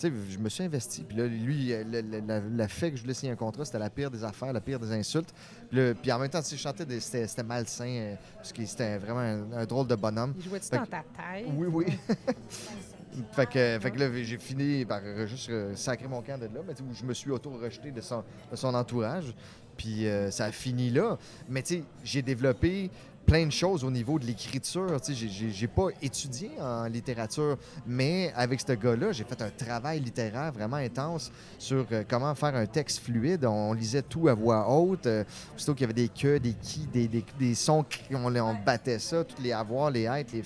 Sais, 0.00 0.10
je 0.30 0.38
me 0.38 0.48
suis 0.48 0.64
investi. 0.64 1.02
Puis 1.02 1.14
là, 1.16 1.26
lui, 1.26 1.72
euh, 1.74 1.84
le, 1.84 2.00
le- 2.00 2.26
la- 2.26 2.40
le 2.40 2.66
fait 2.68 2.90
que 2.90 2.96
je 2.96 3.02
voulais 3.02 3.12
signer 3.12 3.32
un 3.32 3.36
contrat, 3.36 3.64
c'était 3.66 3.78
la 3.78 3.90
pire 3.90 4.10
des 4.10 4.24
affaires, 4.24 4.50
la 4.52 4.60
pire 4.62 4.80
des 4.80 4.90
insultes. 4.92 5.32
Puis, 5.68 5.78
là- 5.78 5.92
puis 5.94 6.10
en 6.10 6.18
même 6.18 6.30
temps, 6.30 6.40
tu 6.40 6.48
sais, 6.48 6.56
je 6.56 6.62
chantais, 6.62 6.86
des- 6.86 7.00
c'était 7.00 7.26
c'était 7.26 7.42
malsain, 7.42 7.84
euh, 7.86 8.14
parce 8.36 8.50
que 8.52 8.64
c'était 8.64 8.96
vraiment 8.96 9.20
un, 9.20 9.52
un 9.58 9.66
drôle 9.66 9.86
de 9.86 9.94
bonhomme. 9.96 10.32
Il 10.38 10.42
jouait-tu 10.42 10.70
dans 10.70 10.84
que- 10.84 10.90
ta 10.90 11.02
tête? 11.02 11.46
Oui, 11.54 11.66
oui. 11.70 11.84
fait, 13.32 13.46
que, 13.46 13.78
fait 13.80 13.90
que 13.90 13.98
là, 13.98 14.22
j'ai 14.22 14.38
fini 14.38 14.84
par 14.84 15.00
euh, 15.04 15.26
juste 15.26 15.50
euh, 15.50 15.74
sacrer 15.76 16.08
mon 16.08 16.22
camp 16.22 16.38
de 16.38 16.46
là, 16.46 16.60
mais 16.66 16.74
tu 16.74 16.82
sais, 16.82 16.88
où 16.90 16.94
je 16.94 17.04
me 17.04 17.12
suis 17.14 17.30
auto-rejeté 17.30 17.90
de 17.90 18.00
son, 18.00 18.24
de 18.50 18.56
son 18.56 18.74
entourage. 18.74 19.34
Puis 19.76 20.06
euh, 20.06 20.30
ça 20.30 20.46
a 20.46 20.52
fini 20.52 20.90
là. 20.90 21.18
Mais 21.48 21.62
tu 21.62 21.76
sais, 21.76 21.84
j'ai 22.04 22.22
développé 22.22 22.90
plein 23.26 23.46
de 23.46 23.52
choses 23.52 23.84
au 23.84 23.90
niveau 23.90 24.18
de 24.18 24.24
l'écriture. 24.26 25.00
Tu 25.00 25.14
sais, 25.14 25.28
j'ai- 25.28 25.66
pas 25.68 25.86
étudié 26.02 26.50
en 26.60 26.86
littérature, 26.86 27.56
mais 27.86 28.32
avec 28.34 28.60
ce 28.60 28.72
gars-là, 28.72 29.12
j'ai 29.12 29.24
fait 29.24 29.40
un 29.40 29.50
travail 29.50 30.00
littéraire 30.00 30.50
vraiment 30.52 30.76
intense 30.78 31.30
sur 31.58 31.86
euh, 31.92 32.02
comment 32.08 32.34
faire 32.34 32.56
un 32.56 32.66
texte 32.66 33.00
fluide. 33.04 33.44
On 33.44 33.72
lisait 33.72 34.02
tout 34.02 34.26
à 34.28 34.34
voix 34.34 34.68
haute. 34.68 35.06
Euh, 35.06 35.22
aussitôt 35.54 35.74
qu'il 35.74 35.82
y 35.82 35.84
avait 35.84 35.92
des 35.94 36.08
que, 36.08 36.38
des 36.38 36.54
qui, 36.54 36.80
des, 36.86 37.06
des, 37.06 37.24
des 37.38 37.54
sons, 37.54 37.84
on, 38.12 38.34
on 38.34 38.54
battait 38.54 38.98
ça, 38.98 39.22
tous 39.22 39.40
les 39.42 39.52
avoirs, 39.52 39.90
les 39.90 40.02
être, 40.04 40.32
les. 40.32 40.42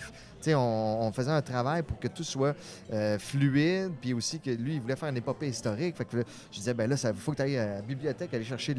On, 0.53 1.11
faisait 1.13 1.31
un 1.31 1.43
travail 1.43 1.83
pour 1.83 1.99
que 1.99 2.09
tout 2.09 2.25
soit 2.25 2.55
euh, 2.93 3.19
fluide, 3.19 3.93
puis 4.01 4.13
aussi 4.13 4.41
que 4.41 4.51
lui, 4.51 4.75
il 4.75 4.81
voulait 4.81 4.97
faire 4.97 5.09
une 5.09 5.17
épopée 5.17 5.49
historique. 5.49 5.97
Fait 5.97 6.05
que 6.05 6.19
je 6.51 6.59
disais, 6.59 6.75
ben 6.75 6.91
là, 6.91 6.97
il 7.03 7.15
faut 7.15 7.31
que 7.33 7.37
tu 7.37 7.43
ailles 7.43 7.57
à 7.57 7.77
la 7.77 7.83
bibliothèque, 7.83 8.35
aller 8.35 8.45
chercher 8.45 8.75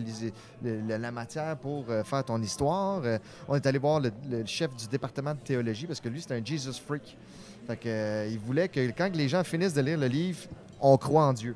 la 0.63 1.11
matière 1.11 1.57
pour 1.57 1.85
euh, 1.89 2.03
faire 2.03 2.23
ton 2.25 2.41
histoire. 2.41 3.01
Euh, 3.05 3.17
on 3.47 3.55
est 3.55 3.65
allé 3.65 3.79
voir 3.79 4.01
le, 4.01 4.11
chef 4.45 4.75
du 4.75 4.87
département 4.87 5.33
de 5.33 5.39
théologie 5.39 5.87
parce 5.87 6.01
que 6.01 6.09
lui, 6.09 6.21
c'est 6.21 6.33
un 6.33 6.43
Jesus 6.43 6.73
freak. 6.85 7.17
Fait 7.65 7.77
que, 7.77 7.87
euh, 7.87 8.27
il 8.29 8.37
voulait 8.37 8.67
que 8.67 8.91
quand 8.91 9.09
les 9.15 9.29
gens 9.29 9.43
finissent 9.43 9.73
de 9.73 9.81
lire 9.81 9.97
le 9.97 10.07
livre, 10.07 10.39
on 10.81 10.97
croit 10.97 11.23
en 11.23 11.33
Dieu. 11.33 11.55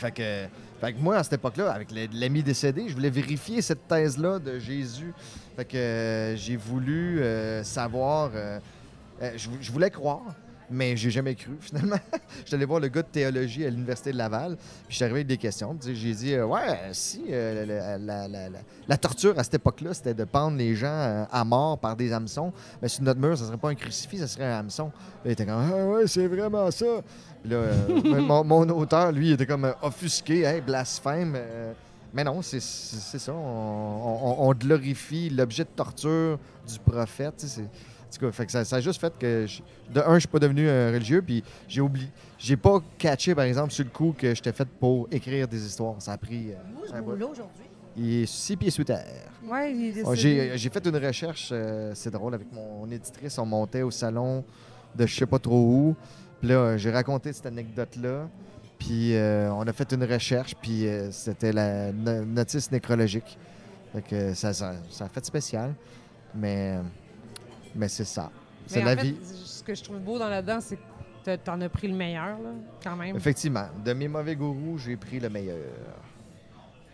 Fait 0.00 0.12
que, 0.12 0.46
moi, 0.98 1.16
à 1.16 1.22
cette 1.22 1.34
époque-là, 1.34 1.72
avec 1.72 1.88
l'ami 2.12 2.42
décédé, 2.42 2.88
je 2.88 2.94
voulais 2.94 3.10
vérifier 3.10 3.60
cette 3.60 3.86
thèse-là 3.86 4.38
de 4.38 4.58
Jésus. 4.58 5.12
Fait 5.56 5.64
que 5.64 5.76
euh, 5.76 6.36
j'ai 6.36 6.56
voulu 6.56 7.20
euh, 7.20 7.62
savoir. 7.62 8.30
euh, 8.34 8.58
euh, 9.22 9.32
je, 9.36 9.48
vou- 9.48 9.58
je 9.60 9.70
voulais 9.72 9.90
croire, 9.90 10.34
mais 10.70 10.96
j'ai 10.96 11.10
jamais 11.10 11.34
cru 11.34 11.56
finalement. 11.60 11.98
je 12.42 12.46
suis 12.46 12.54
allé 12.54 12.64
voir 12.64 12.78
le 12.80 12.88
gars 12.88 13.02
de 13.02 13.08
théologie 13.08 13.66
à 13.66 13.70
l'Université 13.70 14.12
de 14.12 14.16
Laval, 14.18 14.56
puis 14.56 14.66
je 14.90 14.94
suis 14.96 15.04
arrivé 15.04 15.18
avec 15.20 15.26
des 15.26 15.36
questions. 15.36 15.76
J'ai 15.84 16.14
dit 16.14 16.34
euh, 16.34 16.46
Ouais, 16.46 16.78
si 16.92 17.24
euh, 17.28 17.98
la, 18.88 18.96
torture 18.96 19.38
à 19.38 19.44
cette 19.44 19.54
époque-là, 19.54 19.94
c'était 19.94 20.14
de 20.14 20.24
pendre 20.24 20.56
les 20.56 20.74
gens 20.76 21.26
à 21.30 21.44
mort 21.44 21.78
par 21.78 21.96
des 21.96 22.12
hameçons, 22.12 22.52
mais 22.80 22.88
sur 22.88 23.02
notre 23.02 23.20
mur, 23.20 23.36
ça 23.36 23.44
serait 23.46 23.56
pas 23.56 23.70
un 23.70 23.74
crucifix, 23.74 24.18
ça 24.18 24.28
serait 24.28 24.44
un 24.46 24.58
hameçon. 24.60 24.90
Il 25.24 25.32
était 25.32 25.44
comme 25.44 25.70
Ah 25.72 25.86
ouais, 25.88 26.06
c'est 26.06 26.26
vraiment 26.26 26.70
ça. 26.70 26.86
Puis 27.42 27.50
là, 27.52 27.62
mon, 28.20 28.44
mon 28.44 28.68
auteur, 28.68 29.10
lui, 29.12 29.28
il 29.28 29.32
était 29.32 29.46
comme 29.46 29.72
offusqué, 29.82 30.42
hey, 30.42 30.60
blasphème. 30.60 31.36
mais 32.12 32.22
non, 32.22 32.42
c'est 32.42 32.60
ça. 32.60 33.32
On, 33.32 34.52
glorifie 34.52 35.30
l'objet 35.30 35.64
de 35.64 35.70
torture 35.74 36.38
du 36.68 36.78
prophète. 36.78 37.44
Tout 38.20 38.26
cas, 38.26 38.32
fait 38.32 38.46
que 38.46 38.52
ça, 38.52 38.64
ça 38.64 38.76
a 38.76 38.80
juste 38.80 39.00
fait 39.00 39.12
que, 39.18 39.46
je- 39.46 39.62
de 39.92 40.00
un, 40.00 40.14
je 40.14 40.20
suis 40.20 40.28
pas 40.28 40.38
devenu 40.38 40.68
un 40.68 40.92
religieux, 40.92 41.22
puis 41.22 41.42
j'ai 41.68 41.80
oublié. 41.80 42.08
J'ai 42.38 42.56
pas 42.56 42.80
catché, 42.98 43.34
par 43.34 43.44
exemple, 43.44 43.72
sur 43.72 43.84
le 43.84 43.90
coup 43.90 44.14
que 44.16 44.34
j'étais 44.34 44.52
fait 44.52 44.68
pour 44.78 45.08
écrire 45.10 45.46
des 45.48 45.64
histoires. 45.64 45.96
Ça 45.98 46.12
a 46.12 46.18
pris. 46.18 46.52
euh, 46.52 46.96
un 46.96 47.02
boulot 47.02 47.28
aujourd'hui? 47.30 47.64
Il 47.96 48.22
est 48.22 48.26
six 48.26 48.56
pieds 48.56 48.70
sous 48.70 48.84
terre. 48.84 49.04
Ouais, 49.46 49.72
il 49.74 49.98
est 49.98 50.02
Oh. 50.06 50.14
J'ai 50.14 50.56
j'ai 50.56 50.70
fait 50.70 50.86
une 50.86 50.96
recherche, 50.96 51.48
euh, 51.52 51.92
c'est 51.94 52.10
drôle, 52.10 52.34
avec 52.34 52.46
mon 52.52 52.88
éditrice. 52.90 53.36
On 53.38 53.46
montait 53.46 53.82
au 53.82 53.90
salon 53.90 54.44
de 54.94 55.06
je 55.06 55.14
sais 55.16 55.26
pas 55.26 55.38
trop 55.38 55.58
où. 55.60 55.96
Puis 56.40 56.48
là, 56.50 56.54
euh, 56.54 56.78
j'ai 56.78 56.90
raconté 56.90 57.32
cette 57.32 57.46
anecdote-là. 57.46 58.28
Puis 58.78 59.14
euh, 59.16 59.52
on 59.52 59.62
a 59.66 59.72
fait 59.72 59.92
une 59.92 60.04
recherche, 60.04 60.54
puis 60.54 60.86
euh, 60.86 61.10
c'était 61.10 61.52
la 61.52 61.92
no- 61.92 62.24
notice 62.24 62.70
nécrologique. 62.70 63.36
Fait 63.92 64.02
que 64.02 64.34
ça, 64.34 64.52
ça, 64.54 64.74
ça 64.88 65.04
a 65.06 65.08
fait 65.08 65.24
spécial. 65.26 65.74
Mais, 66.34 66.78
mais 67.74 67.88
c'est 67.88 68.04
ça. 68.04 68.30
C'est 68.66 68.82
la 68.82 68.96
fait, 68.96 69.02
vie. 69.02 69.16
Ce 69.44 69.62
que 69.62 69.74
je 69.74 69.82
trouve 69.82 69.98
beau 69.98 70.18
dans 70.18 70.28
là-dedans, 70.28 70.58
c'est 70.60 70.78
que 71.24 71.36
t'en 71.36 71.60
as 71.60 71.68
pris 71.68 71.88
le 71.88 71.94
meilleur, 71.96 72.38
là, 72.38 72.50
quand 72.82 72.96
même. 72.96 73.16
Effectivement, 73.16 73.66
de 73.84 73.92
mes 73.92 74.08
mauvais 74.08 74.36
gourous, 74.36 74.78
j'ai 74.78 74.96
pris 74.96 75.18
le 75.20 75.28
meilleur. 75.28 75.56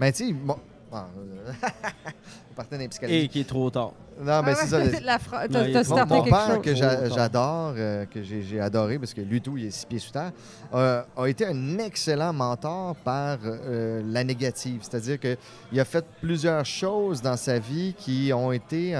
Mais 0.00 0.12
tu 0.12 0.26
sais, 0.28 0.32
bon. 0.32 0.56
ah, 0.92 1.06
euh, 1.18 1.52
on 2.50 2.54
partait 2.54 2.78
les 2.78 2.88
psychologies. 2.88 3.18
Et 3.18 3.28
qui 3.28 3.40
est 3.40 3.48
trop 3.48 3.70
tard. 3.70 3.92
Non, 4.20 4.42
mais 4.42 4.54
c'est 4.54 4.66
ça. 4.66 4.78
La 5.04 5.18
fra- 5.18 5.46
Mon, 5.48 5.58
mon 5.60 6.24
père, 6.24 6.46
chose. 6.54 6.62
que 6.62 6.74
j'adore, 6.74 7.74
euh, 7.76 8.06
que 8.06 8.22
j'ai 8.22 8.42
j'ai 8.42 8.60
adoré, 8.60 8.98
parce 8.98 9.12
que 9.12 9.20
lui, 9.20 9.40
tout, 9.42 9.56
il 9.58 9.66
est 9.66 9.70
six 9.70 9.84
pieds 9.86 9.98
sous 9.98 10.10
terre, 10.10 10.32
euh, 10.74 11.02
a 11.16 11.26
été 11.26 11.46
un 11.46 11.78
excellent 11.78 12.32
mentor 12.32 12.96
par 12.96 13.38
euh, 13.44 14.02
la 14.06 14.24
négative. 14.24 14.80
C'est-à-dire 14.82 15.18
qu'il 15.20 15.80
a 15.80 15.84
fait 15.84 16.04
plusieurs 16.20 16.64
choses 16.64 17.20
dans 17.20 17.36
sa 17.36 17.58
vie 17.58 17.94
qui 17.96 18.32
ont 18.34 18.52
été 18.52 18.94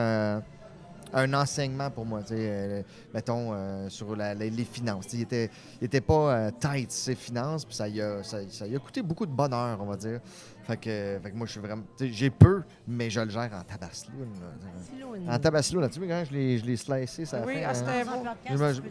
un, 1.17 1.35
enseignement 1.35 1.91
pour 1.91 2.05
moi. 2.07 2.21
tu 2.23 2.29
sais, 2.29 2.35
euh, 2.39 2.83
mettons, 3.13 3.53
euh, 3.53 3.89
sur 3.89 4.15
la- 4.17 4.35
les, 4.35 4.51
les 4.51 4.65
finances. 4.65 5.07
Il 5.13 5.23
était, 5.23 5.51
il 5.81 5.85
était 5.87 6.01
pas 6.01 6.35
euh, 6.35 6.51
tight, 6.61 6.91
ses 6.91 7.15
finances, 7.15 7.65
puis 7.65 7.75
ça, 7.75 7.89
y 7.89 8.01
a, 8.01 8.23
ça, 8.23 8.39
ça 8.51 8.67
y 8.67 8.77
a 8.77 8.79
coûté 8.79 9.03
beaucoup 9.03 9.27
de 9.27 9.33
bonheur, 9.33 9.79
on 9.81 9.87
va 9.87 9.97
dire. 9.97 10.21
Fait 10.67 10.77
que, 10.77 11.19
fait 11.23 11.31
que 11.31 11.37
moi, 11.37 11.47
je 11.47 11.53
suis 11.53 11.61
vraiment. 11.61 11.85
J'ai 12.01 12.29
peu, 12.31 12.63
mais 12.89 13.09
je 13.09 13.21
le 13.21 13.31
gère 13.31 13.51
en 13.55 13.63
tabasloune. 13.63 14.33
là. 14.41 15.35
En 15.35 15.39
tabasloune, 15.39 15.89
tu 15.91 16.01
vois, 16.01 16.09
quand 16.09 16.25
je 16.29 16.33
l'ai 16.35 16.59
je 16.59 16.65
l'ai 16.67 16.77
slicé, 16.77 17.25
ça 17.25 17.39
a 17.39 17.47
Oui, 17.47 17.55
fait, 17.55 17.65
ah, 17.65 17.71
hein? 17.71 17.75
c'était 17.75 18.05
beau. 18.05 18.91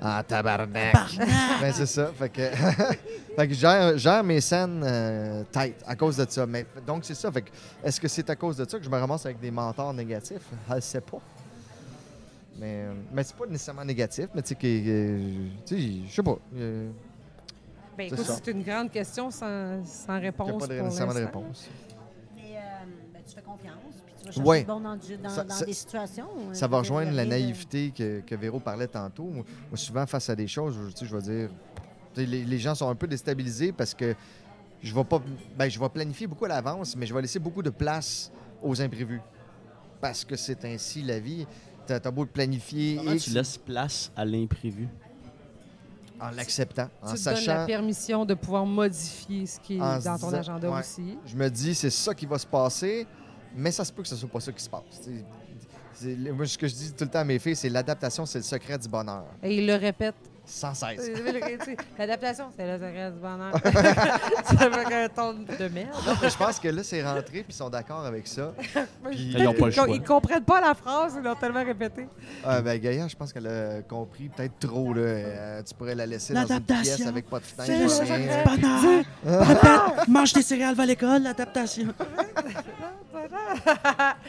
En 0.00 0.22
tabarnak. 0.22 0.94
ben, 1.60 1.72
c'est 1.72 1.86
ça. 1.86 2.06
Fait 2.16 2.28
que, 2.28 2.40
fait 3.36 3.48
que 3.48 3.54
je 3.54 3.58
gère, 3.58 3.98
gère 3.98 4.22
mes 4.24 4.40
scènes 4.40 4.82
euh, 4.84 5.42
tight 5.50 5.76
à 5.86 5.96
cause 5.96 6.16
de 6.16 6.26
ça. 6.28 6.46
Mais, 6.46 6.66
donc, 6.86 7.04
c'est 7.04 7.14
ça. 7.14 7.30
Fait 7.32 7.42
que, 7.42 7.50
est-ce 7.82 8.00
que 8.00 8.08
c'est 8.08 8.28
à 8.30 8.36
cause 8.36 8.56
de 8.56 8.68
ça 8.68 8.78
que 8.78 8.84
je 8.84 8.90
me 8.90 8.96
ramasse 8.98 9.26
avec 9.26 9.40
des 9.40 9.50
mentors 9.50 9.92
négatifs? 9.94 10.42
Je 10.70 10.74
ne 10.74 10.80
sais 10.80 11.00
pas. 11.00 11.18
Mais, 12.58 12.84
euh, 12.84 12.94
mais 13.12 13.24
c'est 13.24 13.36
pas 13.36 13.46
nécessairement 13.46 13.84
négatif, 13.84 14.26
mais 14.34 14.42
tu 14.42 14.48
sais, 14.48 14.54
que, 14.54 15.18
tu 15.66 15.76
sais, 15.76 16.06
je 16.06 16.12
sais 16.14 16.22
pas. 16.22 16.36
euh, 16.56 16.90
Ben, 17.96 18.08
C'est 18.08 18.14
écoute, 18.14 18.26
ça. 18.26 18.40
c'est 18.42 18.50
une 18.50 18.62
grande 18.62 18.90
question 18.90 19.30
sans, 19.30 19.84
sans 19.84 20.16
Il 20.16 20.20
n'y 20.20 20.26
réponse. 20.26 20.48
a 20.50 20.58
pas 20.58 20.66
de- 20.66 20.76
pour 20.78 20.84
nécessairement 20.86 21.14
de 21.14 21.18
réponse. 21.20 21.68
Mais 22.36 22.56
euh, 22.56 22.60
ben, 23.12 23.22
tu 23.26 23.34
fais 23.34 23.42
confiance, 23.42 23.76
puis 24.06 24.14
tu 24.18 24.24
vas 24.26 24.32
chercher 24.32 24.48
Ouais. 24.48 24.60
le 24.60 24.66
bon 24.66 24.80
dans, 24.80 24.96
dans- 24.96 25.28
Ça- 25.28 25.44
dans 25.44 25.54
ça- 25.54 25.64
des 25.66 25.72
situations. 25.74 26.28
euh, 26.50 26.54
Ça 26.54 26.66
va 26.68 26.78
rejoindre 26.78 27.12
la 27.12 27.24
naïveté 27.26 27.92
que, 27.96 28.20
que 28.20 28.34
Véro 28.34 28.60
parlait 28.60 28.86
tantôt. 28.86 29.24
Moi, 29.24 29.44
moi, 29.70 29.76
souvent, 29.76 30.06
face 30.06 30.30
à 30.30 30.36
des 30.36 30.48
choses, 30.48 30.74
je, 30.82 30.90
tu 30.92 30.98
sais, 31.00 31.06
je 31.06 31.16
vais 31.16 31.22
dire. 31.22 31.50
Les, 32.16 32.44
les 32.44 32.58
gens 32.58 32.74
sont 32.74 32.88
un 32.88 32.94
peu 32.94 33.06
déstabilisés 33.06 33.72
parce 33.72 33.94
que 33.94 34.14
je 34.82 34.94
vais 34.94 35.04
pas. 35.04 35.20
Ben, 35.58 35.68
je 35.70 35.78
vais 35.80 35.88
planifier 35.88 36.26
beaucoup 36.26 36.44
à 36.46 36.48
l'avance, 36.48 36.96
mais 36.96 37.06
je 37.06 37.12
vais 37.14 37.22
laisser 37.22 37.38
beaucoup 37.38 37.62
de 37.62 37.70
place 37.70 38.30
aux 38.62 38.80
imprévus. 38.82 39.20
Parce 40.00 40.24
que 40.24 40.36
c'est 40.36 40.64
ainsi 40.64 41.02
la 41.02 41.18
vie. 41.20 41.46
T'as 41.86 41.96
as 42.04 42.10
beau 42.10 42.24
planifier 42.26 42.96
Comment 42.96 43.12
X 43.12 43.24
tu 43.24 43.30
laisses 43.30 43.58
place 43.58 44.10
à 44.16 44.24
l'imprévu? 44.24 44.88
en 46.20 46.30
l'acceptant, 46.30 46.88
en 47.02 47.14
Tu 47.14 47.18
te 47.18 47.24
donnes 47.24 47.34
la 47.34 47.40
sachant. 47.40 47.66
permission 47.66 48.24
de 48.24 48.34
pouvoir 48.34 48.64
modifier 48.64 49.44
ce 49.44 49.58
qui 49.58 49.76
est 49.76 49.80
En 49.80 49.98
dans 49.98 50.16
ton 50.18 50.26
disant- 50.28 50.38
agenda 50.38 50.70
ouais. 50.70 50.78
aussi. 50.78 51.18
Je 51.26 51.34
me 51.36 51.50
dis, 51.50 51.74
c'est 51.74 51.90
ça 51.90 52.14
qui 52.14 52.26
va 52.26 52.38
se 52.38 52.46
passer, 52.46 53.08
mais 53.56 53.72
ça 53.72 53.84
se 53.84 53.92
peut 53.92 54.02
que 54.02 54.08
ce 54.08 54.14
soit 54.14 54.28
pas 54.28 54.38
ça 54.38 54.52
qui 54.52 54.62
se 54.62 54.70
passe. 54.70 54.82
tu 55.02 56.16
Moi, 56.32 56.46
ce 56.46 56.56
que 56.56 56.68
je 56.68 56.74
dis 56.74 56.92
tout 56.92 57.02
le 57.02 57.10
temps 57.10 57.18
à 57.18 57.24
mes 57.24 57.40
filles, 57.40 57.56
c'est 57.56 57.68
l'adaptation, 57.68 58.24
c'est 58.24 58.38
le 58.38 58.44
secret 58.44 58.78
du 58.78 58.86
bonheur. 58.88 59.24
Et 59.42 59.56
il 59.58 59.66
le 59.66 59.74
répète. 59.74 60.14
Sans 60.44 60.74
cesse. 60.74 60.96
Tu 61.04 61.14
sais, 61.64 61.76
L'adaptation, 61.98 62.46
c'est 62.56 62.66
le 62.66 62.74
secret 62.74 63.10
du 63.12 63.18
bonheur. 63.20 63.52
ça 64.44 64.70
fait 64.70 65.04
un 65.04 65.08
ton 65.08 65.32
de 65.34 65.68
merde. 65.68 65.88
Mais 66.20 66.28
je 66.28 66.36
pense 66.36 66.58
que 66.58 66.68
là, 66.68 66.82
c'est 66.82 67.02
rentré, 67.02 67.22
puis 67.42 67.46
ils 67.50 67.54
sont 67.54 67.70
d'accord 67.70 68.04
avec 68.04 68.26
ça. 68.26 68.52
Puis, 69.10 69.34
Ils 69.38 69.46
ont 69.46 69.54
pas 69.54 69.66
le 69.66 69.72
Ils, 69.72 69.74
choix. 69.74 69.86
ils 69.88 70.02
comprennent 70.02 70.44
pas 70.44 70.60
la 70.60 70.74
phrase, 70.74 71.14
ils 71.16 71.22
l'ont 71.22 71.36
tellement 71.36 71.64
répété. 71.64 72.08
Ah, 72.44 72.60
ben, 72.60 72.78
Gaïa, 72.80 73.06
je 73.06 73.14
pense 73.16 73.32
qu'elle 73.32 73.46
a 73.46 73.82
compris 73.82 74.28
peut-être 74.28 74.58
trop. 74.58 74.92
Là. 74.92 75.00
Euh, 75.02 75.62
tu 75.62 75.74
pourrais 75.74 75.94
la 75.94 76.06
laisser 76.06 76.34
dans 76.34 76.42
une 76.42 76.48
L'adaptation, 76.48 76.96
pièce 76.96 77.06
avec 77.06 77.30
pas 77.30 77.38
de 77.38 77.44
fenêtre. 77.44 77.72
C'est 77.72 77.82
le 77.82 77.88
ça. 77.88 78.04
rien. 78.04 78.44
bonheur! 78.44 79.04
Papa, 79.46 79.94
mange 80.08 80.32
tes 80.32 80.42
céréales, 80.42 80.74
va 80.74 80.82
à 80.82 80.86
l'école, 80.86 81.22
l'adaptation. 81.22 81.86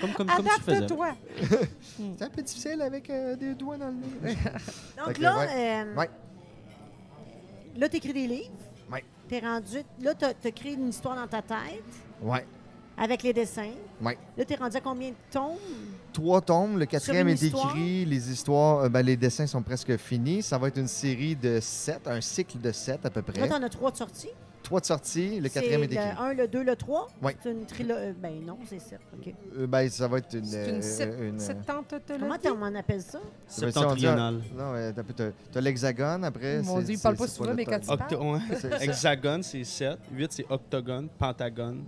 Comme, 0.02 0.14
comme, 0.14 0.28
comme 0.28 0.46
tu 0.46 0.62
faisais. 0.62 0.78
Adapte-toi. 0.78 1.08
C'est 2.18 2.22
un 2.26 2.30
peu 2.30 2.42
difficile 2.42 2.82
avec 2.82 3.10
euh, 3.10 3.36
des 3.36 3.54
doigts 3.56 3.78
dans 3.78 3.88
le 3.88 3.94
nez. 4.28 4.38
Donc 5.06 5.18
là, 5.20 5.38
ouais. 5.40 5.48
euh, 5.86 5.96
Ouais. 5.96 6.10
là 7.78 7.90
tu 7.90 7.98
écris 7.98 8.14
des 8.14 8.28
livres. 8.28 8.52
Tu 9.30 9.36
es 9.36 9.40
rendu. 9.40 9.78
Là, 10.02 10.14
tu 10.16 10.26
as, 10.26 10.52
créé 10.52 10.74
une 10.74 10.90
histoire 10.90 11.16
dans 11.16 11.28
ta 11.28 11.42
tête 11.42 11.82
Ouais. 12.22 12.46
avec 12.98 13.24
les 13.24 13.32
dessins. 13.32 13.72
Ouais. 14.02 14.18
Là, 14.38 14.44
tu 14.44 14.52
es 14.54 14.56
rendu 14.58 14.76
à 14.76 14.82
combien 14.82 15.10
de 15.12 15.16
tomes? 15.32 15.56
Trois 16.12 16.42
tomes. 16.42 16.78
Le 16.78 16.86
quatrième 16.86 17.30
est 17.30 17.42
histoire? 17.42 17.70
écrit. 17.70 18.04
Les 18.06 18.30
histoires, 18.30 18.80
euh, 18.80 18.90
ben, 18.90 19.02
les 19.02 19.16
dessins 19.16 19.48
sont 19.48 19.62
presque 19.64 19.96
finis. 19.96 20.44
Ça 20.44 20.58
va 20.58 20.68
être 20.68 20.78
une 20.78 20.90
série 20.90 21.38
de 21.38 21.60
sept, 21.62 22.06
un 22.06 22.20
cycle 22.20 22.60
de 22.60 22.72
sept 22.74 23.06
à 23.06 23.10
peu 23.10 23.22
Là, 23.22 23.34
près. 23.34 23.48
tu 23.48 23.54
en 23.54 23.64
as 23.64 23.70
trois 23.70 23.92
de 23.92 23.98
sorties. 23.98 24.30
Trois 24.64 24.80
de 24.80 24.86
sortie. 24.86 25.40
Le 25.42 25.50
quatrième 25.50 25.82
est, 25.84 25.86
écrit. 25.86 25.98
le 25.98 26.22
1, 26.22 26.34
le 26.34 26.48
2, 26.48 26.64
le 26.64 26.76
3. 26.76 27.08
Ouais. 27.22 27.36
C'est 27.44 27.52
une 27.52 27.66
trilogie. 27.66 28.14
Ben 28.18 28.42
non, 28.46 28.58
c'est 28.66 28.80
7. 28.80 29.00
OK. 29.14 29.34
Euh, 29.58 29.68
ben, 29.68 29.90
ça 29.90 30.08
va 30.08 30.18
être 30.20 30.34
une. 30.34 30.46
C'est 30.46 30.70
une, 30.70 30.76
euh, 30.78 30.82
sept- 30.82 31.16
une, 31.20 31.36
euh, 31.36 31.40
septantologie. 31.40 32.20
Comment 32.44 32.66
on 32.68 32.76
appelle 32.76 33.02
ça? 33.02 33.20
ça 33.48 33.62
va 33.62 33.68
être- 33.68 33.78
si 33.78 33.86
on 33.86 33.96
dit 33.96 34.08
un- 34.08 34.12
Septentrional. 34.12 34.34
Non, 34.58 34.74
euh, 34.74 34.92
t'as- 34.94 35.04
t'as 35.04 35.30
t'as 35.52 35.62
l'hexagone 35.62 36.24
après. 36.24 36.62
Mon 36.62 36.78
c'est- 36.78 36.84
Dieu, 36.84 36.94
il 36.94 36.98
c'est- 36.98 37.04
parle 37.04 37.16
pas 37.18 37.28
c'est 37.28 37.36
souvent, 37.36 37.50
le 37.50 37.56
mais 37.56 37.66
quand 37.66 37.80
il 37.84 37.90
Octo- 37.92 38.34
ouais. 38.34 38.40
C'est- 38.52 38.60
c'est- 38.78 38.84
Hexagone, 38.86 39.44
c'est 39.44 39.64
7. 39.64 40.00
8, 40.12 40.32
c'est 40.32 40.46
octogone. 40.50 41.10
Pentagone. 41.20 41.84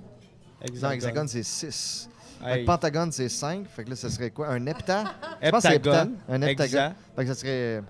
Non, 0.82 0.91
hexagone, 0.91 1.28
c'est 1.28 1.43
6. 1.43 2.09
Hey. 2.45 2.65
Pentagone, 2.65 3.11
c'est 3.11 3.30
5. 3.30 3.65
Fait 3.67 3.84
que 3.86 3.89
là, 3.91 3.95
ça 3.95 4.09
serait 4.09 4.30
quoi? 4.32 4.49
Un 4.49 4.65
hepta? 4.65 5.05
Je 5.41 5.49
pense 5.49 5.63
que 5.63 5.69
c'est 5.69 5.76
Heptagone. 5.78 6.15
hepta- 6.28 6.34
Un 6.34 6.41
heptagone. 6.41 6.65
Hexa. 6.65 6.93
Fait 7.15 7.21
que 7.23 7.34
ça 7.34 7.39
serait. 7.39 7.82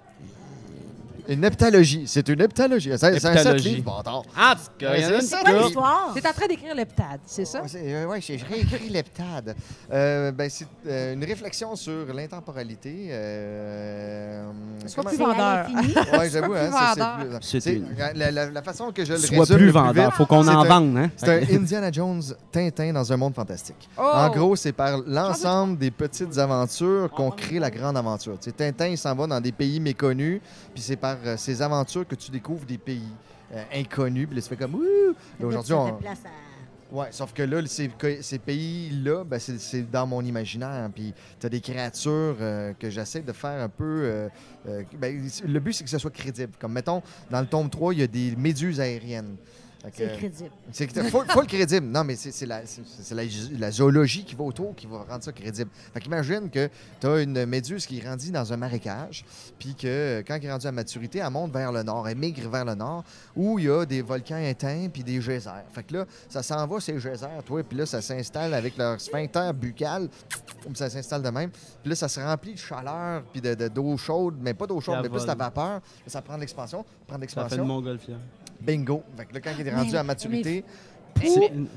Une 1.28 1.44
heptalogie. 1.44 2.04
C'est 2.08 2.28
une 2.30 2.42
heptalogie. 2.42 2.92
C'est 2.92 2.98
c'est 3.20 3.26
un 3.28 3.34
sept 3.34 3.38
Heptalogie. 3.38 3.76
livres, 3.76 3.96
bâtard. 3.98 4.24
Ah, 4.38 4.56
il 4.80 4.86
c'est. 5.04 5.22
C'est 5.22 5.38
quoi 5.44 5.62
l'histoire? 5.64 6.14
Es 6.16 6.28
en 6.28 6.34
train 6.34 6.48
d'écrire 6.48 6.76
l'heptade, 6.76 7.20
c'est 7.26 7.46
ça? 7.46 7.62
Ouais, 7.62 7.68
c'est- 7.68 7.82
euh, 7.94 8.06
ouais, 8.06 8.22
j'ai 8.22 8.38
réécrit 8.38 8.90
l'heptade. 8.90 9.56
Euh, 9.92 10.32
ben, 10.32 10.50
c'est 10.50 10.68
euh, 10.88 11.14
une 11.14 11.24
réflexion 11.24 11.76
sur 11.76 12.06
l'intemporalité. 12.14 13.08
Euh, 13.12 14.46
Sois 14.86 15.04
comment- 15.04 15.10
plus 15.10 15.18
C'est 15.18 15.24
vendeur. 15.24 15.68
Ouais, 16.20 16.30
j'avoue, 16.30 16.54
hein, 16.54 16.70
c'est- 16.72 17.02
c'est 17.02 17.42
C'est 17.42 17.60
c'est- 17.60 17.74
une- 17.76 17.88
la, 18.16 18.32
la- 18.32 18.52
la 18.52 18.62
façon 18.62 18.92
que 18.92 19.04
je 19.04 19.14
le 19.14 19.20
Sois 19.20 19.40
résume 19.40 19.58
plus 19.58 19.70
vendeur. 19.72 20.06
vite, 20.10 20.14
Faut 20.16 20.26
qu'on 20.26 20.44
c'est 20.44 20.50
en 20.50 20.64
vende, 20.64 20.98
hein? 20.98 21.10
C'est 21.18 21.30
un 21.30 21.56
Indiana 21.56 21.92
Jones 21.92 22.22
Tintin 22.52 22.94
dans 22.94 23.12
un 23.12 23.18
monde 23.18 23.34
fantastique. 23.36 23.90
Oh! 23.98 24.02
En 24.14 24.30
gros, 24.30 24.56
c'est 24.56 24.72
par 24.74 25.00
l'ensemble 25.06 25.78
des 25.78 25.92
petites 25.92 26.38
aventures 26.38 27.10
qu'on 27.12 27.32
crée 27.32 27.60
la 27.60 27.72
grande 27.72 27.98
aventure. 27.98 28.38
Tintin, 28.40 28.88
il 28.88 28.98
s'en 28.98 29.16
va 29.16 29.28
dans 29.28 29.42
des 29.42 29.52
pays 29.52 29.80
méconnus, 29.80 30.42
puis 30.74 30.84
c'est 30.84 30.96
par 30.96 31.15
euh, 31.26 31.38
ces 31.38 31.62
aventures 31.62 32.08
que 32.08 32.16
tu 32.16 32.32
découvres 32.32 32.66
des 32.66 32.78
pays 32.78 33.08
euh, 33.54 33.64
inconnus, 33.74 34.28
puis 34.28 34.36
là, 34.36 34.42
tu 34.42 34.50
fais 34.50 34.56
comme 34.58 34.76
«Ouh!» 34.76 35.14
Aujourd'hui, 35.44 35.74
on... 35.74 35.86
Ouais, 36.92 37.08
sauf 37.10 37.34
que 37.34 37.42
là, 37.42 37.62
ces, 37.66 37.90
pays-là, 38.38 39.24
ben, 39.24 39.40
c'est- 39.40 39.82
dans 39.92 40.06
mon 40.06 40.22
imaginaire. 40.24 40.88
Puis 40.94 41.14
tu 41.40 41.46
as 41.46 41.50
des 41.50 41.60
créatures 41.60 42.38
euh, 42.40 42.74
que 42.80 42.90
j'essaie 42.90 43.22
de 43.22 43.32
faire 43.34 43.62
un 43.64 43.70
peu. 43.70 43.84
euh, 44.04 44.30
euh, 44.68 44.84
ben, 44.98 45.20
le 45.46 45.60
but, 45.60 45.74
c'est 45.74 45.84
que 45.84 45.90
ce 45.90 45.98
soit 45.98 46.12
crédible. 46.12 46.54
Comme, 46.60 46.74
mettons, 46.74 47.02
dans 47.32 47.42
le 47.42 47.48
tome 47.48 47.70
3, 47.70 47.94
il 47.96 48.00
y 48.02 48.04
a 48.04 48.08
des 48.08 48.36
méduses 48.36 48.80
aériennes. 48.80 49.36
C'est 49.94 50.18
crédible. 50.18 50.50
c'est 50.72 50.88
que- 50.88 51.04
faut, 51.10 51.24
faut 51.26 51.42
le 51.42 51.48
crédible. 51.48 51.88
Non, 51.88 52.04
mais 52.04 52.16
c'est 52.16 52.46
la, 52.46 52.62
zoologie 53.72 54.24
qui 54.24 54.36
va 54.36 54.44
autour 54.44 54.76
qui 54.76 54.88
va 54.88 55.00
rendre 55.10 55.24
ça 55.24 55.32
crédible. 55.32 55.70
Fait 55.94 56.00
qu'imagine 56.00 56.50
que 56.50 56.70
tu 57.00 57.08
as 57.08 57.22
une 57.22 57.46
méduse 57.46 57.86
qui 57.86 58.00
grandit 58.00 58.32
dans 58.32 58.52
un 58.54 58.58
marécage, 58.58 59.26
puis 59.60 59.76
que 59.76 60.24
quand 60.28 60.36
elle 60.36 60.46
est 60.46 60.52
rendue 60.52 60.68
à 60.68 60.72
maturité, 60.72 61.20
elle 61.20 61.30
monte 61.30 61.52
vers 61.52 61.72
le 61.72 61.84
nord, 61.84 62.08
elle 62.08 62.18
migre 62.18 62.50
vers 62.50 62.66
le 62.66 62.76
nord, 62.76 63.04
où 63.36 63.60
il 63.60 63.66
y 63.66 63.70
a 63.70 63.86
des 63.86 64.02
volcans 64.02 64.38
éteints 64.38 64.88
puis 64.92 65.04
des 65.04 65.20
geysers. 65.20 65.64
Fait 65.72 65.84
que 65.84 65.94
là, 65.98 66.06
ça 66.30 66.42
s'en 66.44 66.66
va, 66.68 66.80
ces 66.80 66.94
geysers, 67.00 67.28
toi, 67.46 67.64
puis 67.64 67.78
là, 67.78 67.86
ça 67.86 68.02
s'installe 68.02 68.54
avec 68.54 68.78
leur 68.78 69.00
sphincter 69.00 69.52
buccal, 69.54 70.10
puis 70.30 70.76
ça 70.76 70.90
s'installe 70.90 71.22
de 71.22 71.30
même. 71.30 71.50
Puis 71.52 71.90
là, 71.90 71.96
ça 71.96 72.08
se 72.08 72.20
remplit 72.20 72.54
de 72.54 72.60
chaleur 72.60 73.24
puis 73.32 73.42
de- 73.42 73.54
de- 73.56 73.68
d'eau 73.68 73.98
chaude, 73.98 74.36
mais 74.40 74.54
pas 74.54 74.68
d'eau 74.68 74.80
chaude, 74.82 74.96
La 74.96 75.02
mais 75.04 75.10
plus 75.10 75.22
de 75.24 75.28
la 75.28 75.36
vapeur. 75.36 75.82
Ça 76.08 76.22
prend 76.22 76.36
de 76.36 76.42
l'expansion, 76.42 76.86
prend 77.08 77.18
de 77.18 77.24
Ça 77.24 77.28
fait 77.30 77.36
le 77.36 77.42
l'expansion. 77.42 77.66
montgolfière. 77.66 78.18
Bingo. 78.66 79.04
Fait 79.18 79.26
que 79.26 79.34
là, 79.34 79.40
quand 79.42 79.52
il 79.60 79.68
est 79.68 79.74
rendu 79.76 79.92
Mais- 79.92 79.98
à 79.98 80.04
maturité, 80.04 80.64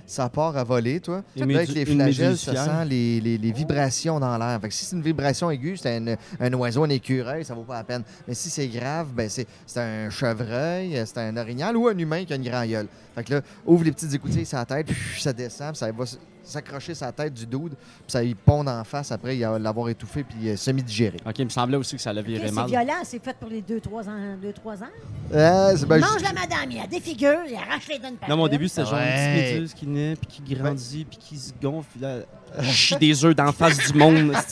ça 0.06 0.28
part 0.28 0.56
à 0.56 0.64
voler, 0.64 1.00
toi. 1.00 1.22
Là, 1.36 1.44
avec 1.44 1.68
les 1.68 1.84
flagelles, 1.86 2.36
ça 2.36 2.52
sent 2.64 2.84
les, 2.88 3.20
les- 3.20 3.38
les 3.38 3.52
vibrations 3.52 4.18
dans 4.18 4.36
l'air. 4.36 4.58
Fait 4.60 4.68
que 4.68 4.74
si 4.74 4.84
c'est 4.84 4.96
une 4.96 5.02
vibration 5.02 5.50
aiguë, 5.50 5.76
c'est 5.76 5.96
un, 5.96 6.16
un 6.40 6.52
oiseau, 6.54 6.84
un 6.84 6.88
écureuil, 6.88 7.44
ça 7.44 7.54
vaut 7.54 7.62
pas 7.62 7.74
la 7.76 7.84
peine. 7.84 8.02
Mais 8.26 8.34
si 8.34 8.50
c'est 8.50 8.66
grave, 8.68 9.08
ben 9.14 9.28
c'est 9.28 9.46
un 9.76 10.10
chevreuil, 10.10 11.00
c'est 11.06 11.18
un 11.18 11.36
orignal 11.36 11.76
ou 11.76 11.86
un 11.88 11.96
humain 11.96 12.24
qui 12.24 12.32
a 12.32 12.36
une 12.36 12.42
grande 12.48 12.68
gueule. 12.68 12.88
Fait 13.14 13.24
que 13.24 13.34
là, 13.34 13.40
ouvre 13.66 13.84
les 13.84 13.92
petites 13.92 14.12
écoutilles 14.12 14.46
sur 14.46 14.58
la 14.58 14.64
tête, 14.66 14.86
puis 14.86 15.22
ça 15.22 15.32
descend, 15.32 15.70
puis 15.70 15.78
ça 15.78 15.92
va 15.92 16.04
s'accrocher 16.50 16.92
la 17.00 17.12
tête 17.12 17.34
du 17.34 17.46
dude, 17.46 17.74
puis 17.74 17.76
ça 18.08 18.22
y 18.22 18.34
pond 18.34 18.66
en 18.66 18.84
face 18.84 19.12
après 19.12 19.36
il 19.36 19.44
a- 19.44 19.58
l'avoir 19.58 19.88
étouffé 19.88 20.24
puis 20.24 20.48
euh, 20.48 20.56
semi-digéré. 20.56 21.18
OK, 21.26 21.38
il 21.38 21.44
me 21.44 21.50
semblait 21.50 21.76
aussi 21.76 21.96
que 21.96 22.02
ça 22.02 22.10
Ok, 22.10 22.16
l'avait 22.16 22.28
viré 22.32 22.48
c'est 22.48 22.54
mal. 22.54 22.66
violent, 22.68 23.00
c'est 23.04 23.22
fait 23.22 23.36
pour 23.38 23.48
les 23.48 23.62
2-3 23.62 24.08
ans. 24.08 24.36
2-3 24.42 24.82
ans. 24.82 24.86
Euh, 25.34 25.76
ben, 25.86 25.96
il 25.96 26.00
mange 26.00 26.22
la 26.22 26.32
madame, 26.32 26.70
il 26.70 26.80
a 26.80 26.86
des 26.86 27.00
figures, 27.00 27.40
il 27.48 27.54
arrache 27.54 27.88
les 27.88 27.98
dents 27.98 28.10
de 28.10 28.28
Non, 28.28 28.36
mais 28.36 28.42
au 28.42 28.48
début, 28.48 28.68
c'était 28.68 28.84
genre 28.84 28.98
une 28.98 29.06
petite 29.06 29.54
méduse 29.54 29.74
qui 29.74 29.86
naît, 29.86 30.16
puis 30.16 30.42
qui 30.44 30.54
grandit, 30.54 31.04
puis 31.04 31.18
qui 31.18 31.36
se 31.36 31.52
gonfle, 31.60 31.88
puis 31.92 32.00
là, 32.00 32.18
chie 32.62 32.96
des 32.96 33.24
œufs 33.24 33.34
d'en 33.36 33.52
face 33.52 33.76
du 33.92 33.98
monde. 33.98 34.32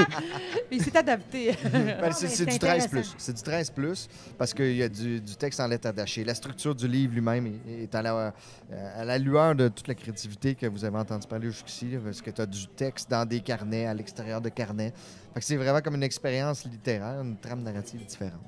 esti. 0.10 0.22
Il 0.70 0.82
s'est 0.82 0.96
adapté. 0.96 1.56
Ben, 1.72 1.98
mais 2.00 2.12
c'est 2.12 2.28
c'est 2.28 2.36
c'est 2.36 2.46
du 2.46 2.58
13 2.58 2.84
intéressant. 2.84 2.88
plus. 2.88 3.14
C'est 3.18 3.32
du 3.34 3.42
13 3.42 3.70
plus 3.70 4.08
parce 4.38 4.54
qu'il 4.54 4.76
y 4.76 4.82
a 4.82 4.88
du, 4.88 5.20
du 5.20 5.36
texte 5.36 5.60
en 5.60 5.66
lettres 5.66 5.88
attachées. 5.88 6.24
La 6.24 6.34
structure 6.34 6.74
du 6.74 6.88
livre 6.88 7.14
lui-même 7.14 7.46
est, 7.46 7.84
est 7.84 7.94
à, 7.94 8.02
la, 8.02 8.14
euh, 8.16 9.00
à 9.00 9.04
la 9.04 9.18
lueur 9.18 9.54
de 9.54 9.68
toute 9.68 9.88
la 9.88 9.94
créativité 9.94 10.54
que 10.54 10.66
vous 10.66 10.84
avez 10.84 10.98
entendu 10.98 11.26
parler 11.26 11.50
jusqu'ici, 11.50 11.90
là, 11.90 11.98
parce 12.04 12.20
que 12.20 12.30
tu 12.30 12.40
as 12.40 12.46
du 12.46 12.66
texte 12.68 13.10
dans 13.10 13.26
des 13.26 13.40
carnets, 13.40 13.86
à 13.86 13.94
l'extérieur 13.94 14.40
de 14.40 14.48
carnets. 14.48 14.92
Fait 15.34 15.40
que 15.40 15.46
c'est 15.46 15.56
vraiment 15.56 15.80
comme 15.80 15.94
une 15.94 16.02
expérience 16.02 16.64
littéraire, 16.64 17.20
une 17.20 17.36
trame 17.36 17.62
narrative 17.62 18.04
différente. 18.04 18.40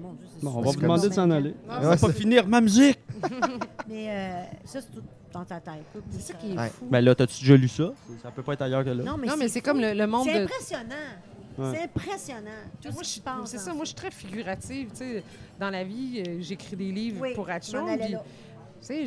Bon, 0.00 0.16
on 0.42 0.60
va 0.60 0.70
vous 0.70 0.80
demander 0.80 1.08
de 1.08 1.14
s'en 1.14 1.30
aller. 1.30 1.54
Ouais, 1.68 1.80
va 1.80 1.96
pas 1.96 2.12
finir 2.12 2.46
ma 2.46 2.60
musique! 2.60 2.98
Mais 3.88 4.06
euh, 4.10 4.42
ça, 4.64 4.80
c'est 4.80 4.92
tout 4.92 5.02
dans 5.32 5.44
ta 5.44 5.60
tête. 5.60 5.84
C'est 6.10 6.20
ça 6.20 6.34
qui 6.34 6.52
est 6.52 6.56
Ouais. 6.58 6.68
fou. 6.68 6.86
Ben 6.90 7.00
là, 7.00 7.14
t'as-tu 7.14 7.40
déjà 7.40 7.56
lu 7.56 7.68
ça? 7.68 7.92
Ça 8.22 8.30
peut 8.30 8.42
pas 8.42 8.52
être 8.54 8.62
ailleurs 8.62 8.84
que 8.84 8.90
là. 8.90 9.02
Non, 9.04 9.16
mais 9.16 9.26
non, 9.26 9.34
mais 9.38 9.48
c'est 9.48 9.60
comme 9.60 9.80
le, 9.80 9.92
le 9.94 10.06
monde 10.06 10.26
C'est 10.26 10.38
de. 10.38 10.44
impressionnant. 10.44 10.94
Ouais. 11.58 11.72
C'est 11.74 11.82
impressionnant. 11.82 12.50
Tout 12.80 12.92
Moi, 12.92 13.02
ce 13.02 13.08
je- 13.08 13.14
se 13.16 13.20
passe 13.20 13.34
c'est 13.50 13.56
dans 13.58 13.62
ça, 13.62 13.72
moi 13.74 13.84
je 13.84 13.88
suis 13.88 13.94
très 13.96 14.10
figurative. 14.10 14.88
tu 14.90 14.96
sais. 14.96 15.24
Dans 15.60 15.70
la 15.70 15.84
vie, 15.84 16.22
euh, 16.26 16.36
j'écris 16.40 16.76
des 16.76 16.90
livres 16.92 17.20
Oui, 17.20 17.34
pour 17.34 17.50
là. 18.08 18.22
Tu 18.80 19.06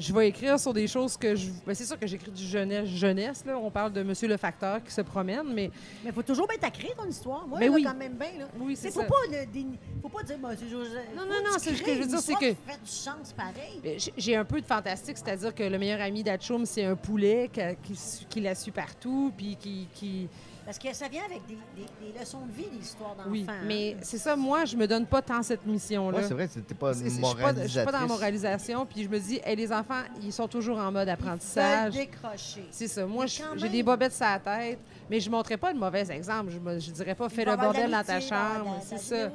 je, 0.00 0.12
vais 0.12 0.28
écrire 0.28 0.58
sur 0.58 0.72
des 0.72 0.86
choses 0.88 1.16
que 1.16 1.34
je. 1.36 1.48
ben, 1.66 1.74
c'est 1.74 1.84
sûr 1.84 1.98
que 1.98 2.06
j'écris 2.06 2.30
du 2.30 2.44
jeunesse, 2.44 2.88
jeunesse. 2.88 3.44
Là. 3.44 3.56
On 3.58 3.70
parle 3.70 3.92
de 3.92 4.02
Monsieur 4.02 4.26
le 4.26 4.36
Facteur 4.36 4.82
qui 4.82 4.90
se 4.92 5.00
promène, 5.02 5.46
mais 5.54 5.70
Mais 6.02 6.10
il 6.10 6.12
faut 6.12 6.22
toujours 6.22 6.48
bien 6.48 6.56
t'écrire 6.58 6.94
ton 6.96 7.06
histoire. 7.06 7.46
Moi, 7.46 7.58
Mais 7.60 7.66
là, 7.68 7.72
oui. 7.72 7.82
quand 7.84 7.94
même 7.94 8.14
bien. 8.14 8.38
Là. 8.40 8.48
oui, 8.58 8.74
C'est 8.76 8.90
faut 8.90 9.00
ça. 9.02 9.06
pas, 9.06 9.14
le 9.30 9.46
déni- 9.46 9.78
faut 10.02 10.08
pas 10.08 10.22
dire, 10.22 10.36
juste. 10.58 10.92
Non, 11.16 11.22
non, 11.26 11.34
non, 11.44 11.58
c'est 11.58 11.74
ce 11.74 11.82
que 11.82 11.94
je 11.94 12.00
veux 12.00 12.06
dire, 12.06 12.18
c'est 12.20 12.34
que- 12.34 12.40
fait 12.46 12.80
du 12.82 12.90
sens 12.90 13.32
pareil. 13.36 13.98
J'ai- 14.16 14.36
un 14.36 14.44
peu 14.44 14.60
de 14.60 14.66
fantastique, 14.66 15.18
c'est-à-dire 15.18 15.54
que 15.54 15.62
le 15.62 15.78
meilleur 15.78 16.00
ami 16.00 16.22
d'Atchoum, 16.22 16.64
c'est 16.66 16.84
un 16.84 16.96
poulet 16.96 17.50
qui, 17.52 17.60
qui, 17.82 17.96
su- 17.96 18.24
qui 18.28 18.40
la 18.40 18.54
suit 18.54 18.70
partout, 18.72 19.32
puis 19.36 19.56
qui. 19.56 19.86
qui... 19.94 20.28
Parce 20.64 20.78
que 20.78 20.92
ça 20.94 21.08
vient 21.08 21.22
avec 21.24 21.40
des, 21.46 21.54
des- 21.76 22.12
des 22.12 22.18
leçons 22.18 22.46
de 22.46 22.52
vie, 22.52 22.68
des 22.70 22.84
histoires 22.84 23.14
d'enfants. 23.16 23.28
Oui, 23.30 23.44
hein. 23.48 23.54
mais 23.66 23.96
c'est 24.02 24.18
ça, 24.18 24.36
moi, 24.36 24.64
je 24.64 24.76
me 24.76 24.86
donne 24.86 25.06
pas 25.06 25.20
tant 25.22 25.42
cette 25.42 25.66
mission-là. 25.66 26.18
Ouais, 26.18 26.24
c'est 26.26 26.34
vrai, 26.34 26.48
c'était 26.52 26.74
pas 26.74 26.92
une 26.94 27.04
Je 27.04 27.08
suis 27.10 27.20
pas, 27.20 27.54
je 27.62 27.66
suis 27.68 27.84
pas 27.84 27.92
dans 27.92 28.00
la 28.00 28.06
moralisation, 28.06 28.86
puis 28.86 29.02
je 29.04 29.08
me 29.08 29.18
dis, 29.18 29.40
hey, 29.44 29.56
les 29.56 29.72
enfants, 29.72 30.02
ils 30.22 30.32
sont 30.32 30.46
toujours 30.48 30.78
en 30.78 30.92
mode 30.92 31.08
Ils 31.08 31.10
apprentissage. 31.10 31.92
veulent 31.94 32.06
décrocher. 32.06 32.64
C'est 32.70 32.88
ça. 32.88 33.04
Moi, 33.06 33.26
je- 33.26 33.42
j'ai 33.56 33.62
même. 33.64 33.72
des 33.72 33.82
bobettes 33.82 34.12
sur 34.14 34.26
la 34.26 34.38
tête, 34.38 34.78
mais 35.08 35.18
je 35.18 35.28
ne 35.28 35.34
montrerai 35.34 35.56
pas 35.56 35.72
de 35.72 35.78
mauvais 35.78 36.08
exemple. 36.10 36.50
Je 36.52 36.58
ne 36.58 36.78
dirais 36.94 37.14
pas, 37.14 37.28
fais 37.28 37.44
le 37.44 37.56
bordel 37.56 37.90
dans 37.90 38.04
ta 38.04 38.20
chambre. 38.20 38.80
C'est 38.84 38.98
ça. 38.98 39.30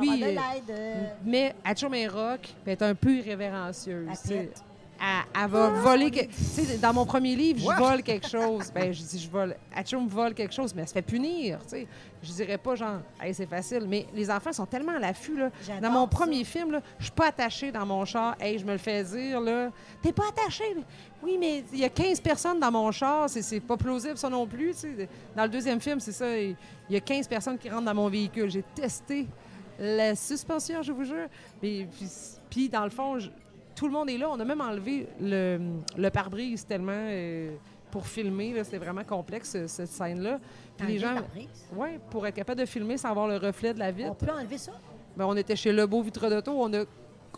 Oui, 0.00 0.22
euh, 0.70 1.06
Mais 1.24 1.54
et 1.92 2.06
Rock 2.08 2.48
peut 2.64 2.70
être 2.70 2.82
un 2.82 2.94
peu 2.94 3.12
irrévérencieuse. 3.12 4.08
Elle, 5.02 5.42
elle 5.44 5.48
va 5.50 5.68
voler. 5.70 6.10
que- 6.10 6.26
tu 6.26 6.32
sais, 6.34 6.76
dans 6.76 6.92
mon 6.92 7.06
premier 7.06 7.34
livre, 7.34 7.58
je 7.60 7.78
vole 7.82 8.02
quelque 8.02 8.28
chose. 8.28 8.70
Ben, 8.74 8.92
je 8.92 9.02
dis, 9.02 9.18
je 9.18 9.30
vole. 9.30 9.56
Atchoum 9.74 10.06
vole 10.06 10.34
quelque 10.34 10.52
chose, 10.52 10.74
mais 10.74 10.82
elle 10.82 10.88
se 10.88 10.92
fait 10.92 11.00
punir. 11.02 11.58
tu 11.62 11.68
sais. 11.70 11.86
Je 12.22 12.30
dirais 12.32 12.58
pas 12.58 12.74
genre, 12.74 12.98
hey, 13.18 13.32
c'est 13.32 13.46
facile. 13.46 13.84
Mais 13.88 14.06
les 14.14 14.30
enfants 14.30 14.52
sont 14.52 14.66
tellement 14.66 14.92
à 14.96 14.98
l'affût. 14.98 15.38
là. 15.38 15.50
Dans 15.80 15.90
mon 15.90 16.02
ça. 16.02 16.08
premier 16.18 16.44
film, 16.44 16.80
je 16.98 17.04
suis 17.04 17.12
pas 17.12 17.28
attachée 17.28 17.72
dans 17.72 17.86
mon 17.86 18.04
char. 18.04 18.36
Hey, 18.38 18.58
je 18.58 18.64
me 18.66 18.72
le 18.72 18.78
fais 18.78 19.02
dire, 19.04 19.40
là. 19.40 19.70
T'es 20.02 20.12
pas 20.12 20.24
attaché? 20.28 20.64
Oui, 21.22 21.36
mais 21.40 21.64
il 21.72 21.78
y 21.78 21.84
a 21.84 21.88
15 21.88 22.20
personnes 22.20 22.60
dans 22.60 22.70
mon 22.70 22.92
char. 22.92 23.30
C'est- 23.30 23.40
C'est 23.42 23.60
pas 23.60 23.78
plausible, 23.78 24.18
ça 24.18 24.28
non 24.28 24.46
plus. 24.46 24.72
tu 24.72 24.80
sais. 24.80 25.08
Dans 25.34 25.44
le 25.44 25.48
deuxième 25.48 25.80
film, 25.80 25.98
c'est 25.98 26.12
ça. 26.12 26.36
Il 26.38 26.56
y 26.90 26.96
a 26.96 27.00
15 27.00 27.26
personnes 27.26 27.56
qui 27.56 27.70
rentrent 27.70 27.86
dans 27.86 27.94
mon 27.94 28.08
véhicule. 28.10 28.50
J'ai 28.50 28.64
testé 28.74 29.26
la 29.78 30.14
suspension, 30.14 30.82
je 30.82 30.92
vous 30.92 31.04
jure. 31.04 31.26
Mais, 31.62 31.86
puis, 31.90 32.06
puis, 32.50 32.68
dans 32.68 32.84
le 32.84 32.90
fond, 32.90 33.18
je- 33.18 33.30
tout 33.74 33.86
le 33.86 33.92
monde 33.92 34.10
est 34.10 34.18
là. 34.18 34.28
On 34.30 34.38
a 34.40 34.44
même 34.44 34.60
enlevé 34.60 35.06
le, 35.20 35.58
le 35.96 36.10
pare-brise 36.10 36.66
tellement 36.66 36.92
euh, 36.94 37.50
pour 37.90 38.06
filmer. 38.06 38.54
C'était 38.64 38.78
vraiment 38.78 39.04
complexe, 39.04 39.50
ce- 39.52 39.66
cette 39.66 39.88
scène-là. 39.88 40.38
Puis 40.76 40.86
les 40.94 40.98
gens, 40.98 41.14
pour 42.10 42.26
être 42.26 42.34
capable 42.36 42.60
de 42.60 42.66
filmer 42.66 42.96
sans 42.96 43.12
voir 43.14 43.28
le 43.28 43.36
reflet 43.36 43.72
de 43.74 43.78
la 43.78 43.90
vitre. 43.90 44.10
On 44.10 44.14
peut 44.14 44.30
enlever 44.32 44.58
ça? 44.58 44.72
Ben, 45.16 45.24
on 45.26 45.36
était 45.36 45.56
chez 45.56 45.72
Lebeau 45.72 46.02
Vitre 46.02 46.28
d'Auto. 46.30 46.52
On 46.56 46.72
a, 46.74 46.84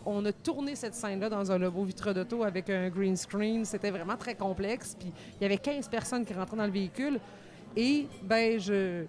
on 0.05 0.23
a 0.25 0.31
tourné 0.31 0.75
cette 0.75 0.93
scène-là 0.95 1.29
dans 1.29 1.51
un 1.51 1.57
Lebeau 1.57 1.83
Vitre 1.83 2.13
d'Auto 2.13 2.43
avec 2.43 2.69
un 2.69 2.89
green 2.89 3.15
screen. 3.15 3.65
C'était 3.65 3.91
vraiment 3.91 4.15
très 4.17 4.35
complexe. 4.35 4.95
Puis 4.99 5.11
il 5.39 5.43
y 5.43 5.45
avait 5.45 5.57
15 5.57 5.87
personnes 5.89 6.23
qui 6.25 6.33
rentraient 6.33 6.57
dans 6.57 6.65
le 6.65 6.71
véhicule. 6.71 7.19
Et, 7.75 8.07
ben, 8.21 8.59
je. 8.59 9.05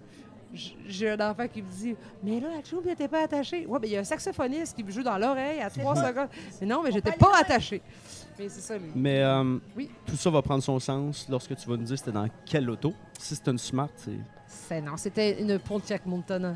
J'ai 0.87 1.09
un 1.09 1.19
enfant 1.29 1.47
qui 1.47 1.61
me 1.61 1.67
dit 1.69 1.95
Mais 2.23 2.39
là, 2.39 2.47
la 2.55 2.63
choupe, 2.63 2.85
n'était 2.85 3.07
pas 3.07 3.23
attaché. 3.23 3.65
Ouais, 3.65 3.79
ben, 3.79 3.87
il 3.87 3.93
y 3.93 3.97
a 3.97 3.99
un 4.01 4.03
saxophoniste 4.05 4.75
qui 4.75 4.83
me 4.83 4.91
joue 4.91 5.03
dans 5.03 5.17
l'oreille 5.17 5.59
à 5.59 5.69
3 5.69 5.95
secondes. 6.07 6.29
Mais 6.61 6.67
non, 6.67 6.81
mais 6.83 6.91
j'étais 6.91 7.11
pas 7.11 7.31
attaché. 7.39 7.81
Mais 8.39 8.49
c'est 8.49 8.61
ça, 8.61 8.77
lui. 8.77 8.89
Mais 8.95 9.21
euh, 9.21 9.57
Oui. 9.75 9.89
tout 10.05 10.15
ça 10.17 10.29
va 10.29 10.41
prendre 10.41 10.63
son 10.63 10.79
sens 10.79 11.25
lorsque 11.29 11.55
tu 11.55 11.67
vas 11.69 11.77
nous 11.77 11.83
dire 11.83 11.97
c'était 11.97 12.11
dans 12.11 12.27
quelle 12.45 12.69
auto. 12.69 12.93
Si 13.19 13.35
c'est 13.35 13.47
une 13.47 13.57
Smart, 13.57 13.89
c'est... 13.97 14.11
C'est- 14.47 14.81
non, 14.81 14.97
c'était 14.97 15.41
une 15.41 15.57
Pontiac 15.59 16.05
Montana. 16.05 16.55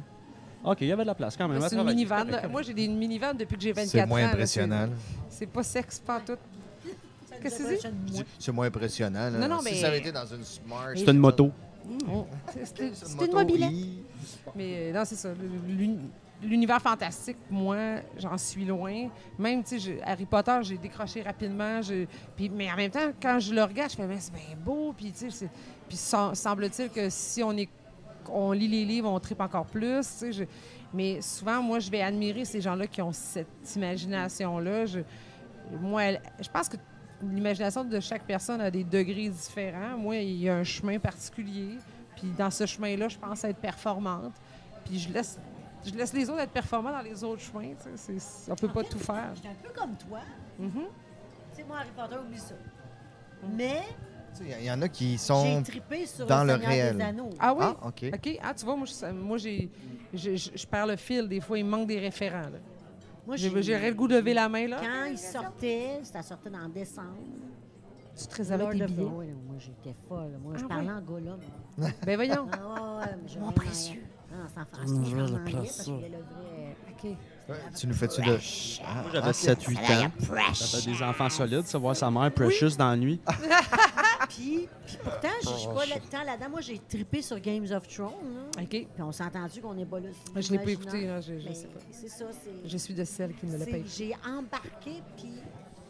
OK, 0.64 0.78
il 0.82 0.88
y 0.88 0.92
avait 0.92 1.04
de 1.04 1.08
la 1.08 1.16
place 1.16 1.38
quand 1.38 1.48
même. 1.48 1.62
C'est 1.62 1.76
une 1.76 1.84
minivan. 1.86 2.26
Moi, 2.50 2.62
j'ai 2.64 2.74
des 2.74 2.88
minivans 2.88 3.34
depuis 3.34 3.56
que 3.56 3.64
j'ai 3.64 3.72
24 3.72 3.86
ans. 3.88 3.90
C'est 4.02 4.06
moins 4.08 4.26
impressionnant. 4.26 4.90
C'est 5.30 5.46
pas 5.48 5.64
sexe, 5.64 6.00
pas 6.00 6.20
tout. 6.20 6.38
Qu'est-ce 7.42 7.60
que? 7.64 7.78
C'est- 7.80 8.26
C'est 8.38 8.52
moins 8.52 8.68
impressionnant. 8.68 9.30
là. 9.30 9.32
Non, 9.32 9.48
non, 9.48 9.60
si 9.60 9.66
mais- 9.66 9.76
ça 9.76 9.88
avait 9.88 10.00
été 10.00 10.12
dans 10.12 10.26
une 10.26 10.44
Smart. 10.44 10.90
C'est 10.96 11.08
une 11.08 11.18
moto. 11.18 11.52
C'est- 12.54 12.66
C'était 12.66 12.92
C'est 12.94 13.06
c'était 13.08 13.26
une 13.26 13.52
oui. 13.70 14.04
Mais 14.56 14.90
euh, 14.90 14.94
non, 14.94 15.04
c'est 15.06 15.16
ça. 15.16 15.30
L'univers 16.42 16.82
fantastique, 16.82 17.36
moi, 17.50 17.76
j'en 18.18 18.38
suis 18.38 18.64
loin. 18.64 19.10
Même, 19.38 19.62
tu 19.64 19.78
sais, 19.80 20.00
Harry 20.06 20.26
Potter, 20.26 20.58
j'ai 20.62 20.78
décroché 20.78 21.22
rapidement. 21.22 21.82
puis, 22.36 22.50
mais 22.50 22.72
en 22.72 22.78
même 22.78 22.92
temps, 22.92 23.12
quand 23.22 23.40
je 23.40 23.54
le 23.54 23.62
regarde, 23.64 23.92
je 23.92 23.98
fais, 23.98 24.08
mais 24.08 24.20
c'est 24.20 24.32
bien 24.34 24.56
beau. 24.58 24.94
Puis, 24.96 25.12
tu 25.12 25.30
sais, 25.32 25.50
puis 25.88 25.98
sem- 25.98 26.34
semble-t-il 26.36 26.90
que 26.92 27.10
si 27.10 27.44
on, 27.44 27.52
est, 27.58 27.68
on 28.32 28.54
lit 28.54 28.70
les 28.70 28.86
livres, 28.86 29.10
on 29.12 29.20
tripe 29.20 29.42
encore 29.42 29.66
plus. 29.66 30.00
tu 30.02 30.04
sais, 30.06 30.32
je- 30.32 30.44
Mais 30.94 31.22
souvent, 31.22 31.62
moi, 31.62 31.80
je 31.80 31.92
vais 31.92 32.02
admirer 32.02 32.46
ces 32.46 32.62
gens-là 32.62 32.88
qui 32.88 33.02
ont 33.02 33.12
cette 33.12 33.76
imagination-là. 33.76 34.86
Je, 34.86 35.02
moi, 35.82 36.04
elle- 36.06 36.22
je 36.40 36.50
pense 36.50 36.70
que 36.70 36.78
l'imagination 37.22 37.84
de 37.84 37.99
chaque 37.99 38.24
personne 38.24 38.61
a 38.61 38.72
des 38.72 38.84
degrés 38.84 39.30
différents. 39.30 39.97
Moi, 39.97 40.17
il 40.17 40.41
y 40.41 40.49
a 40.49 40.55
un 40.57 40.63
chemin 40.63 40.99
particulier. 40.99 41.78
Puis 42.15 42.32
dans 42.38 42.51
ce 42.51 42.65
chemin-là, 42.65 43.07
je 43.07 43.17
pense 43.17 43.43
être 43.43 43.57
performante. 43.59 44.34
Puis 44.86 44.99
je 44.99 45.11
laisse, 45.13 45.39
je 45.86 45.91
laisse 45.91 46.13
les 46.13 46.30
autres 46.30 46.39
être 46.41 46.51
performants 46.51 46.91
dans 46.91 47.01
les 47.01 47.24
autres 47.24 47.41
chemins. 47.41 47.70
tu 47.82 47.89
sais. 47.95 48.20
C'est- 48.20 48.51
On 48.51 48.55
peut 48.55 48.67
pas 48.67 48.84
fait, 48.84 48.89
tout 48.89 48.99
faire. 48.99 49.32
J'étais 49.36 49.47
un 49.49 49.53
peu 49.63 49.70
comme 49.78 49.95
toi. 49.95 50.20
Mhm. 50.57 50.72
Tu 50.74 51.57
sais, 51.57 51.63
moi, 51.65 51.78
Harry 51.80 51.89
Potter, 51.95 52.15
oublie 52.26 52.39
ça. 52.39 52.55
Mais 53.55 53.82
Tu 54.38 54.45
sais, 54.45 54.57
Il 54.59 54.65
y 54.65 54.72
en 54.72 54.80
a 54.84 54.88
qui 54.88 55.11
j'ai 55.13 55.17
sont. 55.17 55.63
sur 56.05 56.26
dans 56.28 56.43
le 56.43 56.53
le 56.53 56.59
Seigneur 56.59 56.70
réel. 56.70 56.97
des 56.97 57.03
Anneaux. 57.03 57.30
Ah 57.39 57.53
oui? 57.53 57.65
Ah, 57.65 57.88
OK. 57.88 58.05
OK. 58.13 58.39
Ah, 58.43 58.53
tu 58.53 58.63
vois, 58.65 58.76
moi, 58.76 58.86
je, 58.86 59.11
moi, 59.11 59.38
j'ai, 59.39 59.72
je, 60.13 60.36
je- 60.36 60.51
je 60.55 60.67
perds 60.67 60.86
le 60.88 60.95
fil. 60.97 61.28
Des 61.28 61.41
fois, 61.41 61.57
il 61.57 61.65
me 61.65 61.72
manque 61.72 61.88
des 61.88 61.97
référents. 61.99 62.41
là. 62.49 62.59
Moi, 63.30 63.36
J'ai- 63.38 63.62
J'aurais 63.62 63.90
le 63.92 63.96
goût 63.96 64.08
de 64.08 64.16
lever 64.16 64.34
la 64.34 64.50
main, 64.50 64.68
là. 64.68 64.78
Quand 64.82 65.06
il 65.06 65.16
sortait, 65.20 66.00
ça 66.02 66.24
sortait 66.24 66.50
dans 66.50 66.68
décembre. 66.68 67.14
Tu 68.20 68.26
te 68.26 68.36
réservais 68.36 68.64
Lord 68.64 68.74
tes 68.74 68.86
billets? 68.88 69.04
Non, 69.04 69.12
moi, 69.12 69.56
j'étais 69.60 69.96
folle. 70.08 70.32
Moi, 70.44 70.54
je 70.58 70.64
Ah 70.66 70.68
parlais 70.68 70.90
en 70.90 71.00
gars, 71.00 71.20
là. 71.78 71.92
Ben 72.08 72.16
voyons. 72.16 72.48
Ah, 72.52 72.58
ouais, 72.58 73.06
ouais, 73.06 73.16
mais 73.22 73.30
je 73.30 73.38
Mon 73.38 73.52
précieux. 73.52 74.02
Non, 74.32 74.38
c'est 74.52 74.60
en 74.60 74.66
français, 74.66 75.12
je 75.12 75.16
en 75.16 75.38
parce 75.46 75.88
le 75.88 75.94
vrai... 75.94 76.76
OK. 76.90 77.18
Tu 77.78 77.86
nous 77.88 77.94
fais-tu 77.94 78.22
de. 78.24 78.38
Ah, 78.84 78.94
Moi, 78.96 79.12
j'avais 79.14 79.30
ok. 79.30 79.36
7-8 79.36 79.78
ans. 79.78 80.12
J'avais 80.54 80.92
des 80.98 81.04
enfants 81.04 81.30
solides, 81.30 81.68
savoir 81.68 81.96
sa 81.96 82.10
mère 82.10 82.32
Precious 82.34 82.76
dans 82.78 82.90
la 82.90 82.98
nuit. 82.98 83.22
Puis, 84.30 84.68
puis 84.86 84.98
pourtant, 85.04 85.28
je 85.44 85.48
suis 85.50 85.68
pas 85.68 85.86
là-dedans. 85.86 86.24
Là-dedans, 86.26 86.50
moi, 86.52 86.62
j'ai 86.62 86.80
trippé 86.80 87.22
sur 87.22 87.40
Games 87.40 87.66
of 87.72 87.88
Thrones. 87.88 88.10
là. 88.56 88.62
OK. 88.64 88.70
Puis 88.70 88.88
on 89.00 89.12
s'est 89.12 89.24
entendu 89.24 89.60
qu'on 89.62 89.78
est 89.78 89.86
pas 89.86 90.00
là. 90.00 90.10
Je 90.36 90.52
l'ai 90.52 90.60
pas 90.60 90.72
écouté, 90.72 91.06
là, 91.08 91.20
je, 91.22 91.40
je 91.40 91.48
Mais 91.48 91.54
sais 91.56 91.68
pas. 91.68 91.80
C'est 91.92 92.10
ça, 92.10 92.26
c'est... 92.44 92.70
Je 92.70 92.78
suis 92.78 92.94
de 92.94 93.04
celle 93.04 93.34
qui 93.36 93.46
ne 93.48 93.58
l'a 93.58 93.66
c'est- 93.66 93.72
pas 93.72 93.78
écouté. 93.78 93.94
J'ai 93.98 94.16
embarqué, 94.30 95.02
puis 95.18 95.32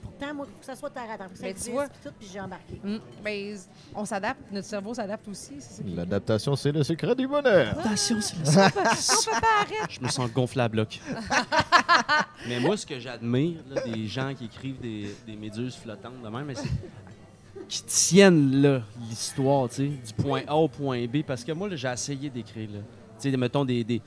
pourtant, 0.02 0.34
moi, 0.34 0.46
faut 0.46 0.60
que 0.60 0.66
ça 0.66 0.76
soit 0.76 0.90
terre 0.90 1.12
à 1.12 1.18
terre. 1.18 1.28
Faut 1.28 1.34
que 1.34 1.40
ça 1.40 1.44
Mais 1.46 1.54
tu 1.54 1.58
existe, 1.58 1.72
vois- 1.74 1.88
puis 1.88 2.00
tout, 2.04 2.14
puis 2.18 2.30
j'ai 2.32 2.40
embarqué. 2.40 2.80
Mm. 2.84 2.98
Ben, 3.24 3.58
on 3.96 4.06
s'adapte, 4.06 4.40
notre 4.52 4.68
cerveau 4.68 4.94
s'adapte 4.94 5.28
aussi. 5.28 5.56
c'est 5.60 5.74
ça 5.78 5.84
qui. 5.84 5.94
L'adaptation, 5.96 6.56
c'est 6.56 6.72
le 6.72 6.84
secret 6.84 7.16
du 7.16 7.28
bonheur. 7.28 7.78
Attention, 7.80 8.18
c'est 8.22 8.38
le 8.38 8.44
Je 9.90 10.00
me 10.02 10.08
sens 10.10 10.32
gonflé 10.32 10.62
à 10.62 10.68
bloc. 10.70 11.00
mais 12.48 12.60
moi, 12.60 12.78
ce 12.78 12.86
que 12.86 13.00
j'admire 13.00 13.60
là, 13.70 13.82
des 13.82 14.08
gens 14.08 14.34
qui 14.34 14.46
écrivent 14.46 14.80
des, 14.80 15.14
des 15.28 15.36
méduses 15.36 15.76
flottantes 15.76 16.22
de 16.24 16.30
même, 16.30 16.46
mais 16.46 16.56
c'est 16.56 16.70
qui 17.70 17.84
tiennent 17.84 18.62
là, 18.62 18.82
l'histoire, 19.08 19.70
tu 19.70 19.76
sais, 19.76 19.88
du 19.88 20.14
point 20.18 20.42
A 20.48 20.56
au 20.58 20.68
point 20.68 21.06
B. 21.06 21.18
Parce 21.26 21.44
que 21.44 21.52
moi, 21.54 21.70
là, 21.70 21.76
j'ai 21.76 21.88
essayé 21.88 22.30
d'écrire, 22.30 22.70
là. 22.72 22.80
Tu 23.22 23.30
sais, 23.32 23.38
mettons 23.38 23.64
des, 23.64 23.84
des, 23.84 24.02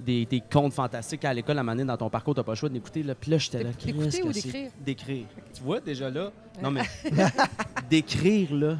des, 0.00 0.26
des 0.26 0.42
contes 0.52 0.72
fantastiques 0.72 1.24
à 1.24 1.32
l'école, 1.32 1.58
à 1.58 1.62
donné, 1.62 1.84
dans 1.84 1.96
ton 1.96 2.10
parcours, 2.10 2.34
t'as 2.34 2.42
pas 2.42 2.52
le 2.52 2.56
choix 2.56 2.68
d'écouter. 2.68 3.02
Là. 3.02 3.14
Puis 3.14 3.30
là, 3.30 3.38
j'étais 3.38 3.62
là. 3.62 3.70
D'écouter 3.70 4.22
ou 4.22 4.26
que 4.28 4.32
c'est- 4.32 4.42
d'écrire? 4.42 4.70
D'écrire. 4.84 5.26
Tu 5.54 5.62
vois, 5.62 5.80
déjà 5.80 6.10
là. 6.10 6.32
Non, 6.60 6.70
mais 6.72 6.82
d'écrire, 7.88 8.52
là. 8.54 8.76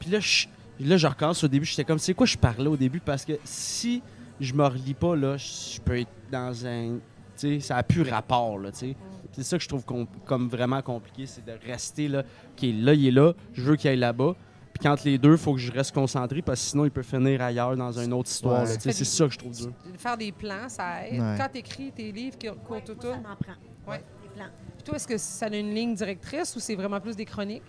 Puis 0.00 0.10
là, 0.10 0.20
je, 0.20 0.46
là, 0.80 0.96
je 0.96 1.06
recommence 1.06 1.44
au 1.44 1.48
début. 1.48 1.66
J'étais 1.66 1.84
comme, 1.84 1.98
c'est 1.98 2.14
quoi 2.14 2.26
je 2.26 2.36
parlais 2.38 2.66
au 2.68 2.76
début? 2.76 3.00
Parce 3.00 3.24
que 3.24 3.34
si 3.44 4.02
je 4.40 4.52
me 4.54 4.64
relis 4.64 4.94
pas, 4.94 5.14
là, 5.14 5.36
je 5.36 5.80
peux 5.80 5.98
être 6.00 6.10
dans 6.32 6.66
un. 6.66 6.96
Tu 7.36 7.54
sais, 7.54 7.60
ça 7.60 7.74
n'a 7.74 7.82
plus 7.82 8.02
rapport, 8.02 8.58
là, 8.58 8.70
tu 8.72 8.78
sais. 8.78 8.96
C'est 9.34 9.42
ça 9.42 9.56
que 9.58 9.62
je 9.64 9.68
trouve 9.68 9.84
com- 9.84 10.06
comme 10.26 10.48
vraiment 10.48 10.80
compliqué, 10.82 11.26
c'est 11.26 11.44
de 11.44 11.52
rester 11.66 12.08
là. 12.08 12.20
OK, 12.20 12.62
là, 12.62 12.94
il 12.94 13.06
est 13.08 13.10
là, 13.10 13.32
je 13.52 13.62
veux 13.62 13.76
qu'il 13.76 13.90
aille 13.90 13.98
là-bas. 13.98 14.34
Puis 14.72 14.82
quand 14.82 15.04
les 15.04 15.18
deux, 15.18 15.32
il 15.32 15.38
faut 15.38 15.52
que 15.54 15.60
je 15.60 15.70
reste 15.70 15.92
concentré 15.94 16.42
parce 16.42 16.60
que 16.60 16.66
sinon, 16.70 16.84
il 16.84 16.90
peut 16.90 17.02
finir 17.02 17.40
ailleurs 17.42 17.76
dans 17.76 17.92
une 17.92 18.12
autre 18.12 18.28
histoire. 18.28 18.62
Ouais. 18.62 18.66
C'est 18.78 18.86
des- 18.98 19.04
ça 19.04 19.26
que 19.26 19.32
je 19.32 19.38
trouve 19.38 19.52
dur. 19.56 19.72
Faire 19.98 20.16
des 20.16 20.32
plans, 20.32 20.68
ça 20.68 21.06
aide. 21.06 21.20
Ouais. 21.20 21.34
Quand 21.38 21.48
tu 21.52 21.58
écris 21.58 21.92
tes 21.92 22.10
livres 22.10 22.36
qui 22.36 22.48
courent 22.48 22.82
tout 22.82 22.94
Moi, 23.00 23.02
ça 23.12 23.16
tout. 23.18 23.28
m'en 23.28 23.36
prend. 23.36 23.92
Ouais. 23.92 24.02
Des 24.22 24.28
plans. 24.34 24.48
Puis 24.74 24.82
toi, 24.84 24.96
est-ce 24.96 25.06
que 25.06 25.16
ça 25.16 25.46
a 25.46 25.54
une 25.56 25.72
ligne 25.72 25.94
directrice 25.94 26.56
ou 26.56 26.58
c'est 26.60 26.74
vraiment 26.74 27.00
plus 27.00 27.14
des 27.14 27.24
chroniques? 27.24 27.62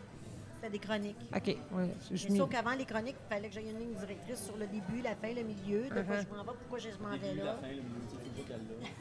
C'était 0.65 0.79
des 0.79 0.79
chroniques. 0.87 1.17
OK. 1.35 1.47
Ouais, 1.77 1.89
je, 2.11 2.27
Mais 2.29 2.37
sauf 2.37 2.49
qu'avant 2.49 2.71
les 2.73 2.85
chroniques, 2.85 3.15
il 3.29 3.33
fallait 3.35 3.47
que 3.49 3.53
j'aie 3.53 3.61
une 3.61 3.77
ligne 3.79 3.93
directrice 3.99 4.43
sur 4.43 4.55
le 4.57 4.65
début, 4.65 5.01
la 5.03 5.11
fin, 5.15 5.27
le 5.35 5.43
milieu, 5.43 5.83
de 5.83 5.89
quoi 5.89 6.01
Uh-huh. 6.15 6.25
je 6.29 6.35
m'en 6.35 6.43
vais, 6.43 6.57
pourquoi 6.59 6.79
je 6.79 6.87
m'en 7.03 7.17
vais 7.17 7.35
là. 7.43 7.57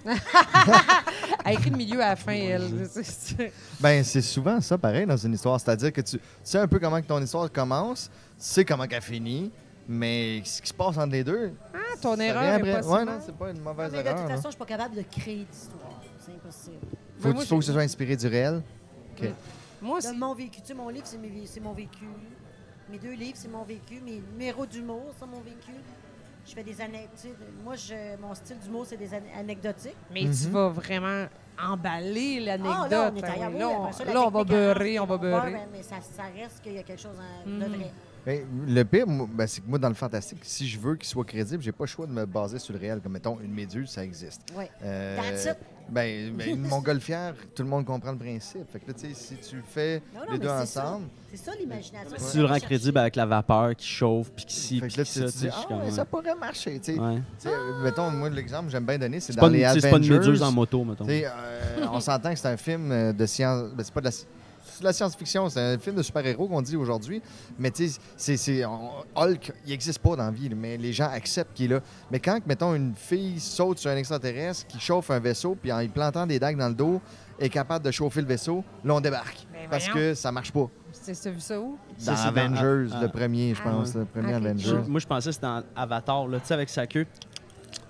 Elle 1.45 1.55
écrit 1.55 1.71
le 1.71 1.77
milieu 1.77 2.01
à 2.03 2.09
la 2.11 2.17
fin, 2.17 2.33
elle. 2.33 2.87
C'est- 2.91 3.03
c'est- 3.03 3.53
Ben, 3.81 4.03
c'est 4.05 4.21
souvent 4.23 4.61
ça, 4.61 4.77
pareil, 4.79 5.07
dans 5.07 5.17
une 5.17 5.33
histoire. 5.35 5.59
C'est-à-dire 5.61 5.93
que 5.93 6.01
tu, 6.01 6.19
tu 6.19 6.23
sais 6.43 6.59
un 6.59 6.69
peu 6.69 6.79
comment 6.79 7.01
que 7.01 7.07
ton 7.07 7.23
histoire 7.23 7.51
commence, 7.51 8.11
tu 8.13 8.45
sais 8.45 8.65
comment 8.65 8.87
qu'elle 8.87 9.03
finit, 9.03 9.51
mais 9.89 10.43
ce 10.45 10.61
qui 10.61 10.69
se 10.69 10.75
passe 10.75 10.97
entre 10.99 11.13
les 11.13 11.25
deux. 11.25 11.53
Ah, 11.75 11.79
ton 12.01 12.19
erreur 12.19 12.43
est 12.43 12.51
après. 12.53 12.81
pas 12.81 12.87
Ouais, 12.89 13.05
non, 13.05 13.19
c'est 13.25 13.35
pas 13.37 13.51
une 13.51 13.59
Mais 13.59 13.63
mauvaise 13.63 13.93
de 13.93 13.97
toute 13.99 14.07
erreur. 14.07 14.29
façon, 14.29 14.43
je 14.45 14.49
suis 14.51 14.59
pas 14.59 14.67
capable 14.67 14.97
de 14.97 15.03
créer 15.03 15.45
d'histoire. 15.51 16.01
C'est 16.25 16.33
impossible. 16.33 16.77
Faut, 17.21 17.33
moi, 17.33 17.45
faut 17.45 17.59
que 17.59 17.65
ce 17.65 17.73
soit 17.73 17.83
inspiré 17.83 18.17
du 18.17 18.27
réel. 18.27 18.63
OK. 19.19 19.29
Moi 19.85 20.01
De 20.01 20.07
aussi. 20.09 20.17
mon 20.17 20.35
vécu. 20.35 20.61
Tu 20.61 20.67
sais, 20.69 20.75
mon 20.75 20.89
livre, 20.89 21.07
c'est 21.07 21.19
mes- 21.19 21.47
c'est 21.47 21.61
mon 21.61 21.73
vécu. 21.73 22.07
Mes 22.91 22.99
deux 22.99 23.13
livres, 23.13 23.37
c'est 23.39 23.49
mon 23.51 23.63
vécu. 23.65 24.01
Mes 24.05 24.21
numéros 24.33 24.67
d'humour, 24.67 25.07
c'est 25.19 25.27
mon 25.27 25.41
vécu. 25.41 25.73
Je 26.47 26.53
fais 26.53 26.63
des 26.63 26.79
anecdotes. 26.81 27.27
Moi, 27.65 27.75
je, 27.77 28.17
mon 28.21 28.35
style 28.35 28.59
d'humour, 28.59 28.85
c'est 28.87 28.97
des 28.99 29.09
ane- 29.15 29.23
anecdotiques. 29.39 29.97
Mais 30.13 30.21
tu 30.23 30.27
Mhm. 30.47 30.53
vas 30.53 30.69
vraiment 30.69 31.27
emballer 31.63 32.39
Ah, 32.41 32.45
l'anecdote. 32.57 32.91
là, 32.91 33.13
on 33.13 33.17
est 33.17 33.25
hein, 33.25 33.33
ailleurs. 33.35 33.49
oui. 33.51 33.55
Oui, 33.55 33.61
Là, 33.61 33.77
après 33.79 33.93
ça, 33.93 34.03
on, 34.03 34.07
la 34.07 34.13
là, 34.15 34.21
on 34.27 34.31
va 34.31 34.41
technique 34.41 34.49
beurrer, 34.59 34.99
on 34.99 35.03
avance, 35.05 35.09
va 35.21 35.23
beurrer. 35.31 35.51
beurre, 35.53 35.67
Mais 35.73 35.83
ça, 35.83 35.97
ça 36.01 36.23
reste 36.35 36.61
qu'il 36.63 36.73
y 36.73 36.79
a 36.79 36.83
quelque 36.83 37.01
chose 37.01 37.17
en- 37.19 37.49
de 37.49 37.55
Mhm. 37.67 37.75
vrai. 37.77 37.91
Ben, 38.27 38.47
le 38.67 38.83
pire, 38.85 39.07
moi, 39.07 39.29
ben, 39.31 39.47
c'est 39.47 39.61
que 39.61 39.69
moi, 39.69 39.79
dans 39.79 39.89
le 39.89 39.95
fantastique, 39.95 40.39
si 40.43 40.67
je 40.67 40.79
veux 40.79 40.97
qu'il 40.97 41.07
soit 41.09 41.25
crédible, 41.25 41.63
j'ai 41.63 41.73
pas 41.73 41.85
le 41.85 41.89
choix 41.89 42.07
de 42.07 42.13
me 42.13 42.25
baser 42.27 42.59
sur 42.59 42.73
le 42.73 42.81
réel. 42.81 43.01
Comme, 43.03 43.13
mettons, 43.13 43.39
une 43.41 43.53
méduse, 43.53 43.91
ça 43.91 44.03
existe. 44.05 44.43
Ouais. 44.57 44.71
Euh, 44.83 45.17
That's 45.17 45.45
it. 45.45 45.57
Ben, 45.89 46.33
ben, 46.35 46.49
une 46.49 46.63
montgolfière, 46.63 47.35
tout 47.55 47.63
le 47.63 47.69
monde 47.69 47.85
comprend 47.85 48.13
le 48.13 48.19
principe. 48.19 48.71
Fait 48.73 48.81
que 48.81 48.89
là, 48.89 48.95
tu 48.95 49.07
sais, 49.07 49.15
si 49.15 49.37
tu 49.37 49.57
le 49.57 49.63
fais 49.63 50.03
Non, 50.15 50.21
non, 50.27 50.33
les 50.33 50.39
deux 50.39 50.49
ensemble, 50.49 51.07
C'est 51.31 51.37
ça 51.37 51.53
l'imagination. 51.59 52.17
Si 52.17 52.33
tu 52.33 52.39
le 52.39 52.47
rends 52.47 52.59
crédible 52.59 52.99
avec 52.99 53.17
la 53.17 53.27
vapeur 53.27 53.77
qui 53.77 53.87
chauffe, 53.87 54.31
puis 54.33 54.45
qui 54.47 54.81
puis 54.81 54.91
ça, 54.91 55.05
tu 55.05 55.21
dis, 55.21 55.47
je 55.47 55.49
ah, 55.49 55.91
ça 55.91 56.05
pourrait 56.05 56.35
marcher. 56.35 56.81
tu 56.81 56.95
sais. 56.95 56.99
Ouais. 56.99 57.21
Euh, 57.47 57.83
mettons, 57.83 58.11
moi, 58.11 58.31
l'exemple 58.31 58.67
que 58.67 58.73
j'aime 58.73 58.87
bien 58.87 58.99
donner, 58.99 59.21
c'est 59.21 59.33
C'est 59.33 59.37
dans 59.37 59.47
pas, 59.47 59.53
les 59.53 59.65
Avengers. 59.65 59.81
c'est 59.81 59.91
pas 59.91 59.99
une 59.99 60.09
méduse 60.09 60.43
en 60.43 60.53
moto, 60.53 60.85
mettons. 60.85 61.07
Euh, 61.09 61.29
on 61.93 62.01
s'entend 62.01 62.33
que 62.33 62.39
c'est 62.39 62.49
un 62.49 62.57
film 62.57 62.91
euh, 62.91 63.13
de 63.13 63.27
science. 63.27 63.71
Ben, 63.75 63.85
c'est 63.85 63.95
pas 63.95 64.01
de 64.01 64.07
la, 64.07 64.13
la 64.83 64.93
science-fiction, 64.93 65.49
c'est 65.49 65.61
un 65.61 65.79
film 65.79 65.97
de 65.97 66.03
super-héros 66.03 66.49
qu'on 66.49 66.63
dit 66.63 66.77
aujourd'hui. 66.77 67.23
Mais 67.59 67.71
tu 67.71 67.91
sais, 68.17 68.65
Hulk, 69.15 69.53
il 69.65 69.71
n'existe 69.71 69.99
pas 69.99 70.17
dans 70.17 70.25
la 70.25 70.31
vie, 70.31 70.51
mais 70.55 70.77
les 70.77 70.93
gens 70.93 71.09
acceptent 71.11 71.55
qu'il 71.55 71.67
est 71.67 71.75
là. 71.75 71.81
Mais 72.11 72.21
quand, 72.21 72.41
mettons, 72.47 72.75
une 72.75 72.95
fille 72.95 73.39
saute 73.41 73.79
sur 73.79 73.91
un 73.91 73.97
extraterrestre 73.97 74.67
qui 74.67 74.81
chauffe 74.81 75.11
un 75.11 75.21
vaisseau, 75.21 75.57
puis 75.61 75.73
en 75.73 75.81
y 75.81 75.89
plantant 75.89 76.27
des 76.27 76.39
dagues 76.39 76.59
dans 76.59 76.69
le 76.69 76.75
dos, 76.75 77.01
est 77.39 77.49
capable 77.49 77.85
de 77.85 77.91
chauffer 77.91 78.21
le 78.21 78.27
vaisseau, 78.29 78.65
là, 78.85 78.95
on 78.95 79.01
débarque. 79.01 79.47
Ben 79.53 79.69
Parce 79.69 79.89
voyons. 79.89 80.11
que 80.11 80.15
ça 80.15 80.31
marche 80.31 80.53
pas. 80.53 80.69
C'est 80.93 81.31
vu 81.31 81.41
ça 81.41 81.61
où? 81.61 81.77
Dans 82.05 82.13
Avengers, 82.13 82.95
le 83.01 83.09
premier, 83.09 83.55
je 83.55 83.63
pense, 83.63 83.95
le 83.95 84.05
premier 84.05 84.35
Avengers. 84.35 84.83
moi, 84.87 85.01
je 85.01 85.07
pensais 85.07 85.31
que 85.31 85.35
c'était 85.35 85.47
dans 85.47 85.63
Avatar, 85.75 86.29
là, 86.29 86.39
tu 86.39 86.47
sais, 86.47 86.55
avec 86.55 86.69
sa 86.69 86.87
queue. 86.87 87.07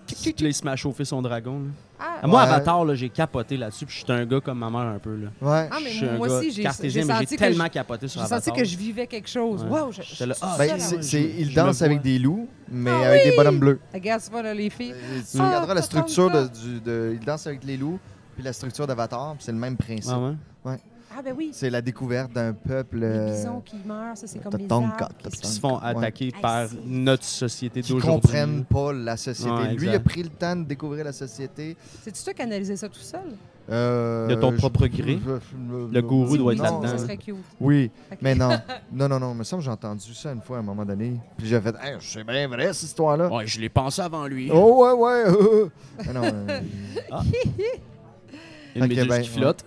Puis 0.06 0.34
là, 0.40 0.48
il 0.48 0.54
se 0.54 0.64
met 0.64 0.70
à 0.70 0.76
chauffer 0.76 1.04
son 1.04 1.22
dragon. 1.22 1.58
là. 1.60 1.64
Ah, 1.98 2.04
Ah, 2.22 2.26
Moi, 2.26 2.42
Ouais. 2.42 2.48
Avatar, 2.48 2.94
j'ai 2.94 3.08
capoté 3.08 3.56
là-dessus, 3.56 3.86
puis 3.86 3.96
je 3.98 4.04
suis 4.04 4.12
un 4.12 4.24
gars 4.26 4.40
comme 4.40 4.58
ma 4.58 4.68
mère 4.70 4.80
un 4.80 4.98
peu. 4.98 5.14
Là. 5.16 5.28
Ouais. 5.40 5.68
Ah, 5.70 5.78
mais 5.82 6.16
moi 6.18 6.28
aussi, 6.28 6.50
j'ai- 6.50 6.62
cartésien, 6.62 7.02
j'ai 7.02 7.06
mais 7.08 7.12
senti 7.14 7.26
j'ai 7.30 7.36
que 7.36 7.40
tellement 7.40 7.64
je- 7.64 7.70
capoté 7.70 8.08
sur 8.08 8.20
j'ai 8.20 8.24
Avatar. 8.26 8.42
senti 8.44 8.58
que 8.58 8.64
je 8.66 8.76
vivais 8.76 9.06
quelque 9.06 9.28
chose. 9.28 9.64
Ouais. 9.64 9.70
Wow, 9.80 9.92
je, 9.92 10.24
là, 10.24 10.34
ah, 10.42 10.54
Ben, 10.58 10.78
ça, 10.78 11.18
il 11.18 11.54
danse 11.54 11.82
avec 11.82 12.02
des 12.02 12.18
loups, 12.18 12.48
mais 12.70 12.90
Ah 12.90 13.08
avec 13.08 13.22
oui! 13.24 13.30
des 13.30 13.36
bonhommes 13.36 13.58
bleus. 13.58 13.80
Regarde, 13.92 14.22
tu 14.22 14.30
vois, 14.30 14.42
là, 14.42 14.52
les 14.54 14.70
filles. 14.70 14.92
Euh, 14.92 15.20
Tu 15.30 15.38
Ah, 15.40 15.46
regarderas 15.46 15.74
la 15.74 15.80
ça 15.80 15.86
structure 15.86 16.28
de, 16.30 16.32
pas. 16.42 16.48
du, 16.48 16.80
de- 16.80 17.16
Il 17.18 17.24
danse 17.24 17.46
avec 17.46 17.64
les 17.64 17.76
loups, 17.76 17.98
puis 18.34 18.42
la 18.44 18.52
structure 18.52 18.86
d'Avatar, 18.86 19.34
puis 19.36 19.44
c'est 19.44 19.52
le 19.52 19.58
même 19.58 19.76
principe. 19.76 20.12
Ah 20.14 20.18
ouais? 20.64 20.78
Ah, 21.16 21.22
ben 21.22 21.34
oui. 21.36 21.50
C'est 21.52 21.70
la 21.70 21.80
découverte 21.80 22.32
d'un 22.32 22.52
peuple. 22.52 22.98
Les 22.98 23.06
euh, 23.06 23.30
bisons 23.36 23.60
qui 23.64 23.76
meurent, 23.86 24.16
ça, 24.16 24.26
c'est 24.26 24.40
comme 24.40 24.56
les 24.56 24.66
arbres. 24.70 24.96
qui 25.18 25.28
Qui 25.30 25.46
se- 25.46 25.54
se 25.54 25.60
font 25.60 25.78
attaquer 25.78 26.26
Ouais. 26.34 26.40
par 26.42 26.66
Ah, 26.70 26.74
notre 26.84 27.22
société 27.24 27.82
qui 27.82 27.92
d'aujourd'hui. 27.92 28.20
comprennent 28.20 28.64
pas 28.64 28.92
la 28.92 29.16
société. 29.16 29.50
Ouais, 29.50 29.74
Lui, 29.74 29.88
a 29.90 30.00
pris 30.00 30.22
le 30.24 30.30
temps 30.30 30.56
de 30.56 30.64
découvrir 30.64 31.04
la 31.04 31.12
société. 31.12 31.76
C'est-tu 32.02 32.22
toi 32.24 32.34
qui 32.34 32.42
analysais 32.42 32.76
ça 32.76 32.88
tout 32.88 32.98
seul? 32.98 33.20
Euh, 33.70 34.26
De 34.26 34.34
ton 34.34 34.52
propre 34.52 34.86
gré? 34.88 35.18
je- 35.24 35.94
Le 35.94 36.02
gourou 36.02 36.36
doit 36.36 36.52
être 36.52 36.58
non, 36.58 36.80
là-dedans. 36.82 36.98
Ça 36.98 37.04
serait 37.04 37.16
cute. 37.16 37.36
Oui, 37.60 37.90
mais 38.20 38.34
non. 38.34 38.50
Non, 38.92 39.08
non, 39.08 39.18
non. 39.20 39.32
Il 39.32 39.38
me 39.38 39.44
semble 39.44 39.60
que 39.62 39.64
j'ai 39.66 39.70
entendu 39.70 40.12
ça 40.14 40.32
une 40.32 40.42
fois 40.42 40.56
à 40.56 40.60
un 40.60 40.64
moment 40.64 40.84
donné. 40.84 41.14
Puis 41.38 41.46
j'ai 41.46 41.60
fait, 41.60 41.74
hey, 41.82 41.96
c'est 42.00 42.24
bien 42.24 42.46
vrai, 42.48 42.72
cette 42.74 42.88
histoire-là. 42.88 43.32
Ouais, 43.32 43.46
je 43.46 43.58
l'ai 43.60 43.68
pensé 43.70 44.02
avant 44.02 44.26
lui. 44.26 44.50
Oh, 44.52 44.84
ouais, 44.84 44.92
ouais. 44.92 45.70
Mais 46.06 46.12
non, 46.12 46.24
euh, 46.24 46.60
Une 48.76 48.82
Ok, 48.82 48.88
méduse 48.88 49.06
ben, 49.06 49.22
qui 49.22 49.28
flotte. 49.28 49.64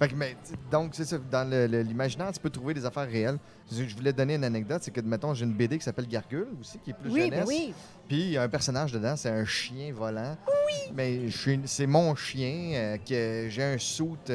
Fait 0.00 0.08
que, 0.08 0.14
mais, 0.14 0.34
donc, 0.70 0.92
c'est 0.94 1.04
ça. 1.04 1.18
Dans 1.30 1.48
le- 1.48 1.66
le- 1.66 1.82
l'imaginaire, 1.82 2.32
tu 2.32 2.40
peux 2.40 2.48
trouver 2.48 2.72
des 2.72 2.86
affaires 2.86 3.06
réelles. 3.06 3.36
Je 3.70 3.84
je 3.84 3.94
voulais 3.94 4.12
te 4.12 4.16
donner 4.16 4.34
une 4.36 4.44
anecdote. 4.44 4.78
C'est 4.82 4.90
que, 4.90 5.00
mettons, 5.02 5.34
j'ai 5.34 5.44
une 5.44 5.52
BD 5.52 5.76
qui 5.78 5.84
s'appelle 5.84 6.08
Gargule 6.08 6.46
aussi, 6.60 6.78
qui 6.78 6.90
est 6.90 6.94
plus 6.94 7.10
Oui, 7.10 7.20
jeunesse. 7.24 7.40
ben 7.40 7.44
oui. 7.46 7.74
Puis 8.08 8.20
il 8.20 8.30
y 8.30 8.36
a 8.38 8.42
un 8.42 8.48
personnage 8.48 8.92
dedans, 8.92 9.14
c'est 9.16 9.28
un 9.28 9.44
chien 9.44 9.92
volant. 9.92 10.36
Oui. 10.48 10.92
Mais 10.94 11.20
c'est 11.66 11.86
mon 11.86 12.14
chien, 12.14 12.72
euh, 12.74 12.96
que 12.96 13.48
j'ai 13.50 13.62
un 13.62 13.76
soute 13.78 14.30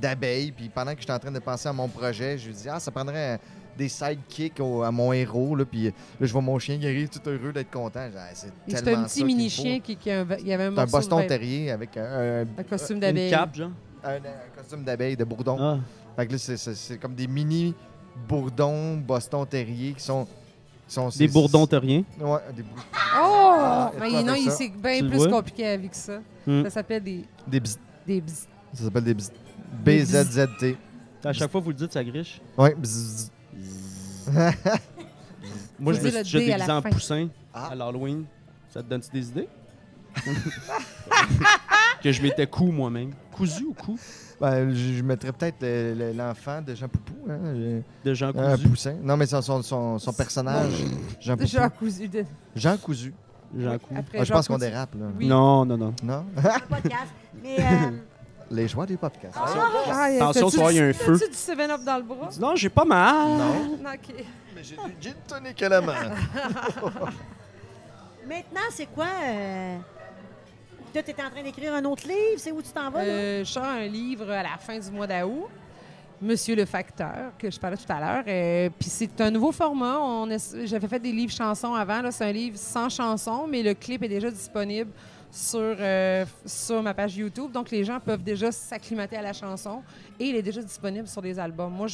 d'abeilles. 0.00 0.52
Puis 0.52 0.68
pendant 0.68 0.94
que 0.94 1.00
j'étais 1.00 1.12
en 1.12 1.18
train 1.18 1.30
de 1.32 1.38
penser 1.38 1.68
à 1.68 1.72
mon 1.72 1.88
projet, 1.88 2.36
je 2.38 2.48
lui 2.48 2.54
dis 2.54 2.68
Ah, 2.68 2.80
ça 2.80 2.90
prendrait 2.90 3.38
des 3.78 3.88
sidekicks 3.88 4.60
au- 4.60 4.82
à 4.82 4.90
mon 4.90 5.12
héros. 5.12 5.54
Là, 5.56 5.64
puis 5.64 5.84
là, 5.86 5.90
je 6.20 6.32
vois 6.32 6.42
mon 6.42 6.58
chien 6.58 6.78
qui 6.78 6.86
arrive 6.86 7.08
tout 7.08 7.20
heureux 7.28 7.52
d'être 7.52 7.70
content. 7.70 8.08
Ah, 8.16 8.28
c'est 8.34 8.48
Et 8.48 8.50
C'est 8.76 8.82
tellement 8.82 9.02
un 9.02 9.04
petit 9.04 9.18
qu'il 9.18 9.26
mini 9.26 9.44
me 9.44 9.48
faut. 9.50 9.62
chien 9.62 9.80
qui, 9.80 9.96
qui 9.96 10.10
a 10.10 10.20
un- 10.22 10.26
il 10.40 10.46
y 10.48 10.52
avait 10.52 10.64
un 10.64 10.72
C'est 10.74 10.78
un 10.80 10.82
morceau 10.82 10.96
Boston 10.98 11.26
Terrier 11.26 11.70
avec 11.70 11.96
un, 11.96 12.44
un 12.58 12.62
costume 12.64 12.96
Une 12.96 13.00
d'abeille. 13.00 13.30
cape, 13.30 13.54
genre. 13.54 13.70
Un- 14.04 14.16
un 14.16 14.56
costume 14.56 14.84
d'abeille, 14.84 15.16
de 15.16 15.24
bourdon. 15.24 15.56
Ah. 15.60 15.78
Fait 16.16 16.26
que 16.26 16.32
là, 16.32 16.38
c'est- 16.38 16.56
c'est 16.56 16.74
c'est 16.74 16.98
comme 16.98 17.14
des 17.14 17.26
mini 17.26 17.74
bourdons 18.28 18.96
Boston 18.98 19.46
Terrier 19.46 19.92
qui 19.94 20.02
sont. 20.02 20.26
qui 20.86 20.94
sont 20.94 21.06
Des 21.08 21.12
c'est- 21.12 21.28
bourdons 21.28 21.66
terriens. 21.66 22.02
Ouais, 22.20 22.38
des, 22.54 22.62
bour- 22.62 22.76
Oh! 22.94 23.54
Ah, 23.58 23.92
Mais 24.00 24.22
non, 24.22 24.34
c'est 24.50 24.68
bien 24.68 25.08
plus 25.08 25.26
compliqué 25.28 25.66
avec 25.66 25.94
ça. 25.94 26.18
Hmm. 26.46 26.64
Ça 26.64 26.70
s'appelle 26.70 27.02
des, 27.02 27.24
des 27.46 27.60
bzz- 27.60 27.78
des 28.06 28.20
bzz. 28.20 28.46
Ça 28.74 28.84
s'appelle 28.84 29.04
des 29.04 29.14
bzz- 29.14 29.30
BZZT. 29.84 30.76
À 31.24 31.32
chaque 31.32 31.50
fois, 31.50 31.60
vous 31.60 31.70
le 31.70 31.76
dites, 31.76 31.92
ça 31.92 32.02
griche. 32.04 32.40
Ouais, 32.58 32.74
bzz- 32.74 33.30
Moi, 35.78 35.92
je 35.94 36.00
me 36.00 36.10
suis 36.10 36.10
déjà 36.10 36.18
à 36.18 36.22
déguisé 36.58 36.72
en 36.72 36.82
fin. 36.82 36.90
poussin 36.90 37.28
Ah. 37.54 37.68
à 37.68 37.74
l'Halloween. 37.74 38.24
Ça 38.70 38.82
te 38.82 38.88
donne 38.88 39.02
des 39.12 39.28
idées? 39.28 39.48
Que 42.02 42.12
je 42.12 42.22
m'étais 42.22 42.46
cou 42.46 42.70
moi-même. 42.72 43.12
Cousu 43.32 43.64
ou 43.64 43.74
cou? 43.74 43.98
Ben, 44.40 44.70
je, 44.74 44.94
je 44.94 45.02
mettrais 45.02 45.32
peut-être 45.32 45.62
le- 45.62 45.94
le- 45.94 46.12
l'enfant 46.12 46.60
de 46.60 46.74
Jean 46.74 46.88
Poupou. 46.88 47.14
Hein, 47.30 47.38
j'ai- 47.54 47.82
De 48.04 48.14
Jean 48.14 48.28
un 48.36 48.56
Cousu. 48.56 48.68
poussin. 48.68 48.94
Non, 49.02 49.16
mais 49.16 49.26
son, 49.26 49.40
son, 49.40 49.62
son, 49.62 49.98
son 49.98 50.12
personnage, 50.12 50.72
Jean 51.20 51.36
Poupou. 51.36 51.48
Jean 51.48 51.68
cousu 51.70 52.08
de... 52.08 52.24
Jean 52.56 52.76
Cousu. 52.76 53.14
Jean. 53.56 53.72
Après 53.74 53.94
Ah, 53.96 54.18
je 54.20 54.24
Jean 54.24 54.34
pense 54.34 54.48
qu'on 54.48 54.54
Cousu. 54.54 54.66
dérape, 54.68 54.94
là. 54.98 55.06
Oui. 55.16 55.26
Non, 55.28 55.64
non, 55.64 55.76
non. 55.76 55.94
Non? 56.02 56.24
Un 56.36 56.60
podcast. 56.68 57.12
Mais 57.42 57.56
euh, 57.60 57.90
Les 58.50 58.68
joies 58.68 58.84
des 58.86 58.96
podcasts. 58.96 59.36
Ah, 59.36 60.10
y 60.10 60.18
a- 60.18 60.28
Attention, 60.28 60.46
t'as-tu 60.46 60.56
tu 60.56 60.60
vois, 60.62 60.72
il 60.72 60.76
y 60.76 60.80
a 60.80 60.84
un 60.84 60.88
du- 60.88 60.94
feu. 60.94 61.18
T'as-tu 61.18 61.30
du 61.30 61.36
7-Up 61.62 61.80
dans 61.86 61.96
le 61.98 62.02
bras? 62.02 62.28
Non, 62.40 62.56
j'ai 62.56 62.68
pas 62.68 62.84
mal. 62.84 63.28
Non. 63.38 63.74
OK. 63.74 64.14
Mais 64.54 64.62
j'ai 64.64 64.76
du 64.76 64.82
gin 65.00 65.14
tonic 65.26 65.62
à 65.62 65.68
la 65.70 65.80
main. 65.80 65.94
maintenant, 68.28 68.60
c'est 68.70 68.86
quoi? 68.92 69.06
Euh... 69.24 69.78
Tu 70.92 70.98
es 70.98 71.22
en 71.22 71.30
train 71.30 71.42
d'écrire 71.42 71.74
un 71.74 71.84
autre 71.84 72.06
livre. 72.06 72.38
C'est 72.38 72.52
où 72.52 72.60
tu 72.60 72.70
t'en 72.70 72.90
vas? 72.90 73.04
là? 73.04 73.10
Euh, 73.10 73.44
je 73.44 73.50
sors 73.50 73.64
un 73.64 73.86
livre 73.86 74.30
à 74.30 74.42
la 74.42 74.58
fin 74.58 74.78
du 74.78 74.90
mois 74.90 75.06
d'août. 75.06 75.48
Monsieur 76.20 76.54
le 76.54 76.66
facteur, 76.66 77.32
que 77.36 77.50
je 77.50 77.58
parlais 77.58 77.76
tout 77.76 77.90
à 77.92 77.98
l'heure. 77.98 78.24
Euh, 78.28 78.70
Puis 78.78 78.88
c'est 78.90 79.20
un 79.20 79.30
nouveau 79.30 79.50
format. 79.50 79.98
On 79.98 80.28
J'avais 80.64 80.86
fait 80.86 81.00
des 81.00 81.10
livres 81.10 81.32
chansons 81.32 81.74
avant. 81.74 82.00
Là, 82.00 82.12
c'est 82.12 82.24
un 82.24 82.32
livre 82.32 82.56
sans 82.56 82.88
chansons, 82.88 83.46
mais 83.48 83.62
le 83.62 83.74
clip 83.74 84.02
est 84.04 84.08
déjà 84.08 84.30
disponible 84.30 84.92
sur, 85.32 85.58
euh, 85.60 86.24
sur 86.44 86.82
ma 86.82 86.94
page 86.94 87.16
YouTube. 87.16 87.50
Donc, 87.50 87.70
les 87.70 87.82
gens 87.82 87.98
peuvent 87.98 88.22
déjà 88.22 88.52
s'acclimater 88.52 89.16
à 89.16 89.22
la 89.22 89.32
chanson 89.32 89.82
et 90.20 90.26
il 90.26 90.36
est 90.36 90.42
déjà 90.42 90.62
disponible 90.62 91.08
sur 91.08 91.22
des 91.22 91.38
albums. 91.38 91.72
Moi, 91.72 91.86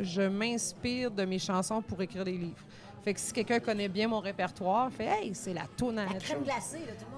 je, 0.00 0.22
m'inspire 0.22 1.10
de 1.10 1.24
mes 1.24 1.38
chansons 1.38 1.82
pour 1.82 2.00
écrire 2.02 2.24
des 2.24 2.32
livres. 2.32 2.64
Fait 3.04 3.14
que 3.14 3.20
si 3.20 3.32
quelqu'un 3.32 3.60
connaît 3.60 3.88
bien 3.88 4.08
mon 4.08 4.18
répertoire, 4.18 4.90
fait 4.90 5.04
Hey, 5.04 5.34
c'est 5.34 5.54
la 5.54 5.66
tourne 5.76 5.98
à 5.98 6.06
La 6.06 6.14
crème 6.18 6.42
glacée, 6.42 6.78
là, 6.78 6.92
tout 6.98 7.04
le 7.08 7.14
monde. 7.14 7.15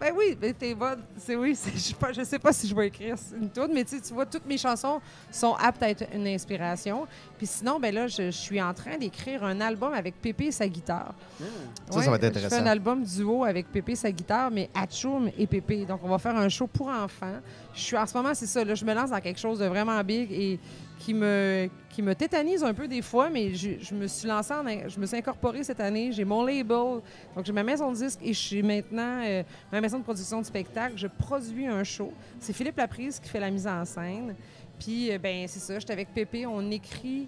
Ben 0.00 0.12
oui, 0.16 0.36
ben 0.40 0.54
t'es 0.54 0.74
bonne. 0.74 1.00
C'est 1.16 1.34
oui, 1.34 1.56
c'est- 1.56 1.72
je, 1.72 1.78
sais 1.78 1.94
pas- 1.94 2.12
je 2.12 2.22
sais 2.22 2.38
pas 2.38 2.52
si 2.52 2.68
je 2.68 2.74
vais 2.74 2.86
écrire 2.86 3.16
une 3.40 3.50
tune, 3.50 3.68
mais 3.74 3.84
tu 3.84 3.96
sais, 3.96 4.00
tu 4.02 4.14
vois, 4.14 4.26
toutes 4.26 4.46
mes 4.46 4.56
chansons 4.58 5.00
sont 5.30 5.54
aptes 5.54 5.82
à 5.82 5.90
être 5.90 6.04
une 6.14 6.26
inspiration. 6.28 7.06
Puis 7.36 7.46
sinon, 7.48 7.80
ben 7.80 7.92
là, 7.92 8.06
je, 8.06 8.26
je 8.26 8.30
suis 8.30 8.62
en 8.62 8.72
train 8.72 8.96
d'écrire 8.96 9.42
un 9.44 9.60
album 9.60 9.92
avec 9.92 10.20
Pépé 10.20 10.46
et 10.46 10.52
sa 10.52 10.68
guitare. 10.68 11.14
Ça, 11.90 12.02
ça 12.02 12.10
va 12.10 12.16
être 12.16 12.22
Je 12.22 12.26
intéressant. 12.28 12.56
fais 12.56 12.62
un 12.62 12.66
album 12.66 13.02
duo 13.02 13.44
avec 13.44 13.70
Pépé 13.72 13.92
et 13.92 13.96
sa 13.96 14.12
guitare, 14.12 14.50
mais 14.50 14.70
Atchoum 14.74 15.30
et 15.36 15.46
Pépé. 15.46 15.84
Donc, 15.84 16.00
on 16.04 16.08
va 16.08 16.18
faire 16.18 16.36
un 16.36 16.48
show 16.48 16.66
pour 16.68 16.88
enfants. 16.88 17.40
Je 17.74 17.80
suis 17.80 17.96
en 17.96 18.06
ce 18.06 18.16
moment, 18.16 18.34
c'est 18.34 18.46
ça, 18.46 18.64
là, 18.64 18.74
je 18.74 18.84
me 18.84 18.94
lance 18.94 19.10
dans 19.10 19.20
quelque 19.20 19.40
chose 19.40 19.58
de 19.58 19.66
vraiment 19.66 20.02
big 20.04 20.30
et 20.32 20.60
qui 20.98 21.14
me, 21.14 21.68
qui 21.90 22.02
me 22.02 22.14
tétanise 22.14 22.62
un 22.64 22.74
peu 22.74 22.88
des 22.88 23.02
fois, 23.02 23.30
mais 23.30 23.54
je, 23.54 23.70
je 23.80 23.94
me 23.94 24.06
suis 24.06 24.26
lancée, 24.28 24.52
en, 24.52 24.64
je 24.88 24.98
me 24.98 25.06
suis 25.06 25.16
incorporée 25.16 25.62
cette 25.62 25.80
année. 25.80 26.10
J'ai 26.12 26.24
mon 26.24 26.44
label, 26.44 27.00
donc 27.34 27.44
j'ai 27.44 27.52
ma 27.52 27.62
maison 27.62 27.90
de 27.92 27.96
disque 27.96 28.18
et 28.22 28.32
je 28.32 28.38
suis 28.38 28.62
maintenant 28.62 29.22
euh, 29.24 29.42
ma 29.72 29.80
maison 29.80 29.98
de 29.98 30.02
production 30.04 30.40
de 30.40 30.46
spectacle. 30.46 30.94
Je 30.96 31.06
produis 31.06 31.66
un 31.66 31.84
show. 31.84 32.12
C'est 32.40 32.52
Philippe 32.52 32.76
Laprise 32.76 33.20
qui 33.20 33.28
fait 33.28 33.40
la 33.40 33.50
mise 33.50 33.66
en 33.66 33.84
scène. 33.84 34.34
Puis, 34.78 35.10
euh, 35.12 35.18
ben 35.18 35.46
c'est 35.48 35.60
ça, 35.60 35.78
j'étais 35.78 35.92
avec 35.92 36.12
Pépé, 36.12 36.46
on 36.46 36.70
écrit. 36.70 37.26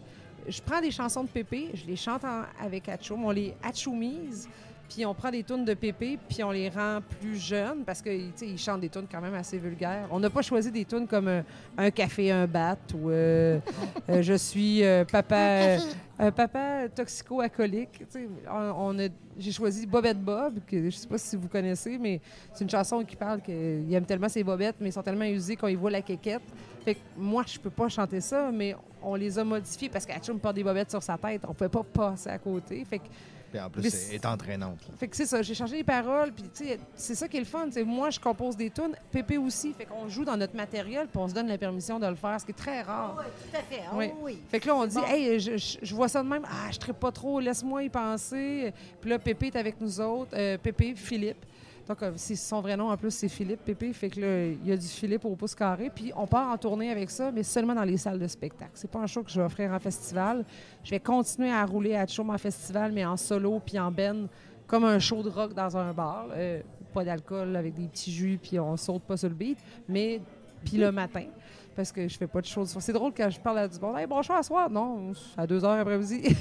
Je 0.49 0.61
prends 0.63 0.81
des 0.81 0.91
chansons 0.91 1.23
de 1.25 1.29
Pépé, 1.29 1.71
je 1.75 1.85
les 1.87 1.97
chante 1.97 2.25
en- 2.25 2.43
avec 2.65 2.89
Atchoum, 2.89 3.25
on 3.25 3.31
les 3.31 3.55
Atchoumise. 3.63 4.49
Puis 4.93 5.07
on 5.07 5.15
prend 5.15 5.31
des 5.31 5.45
tunes 5.45 5.65
de 5.65 5.75
Pépé, 5.75 6.19
puis 6.29 6.43
on 6.43 6.51
les 6.51 6.69
rend 6.69 6.99
plus 7.21 7.37
jeunes 7.37 7.85
parce 7.85 8.03
que 8.03 8.11
tu 8.11 8.33
sais, 8.35 8.47
ils 8.49 8.59
chantent 8.59 8.81
des 8.81 8.89
tunes 8.89 9.07
quand 9.11 9.21
même 9.21 9.35
assez 9.35 9.57
vulgaires. 9.57 10.09
On 10.11 10.19
n'a 10.19 10.29
pas 10.29 10.43
choisi 10.43 10.73
des 10.73 10.85
tunes 10.85 11.07
comme 11.07 11.29
euh, 11.29 11.43
un 11.79 11.93
café, 11.93 12.33
un 12.33 12.47
bat 12.49 12.77
ou 12.93 13.09
euh, 13.09 13.61
euh, 14.09 14.21
je 14.21 14.35
suis 14.35 14.83
euh, 14.83 15.05
papa, 15.05 15.77
un 16.19 16.33
papa 16.33 16.89
toxico-alcoolique. 16.93 18.05
On, 18.51 18.97
j'ai 19.39 19.53
choisi 19.53 19.87
Bobette 19.87 20.21
Bob, 20.21 20.59
que 20.67 20.91
je 20.91 20.97
sais 20.97 21.07
pas 21.07 21.19
si 21.19 21.37
vous 21.37 21.49
connaissez, 21.49 21.97
mais 21.97 22.21
c'est 22.53 22.65
une 22.65 22.71
chanson 22.71 23.05
qui 23.05 23.15
parle 23.15 23.41
qu'il 23.41 23.95
aime 23.95 24.05
tellement 24.05 24.29
ses 24.29 24.43
bobettes, 24.43 24.77
mais 24.81 24.89
ils 24.89 24.93
sont 24.93 25.03
tellement 25.03 25.25
usés 25.25 25.55
qu'on 25.55 25.69
y 25.69 25.77
voit 25.77 25.93
la 25.93 26.03
quéquette. 26.03 26.43
Fait 26.85 26.97
que 26.97 27.01
moi, 27.17 27.45
je 27.47 27.61
peux 27.61 27.71
pas 27.71 27.89
chanter 27.89 28.21
ça, 28.21 28.51
mais 28.53 28.75
on 29.03 29.15
les 29.15 29.39
a 29.39 29.45
modifiés 29.45 29.89
parce 29.89 30.05
qu'Achum 30.05 30.41
porte 30.41 30.57
des 30.57 30.65
bobettes 30.65 30.91
sur 30.91 31.03
sa 31.03 31.17
tête. 31.17 31.43
On 31.49 31.55
pouvait 31.55 31.71
pas 31.71 31.85
passer 31.85 32.29
à 32.29 32.39
côté. 32.39 32.85
Fait 32.85 32.99
que 32.99 33.05
Puis 33.51 33.61
en 33.61 33.69
plus, 33.69 33.91
c'est 33.91 34.15
est 34.15 34.27
entraînante. 34.27 34.79
là. 34.89 34.95
fait 34.97 35.09
que 35.09 35.17
c'est 35.17 35.27
ça, 35.27 35.43
j'ai 35.43 35.55
changé 35.55 35.77
les 35.77 35.85
paroles, 35.85 36.33
puis 36.33 36.45
tu 36.55 36.65
sais, 36.67 36.79
c'est 36.95 37.15
ça 37.15 37.27
qui 37.27 37.37
est 37.37 37.41
le 37.41 37.47
fun. 37.47 37.67
Moi, 37.85 38.11
je 38.11 38.21
compose 38.21 38.57
des 38.57 38.71
tunes, 38.71 38.95
Pépé 39.11 39.39
aussi. 39.39 39.73
Fait 39.73 39.87
qu'on 39.87 40.09
joue 40.09 40.25
dans 40.25 40.37
notre 40.37 40.55
matériel, 40.57 41.09
puis 41.09 41.19
on 41.19 41.27
se 41.29 41.35
donne 41.35 41.49
la 41.49 41.59
permission 41.59 41.99
de 41.99 42.07
le 42.07 42.15
faire, 42.15 42.41
ce 42.41 42.45
qui 42.45 42.53
est 42.53 42.55
très 42.55 42.83
rare. 42.83 43.17
Oui, 43.19 43.25
tout 43.51 43.57
à 43.57 43.63
fait. 43.63 43.83
Ah 43.87 43.95
Oui. 43.97 44.11
oui. 44.23 44.39
Fait 44.49 44.61
que 44.61 44.69
là, 44.69 44.77
on 44.77 44.87
dit, 44.87 44.95
Bon. 44.97 45.05
hey, 45.07 45.41
je, 45.41 45.57
je- 45.57 45.79
je 45.83 45.95
vois 45.95 46.09
ça 46.09 46.23
de 46.23 46.29
même, 46.29 46.45
ah, 46.47 46.71
je 46.71 46.79
ne 46.87 46.93
pas 46.93 47.11
trop, 47.13 47.41
laisse-moi 47.41 47.83
y 47.85 47.89
penser. 47.89 48.73
Puis 49.01 49.11
là, 49.11 49.19
Pépé 49.19 49.49
est 49.49 49.57
avec 49.57 49.81
nous 49.81 50.01
autres, 50.01 50.31
euh, 50.35 50.57
Pépé, 50.59 50.95
Philippe. 50.95 51.45
Donc, 51.91 51.99
son 52.17 52.61
vrai 52.61 52.77
nom, 52.77 52.89
en 52.89 52.97
plus, 52.97 53.11
c'est 53.11 53.29
Philippe 53.29 53.65
Pépé. 53.65 53.93
Fait 53.93 54.11
que 54.11 54.21
là, 54.21 54.47
il 54.47 54.65
y 54.65 54.71
a 54.71 54.77
du 54.77 54.87
Philippe 54.87 55.25
au 55.25 55.35
pouce 55.35 55.57
carré. 55.57 55.91
Puis 55.93 56.13
on 56.15 56.25
part 56.25 56.49
en 56.53 56.57
tournée 56.57 56.89
avec 56.89 57.11
ça, 57.11 57.33
mais 57.33 57.43
seulement 57.43 57.75
dans 57.75 57.83
les 57.83 57.97
salles 57.97 58.21
de 58.21 58.29
spectacle. 58.29 58.71
C'est 58.75 58.89
pas 58.89 59.01
un 59.01 59.09
show 59.09 59.25
que 59.25 59.31
je 59.31 59.41
vais 59.41 59.47
offrir 59.47 59.73
en 59.73 59.79
festival. 59.81 60.45
Je 60.85 60.91
vais 60.93 61.01
continuer 61.01 61.51
à 61.51 61.67
rouler 61.67 61.97
à 61.97 62.07
show 62.07 62.25
en 62.29 62.39
festival, 62.39 62.93
mais 62.93 63.05
en 63.05 63.17
solo 63.17 63.59
puis 63.59 63.77
en 63.77 63.91
ben, 63.91 64.29
comme 64.69 64.85
un 64.85 65.01
show 65.01 65.21
de 65.25 65.31
rock 65.31 65.53
dans 65.53 65.77
un 65.77 65.93
bar. 65.93 66.29
Euh, 66.31 66.61
pas 66.95 67.05
d'alcool, 67.05 67.57
avec 67.57 67.75
des 67.75 67.89
petits 67.89 68.13
jus, 68.13 68.39
puis 68.41 68.61
on 68.61 68.77
saute 68.77 69.03
pas 69.03 69.17
sur 69.17 69.29
le 69.29 69.35
beat. 69.35 69.59
Mais, 69.89 70.21
puis 70.65 70.77
le 70.77 70.93
matin 70.93 71.25
parce 71.75 71.93
que 71.93 72.07
je 72.09 72.17
fais 72.17 72.27
pas 72.27 72.41
de 72.41 72.47
choses. 72.47 72.77
C'est 72.81 72.93
drôle 72.93 73.13
quand 73.17 73.31
je 73.31 73.41
parle 73.41 73.59
à 73.59 73.69
du 73.69 73.79
bon. 73.79 73.97
Hey, 73.97 74.07
bonjour 74.07 74.35
à 74.35 74.43
soir. 74.43 74.69
Non, 74.71 75.13
à 75.37 75.47
deux 75.47 75.65
heures 75.65 75.79
après-midi. 75.81 76.23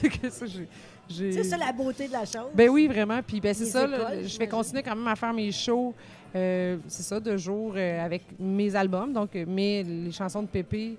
C'est 1.10 1.44
ça 1.44 1.58
la 1.58 1.72
beauté 1.72 2.08
de 2.08 2.12
la 2.14 2.26
chose. 2.26 2.52
Ben 2.54 2.70
oui, 2.70 2.88
vraiment. 2.88 3.20
Puis 3.26 3.42
ben, 3.42 3.54
c'est 3.54 3.66
ça. 3.66 3.88
là, 3.88 4.22
je 4.22 4.38
vais 4.38 4.48
continuer 4.48 4.84
quand 4.84 4.96
même 4.96 5.08
à 5.08 5.16
faire 5.16 5.34
mes 5.34 5.52
shows. 5.52 5.94
euh, 6.36 6.78
c'est 6.88 7.02
ça, 7.02 7.20
de 7.20 7.36
jour 7.36 7.74
euh, 7.76 8.06
avec 8.06 8.24
mes 8.40 8.76
albums. 8.76 9.12
Donc, 9.12 9.36
euh, 9.36 9.44
mais 9.48 9.82
les 9.82 10.12
chansons 10.12 10.44
de 10.44 10.48
Pépé 10.48 10.98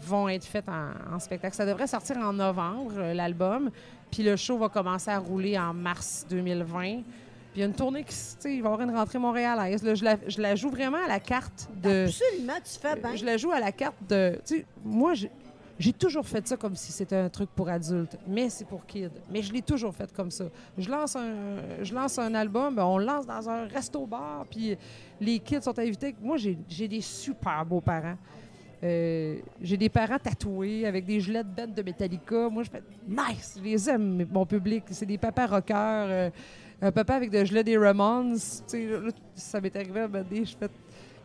vont 0.00 0.28
être 0.28 0.44
faites 0.44 0.68
en, 0.68 1.14
en 1.16 1.18
spectacle. 1.18 1.56
Ça 1.56 1.66
devrait 1.66 1.88
sortir 1.88 2.16
en 2.18 2.32
novembre, 2.32 3.12
l'album. 3.12 3.70
Puis 4.12 4.22
le 4.22 4.36
show 4.36 4.56
va 4.56 4.68
commencer 4.68 5.10
à 5.10 5.18
rouler 5.18 5.58
en 5.58 5.74
mars 5.74 6.24
2020. 6.30 7.00
Puis 7.52 7.58
il 7.58 7.60
y 7.60 7.62
a 7.62 7.66
une 7.66 7.74
tournée 7.74 8.04
qui, 8.04 8.12
s- 8.12 8.36
tu 8.40 8.42
sais, 8.48 8.54
il 8.56 8.62
va 8.62 8.68
y 8.70 8.72
avoir 8.72 8.88
une 8.88 8.94
rentrée 8.94 9.18
montréalaise. 9.18 9.82
Là, 9.82 9.94
je, 9.94 10.04
la, 10.04 10.16
je 10.26 10.40
la 10.40 10.54
joue 10.54 10.70
vraiment 10.70 10.98
à 11.04 11.08
la 11.08 11.18
carte 11.20 11.68
de. 11.82 12.06
Absolument, 12.06 12.52
tu 12.64 12.78
fais 12.80 12.96
bien. 12.96 13.16
Je 13.16 13.24
la 13.24 13.36
joue 13.36 13.50
à 13.50 13.58
la 13.60 13.72
carte 13.72 13.96
de. 14.08 14.38
Tu 14.46 14.58
sais, 14.58 14.66
moi, 14.84 15.14
j'ai- 15.14 15.30
toujours 15.98 16.26
fait 16.26 16.46
ça 16.46 16.56
comme 16.56 16.76
si 16.76 16.92
c'était 16.92 17.16
un 17.16 17.28
truc 17.28 17.48
pour 17.56 17.68
adultes, 17.68 18.16
mais 18.28 18.50
c'est 18.50 18.66
pour 18.66 18.84
kids. 18.86 19.08
Mais 19.32 19.42
je 19.42 19.52
l'ai 19.52 19.62
toujours 19.62 19.94
fait 19.94 20.12
comme 20.12 20.30
ça. 20.30 20.44
Je 20.78 20.88
lance 20.90 21.16
un, 21.16 21.34
je 21.82 21.92
lance 21.94 22.18
un 22.18 22.34
album, 22.34 22.74
ben, 22.76 22.84
on 22.84 22.98
le 22.98 23.06
lance 23.06 23.26
dans 23.26 23.48
un 23.48 23.66
resto-bar, 23.66 24.44
puis 24.50 24.76
les 25.20 25.38
kids 25.40 25.62
sont 25.62 25.76
invités. 25.78 26.14
Moi, 26.22 26.36
j'ai 26.36 26.86
des 26.88 27.00
super 27.00 27.64
beaux 27.66 27.80
parents. 27.80 28.16
Euh, 28.82 29.38
j'ai 29.60 29.76
des 29.76 29.88
parents 29.90 30.18
tatoués 30.18 30.86
avec 30.86 31.04
des 31.04 31.20
gilets 31.20 31.44
de 31.44 31.66
de 31.66 31.82
Metallica. 31.82 32.48
Moi, 32.48 32.62
je 32.62 32.70
fais 32.70 32.82
nice, 33.06 33.54
je 33.58 33.62
les 33.62 33.90
aime, 33.90 34.26
mon 34.32 34.46
public. 34.46 34.84
C'est 34.90 35.04
des 35.06 35.18
papas 35.18 35.46
rockers. 35.46 36.06
euh, 36.08 36.30
un 36.82 36.92
papa 36.92 37.14
avec 37.14 37.30
des 37.30 37.44
gilets 37.46 37.64
des 37.64 37.76
Ramones. 37.78 38.34
Tu 38.34 38.40
sais, 38.66 38.86
là, 38.86 39.10
ça 39.34 39.60
m'est 39.60 39.74
arrivé 39.76 40.00
à 40.00 40.04
un 40.04 40.08
moment 40.08 40.24
donné, 40.28 40.44
je 40.44 40.56
fais- 40.56 40.68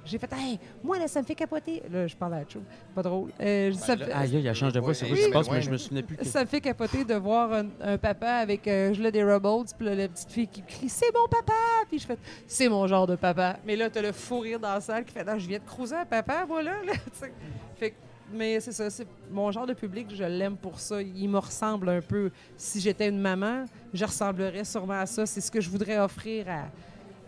J'ai 0.07 0.19
fait, 0.19 0.29
hey, 0.33 0.59
moi, 0.83 0.99
là, 0.99 1.07
ça 1.07 1.19
me 1.19 1.25
fait 1.25 1.33
capoter. 1.33 1.81
Là, 1.91 2.05
je 2.05 2.15
parle 2.15 2.35
à 2.35 2.39
la 2.41 2.47
chose. 2.47 2.61
Pas 2.93 3.01
drôle. 3.01 3.31
Euh, 3.41 3.71
je 3.71 3.75
ça 3.75 3.95
me 3.95 4.03
fait- 4.05 4.11
Aïe, 4.11 4.35
aïe, 4.37 4.45
elle 4.45 4.53
change 4.53 4.71
de 4.73 4.79
voix, 4.79 4.93
c'est 4.93 5.05
Oui, 5.05 5.09
quoi 5.09 5.15
qui 5.17 5.21
se 5.23 5.27
oui, 5.29 5.33
passe, 5.33 5.47
oui. 5.47 5.53
mais 5.55 5.61
je 5.63 5.71
me 5.71 5.77
souvenais 5.77 6.03
plus. 6.03 6.15
que- 6.15 6.25
ça 6.25 6.41
me 6.41 6.45
fait 6.45 6.61
capoter 6.61 7.03
de 7.05 7.15
voir 7.15 7.51
un, 7.51 7.65
un 7.81 7.97
papa 7.97 8.33
avec 8.33 8.67
un 8.67 8.93
gilet 8.93 9.11
des 9.11 9.23
Rebels, 9.23 9.65
puis 9.75 9.87
là, 9.87 9.95
la 9.95 10.07
petite 10.07 10.29
fille 10.31 10.47
qui 10.47 10.61
crie 10.61 10.89
C'est 10.89 11.11
mon 11.11 11.27
papa 11.27 11.53
Puis 11.89 11.97
je 11.97 12.05
fais 12.05 12.17
C'est 12.45 12.69
mon 12.69 12.85
genre 12.85 13.07
de 13.07 13.15
papa. 13.15 13.57
Mais 13.65 13.75
là, 13.75 13.89
t'as 13.89 14.03
le 14.03 14.11
fou 14.11 14.41
rire 14.41 14.59
dans 14.59 14.73
la 14.75 14.81
salle 14.81 15.05
qui 15.05 15.11
fait 15.13 15.23
Non, 15.23 15.39
je 15.39 15.47
viens 15.47 15.57
de 15.57 15.63
cruiser 15.65 15.95
à 15.95 16.05
papa, 16.05 16.45
moi, 16.47 16.61
là. 16.61 16.73
là. 16.85 16.93
Fait 17.77 17.89
que- 17.89 17.95
mais 18.33 18.59
c'est 18.59 18.71
ça, 18.71 18.89
c'est 18.89 19.07
mon 19.31 19.51
genre 19.51 19.65
de 19.67 19.73
public, 19.73 20.07
je 20.13 20.23
l'aime 20.23 20.57
pour 20.57 20.79
ça. 20.79 21.01
Il 21.01 21.29
me 21.29 21.37
ressemble 21.39 21.89
un 21.89 22.01
peu. 22.01 22.31
Si 22.57 22.79
j'étais 22.79 23.09
une 23.09 23.19
maman, 23.19 23.65
je 23.93 24.05
ressemblerais 24.05 24.63
sûrement 24.65 24.99
à 24.99 25.05
ça. 25.05 25.25
C'est 25.25 25.41
ce 25.41 25.51
que 25.51 25.61
je 25.61 25.69
voudrais 25.69 25.97
offrir 25.99 26.45
à, 26.49 26.65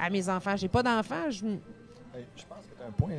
à 0.06 0.10
mes 0.10 0.28
enfants. 0.30 0.56
J'ai 0.56 0.68
pas 0.68 0.84
d'enfants, 0.84 1.30
je, 1.30 1.46
Hey, 1.46 2.26
Je 2.36 2.44
pense 2.46 2.66
que 2.66 2.76
tu 2.76 2.82
as 2.84 2.88
un 2.88 2.92
point. 2.92 3.12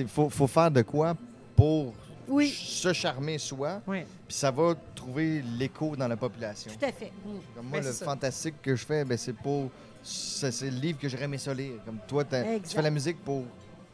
Il 0.00 0.08
faut, 0.08 0.28
faut 0.28 0.46
faire 0.48 0.70
de 0.70 0.82
quoi 0.82 1.14
pour 1.54 1.94
Oui, 2.26 2.48
se 2.48 2.92
charmer 2.92 3.38
soi, 3.38 3.80
Oui. 3.86 4.00
puis 4.26 4.36
ça 4.36 4.50
va 4.50 4.74
trouver 4.94 5.40
l'écho 5.56 5.94
dans 5.94 6.08
la 6.08 6.16
population. 6.16 6.70
tout 6.78 6.84
à 6.84 6.90
fait. 6.92 7.12
Comme 7.54 7.66
moi, 7.66 7.78
Ben, 7.80 7.86
le 7.86 7.92
ça. 7.92 8.04
fantastique 8.04 8.56
que 8.60 8.74
je 8.74 8.84
fais, 8.84 9.04
ben, 9.04 9.16
c'est 9.16 9.32
pour. 9.34 9.70
C'est 10.02 10.50
c'est 10.52 10.70
le 10.70 10.78
livre 10.78 10.98
que 10.98 11.08
j'aurais 11.08 11.24
aimé 11.24 11.38
ça 11.38 11.52
lire. 11.54 11.74
Comme 11.84 11.98
toi, 12.08 12.24
tu 12.24 12.36
fais 12.74 12.82
la 12.82 12.90
musique 12.90 13.22
pour 13.24 13.44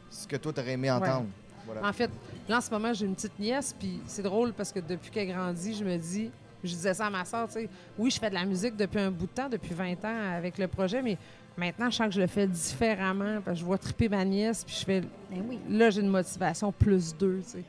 ce 0.09 0.27
que 0.27 0.37
toi, 0.37 0.51
t'aurais 0.53 0.71
aimé 0.73 0.89
entendre. 0.89 1.25
Voilà. 1.65 1.87
En 1.87 1.93
fait, 1.93 2.09
là, 2.47 2.57
en 2.57 2.61
ce 2.61 2.69
moment, 2.71 2.93
j'ai 2.93 3.05
une 3.05 3.15
petite 3.15 3.37
nièce, 3.39 3.75
puis 3.77 3.99
c'est 4.07 4.21
drôle 4.23 4.53
parce 4.53 4.71
que 4.71 4.79
depuis 4.79 5.09
qu'elle 5.11 5.27
grandit, 5.29 5.73
je 5.73 5.83
me 5.83 5.97
dis, 5.97 6.29
je 6.63 6.69
disais 6.73 6.93
ça 6.93 7.07
à 7.07 7.09
ma 7.09 7.25
soeur, 7.25 7.47
tu 7.47 7.53
sais, 7.53 7.69
oui, 7.97 8.09
je 8.11 8.19
fais 8.19 8.29
de 8.29 8.35
la 8.35 8.45
musique 8.45 8.75
depuis 8.75 8.99
un 8.99 9.11
bout 9.11 9.25
de 9.27 9.31
temps, 9.31 9.49
depuis 9.49 9.73
20 9.73 9.93
ans 10.05 10.33
avec 10.35 10.57
le 10.57 10.67
projet, 10.67 11.01
mais 11.01 11.17
maintenant, 11.57 11.89
je 11.89 11.95
sens 11.95 12.07
que 12.07 12.13
je 12.13 12.21
le 12.21 12.27
fais 12.27 12.47
différemment, 12.47 13.41
parce 13.43 13.55
que 13.57 13.59
je 13.61 13.65
vois 13.65 13.77
triper 13.77 14.09
ma 14.09 14.23
nièce, 14.25 14.63
puis 14.63 14.75
je 14.79 14.85
fais, 14.85 15.01
Ben 15.01 15.43
oui. 15.47 15.59
là, 15.69 15.89
j'ai 15.89 16.01
une 16.01 16.09
motivation 16.09 16.71
plus 16.71 17.15
deux, 17.15 17.41
tu 17.43 17.59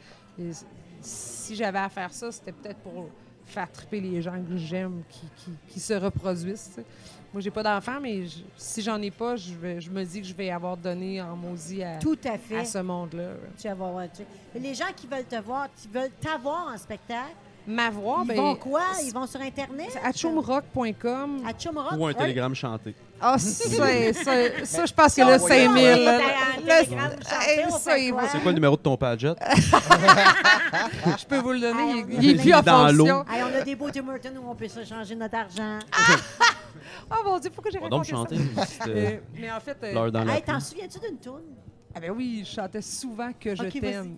sais. 0.53 0.67
Si 1.01 1.55
j'avais 1.55 1.79
à 1.79 1.89
faire 1.89 2.13
ça, 2.13 2.33
c'était 2.33 2.53
peut-être 2.53 2.79
pour 2.79 3.09
faire 3.45 3.71
triper 3.71 4.01
les 4.01 4.21
gens 4.23 4.33
que 4.43 4.57
j'aime, 4.57 5.03
qui, 5.09 5.27
qui- 5.37 5.53
qui 5.69 5.81
se 5.81 5.93
reproduisent, 5.95 6.69
tu 6.75 6.81
sais. 6.81 6.87
Moi, 7.33 7.41
j'ai 7.43 7.51
pas 7.51 7.63
d'enfant, 7.63 7.99
mais 8.01 8.27
je- 8.27 8.39
si 8.57 8.81
j'en 8.83 9.01
ai 9.03 9.11
pas, 9.11 9.37
je, 9.37 9.53
vais- 9.55 9.81
je 9.81 9.91
me 9.91 10.03
dis 10.05 10.23
que 10.23 10.27
je 10.27 10.33
vais 10.35 10.51
avoir 10.51 10.77
donné 10.77 11.21
en 11.21 11.37
maudit 11.37 11.83
à, 11.83 11.97
Tout 11.99 12.19
à 12.25 12.39
fait. 12.39 12.59
à 12.61 12.65
ce 12.65 12.79
monde-là. 12.79 13.31
Tu 13.61 13.69
vas 13.69 13.75
voir, 13.75 14.05
tu- 14.15 14.23
Les 14.61 14.75
gens 14.75 14.87
qui 14.97 15.07
veulent 15.07 15.25
te 15.25 15.37
voir, 15.41 15.67
qui 15.77 15.89
veulent 15.89 16.13
t'avoir 16.21 16.69
en 16.75 16.79
spectacle, 16.79 17.35
M'avoir, 17.69 18.21
ils 18.23 18.29
ben, 18.29 18.37
vont 18.37 18.55
quoi? 18.55 18.83
Ils 19.05 19.13
vont 19.13 19.27
sur 19.27 19.41
Internet? 19.41 19.89
À? 20.01 20.13
Ou 21.99 22.05
un 22.07 22.09
Ouais. 22.11 22.15
télégramme 22.15 22.55
chanté. 22.55 22.95
Ah, 23.21 23.37
ça, 23.39 23.69
ça, 24.13 24.65
ça, 24.65 24.87
je 24.87 24.93
pense 24.95 25.15
que 25.17 25.39
5000. 25.39 26.05
là, 26.05 26.19
un 26.19 26.61
le- 26.61 28.29
C'est 28.31 28.39
quoi 28.41 28.53
le 28.53 28.55
numéro 28.55 28.77
de 28.77 28.83
ton 28.83 28.97
Padget? 28.97 29.35
Je 31.19 31.25
peux 31.27 31.39
vous 31.39 31.53
le 31.53 31.61
donner. 31.61 32.05
Il- 32.09 32.17
on 32.17 32.21
il, 32.21 32.31
est 32.31 32.35
plus 32.41 32.55
en 32.55 32.63
dans 32.63 32.87
fonction. 32.89 33.25
On 33.29 33.59
a 33.61 33.63
des 33.63 33.75
beaux 33.75 33.91
Tim 33.91 34.09
Hortons 34.09 34.41
où 34.45 34.49
on 34.51 34.55
peut 34.55 34.69
s'échanger 34.69 35.17
notre 35.17 35.35
argent. 35.37 35.79
Oh 37.11 37.15
mon 37.25 37.39
Dieu, 37.39 37.51
pourquoi 37.51 37.71
j'ai 37.71 37.79
On 37.79 37.83
va 37.85 37.89
donc 37.89 38.07
raconté 38.07 38.37
chanter. 38.37 38.65
ça? 38.67 38.85
euh, 38.89 39.19
mais 39.39 39.51
en 39.53 39.61
fait, 39.61 39.77
euh, 39.83 40.11
dans 40.11 40.29
Hey, 40.29 40.43
t'en 40.43 40.61
souviens-tu 40.61 40.99
d'une 41.01 41.19
toune? 41.19 41.43
ah 41.95 42.01
ben 42.01 42.11
oui, 42.11 42.43
je 42.45 42.55
chantais 42.55 42.83
souvent 42.83 43.31
que 43.39 43.55
je 43.55 43.63
Ok, 43.63 43.69
vas-y. 43.77 43.81
t'aime. 43.81 44.17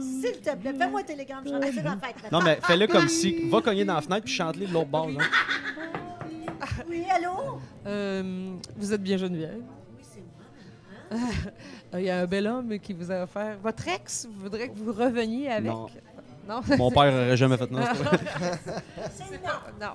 S'il 0.00 0.40
te 0.40 0.54
plaît, 0.56 0.72
fais-moi 0.72 1.00
un 1.00 1.04
télégramme 1.04 1.46
chanté. 1.46 1.72
Fais 1.72 1.82
la 1.82 1.90
fête. 1.96 2.22
maintenant. 2.22 2.38
Non, 2.38 2.44
mais 2.44 2.58
fais-le 2.62 2.86
comme 2.86 3.08
si. 3.08 3.48
Va 3.50 3.60
cogner 3.60 3.84
dans 3.84 3.94
la 3.94 4.00
fenêtre 4.00 4.24
puis 4.24 4.32
chante-le 4.34 4.66
de 4.66 4.72
l'autre 4.72 4.88
bord. 4.88 5.08
Là. 5.10 5.18
Oui, 6.88 7.04
allô? 7.10 7.58
Euh, 7.86 8.54
vous 8.76 8.92
êtes 8.92 9.02
bien 9.02 9.16
Geneviève. 9.16 9.60
Oui, 9.96 10.02
c'est 10.02 10.20
moi. 10.20 11.18
Euh, 11.94 12.00
Il 12.00 12.04
y 12.06 12.10
a 12.10 12.20
un 12.20 12.26
bel 12.26 12.46
homme 12.46 12.78
qui 12.78 12.92
vous 12.92 13.10
a 13.10 13.22
offert. 13.24 13.58
Votre 13.62 13.88
ex 13.88 14.28
voudrait 14.38 14.68
que 14.68 14.76
vous 14.78 14.92
reveniez 14.92 15.50
avec? 15.50 15.70
Non. 15.70 15.86
Non? 16.48 16.60
Mon 16.78 16.90
père 16.90 17.12
aurait 17.12 17.36
jamais 17.36 17.56
fait 17.56 17.70
non. 17.70 17.80
c'est 19.12 19.30
moi. 19.42 19.62
Non. 19.80 19.92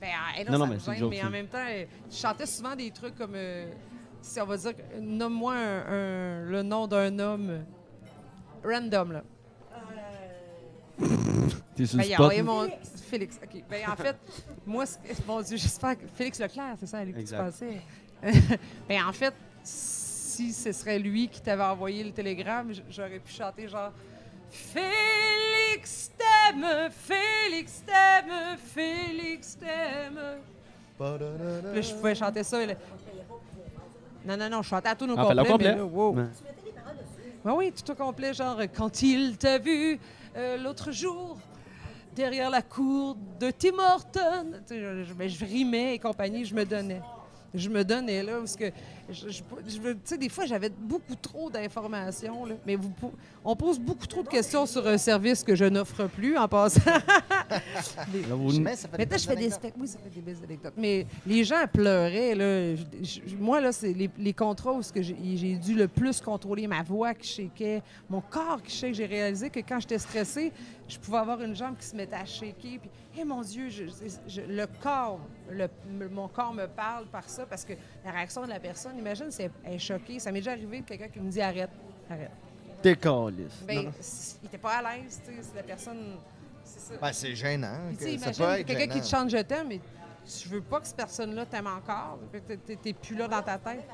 Ben, 0.00 0.08
euh, 0.38 0.44
non, 0.44 0.52
Non, 0.52 0.58
non, 0.58 0.78
ça 0.78 0.90
mais 0.92 0.98
c'est 0.98 1.04
mais 1.06 1.24
en 1.24 1.30
même 1.30 1.46
temps, 1.46 1.58
euh, 1.68 1.84
je 2.10 2.16
chantais 2.16 2.46
souvent 2.46 2.76
des 2.76 2.90
trucs 2.90 3.16
comme, 3.16 3.34
euh, 3.34 3.70
si 4.20 4.40
on 4.40 4.46
va 4.46 4.56
dire, 4.56 4.72
nomme-moi 5.00 5.54
un- 5.54 5.86
un- 5.86 6.42
le 6.44 6.62
nom 6.62 6.86
d'un 6.86 7.18
homme 7.18 7.64
random, 8.64 9.12
là. 9.12 9.22
T'es 11.76 11.84
sur 11.86 11.98
Ben, 11.98 12.08
le 12.08 12.14
a 12.24 12.42
mon... 12.42 12.68
Félix, 13.08 13.38
OK. 13.42 13.62
Ben, 13.68 13.82
en 13.88 13.96
fait, 13.96 14.16
moi, 14.66 14.84
mon 15.26 15.42
Dieu, 15.42 15.56
j'espère 15.56 15.98
que... 15.98 16.06
Félix 16.06 16.40
Leclerc, 16.40 16.76
c'est 16.80 16.86
ça 16.86 17.04
lui 17.04 17.12
que 17.12 17.20
tu 17.20 17.34
pensais? 17.34 17.80
ben, 18.88 19.04
en 19.06 19.12
fait, 19.12 19.34
si 19.62 20.52
ce 20.52 20.72
serait 20.72 20.98
lui 20.98 21.28
qui 21.28 21.40
t'avait 21.40 21.62
envoyé 21.64 22.02
le 22.02 22.12
télégramme, 22.12 22.72
j'aurais 22.88 23.18
pu 23.18 23.32
chanter 23.32 23.68
genre... 23.68 23.92
Félix 24.56 26.10
t'aime, 26.16 26.66
Félix 26.90 27.82
t'aime, 27.84 28.56
Félix 28.58 29.56
t'aime. 29.58 30.18
Là, 30.98 31.80
je 31.80 31.94
pouvais 31.94 32.14
chanter 32.14 32.42
ça. 32.42 32.64
là- 32.64 32.74
Non, 34.24 34.36
non, 34.36 34.48
non, 34.48 34.62
je 34.62 34.68
chantais 34.68 34.88
à 34.88 34.94
tout 34.94 35.04
au 35.08 35.14
Ah, 35.16 35.22
complet. 35.22 35.42
mais 35.42 35.48
complet. 35.48 35.74
là, 35.76 35.84
wow. 35.84 36.14
Ouais. 36.14 36.24
Oui, 37.44 37.52
oui, 37.56 37.72
tout 37.72 37.92
au 37.92 37.94
complet, 37.94 38.34
genre 38.34 38.58
quand 38.74 39.02
il 39.02 39.36
t'a 39.36 39.58
vu 39.58 39.98
euh, 40.36 40.56
l'autre 40.56 40.90
jour 40.90 41.36
derrière 42.14 42.50
la 42.50 42.62
cour 42.62 43.16
de 43.38 43.50
Tim 43.50 43.78
Horton. 43.78 44.52
Je 44.68 45.44
rimais 45.44 45.94
et 45.94 45.98
compagnie, 45.98 46.44
je 46.44 46.54
me 46.54 46.64
donnais. 46.64 47.00
Je 47.56 47.68
me 47.68 47.84
donnais 47.84 48.22
là 48.22 48.38
parce 48.38 48.56
que 48.56 48.70
je, 49.10 49.28
je- 49.28 49.42
je 49.66 49.78
tu 49.92 49.98
sais 50.04 50.18
des 50.18 50.28
fois 50.28 50.46
j'avais 50.46 50.68
beaucoup 50.70 51.14
trop 51.14 51.48
d'informations 51.50 52.44
là, 52.44 52.54
mais 52.66 52.76
vous 52.76 52.92
on 53.44 53.54
pose 53.56 53.78
beaucoup 53.78 54.06
trop 54.06 54.22
de 54.22 54.28
questions 54.28 54.66
sur 54.66 54.86
un 54.86 54.98
service 54.98 55.42
que 55.44 55.54
je 55.54 55.64
n'offre 55.64 56.06
plus 56.08 56.36
en 56.36 56.48
passant. 56.48 56.80
Là, 57.48 58.34
vous- 58.34 58.58
Mais 58.60 58.74
ça 58.76 58.88
fait 58.88 59.06
des 59.06 59.18
je 59.18 59.26
fais 59.28 59.36
des 59.36 59.50
spectacles. 59.50 59.76
Oui, 59.80 59.86
ça 59.88 59.98
fait 60.02 60.10
des 60.10 60.20
belles 60.20 60.36
anecdotes. 60.44 60.72
Mais 60.76 61.06
les 61.26 61.44
gens 61.44 61.64
pleuraient. 61.72 62.34
Là. 62.34 62.74
Je- 62.74 63.20
je- 63.26 63.36
moi, 63.36 63.60
là, 63.60 63.70
c'est 63.72 63.92
les, 63.92 64.10
les 64.18 64.32
contrats 64.32 64.72
où 64.72 64.80
que 64.80 65.02
j'ai 65.02 65.16
j'ai 65.36 65.54
dû 65.56 65.74
le 65.74 65.86
plus 65.88 66.20
contrôler 66.20 66.66
ma 66.66 66.82
voix 66.82 67.14
qui 67.14 67.28
shakeait, 67.28 67.82
mon 68.10 68.20
corps 68.20 68.60
qui 68.62 68.74
shake. 68.74 68.94
J'ai 68.94 69.06
réalisé 69.06 69.50
que 69.50 69.60
quand 69.60 69.78
j'étais 69.80 69.98
stressée, 69.98 70.52
je 70.88 70.98
pouvais 70.98 71.18
avoir 71.18 71.40
une 71.42 71.54
jambe 71.54 71.76
qui 71.78 71.86
se 71.86 71.94
mettait 71.96 72.16
à 72.16 72.24
shaker. 72.24 72.54
Puis, 72.80 72.90
eh 73.18 73.24
mon 73.24 73.40
Dieu, 73.42 73.68
je- 73.68 73.84
je- 74.26 74.40
le 74.42 74.66
corps, 74.82 75.20
le- 75.50 75.68
mon 76.10 76.28
corps 76.28 76.52
me 76.54 76.66
parle 76.66 77.06
par 77.06 77.28
ça 77.28 77.46
parce 77.46 77.64
que 77.64 77.72
la 78.04 78.10
réaction 78.12 78.42
de 78.42 78.48
la 78.48 78.60
personne, 78.60 78.98
imagine, 78.98 79.30
c'est 79.30 79.50
elle 79.64 79.74
est 79.74 79.78
choquée. 79.78 80.18
Ça 80.18 80.30
m'est 80.32 80.40
déjà 80.40 80.52
arrivé 80.52 80.80
de 80.80 80.86
quelqu'un 80.86 81.08
qui 81.08 81.20
me 81.20 81.30
dit 81.30 81.40
arrête, 81.40 81.70
arrête. 82.10 82.30
T'es 82.82 82.94
caliste. 82.96 83.64
Ben, 83.66 83.90
il 84.42 84.46
était 84.46 84.58
pas 84.58 84.74
à 84.76 84.96
l'aise, 84.96 85.20
tu 85.26 85.34
sais. 85.34 85.42
si 85.42 85.56
La 85.56 85.62
personne, 85.62 86.16
c'est 86.64 86.80
ça. 86.80 86.94
Ben, 87.00 87.12
c'est 87.12 87.34
gênant. 87.34 87.78
Tu 87.90 87.96
que 87.96 88.02
sais, 88.02 88.18
ça 88.18 88.26
peut 88.30 88.36
imagine 88.36 88.60
être 88.60 88.66
quelqu'un 88.66 88.94
qui 88.94 89.00
te 89.00 89.06
chante 89.06 89.30
je 89.30 89.38
t'aime, 89.38 89.68
mais 89.68 89.80
tu 90.40 90.48
veux 90.48 90.60
pas 90.60 90.80
que 90.80 90.86
cette 90.86 90.96
personne-là 90.96 91.46
t'aime 91.46 91.66
encore. 91.68 92.18
T'es 92.82 92.92
plus 92.92 93.16
là 93.16 93.28
dans 93.28 93.42
ta 93.42 93.58
tête. 93.58 93.84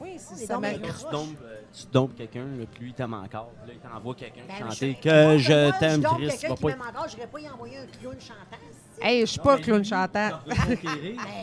Oui, 0.00 0.12
c'est 0.16 0.40
Les 0.40 0.46
ça. 0.46 0.56
Tu 0.56 1.12
dompes, 1.12 1.36
euh, 1.44 1.60
tu 1.72 1.82
dompes 1.92 2.16
quelqu'un, 2.16 2.44
là, 2.44 2.64
puis 2.72 2.80
lui, 2.82 2.90
il 2.90 2.94
t'aime 2.94 3.14
encore. 3.14 3.50
Puis 3.64 3.68
Là, 3.74 3.80
il 3.84 3.90
t'envoie 3.90 4.14
quelqu'un 4.14 4.40
Ben, 4.48 4.58
chanter 4.70 4.96
je- 4.98 5.02
que 5.02 5.24
moi, 5.24 5.36
je 5.36 5.78
t'aime, 5.78 6.02
Chris. 6.02 6.28
quelqu'un 6.28 6.48
Va 6.48 6.54
qui 6.56 6.62
pas 6.62 6.68
m'aime 6.68 6.82
encore, 6.88 7.08
je 7.08 7.26
pas 7.26 7.40
y 7.40 7.48
envoyer 7.50 7.76
un 7.78 7.86
clown 7.86 8.16
chantant. 8.20 8.56
Hey, 9.02 9.20
je 9.20 9.26
suis 9.26 9.40
pas 9.40 9.58
clown 9.58 9.84
chantant. 9.84 10.30
Ben, 10.46 10.56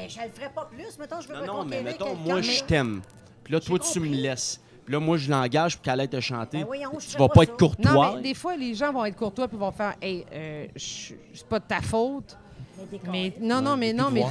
je 0.10 0.22
le 0.24 0.30
ferais 0.30 0.52
pas 0.54 0.66
plus. 0.66 0.98
Mettons, 1.00 1.22
je 1.22 1.28
veux 1.28 1.46
Non, 1.46 1.64
mais 1.66 1.82
mettons, 1.84 2.06
quelqu'un, 2.06 2.22
moi, 2.24 2.42
je 2.42 2.52
mais- 2.52 2.68
t'aime. 2.68 3.02
Puis 3.44 3.54
là, 3.54 3.60
toi, 3.60 3.80
tu 3.80 4.00
me 4.00 4.08
laisses. 4.08 4.60
Puis 4.86 4.94
là, 4.94 5.00
moi, 5.02 5.18
je 5.18 5.30
l'engage 5.30 5.76
pour 5.76 5.84
qu'elle 5.84 6.00
aille 6.00 6.08
te 6.10 6.20
chanter. 6.20 6.60
Ben 6.60 6.66
voyons, 6.66 6.92
je 7.00 7.08
tu 7.08 7.18
vas 7.18 7.28
pas 7.30 7.44
être 7.44 7.58
courtois. 7.58 7.92
Non, 7.92 8.16
mais 8.16 8.22
des 8.22 8.34
fois, 8.34 8.56
les 8.56 8.74
gens 8.74 8.92
vont 8.94 9.04
être 9.06 9.18
courtois 9.18 9.48
puis 9.48 9.58
vont 9.58 9.72
faire 9.72 9.96
Hey, 10.02 10.26
euh, 10.32 10.68
je- 10.76 11.14
c'est 11.34 11.48
pas 11.48 11.60
de 11.60 11.66
ta 11.66 11.82
faute. 11.82 12.38
Mais 12.78 13.00
Mais 13.12 13.34
non, 13.42 13.60
non, 13.62 13.76
mais 13.76 13.92
non, 13.92 14.10
mais 14.12 14.22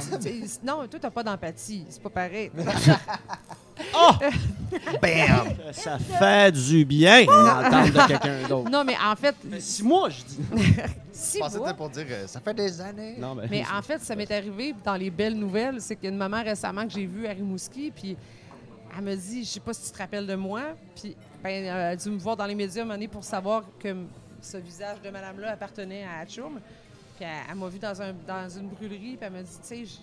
non, 0.63 0.87
toi, 0.87 0.99
t'as 0.99 1.11
pas 1.11 1.23
d'empathie. 1.23 1.85
C'est 1.89 2.01
pas 2.01 2.09
pareil. 2.09 2.49
Bam! 5.01 5.47
Ça 5.71 5.97
fait 5.97 6.51
du 6.51 6.85
bien 6.85 7.23
d'entendre 7.25 7.91
de 7.93 8.07
quelqu'un 8.07 8.47
d'autre. 8.47 8.69
non, 8.69 8.83
mais 8.83 8.95
en 8.97 9.15
fait, 9.15 9.35
Fait 9.49 9.59
six 9.59 9.83
mois, 9.83 10.09
je 10.09 10.23
dis. 10.23 10.37
si 11.11 11.37
Je 11.37 11.39
pensais 11.43 11.53
que 11.55 11.59
moi- 11.59 11.67
c'était 11.67 11.77
pour 11.77 11.89
dire 11.89 12.05
euh, 12.09 12.27
ça 12.27 12.39
fait 12.39 12.53
des 12.53 12.81
années. 12.81 13.15
Non, 13.17 13.33
mais, 13.35 13.47
Mais 13.49 13.63
en 13.73 13.81
fait, 13.81 14.01
ça 14.01 14.15
m'est 14.15 14.29
arrivé 14.31 14.75
dans 14.83 14.95
les 14.95 15.09
belles 15.09 15.35
nouvelles. 15.37 15.81
C'est 15.81 15.95
qu'il 15.95 16.05
y 16.05 16.07
a 16.07 16.11
une 16.11 16.17
maman 16.17 16.43
récemment 16.43 16.85
que 16.85 16.93
j'ai 16.93 17.05
vue 17.05 17.27
à 17.27 17.31
Rimouski, 17.31 17.91
puis 17.95 18.17
elle 18.97 19.03
me 19.03 19.15
dit, 19.15 19.43
je 19.43 19.49
sais 19.49 19.59
pas 19.59 19.73
si 19.73 19.85
tu 19.85 19.91
te 19.91 19.97
rappelles 19.97 20.27
de 20.27 20.35
moi, 20.35 20.61
puis 20.95 21.15
ben, 21.43 21.49
elle 21.65 21.69
a 21.69 21.95
dû 21.95 22.09
me 22.09 22.17
voir 22.19 22.35
dans 22.35 22.45
les 22.45 22.55
médias 22.55 22.81
un 22.81 22.85
moment 22.85 22.95
donné 22.95 23.07
pour 23.07 23.23
savoir 23.23 23.63
que 23.79 23.95
ce 24.41 24.57
visage 24.57 25.01
de 25.03 25.09
madame-là 25.09 25.51
appartenait 25.51 26.03
à 26.03 26.21
Hatchoum. 26.21 26.59
Puis 27.15 27.25
elle, 27.25 27.43
elle 27.49 27.55
m'a 27.55 27.67
vu 27.69 27.79
dans, 27.79 27.99
un, 28.01 28.13
dans 28.27 28.49
une 28.49 28.67
brûlerie, 28.67 29.17
puis 29.17 29.19
elle 29.21 29.31
m'a 29.33 29.41
dit, 29.41 29.49
tu 29.61 29.67
sais, 29.67 29.85
je- 29.85 29.97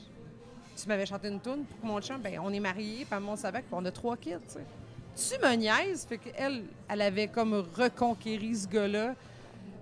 tu 0.76 0.88
m'avais 0.88 1.06
chanté 1.06 1.28
une 1.28 1.40
tune 1.40 1.64
pour 1.64 1.80
que 1.80 1.86
mon 1.86 2.00
chum, 2.00 2.20
ben 2.20 2.38
on 2.42 2.52
est 2.52 2.60
mariés, 2.60 3.06
puis 3.08 3.18
on 3.26 3.36
savait 3.36 3.62
qu'on 3.70 3.84
a 3.84 3.90
trois 3.90 4.16
kids, 4.16 4.36
tu. 4.48 4.58
Tu 5.16 5.38
me 5.40 5.54
niaises, 5.54 6.04
fait 6.06 6.18
qu'elle, 6.18 6.64
elle 6.88 7.02
avait 7.02 7.28
comme 7.28 7.64
reconquéri 7.76 8.54
ce 8.56 8.66
gars-là. 8.66 9.14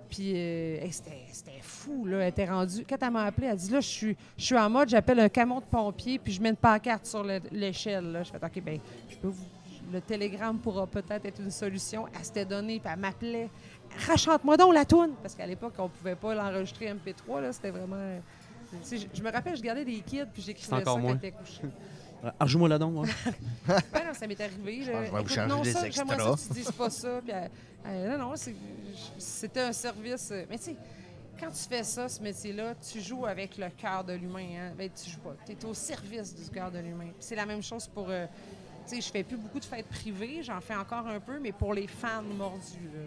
Puis 0.09 0.31
euh, 0.35 0.77
c'était 0.91 1.59
fou, 1.61 2.05
là. 2.05 2.19
Elle 2.19 2.27
était 2.29 2.45
rendue. 2.45 2.85
Quand 2.87 2.97
elle 3.01 3.09
m'a 3.11 3.23
appelé, 3.23 3.47
elle 3.47 3.57
dit 3.57 3.71
Là, 3.71 3.79
je 3.81 3.87
suis, 3.87 4.17
je 4.37 4.45
suis 4.45 4.57
en 4.57 4.69
mode, 4.69 4.89
j'appelle 4.89 5.19
un 5.19 5.29
camion 5.29 5.59
de 5.59 5.65
pompiers, 5.65 6.19
puis 6.19 6.31
je 6.33 6.39
mets 6.41 6.49
une 6.49 6.55
pancarte 6.55 7.07
sur 7.07 7.23
le- 7.23 7.41
l'échelle. 7.51 8.21
Je 8.23 8.29
fais 8.29 8.45
OK, 8.45 8.61
ben 8.63 8.79
je 9.09 9.17
peux 9.17 9.29
vous- 9.29 9.43
Le 9.91 9.99
télégramme 10.01 10.59
pourra 10.59 10.85
peut-être 10.87 11.25
être 11.25 11.39
une 11.41 11.49
solution. 11.51 12.05
Elle 12.15 12.23
s'était 12.25 12.45
donnée, 12.45 12.79
puis 12.79 12.91
elle 12.93 12.99
m'appelait 12.99 13.49
Rachante-moi 14.07 14.55
donc 14.57 14.73
la 14.73 14.85
toune 14.85 15.11
Parce 15.21 15.35
qu'à 15.35 15.45
l'époque, 15.45 15.73
on 15.77 15.87
pouvait 15.89 16.15
pas 16.15 16.33
l'enregistrer 16.35 16.87
MP3, 16.93 17.41
là. 17.41 17.51
C'était 17.53 17.69
vraiment. 17.71 18.19
Euh, 18.73 18.97
je, 18.97 19.17
je 19.17 19.23
me 19.23 19.31
rappelle, 19.31 19.55
je 19.57 19.61
gardais 19.61 19.85
des 19.85 19.99
kids, 19.99 20.25
puis 20.33 20.41
j'écrivais 20.41 20.67
ça 20.69 20.77
encore 20.77 21.01
quand 21.01 21.15
était 21.15 21.31
couchée. 21.31 21.61
Arjoue-moi 22.39 22.69
là 22.69 22.77
donc. 22.79 23.05
ouais. 23.05 23.11
Ben 23.67 24.05
non, 24.07 24.13
ça 24.13 24.25
m'est 24.27 24.39
arrivé. 24.39 24.79
Là. 24.79 24.85
que 24.85 24.91
je 24.91 24.91
vais 24.91 25.09
vous 25.09 25.17
Écoute, 25.17 25.29
changer 25.33 25.47
non, 25.49 25.61
des 25.61 25.71
ça, 25.73 25.89
j'aimerais 25.89 26.17
ça 26.17 26.29
extras. 26.31 26.35
que 26.35 26.47
tu 26.47 26.53
dises 26.53 26.71
pas 26.71 26.89
ça. 26.89 27.21
Puis, 27.21 27.33
elle- 27.35 27.51
elle- 27.85 28.11
non, 28.11 28.29
non, 28.29 28.35
c'est- 28.37 28.55
c'était 29.17 29.59
un 29.61 29.73
service. 29.73 30.29
euh, 30.31 30.45
Mais 30.49 30.57
tu 30.57 30.63
sais, 30.63 30.75
quand 31.37 31.49
tu 31.51 31.63
fais 31.67 31.83
ça, 31.83 32.07
ce 32.07 32.21
métier-là, 32.21 32.75
tu 32.75 33.01
joues 33.01 33.25
avec 33.25 33.57
le 33.57 33.67
cœur 33.77 34.05
de 34.05 34.13
l'humain. 34.13 34.47
Hein? 34.57 34.71
Ben, 34.77 34.89
tu 34.89 35.09
joues 35.09 35.19
pas. 35.19 35.35
Tu 35.45 35.51
es 35.51 35.65
au 35.65 35.73
service 35.73 36.33
du 36.33 36.49
cœur 36.49 36.71
de 36.71 36.79
l'humain. 36.79 37.09
C'est 37.19 37.35
la 37.35 37.45
même 37.45 37.61
chose 37.61 37.87
pour. 37.87 38.05
euh, 38.09 38.25
tu 38.87 38.95
sais, 38.95 39.01
je 39.01 39.11
fais 39.11 39.23
plus 39.23 39.35
beaucoup 39.37 39.59
de 39.59 39.65
fêtes 39.65 39.87
privées, 39.87 40.43
j'en 40.43 40.61
fais 40.61 40.75
encore 40.75 41.05
un 41.07 41.19
peu, 41.19 41.39
mais 41.41 41.51
pour 41.51 41.73
les 41.73 41.87
fans 41.87 42.21
mordus. 42.21 42.89
là. 42.93 43.01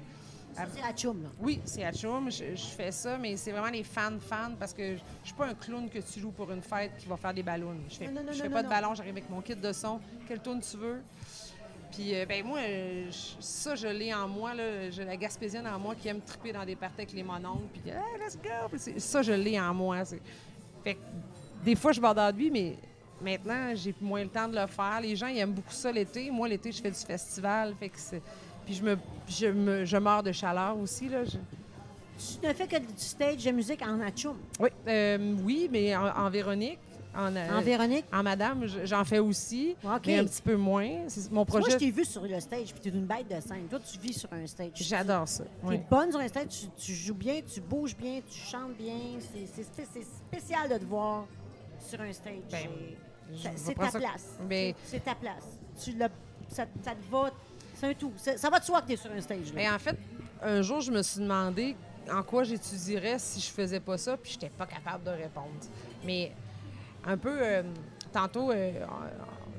Ça, 0.56 0.64
c'est 0.74 0.80
à 0.82 1.12
là. 1.12 1.28
Oui, 1.40 1.60
c'est 1.64 1.84
à. 1.84 1.92
Je, 1.92 2.54
je 2.54 2.66
fais 2.66 2.90
ça, 2.90 3.18
mais 3.18 3.36
c'est 3.36 3.52
vraiment 3.52 3.68
les 3.70 3.84
fans-fans 3.84 4.52
parce 4.58 4.72
que 4.72 4.94
je 4.96 5.00
je 5.22 5.26
suis 5.26 5.34
pas 5.34 5.46
un 5.46 5.54
clown 5.54 5.88
que 5.90 5.98
tu 5.98 6.20
joues 6.20 6.30
pour 6.30 6.50
une 6.52 6.62
fête 6.62 6.92
qui 6.98 7.06
va 7.06 7.16
faire 7.16 7.34
des 7.34 7.42
ballons. 7.42 7.74
Je 7.90 7.96
fais, 7.96 8.06
Non, 8.06 8.12
non, 8.20 8.26
non, 8.26 8.32
je 8.32 8.42
fais 8.42 8.48
non, 8.48 8.54
pas 8.54 8.62
de 8.62 8.68
ballon, 8.68 8.94
j'arrive 8.94 9.12
avec 9.12 9.28
mon 9.28 9.40
kit 9.40 9.54
de 9.56 9.72
son. 9.72 10.00
Quel 10.26 10.38
tourne 10.40 10.60
tu 10.60 10.76
veux? 10.76 11.02
Puis, 11.90 12.14
euh, 12.14 12.26
ben 12.26 12.44
moi, 12.44 12.58
euh, 12.60 13.06
ça, 13.40 13.74
je 13.74 13.88
l'ai 13.88 14.12
en 14.14 14.28
moi. 14.28 14.54
là. 14.54 14.90
J'ai 14.90 15.04
la 15.04 15.16
gaspésienne 15.16 15.66
en 15.66 15.78
moi 15.78 15.94
qui 15.94 16.08
aime 16.08 16.20
triper 16.20 16.52
dans 16.52 16.64
des 16.64 16.76
parties 16.76 17.02
avec 17.02 17.12
les 17.12 17.22
mononcles. 17.22 17.64
Puis, 17.72 17.82
hey, 17.90 17.96
let's 18.24 18.36
go! 18.36 18.68
Puis 18.70 19.00
ça, 19.00 19.22
je 19.22 19.32
l'ai 19.32 19.58
en 19.60 19.72
moi. 19.74 20.04
Fait 20.84 20.94
que, 20.94 21.00
des 21.64 21.74
fois, 21.74 21.92
je 21.92 22.00
borde 22.00 22.36
lui, 22.36 22.50
mais 22.50 22.76
maintenant, 23.20 23.74
j'ai 23.74 23.94
moins 24.00 24.22
le 24.22 24.28
temps 24.28 24.48
de 24.48 24.54
le 24.58 24.66
faire. 24.66 25.00
Les 25.00 25.16
gens, 25.16 25.26
ils 25.28 25.38
aiment 25.38 25.52
beaucoup 25.54 25.72
ça 25.72 25.90
l'été. 25.90 26.30
Moi, 26.30 26.48
l'été, 26.48 26.70
je 26.72 26.80
fais 26.82 26.90
du 26.90 26.98
festival. 26.98 27.74
Fait 27.78 27.88
que 27.88 27.98
c'est- 27.98 28.22
Puis, 28.66 28.74
je 28.74 28.82
me, 28.82 28.96
je 29.28 29.46
me, 29.46 29.84
je 29.86 29.96
meurs 29.96 30.22
de 30.22 30.32
chaleur 30.32 30.76
aussi. 30.78 31.08
Là. 31.08 31.24
Je- 31.24 31.38
Tu 32.40 32.46
ne 32.46 32.52
fais 32.52 32.66
que 32.66 32.78
du 32.78 32.86
stage 32.96 33.44
de 33.44 33.50
musique 33.52 33.82
en 33.82 34.00
Atchoum. 34.00 34.36
Oui, 34.60 34.68
euh, 34.88 35.34
oui, 35.44 35.68
mais 35.70 35.94
en, 35.96 36.06
en 36.06 36.30
Véronique, 36.30 36.78
en, 37.14 37.34
euh, 37.36 37.58
En 37.58 37.60
Véronique? 37.62 38.06
en 38.12 38.22
Madame, 38.22 38.66
je- 38.66 38.84
j'en 38.86 39.04
fais 39.04 39.18
aussi, 39.18 39.76
OK. 39.84 40.02
mais 40.06 40.18
un 40.18 40.24
petit 40.24 40.40
peu 40.42 40.56
moins. 40.56 41.04
C'est 41.08 41.30
mon 41.30 41.36
Moi, 41.36 41.46
je 41.46 41.58
projet. 41.60 41.76
t'ai 41.76 41.90
vu 41.90 42.04
sur 42.06 42.22
le 42.22 42.40
stage, 42.40 42.72
puis 42.72 42.80
tu 42.80 42.88
es 42.88 42.92
une 42.92 43.04
bête 43.06 43.28
de 43.28 43.38
scène. 43.40 43.66
Toi, 43.70 43.78
tu 43.80 43.98
vis 43.98 44.14
sur 44.14 44.32
un 44.32 44.46
stage. 44.46 44.70
J'adore 44.74 45.28
ça. 45.28 45.44
Tu 45.44 45.50
oui. 45.66 45.74
es 45.76 45.82
bonne 45.90 46.10
sur 46.10 46.20
un 46.20 46.28
stage, 46.28 46.48
tu, 46.48 46.66
tu 46.78 46.92
joues 46.94 47.14
bien, 47.14 47.40
tu 47.42 47.60
bouges 47.60 47.96
bien, 47.96 48.20
tu 48.28 48.38
chantes 48.38 48.76
bien. 48.78 48.94
C'est- 49.20 49.46
C'est 49.54 49.62
spé- 49.64 49.88
c'est 49.92 50.04
spécial 50.38 50.68
de 50.70 50.78
te 50.78 50.84
voir 50.86 51.26
sur 51.86 52.00
un 52.00 52.12
stage. 52.14 52.34
Ben, 52.50 52.68
C'est- 53.56 53.74
ta 53.74 53.90
place. 53.90 54.38
Ben- 54.48 54.74
C'est- 54.84 55.00
ta 55.04 55.14
place. 55.14 55.44
Tu 55.82 55.92
l'as- 55.92 56.08
ça, 56.48 56.64
ça 56.82 56.92
te 56.92 57.10
va. 57.12 57.30
C'est 57.78 57.86
un 57.88 57.94
tout. 57.94 58.12
Ça, 58.16 58.48
va 58.50 58.58
de 58.58 58.64
soi 58.64 58.80
que 58.82 58.86
tu 58.88 58.92
es 58.94 58.96
sur 58.96 59.10
un 59.12 59.20
stage. 59.20 59.52
Mais 59.54 59.68
en 59.68 59.78
fait, 59.78 59.96
un 60.42 60.62
jour, 60.62 60.80
je 60.80 60.90
me 60.90 61.02
suis 61.02 61.20
demandé 61.20 61.76
en 62.10 62.22
quoi 62.22 62.42
j'étudierais 62.44 63.18
si 63.18 63.40
je 63.40 63.50
faisais 63.50 63.80
pas 63.80 63.98
ça, 63.98 64.16
puis 64.16 64.32
j'étais 64.32 64.48
pas 64.50 64.66
capable 64.66 65.04
de 65.04 65.10
répondre. 65.10 65.50
Mais 66.04 66.32
un 67.04 67.16
peu, 67.16 67.36
euh, 67.40 67.62
tantôt, 68.12 68.50
euh, 68.50 68.72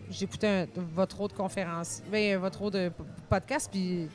j'écoutais 0.10 0.48
un- 0.48 0.68
votre 0.96 1.20
autre 1.22 1.36
conférence, 1.36 2.02
ben, 2.12 2.38
votre 2.40 2.62
autre 2.62 2.78
euh, 2.78 2.90
podcast, 3.30 3.70
puis 3.72 4.08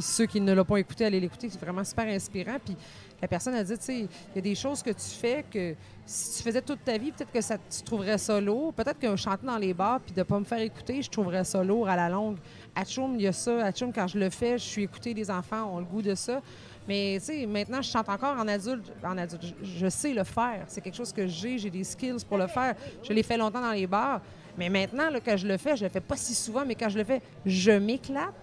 ceux 0.00 0.26
qui 0.26 0.40
ne 0.40 0.52
l'ont 0.52 0.64
pas 0.64 0.78
écouté, 0.78 1.04
allez 1.04 1.20
l'écouter, 1.20 1.48
c'est 1.48 1.60
vraiment 1.60 1.84
super 1.84 2.06
inspirant. 2.08 2.58
Puis 2.64 2.76
la 3.22 3.28
personne 3.28 3.54
a 3.54 3.62
dit, 3.62 3.78
tu 3.78 3.84
sais, 3.84 3.98
il 4.00 4.08
y 4.34 4.38
a 4.38 4.42
des 4.42 4.54
choses 4.54 4.82
que 4.82 4.90
tu 4.90 5.06
fais 5.20 5.44
que 5.50 5.74
si 6.06 6.38
tu 6.38 6.42
faisais 6.42 6.62
toute 6.62 6.84
ta 6.84 6.98
vie, 6.98 7.12
peut-être 7.12 7.30
que 7.32 7.40
ça, 7.40 7.56
tu 7.58 7.82
trouverais 7.82 8.18
ça 8.18 8.40
lourd. 8.40 8.72
Peut-être 8.72 8.98
que 8.98 9.14
chanter 9.14 9.46
dans 9.46 9.58
les 9.58 9.74
bars 9.74 10.00
puis 10.00 10.12
de 10.12 10.22
pas 10.24 10.38
me 10.40 10.44
faire 10.44 10.58
écouter, 10.60 11.02
je 11.02 11.10
trouverais 11.10 11.44
ça 11.44 11.62
lourd 11.62 11.88
à 11.88 11.94
la 11.96 12.08
longue. 12.08 12.38
À 12.74 12.84
Tchoum, 12.84 13.14
il 13.16 13.22
y 13.22 13.26
a 13.26 13.32
ça. 13.32 13.64
À 13.64 13.72
Tchoum, 13.72 13.92
quand 13.92 14.06
je 14.06 14.18
le 14.18 14.30
fais, 14.30 14.58
je 14.58 14.64
suis 14.64 14.82
écoutée, 14.84 15.12
les 15.14 15.30
enfants 15.30 15.74
ont 15.74 15.78
le 15.78 15.84
goût 15.84 16.02
de 16.02 16.14
ça. 16.14 16.40
Mais 16.88 17.18
tu 17.20 17.26
sais, 17.26 17.46
maintenant, 17.46 17.82
je 17.82 17.90
chante 17.90 18.08
encore 18.08 18.36
en 18.38 18.48
adulte. 18.48 18.90
En 19.04 19.16
adulte, 19.18 19.42
je, 19.62 19.78
je 19.80 19.88
sais 19.88 20.12
le 20.12 20.24
faire. 20.24 20.64
C'est 20.66 20.80
quelque 20.80 20.96
chose 20.96 21.12
que 21.12 21.26
j'ai. 21.26 21.58
J'ai 21.58 21.70
des 21.70 21.84
skills 21.84 22.24
pour 22.28 22.38
le 22.38 22.46
faire. 22.46 22.74
Je 23.02 23.12
l'ai 23.12 23.22
fait 23.22 23.36
longtemps 23.36 23.60
dans 23.60 23.72
les 23.72 23.86
bars. 23.86 24.20
Mais 24.58 24.68
maintenant, 24.68 25.08
là, 25.10 25.20
quand 25.24 25.36
je 25.36 25.46
le 25.46 25.56
fais, 25.56 25.76
je 25.76 25.84
le 25.84 25.90
fais 25.90 26.00
pas 26.00 26.16
si 26.16 26.34
souvent, 26.34 26.64
mais 26.66 26.74
quand 26.74 26.88
je 26.88 26.98
le 26.98 27.04
fais, 27.04 27.22
je 27.46 27.70
m'éclate. 27.70 28.34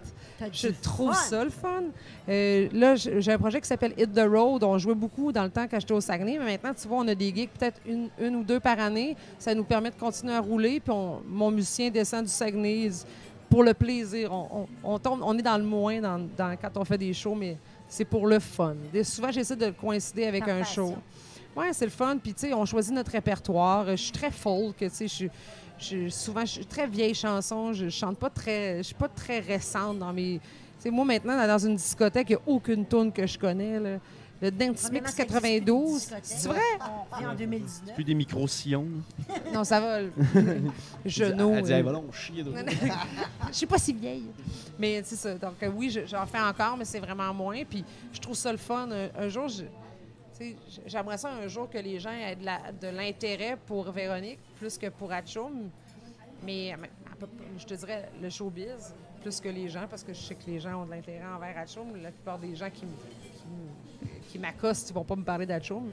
Je 0.54 0.68
trouve 0.82 1.14
fun. 1.14 1.20
ça 1.20 1.44
le 1.44 1.50
fun. 1.50 1.84
Euh, 2.30 2.70
là, 2.72 2.96
j'ai 2.96 3.32
un 3.32 3.38
projet 3.40 3.60
qui 3.60 3.68
s'appelle 3.68 3.94
Hit 3.98 4.14
the 4.14 4.22
Road. 4.28 4.64
On 4.64 4.78
jouait 4.78 4.94
beaucoup 4.96 5.32
dans 5.32 5.44
le 5.44 5.50
temps 5.50 5.66
quand 5.70 5.80
j'étais 5.80 5.94
au 5.94 6.00
Saguenay, 6.02 6.38
mais 6.40 6.46
maintenant, 6.46 6.74
tu 6.80 6.88
vois, 6.88 7.00
on 7.00 7.08
a 7.08 7.16
des 7.16 7.34
gigs 7.34 7.50
peut-être 7.50 7.82
une, 7.88 8.10
une 8.20 8.36
ou 8.38 8.44
deux 8.44 8.60
par 8.60 8.80
année. 8.80 9.16
Ça 9.40 9.54
nous 9.56 9.64
permet 9.64 9.90
de 9.90 9.96
continuer 9.96 10.34
à 10.34 10.40
rouler. 10.40 10.80
Puis 10.80 10.92
on- 10.92 11.22
mon 11.28 11.50
musicien 11.52 11.90
descend 11.90 12.24
du 12.24 12.32
Saguenay 12.32 12.90
pour 13.50 13.64
le 13.64 13.74
plaisir. 13.74 14.32
On, 14.32 14.68
on- 14.84 14.94
on 14.96 15.00
tombe, 15.00 15.22
on 15.24 15.38
est 15.38 15.42
dans 15.42 15.58
le 15.58 15.64
moins 15.64 16.00
dans, 16.02 16.20
dans- 16.38 16.56
quand 16.62 16.76
on 16.78 16.86
fait 16.86 16.98
des 16.98 17.14
shows, 17.14 17.36
mais 17.36 17.58
c'est 17.88 18.06
pour 18.06 18.28
le 18.28 18.40
fun. 18.40 18.76
Souvent, 19.04 19.32
j'essaie 19.32 19.56
de 19.56 19.68
le 19.68 19.72
coïncider 19.72 20.26
avec 20.26 20.44
un 20.48 20.64
show. 20.64 20.96
Oui, 21.56 21.66
c'est 21.72 21.86
le 21.86 21.92
fun. 21.92 22.18
Puis, 22.22 22.34
tu 22.34 22.42
sais, 22.48 22.54
on 22.54 22.66
choisit 22.66 22.94
notre 22.94 23.12
répertoire. 23.12 23.86
Je 23.92 23.96
suis 23.96 24.12
très 24.12 24.30
folk, 24.32 24.76
tu 24.78 24.90
sais. 24.90 25.08
Je 25.08 25.14
suis- 25.14 25.30
je 25.80 26.10
souvent, 26.10 26.42
je 26.42 26.52
suis 26.54 26.66
très 26.66 26.86
vieille 26.88 27.16
chanson. 27.16 27.74
Je 27.74 27.90
chante 27.90 28.18
pas 28.18 28.30
très. 28.30 28.78
Je 28.78 28.84
suis 28.84 28.96
pas 28.96 29.08
très 29.10 29.40
récente 29.40 30.00
dans 30.00 30.14
mes. 30.14 30.40
Tu 30.40 30.84
sais, 30.84 30.90
moi, 30.92 31.06
maintenant, 31.06 31.36
dans 31.48 31.58
une 31.58 31.76
discothèque, 31.76 32.30
il 32.30 32.34
n'y 32.34 32.42
a 32.42 32.42
aucune 32.46 32.86
tune 32.86 33.12
que 33.12 33.26
je 33.26 33.40
connais. 33.40 33.80
là. 33.80 33.98
Le 34.40 34.52
Dance 34.52 34.82
Premièrement, 34.84 35.08
Mix 35.08 35.16
ça 35.16 35.24
existe 35.24 35.40
plus, 35.42 35.50
des 35.50 35.60
92. 35.62 35.94
discothèques. 36.00 36.24
C'est 36.26 36.48
vrai? 36.48 36.60
On 37.22 37.26
en 37.28 37.34
2019. 37.36 37.96
Plus 37.96 38.04
des 38.04 38.14
micro-sillons. 38.14 38.86
Non, 39.54 39.64
ça 39.64 39.80
va. 39.80 40.02
le- 40.04 40.12
Genou. 41.06 41.54
Elle 41.56 41.64
dit, 41.64 41.74
euh, 41.74 41.78
Hey, 41.78 41.82
va 41.84 42.02
chier. 42.12 42.44
d'autres. 42.44 42.60
Je 43.50 43.54
suis 43.54 43.66
pas 43.66 43.78
si 43.80 43.94
vieille. 43.94 44.28
Mais 44.78 45.02
c'est 45.04 45.16
ça. 45.16 45.34
Donc, 45.36 45.56
euh, 45.64 45.72
oui, 45.76 45.90
je- 45.90 46.06
j'en 46.06 46.26
fais 46.28 46.40
encore, 46.40 46.78
mais 46.78 46.86
c'est 46.86 47.00
vraiment 47.00 47.34
moins. 47.34 47.64
Puis 47.66 47.84
je 48.14 48.20
trouve 48.20 48.36
ça 48.36 48.52
le 48.52 48.58
fun. 48.60 48.88
Un, 48.92 49.10
un 49.24 49.30
jour, 49.30 49.48
j'aimerais 50.86 51.18
ça 51.18 51.30
un 51.32 51.48
jour 51.48 51.68
que 51.70 51.78
les 51.80 52.00
gens 52.00 52.12
aient 52.12 52.36
de 52.36 52.88
l'intérêt 52.90 53.58
pour 53.66 53.90
Véronique 53.92 54.40
plus 54.60 54.78
que 54.78 54.88
pour 54.90 55.12
Atchoum. 55.12 55.70
Mais 56.44 56.74
euh, 56.74 57.26
je 57.58 57.66
te 57.66 57.74
dirais 57.74 58.10
le 58.22 58.30
showbiz 58.30 58.94
plus 59.24 59.40
que 59.42 59.50
les 59.50 59.68
gens, 59.68 59.88
parce 59.90 60.04
que 60.04 60.14
je 60.14 60.22
sais 60.22 60.36
que 60.36 60.46
les 60.46 60.60
gens 60.60 60.84
ont 60.84 60.86
de 60.86 60.92
l'intérêt 60.92 61.26
envers 61.36 61.58
Atchoum. 61.58 61.96
La 62.04 62.12
plupart 62.12 62.38
des 62.38 62.56
gens 62.56 62.70
qui, 62.70 62.84
m- 62.84 62.92
qui 64.38 64.42
m'accostent, 64.42 64.90
ils 64.90 64.94
vont 64.94 65.04
pas 65.04 65.16
me 65.16 65.24
parler 65.24 65.46
d'Atchoum. 65.46 65.90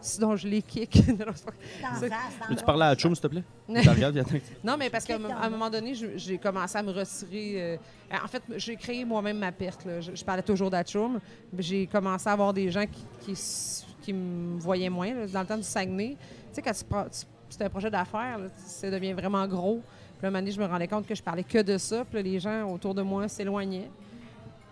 Sinon, 0.00 0.36
je 0.36 0.46
les 0.48 0.60
kick. 0.62 0.96
Non, 1.08 1.26
c'est 1.34 1.44
pas- 1.46 1.52
C'est- 1.98 2.08
Peux-tu 2.08 2.50
l'autre. 2.50 2.64
parler 2.64 2.82
à 2.84 2.94
Chum, 2.94 3.14
s'il 3.14 3.22
te 3.22 3.26
plaît? 3.28 3.42
Il 3.68 4.40
Non, 4.62 4.76
mais 4.78 4.90
parce 4.90 5.04
qu'à 5.04 5.16
un 5.16 5.24
à 5.30 5.48
moment 5.48 5.70
donné, 5.70 5.94
je- 5.94 6.16
j'ai 6.18 6.36
commencé 6.38 6.76
à 6.76 6.82
me 6.82 6.90
retirer. 6.92 7.78
euh, 8.12 8.16
en 8.22 8.28
fait, 8.28 8.42
j'ai 8.56 8.76
créé 8.76 9.04
moi-même 9.04 9.38
ma 9.38 9.50
perte. 9.52 9.84
là. 9.86 10.00
Je, 10.02 10.14
je 10.14 10.24
parlais 10.24 10.42
toujours 10.42 10.68
d'Atchoum. 10.70 11.18
mais 11.52 11.62
J'ai 11.62 11.86
commencé 11.86 12.28
à 12.28 12.32
avoir 12.32 12.52
des 12.52 12.70
gens 12.70 12.84
qui, 12.86 13.04
qui, 13.24 13.32
s- 13.32 13.86
qui 14.02 14.12
me 14.12 14.58
voyaient 14.60 14.90
moins. 14.90 15.14
là. 15.14 15.26
Dans 15.26 15.40
le 15.40 15.46
temps 15.46 15.56
du 15.56 15.62
Saguenay, 15.62 16.16
tu 16.18 16.54
sais, 16.56 16.62
quand 16.62 16.72
tu 16.74 16.84
prends- 16.84 17.04
tu- 17.04 17.26
c'est 17.48 17.62
un 17.62 17.70
projet 17.70 17.90
d'affaires, 17.90 18.36
là, 18.38 18.46
ça 18.66 18.90
devient 18.90 19.14
vraiment 19.14 19.46
gros. 19.46 19.80
Puis 20.18 20.22
là, 20.22 20.28
un 20.28 20.30
moment 20.32 20.40
donné, 20.40 20.50
je 20.52 20.60
me 20.60 20.66
rendais 20.66 20.88
compte 20.88 21.06
que 21.06 21.14
je 21.14 21.22
parlais 21.22 21.44
que 21.44 21.62
de 21.62 21.78
ça. 21.78 22.04
Puis 22.04 22.16
là, 22.16 22.22
les 22.22 22.38
gens 22.40 22.68
autour 22.70 22.94
de 22.94 23.00
moi 23.02 23.26
s'éloignaient. 23.28 23.90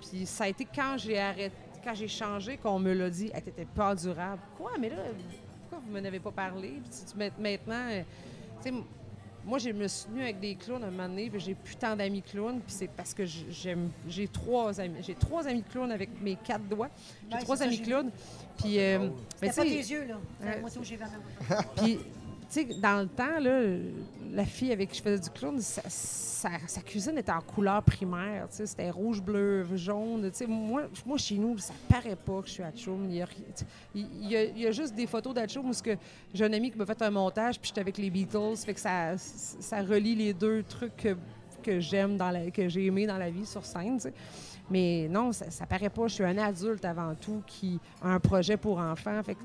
Puis 0.00 0.26
ça 0.26 0.44
a 0.44 0.48
été 0.48 0.66
quand 0.74 0.96
j'ai 0.98 1.18
arrêté, 1.18 1.54
quand 1.82 1.94
j'ai 1.94 2.08
changé, 2.08 2.56
qu'on 2.56 2.78
me 2.78 2.92
l'a 2.92 3.10
dit, 3.10 3.30
hey, 3.34 3.42
t'étais 3.42 3.64
pas 3.64 3.92
endurable. 3.92 4.40
Quoi, 4.56 4.72
mais 4.80 4.88
là, 4.90 4.96
pourquoi 5.68 5.84
vous 5.86 5.92
m'en 5.92 6.04
avez 6.06 6.20
pas 6.20 6.30
parlé? 6.30 6.80
Puis 7.14 7.30
maintenant, 7.38 7.88
euh, 7.90 8.02
tu 8.62 8.70
sais, 8.70 8.74
moi, 9.44 9.58
je 9.58 9.70
me 9.70 9.88
suis 9.88 10.06
tenue 10.06 10.22
avec 10.22 10.38
des 10.38 10.54
clowns 10.54 10.84
un 10.84 10.90
moment 10.90 11.08
donné, 11.08 11.28
puis 11.28 11.40
j'ai 11.40 11.54
plus 11.54 11.74
tant 11.74 11.96
d'amis 11.96 12.22
clowns, 12.22 12.60
puis 12.60 12.72
c'est 12.72 12.88
parce 12.88 13.12
que 13.12 13.24
j'aime, 13.26 13.90
j'ai 14.08 14.28
trois 14.28 14.80
amis, 14.80 14.98
j'ai 15.00 15.14
trois 15.14 15.48
amis 15.48 15.64
clowns 15.64 15.90
avec 15.90 16.10
mes 16.20 16.36
quatre 16.36 16.62
doigts. 16.68 16.90
J'ai 17.28 17.36
Ouais, 17.36 17.42
trois 17.42 17.60
amis 17.62 17.80
clowns. 17.82 18.10
Puis, 18.58 18.78
euh, 18.78 19.08
tu 19.40 19.46
pas 19.48 19.52
tes 19.52 19.68
yeux, 19.76 20.04
là. 20.06 20.18
C'est 20.40 20.46
Ouais, 20.46 20.60
moi, 20.60 20.70
j'ai 20.82 20.96
vraiment. 20.96 21.64
puis, 21.76 21.98
dans 22.80 23.00
le 23.02 23.08
temps, 23.08 23.38
là, 23.40 23.60
la 24.32 24.44
fille 24.44 24.72
avec 24.72 24.90
qui 24.90 24.98
je 24.98 25.02
faisais 25.02 25.18
du 25.22 25.30
clown, 25.30 25.58
sa, 25.60 26.50
cuisine 26.84 27.16
était 27.18 27.32
en 27.32 27.40
couleur 27.40 27.82
primaire. 27.82 28.46
C'était 28.50 28.90
rouge, 28.90 29.22
bleu, 29.22 29.64
jaune. 29.76 30.30
Moi, 30.48 30.82
moi, 31.06 31.18
chez 31.18 31.36
nous, 31.36 31.56
ça 31.58 31.72
paraît 31.88 32.16
pas 32.16 32.40
que 32.42 32.48
je 32.48 32.52
suis 32.52 32.62
à 32.62 32.70
Tchoum. 32.72 33.08
Il 33.10 33.24
il 33.94 34.28
y 34.60 34.66
a- 34.66 34.72
juste 34.72 34.94
des 34.94 35.06
photos 35.06 35.34
d'Atchoum 35.34 35.70
où 35.70 35.72
j'ai 36.34 36.44
un 36.44 36.52
ami 36.52 36.70
qui 36.70 36.78
m'a 36.78 36.86
fait 36.86 37.00
un 37.02 37.10
montage, 37.10 37.58
puis 37.58 37.68
j'étais 37.68 37.80
avec 37.80 37.96
les 37.98 38.10
Beatles. 38.10 38.56
Fait 38.64 38.74
que 38.74 38.80
ça, 38.80 39.16
ça 39.16 39.82
relie 39.82 40.14
les 40.14 40.32
deux 40.34 40.62
trucs 40.62 40.96
que, 40.96 41.16
que 41.62 41.80
j'aime, 41.80 42.18
que 42.52 42.68
j'ai 42.68 42.86
aimé 42.86 43.06
dans 43.06 43.18
la 43.18 43.30
vie 43.30 43.46
sur 43.46 43.64
scène. 43.64 43.98
Mais 44.70 45.06
non, 45.10 45.32
ça, 45.32 45.50
ça 45.50 45.66
paraît 45.66 45.90
pas. 45.90 46.06
Je 46.06 46.14
suis 46.14 46.24
un 46.24 46.38
adulte 46.38 46.84
avant 46.84 47.14
tout 47.14 47.42
qui 47.46 47.78
a 48.02 48.08
un 48.08 48.20
projet 48.20 48.56
pour 48.56 48.78
enfants. 48.78 49.20
Fait 49.22 49.34
que 49.34 49.40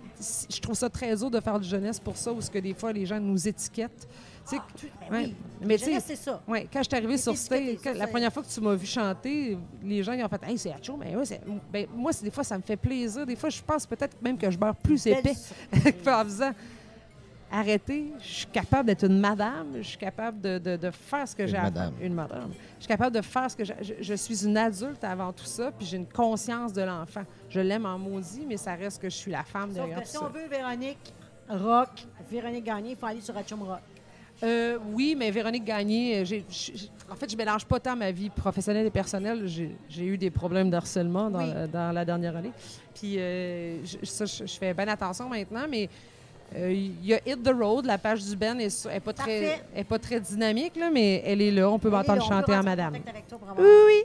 je 0.50 0.60
trouve 0.62 0.76
ça 0.76 0.90
très 0.90 1.16
dur 1.16 1.30
de 1.30 1.40
faire 1.40 1.60
du 1.60 1.68
jeunesse 1.68 2.00
pour 2.00 2.16
ça, 2.16 2.32
où 2.32 2.40
ce 2.42 2.50
que 2.50 2.60
des 2.60 2.74
fois 2.74 2.94
les 2.94 3.06
gens 3.06 3.20
nous 3.20 3.48
étiquettent. 3.48 4.08
Tu 4.50 4.56
sais, 4.56 4.62
Ah, 4.62 4.86
ben 5.10 5.18
ouais. 5.18 5.24
oui. 5.26 5.36
Mais 5.68 5.78
tu 5.78 5.92
c'est 6.00 6.16
ça. 6.16 6.42
ouais, 6.48 6.66
quand 6.72 6.80
je 6.82 6.88
suis 6.88 6.96
arrivée 6.96 7.18
sur 7.18 7.36
stage, 7.36 7.78
quand- 7.84 7.94
la 7.94 8.08
première 8.08 8.32
fois 8.32 8.42
que 8.44 8.48
tu 8.48 8.62
m'as 8.62 8.76
vu 8.76 8.86
chanter, 8.86 9.58
les 9.84 10.02
gens 10.04 10.14
ils 10.14 10.24
ont 10.24 10.30
fait 10.30 10.42
Hey, 10.44 10.58
c'est 10.58 10.72
Hacho, 10.72 10.96
mais 10.96 11.14
ouais, 11.18 11.26
ben, 11.74 11.88
moi, 11.94 12.12
des 12.24 12.32
fois, 12.32 12.46
ça 12.46 12.58
me 12.58 12.64
fait 12.64 12.78
plaisir. 12.78 13.26
Des 13.26 13.36
fois, 13.36 13.50
je 13.50 13.62
pense 13.62 13.86
peut-être 13.86 14.16
même 14.22 14.38
que 14.38 14.50
je 14.50 14.58
meurs 14.58 14.76
plus 14.78 15.06
épais 15.08 15.34
en 16.08 16.24
faisant 16.24 16.52
arrêter. 17.52 18.12
Je 18.20 18.28
suis 18.28 18.46
capable 18.48 18.88
d'être 18.88 19.06
une 19.06 19.20
madame. 19.20 19.68
Je 19.78 19.82
suis 19.88 19.98
capable 19.98 20.42
de, 20.42 20.58
de- 20.58 20.76
de 20.78 20.92
faire 20.92 21.28
ce 21.28 21.36
que 21.36 21.46
j'ai 21.48 21.56
à 21.58 21.64
faire. 21.64 21.72
madame. 21.72 21.94
Une 22.02 22.14
madame. 22.14 22.52
Je 22.78 22.84
suis 22.84 22.88
capable 22.88 23.16
de 23.16 23.22
faire 23.22 23.50
ce 23.50 23.56
que 23.56 23.64
j'ai. 23.64 23.76
Je, 23.82 23.94
je 24.02 24.14
suis 24.14 24.46
une 24.46 24.58
adulte 24.58 25.04
avant 25.04 25.32
tout 25.34 25.46
ça, 25.46 25.72
puis 25.72 25.86
j'ai 25.86 25.98
une 25.98 26.08
conscience 26.08 26.74
de 26.74 26.82
l'enfant. 26.82 27.24
Je 27.50 27.60
l'aime 27.60 27.86
en 27.86 27.98
maudit, 27.98 28.46
mais 28.48 28.58
ça 28.58 28.76
reste 28.76 29.02
que 29.02 29.10
je 29.10 29.16
suis 29.16 29.32
la 29.32 29.44
femme 29.44 29.70
Sauf 29.70 29.76
derrière 29.76 29.98
que 30.00 30.04
tout 30.04 30.10
si 30.10 30.18
ça. 30.18 30.24
on 30.26 30.30
veut 30.30 30.48
Véronique 30.50 31.14
Rock, 31.50 31.90
Véronique 32.30 32.66
Gagné, 32.66 32.92
il 32.92 32.96
faut 32.98 33.06
aller 33.06 33.22
sur 33.22 33.36
Atchum 33.38 33.64
Rock. 33.64 33.80
Euh, 34.44 34.78
oui, 34.94 35.16
mais 35.18 35.32
Véronique 35.32 35.64
Gagné, 35.64 36.18
euh, 36.20 36.26
j'ai- 36.26 36.46
j'ai- 36.50 36.74
en 37.10 37.16
fait, 37.16 37.32
je 37.32 37.36
mélange 37.36 37.66
pas 37.66 37.80
tant 37.80 37.96
ma 37.96 38.12
vie 38.12 38.30
professionnelle 38.30 38.86
et 38.86 38.92
personnelle. 38.92 39.48
J'ai 39.48 39.76
j'ai 39.90 40.06
eu 40.06 40.18
des 40.18 40.30
problèmes 40.30 40.70
de 40.70 40.76
harcèlement 40.76 41.30
dans, 41.32 41.40
Oui. 41.40 41.70
dans 41.72 41.92
la 41.92 42.06
dernière 42.06 42.36
année. 42.36 42.52
Puis 42.94 43.18
euh, 43.18 43.84
je, 43.84 44.06
ça, 44.06 44.26
je, 44.26 44.46
je 44.46 44.58
fais 44.60 44.74
bien 44.76 44.88
attention 44.90 45.28
maintenant, 45.30 45.66
mais 45.70 45.90
euh, 46.56 46.72
il 46.72 47.06
y 47.06 47.14
a 47.14 47.20
Hit 47.26 47.44
the 47.44 47.52
Road, 47.54 47.86
la 47.86 47.98
page 47.98 48.24
du 48.24 48.36
Ben 48.36 48.60
est, 48.60 49.00
pas 49.02 49.14
très, 49.14 49.62
est 49.76 49.84
pas 49.84 50.00
très 50.00 50.20
dynamique, 50.20 50.76
là, 50.76 50.90
mais 50.92 51.22
elle 51.26 51.42
est 51.42 51.52
là. 51.52 51.70
On 51.70 51.78
peut 51.80 51.90
m'entendre 51.90 52.22
chanter 52.22 52.54
en 52.54 52.58
rentrer 52.58 52.64
madame. 52.64 52.94
contact 52.94 53.10
avec 53.10 53.28
toi 53.28 53.38
pour 53.38 53.48
Oui, 53.50 53.54
avoir- 53.66 53.86
oui. 53.88 54.04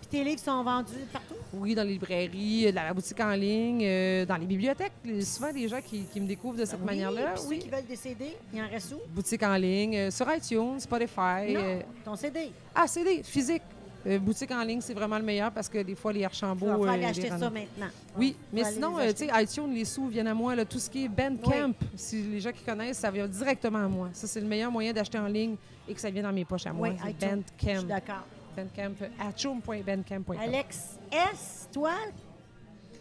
Puis 0.00 0.18
tes 0.18 0.24
livres 0.24 0.40
sont 0.40 0.62
vendus 0.62 0.92
partout? 1.12 1.34
Oui, 1.54 1.74
dans 1.74 1.82
les 1.84 1.92
librairies, 1.92 2.72
dans 2.72 2.82
la 2.82 2.92
boutique 2.92 3.20
en 3.20 3.30
ligne, 3.32 3.82
euh, 3.84 4.26
dans 4.26 4.36
les 4.36 4.46
bibliothèques. 4.46 4.92
Les- 5.04 5.22
Souvent, 5.22 5.52
des 5.52 5.68
gens 5.68 5.80
qui, 5.80 6.04
qui 6.12 6.20
me 6.20 6.26
découvrent 6.26 6.58
de 6.58 6.64
cette 6.66 6.80
Oui, 6.80 6.86
manière-là. 6.86 7.32
puis 7.34 7.42
ceux 7.42 7.48
Oui. 7.48 7.58
qui 7.58 7.68
veulent 7.68 7.86
des 7.86 7.96
CD, 7.96 8.36
il 8.52 8.60
en 8.62 8.68
reste 8.68 8.92
où? 8.92 8.98
Boutique 9.14 9.42
en 9.42 9.54
ligne, 9.56 9.96
euh, 9.96 10.10
sur 10.10 10.26
iTunes, 10.34 10.78
Spotify. 10.80 11.52
Non, 11.54 11.60
euh, 11.62 11.80
ton 12.04 12.16
CD. 12.16 12.50
Ah, 12.74 12.86
CD, 12.86 13.22
physique. 13.22 13.62
Euh, 14.06 14.18
boutique 14.18 14.50
en 14.50 14.62
ligne, 14.62 14.80
c'est 14.80 14.94
vraiment 14.94 15.18
le 15.18 15.24
meilleur 15.24 15.52
parce 15.52 15.68
que 15.68 15.78
des 15.78 15.94
fois, 15.94 16.12
les 16.12 16.24
Archambault. 16.24 16.66
vas 16.66 16.74
euh, 16.74 16.94
aller 16.94 17.04
acheter 17.04 17.28
ça 17.28 17.38
maintenant. 17.38 17.86
Oui, 18.16 18.36
mais 18.52 18.64
sinon, 18.64 18.98
euh, 18.98 19.10
tu 19.12 19.26
sais, 19.26 19.30
iTunes, 19.34 19.72
les 19.72 19.84
sous 19.84 20.08
viennent 20.08 20.26
à 20.26 20.34
moi. 20.34 20.54
là, 20.56 20.64
tout 20.64 20.78
ce 20.78 20.90
qui 20.90 21.04
est 21.04 21.08
Bandcamp, 21.08 21.74
si 21.94 22.22
les 22.22 22.40
gens 22.40 22.52
qui 22.52 22.64
connaissent, 22.64 22.98
ça 22.98 23.10
vient 23.10 23.28
directement 23.28 23.84
à 23.84 23.88
moi. 23.88 24.08
Ça, 24.12 24.26
c'est 24.26 24.40
le 24.40 24.46
meilleur 24.46 24.70
moyen 24.70 24.92
d'acheter 24.92 25.18
en 25.18 25.26
ligne 25.26 25.56
et 25.88 25.94
que 25.94 26.00
ça 26.00 26.10
vient 26.10 26.22
dans 26.22 26.32
mes 26.32 26.44
poches 26.44 26.66
à 26.66 26.72
moi. 26.72 26.88
Oui, 26.88 27.10
iTunes. 27.10 27.42
Je 27.58 27.64
suis 27.64 27.74
Bandcamp. 27.74 27.88
d'accord. 27.88 28.26
Bandcamp. 28.56 29.06
Atchoum.bandcamp.com. 29.20 30.36
Alex 30.40 30.98
S., 31.10 31.68
toi, 31.72 31.92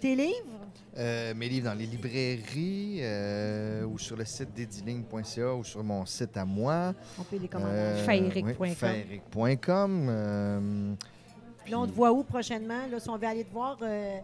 tes 0.02 0.15
livres? 0.15 0.36
Euh, 0.98 1.34
mes 1.36 1.48
livres 1.48 1.69
dans 1.69 1.78
les 1.78 1.86
librairies 1.86 2.99
euh, 3.02 3.86
ou 3.86 3.98
sur 3.98 4.18
le 4.18 4.26
site 4.26 4.53
dédiling.ca 4.53 5.53
ou 5.56 5.64
sur 5.64 5.82
mon 5.84 6.06
site 6.06 6.36
à 6.36 6.44
moi. 6.44 6.94
On 7.18 7.23
peut 7.23 7.38
les 7.38 7.48
commander. 7.48 7.72
Euh, 7.73 8.03
Faeric.com. 8.06 8.56
oui, 8.60 8.69
Faeric.com. 8.76 10.07
euh, 10.10 10.94
Puis 11.64 11.72
là, 11.72 11.80
on 11.80 11.88
te 11.88 11.94
voit 11.94 12.11
où 12.11 12.23
prochainement? 12.23 12.88
Là, 12.91 12.99
si 12.99 13.10
on 13.10 13.18
veut 13.18 13.28
aller 13.28 13.45
te 13.45 13.53
voir 13.53 13.78
euh, 13.82 14.18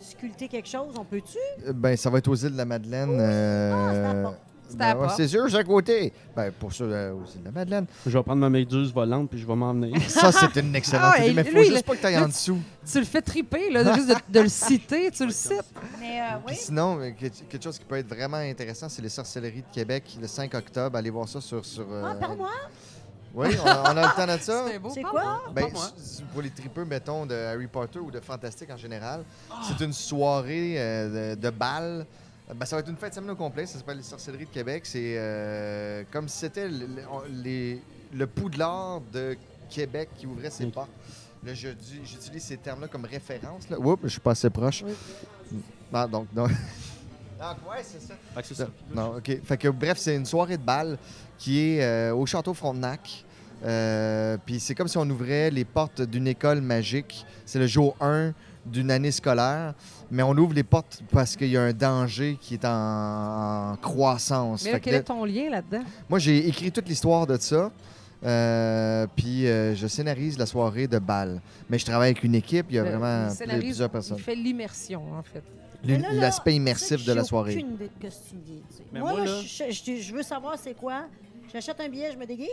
sculpter 0.00 0.48
quelque 0.48 0.68
chose, 0.68 0.94
on 0.98 1.04
peut-tu? 1.04 1.38
Ben, 1.72 1.96
ça 1.96 2.10
va 2.10 2.18
être 2.18 2.28
aux 2.28 2.34
îles 2.36 2.52
de 2.52 2.56
la 2.58 2.66
Madeleine. 2.66 3.18
Ah, 3.18 4.32
la 4.78 4.94
ben 4.94 5.08
c'est 5.16 5.28
sûr, 5.28 5.50
c'est 5.50 5.56
à 5.56 5.64
côté. 5.64 6.12
Ben, 6.36 6.50
pour 6.52 6.72
ça, 6.72 6.84
euh, 6.84 7.12
aux 7.12 7.24
îles 7.34 7.40
de 7.40 7.44
la 7.46 7.50
Madeleine. 7.50 7.86
Je 8.06 8.10
vais 8.16 8.22
prendre 8.22 8.40
ma 8.40 8.50
méduse 8.50 8.92
volante 8.92 9.28
puis 9.30 9.38
je 9.38 9.46
vais 9.46 9.54
m'emmener. 9.56 9.98
Ça, 10.08 10.30
c'est 10.32 10.60
une 10.60 10.74
excellente 10.74 11.14
Ah, 11.16 11.24
idée, 11.24 11.34
mais 11.34 11.42
il 11.42 11.50
faut 11.50 11.56
lui, 11.58 11.64
juste 11.64 11.76
le- 11.76 11.82
pas 11.82 11.96
que 11.96 12.00
tu 12.00 12.06
ailles 12.06 12.18
en 12.18 12.28
dessous. 12.28 12.58
Tu 12.90 12.98
le 12.98 13.04
fais 13.04 13.22
triper, 13.22 13.70
là, 13.70 13.84
de- 13.84 13.92
juste 13.94 14.08
de, 14.08 14.14
de 14.28 14.40
le 14.40 14.48
citer, 14.48 15.10
tu 15.10 15.26
le 15.26 15.32
cites. 15.32 15.64
Mais 15.98 16.20
euh, 16.20 16.52
sinon, 16.54 16.98
euh, 17.00 17.10
que- 17.10 17.26
quelque 17.28 17.62
chose 17.62 17.78
qui 17.78 17.84
peut 17.84 17.96
être 17.96 18.08
vraiment 18.08 18.36
intéressant, 18.38 18.88
c'est 18.88 19.02
les 19.02 19.08
sorcelleries 19.08 19.62
de 19.62 19.72
Québec 19.74 20.04
le 20.20 20.26
5 20.26 20.54
octobre. 20.54 20.96
Allez 20.96 21.10
voir 21.10 21.28
ça 21.28 21.40
sur. 21.40 21.64
sur 21.64 21.86
euh, 21.90 22.04
Ah, 22.06 22.14
par-moi? 22.14 22.50
Oui, 23.32 23.46
on 23.62 23.66
a, 23.68 23.82
on 23.92 23.96
a 23.96 24.02
le 24.08 24.16
temps 24.16 24.34
de 24.36 24.40
ça. 24.42 24.64
C'est 24.72 24.78
beau. 24.80 24.90
C'est 24.92 25.02
pas 25.02 25.10
quoi? 25.10 25.42
Ben, 25.54 25.66
moi. 25.72 25.84
pour 26.32 26.42
les 26.42 26.50
tripeux, 26.50 26.84
mettons, 26.84 27.26
de 27.26 27.34
Harry 27.34 27.68
Potter 27.68 28.00
ou 28.00 28.10
de 28.10 28.18
Fantastique 28.18 28.68
en 28.72 28.76
général, 28.76 29.22
c'est 29.62 29.84
une 29.84 29.92
soirée 29.92 30.74
euh, 30.78 31.36
de, 31.36 31.40
de 31.40 31.50
bal. 31.50 32.06
Ben, 32.54 32.66
ça 32.66 32.76
va 32.76 32.80
être 32.80 32.88
une 32.88 32.96
fête 32.96 33.14
semaine 33.14 33.30
au 33.30 33.36
complet. 33.36 33.66
Ça 33.66 33.78
s'appelle 33.78 33.98
les 33.98 34.02
Sorcelleries 34.02 34.46
de 34.46 34.50
Québec. 34.50 34.82
C'est 34.86 35.14
euh, 35.16 36.02
comme 36.10 36.28
si 36.28 36.38
c'était 36.38 36.68
le, 36.68 36.86
les- 37.32 38.26
poudlard 38.26 39.00
de 39.12 39.36
Québec 39.68 40.08
qui 40.16 40.26
ouvrait 40.26 40.50
ses 40.50 40.66
portes. 40.66 40.90
Là, 41.44 41.54
j'utilise 41.54 42.42
ces 42.42 42.56
termes-là 42.56 42.88
comme 42.88 43.04
référence. 43.04 43.68
Là. 43.70 43.78
Oups, 43.78 44.02
je 44.04 44.08
suis 44.08 44.20
pas 44.20 44.32
assez 44.32 44.50
proche. 44.50 44.84
Ah, 45.92 46.06
donc, 46.06 46.26
donc... 46.34 46.50
Ah, 47.40 47.56
ouais, 47.70 47.82
c'est 47.82 48.02
ça. 48.02 48.14
Fait 48.34 48.42
que 48.42 48.48
c'est 48.48 48.54
ça. 48.54 48.68
Non, 48.94 49.16
OK. 49.16 49.38
Fait 49.44 49.56
que, 49.56 49.68
bref, 49.68 49.96
c'est 49.98 50.14
une 50.16 50.26
soirée 50.26 50.58
de 50.58 50.62
bal 50.62 50.98
qui 51.38 51.58
est 51.60 51.82
euh, 51.82 52.14
au 52.14 52.26
Château 52.26 52.52
Frontenac. 52.52 53.24
Euh, 53.64 54.36
Puis 54.44 54.60
c'est 54.60 54.74
comme 54.74 54.88
si 54.88 54.98
on 54.98 55.08
ouvrait 55.08 55.50
les 55.50 55.64
portes 55.64 56.02
d'une 56.02 56.26
école 56.26 56.60
magique. 56.60 57.24
C'est 57.46 57.58
le 57.58 57.66
jour 57.66 57.96
1 58.00 58.32
d'une 58.66 58.90
année 58.90 59.10
scolaire. 59.10 59.74
Mais 60.10 60.22
on 60.22 60.32
ouvre 60.36 60.54
les 60.54 60.64
portes 60.64 61.02
parce 61.12 61.36
qu'il 61.36 61.48
y 61.48 61.56
a 61.56 61.62
un 61.62 61.72
danger 61.72 62.36
qui 62.40 62.54
est 62.54 62.64
en, 62.64 63.72
en 63.72 63.76
croissance. 63.76 64.64
Mais 64.64 64.72
là, 64.72 64.78
que 64.80 64.84
quel 64.84 64.94
là, 64.94 64.98
est 65.00 65.02
ton 65.04 65.24
lien 65.24 65.48
là-dedans? 65.50 65.84
moi, 66.08 66.18
j'ai 66.18 66.48
écrit 66.48 66.72
toute 66.72 66.88
l'histoire 66.88 67.26
de 67.26 67.36
ça. 67.38 67.70
Euh, 68.22 69.06
puis 69.16 69.46
euh, 69.46 69.74
je 69.74 69.86
scénarise 69.86 70.36
la 70.36 70.44
soirée 70.46 70.86
de 70.86 70.98
bal. 70.98 71.40
Mais 71.70 71.78
je 71.78 71.86
travaille 71.86 72.10
avec 72.10 72.22
une 72.24 72.34
équipe. 72.34 72.66
Il 72.70 72.76
y 72.76 72.78
a 72.78 72.82
Le- 72.82 72.90
vraiment 72.90 73.28
il 73.30 73.34
scénarise, 73.34 73.62
plusieurs 73.64 73.88
personnes. 73.90 74.18
Il 74.18 74.22
fait 74.24 74.34
l'immersion, 74.34 75.02
en 75.18 75.22
fait. 75.22 75.42
L'aspect 76.12 76.54
immersif 76.56 77.06
de 77.06 77.12
la 77.14 77.24
soirée. 77.24 77.54
aucune 77.56 77.74
idée 77.74 77.84
de 78.02 78.10
ce 78.10 78.16
que 78.18 78.28
tu 78.30 78.36
dis. 78.36 78.62
tu 78.70 78.76
sais. 78.76 78.82
Mais 78.92 79.00
Moi, 79.00 79.12
moi, 79.12 79.20
là, 79.24 79.26
là- 79.30 79.40
je, 79.42 79.64
je- 79.72 80.02
je 80.02 80.12
veux 80.14 80.22
savoir 80.22 80.56
c'est 80.62 80.74
quoi. 80.74 81.04
J'achète 81.50 81.80
un 81.80 81.88
billet, 81.88 82.10
je 82.12 82.18
me 82.18 82.26
déguise. 82.26 82.48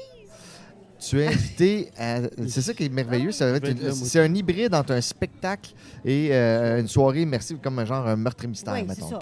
Tu 0.99 1.21
es 1.21 1.27
invité 1.27 1.91
à. 1.97 2.21
C'est 2.47 2.61
ça 2.61 2.73
qui 2.73 2.85
est 2.85 2.89
merveilleux. 2.89 3.29
Une- 3.41 3.81
moi 3.81 3.91
C'est 3.93 4.19
un 4.19 4.33
hybride 4.33 4.73
entre 4.73 4.93
un 4.93 5.01
spectacle 5.01 5.71
et 6.03 6.29
euh, 6.31 6.79
une 6.79 6.87
soirée 6.87 7.21
immersive, 7.21 7.57
comme 7.61 7.77
un 7.79 7.85
genre 7.85 8.07
un 8.07 8.15
meurtre 8.15 8.45
et 8.45 8.47
mystère, 8.47 8.73
oui, 8.73 8.83
mettons. 8.83 9.09
ça. 9.09 9.19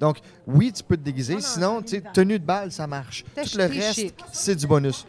Donc, 0.00 0.18
oui, 0.46 0.72
tu 0.72 0.82
peux 0.82 0.96
te 0.96 1.02
déguiser. 1.02 1.34
Non, 1.34 1.40
non, 1.40 1.46
Sinon, 1.46 1.76
un 1.78 1.82
tu 1.82 1.88
sais, 1.88 1.96
univers. 1.96 2.12
tenue 2.12 2.38
de 2.38 2.44
balle, 2.44 2.72
ça 2.72 2.86
marche. 2.86 3.24
Tout 3.34 3.58
le 3.58 3.64
reste, 3.66 4.14
c'est 4.32 4.56
du 4.56 4.66
bonus. 4.66 5.06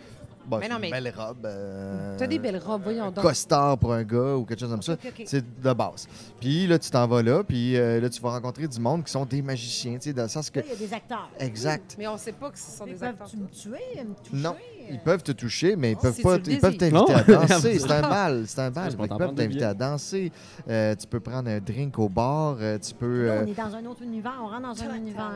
Bon, 0.50 0.58
Mais 0.58 0.64
c'est 0.66 0.70
non, 0.72 0.76
une 0.78 0.82
mais- 0.82 0.92
belle 0.92 1.14
robe. 1.16 1.46
euh, 1.46 2.16
T'as 2.18 2.26
des 2.28 2.40
belles 2.40 2.58
robes, 2.58 2.82
voyons 2.84 3.12
donc. 3.12 3.24
costard 3.24 3.78
pour 3.78 3.94
un 3.94 4.04
gars 4.04 4.36
ou 4.36 4.46
quelque 4.46 4.60
chose 4.60 4.72
comme 4.72 4.82
ça. 4.82 4.96
C'est 5.26 5.44
de 5.62 5.74
base. 5.74 6.08
Puis 6.40 6.66
là, 6.66 6.80
tu 6.80 6.90
t'en 6.90 7.08
vas 7.08 7.22
là, 7.22 7.44
puis 7.44 7.78
euh, 7.78 8.02
là, 8.02 8.10
tu 8.10 8.20
vas 8.22 8.32
rencontrer 8.32 8.68
du 8.68 8.80
monde 8.80 9.04
qui 9.04 9.12
sont 9.12 9.26
des 9.26 9.42
magiciens, 9.44 9.94
tu 9.96 10.10
sais, 10.10 10.14
dans 10.14 10.24
le 10.24 10.30
sens 10.30 10.50
que... 10.50 10.60
Il 10.62 10.70
y 10.70 10.72
a 10.72 10.76
des 10.76 10.94
acteurs. 10.94 11.30
Exact. 11.40 11.96
Mais 12.00 12.08
on 12.08 12.18
sait 12.18 12.32
pas 12.32 12.50
que 12.50 12.58
ce 12.58 12.72
sont 12.78 12.86
Mais 12.86 12.94
des 12.94 13.04
acteurs. 13.04 13.28
Peuvent-tu 13.28 13.38
me 13.38 13.48
tuer, 13.48 14.04
me 14.04 14.14
toucher? 14.16 14.30
Non? 14.44 14.56
Ils 14.92 15.00
peuvent 15.00 15.22
te 15.22 15.32
toucher, 15.34 15.76
mais 15.76 15.92
ils 15.92 15.98
Oh, 16.00 16.02
peuvent 16.02 16.22
pas. 16.22 16.38
Ils 16.48 16.60
peuvent 16.60 16.78
t'inviter 16.78 17.14
à 17.14 17.24
danser. 17.24 17.78
C'est 17.78 17.92
un 17.92 18.02
bal. 18.02 18.44
C'est 18.48 18.60
un 18.62 18.72
bal. 18.72 18.92
Ils 19.00 19.08
peuvent 19.08 19.36
t'inviter 19.36 19.64
à 19.66 19.74
danser. 19.76 20.32
Euh, 20.68 20.96
tu 20.96 21.06
peux 21.06 21.20
prendre 21.20 21.48
un 21.48 21.60
drink 21.60 22.00
au 22.00 22.10
bar. 22.10 22.58
euh, 22.60 22.80
tu 22.80 22.96
peux. 22.96 23.28
Là, 23.28 23.42
on 23.44 23.48
est 23.48 23.54
dans 23.54 23.76
un 23.76 23.86
autre 23.86 24.02
univers. 24.02 24.34
On 24.42 24.48
rentre 24.48 24.64
dans 24.64 24.84
un 24.84 24.96
univers. 24.96 25.32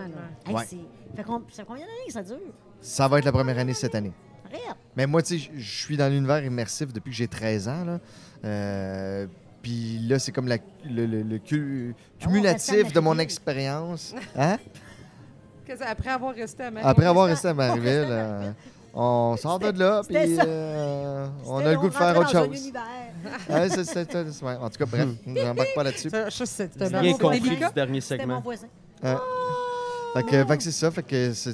Hey, 0.48 0.56
Ouais. 0.56 0.64
fait 1.16 1.24
combien 1.24 1.84
d'années 1.86 2.08
que 2.08 2.14
ça 2.14 2.24
dure? 2.24 2.38
Ça 2.82 3.08
va 3.08 3.20
être 3.20 3.26
la 3.26 3.32
première 3.32 3.58
année 3.60 3.76
cette 3.76 3.94
année. 3.94 4.12
Mais 4.96 5.06
moi, 5.08 5.22
tu 5.22 5.40
sais, 5.40 5.50
je- 5.56 5.62
suis 5.84 5.98
dans 5.98 6.08
l'univers 6.12 6.44
immersif 6.44 6.92
depuis 6.94 7.10
que 7.12 7.16
j'ai 7.16 7.28
13 7.28 7.68
ans. 7.68 7.84
Là. 7.86 8.00
Euh, 8.46 9.28
puis 9.62 10.00
là, 10.08 10.20
c'est 10.20 10.32
comme 10.32 10.48
la- 10.48 10.58
le, 10.86 11.06
le- 11.06 11.22
le 11.24 11.38
cu- 11.40 11.96
cumulatif 12.20 12.92
de 12.94 13.00
mon 13.00 13.10
Marieville. 13.12 13.24
expérience. 13.24 14.14
Hein? 14.36 14.58
Que 15.66 15.78
ça- 15.78 15.86
Après 15.90 16.10
avoir 16.10 16.36
resté 16.36 16.64
à 16.64 16.72
Marie- 16.72 16.86
Après 16.86 17.06
avoir 17.06 17.28
resté 17.28 17.48
à 17.48 17.52
on 17.52 17.56
Marieville, 17.56 17.88
euh, 18.10 18.52
Marieville. 18.94 19.42
sort 19.42 19.60
de 19.60 19.80
là, 19.80 20.02
puis 20.08 20.18
euh, 20.46 21.28
on 21.48 21.58
a 21.66 21.72
le 21.72 21.78
goût 21.78 21.88
de 21.90 21.94
faire 21.94 22.18
autre 22.18 22.30
chose. 22.32 22.72
Ouais, 23.50 23.70
ouais, 24.42 24.56
En 24.58 24.70
tout 24.70 24.78
cas, 24.78 24.86
bref, 24.86 25.08
j'embarque 25.28 25.74
pas 25.74 25.84
là-dessus. 25.84 26.10
C'est 26.46 26.78
Bien 26.90 27.14
compris 27.18 27.40
du 27.40 27.56
dernier 27.74 28.02
C'était 28.02 28.26
mon 28.26 28.42
segment. 28.42 28.42
voisin. 28.42 28.68
Fait 30.14 30.24
que, 30.24 30.46
fait 30.46 30.58
que 30.58 30.64
c'est 30.64 30.72
ça, 30.72 30.92
fait 30.92 31.04
que 31.04 31.34
c'est 31.34 31.54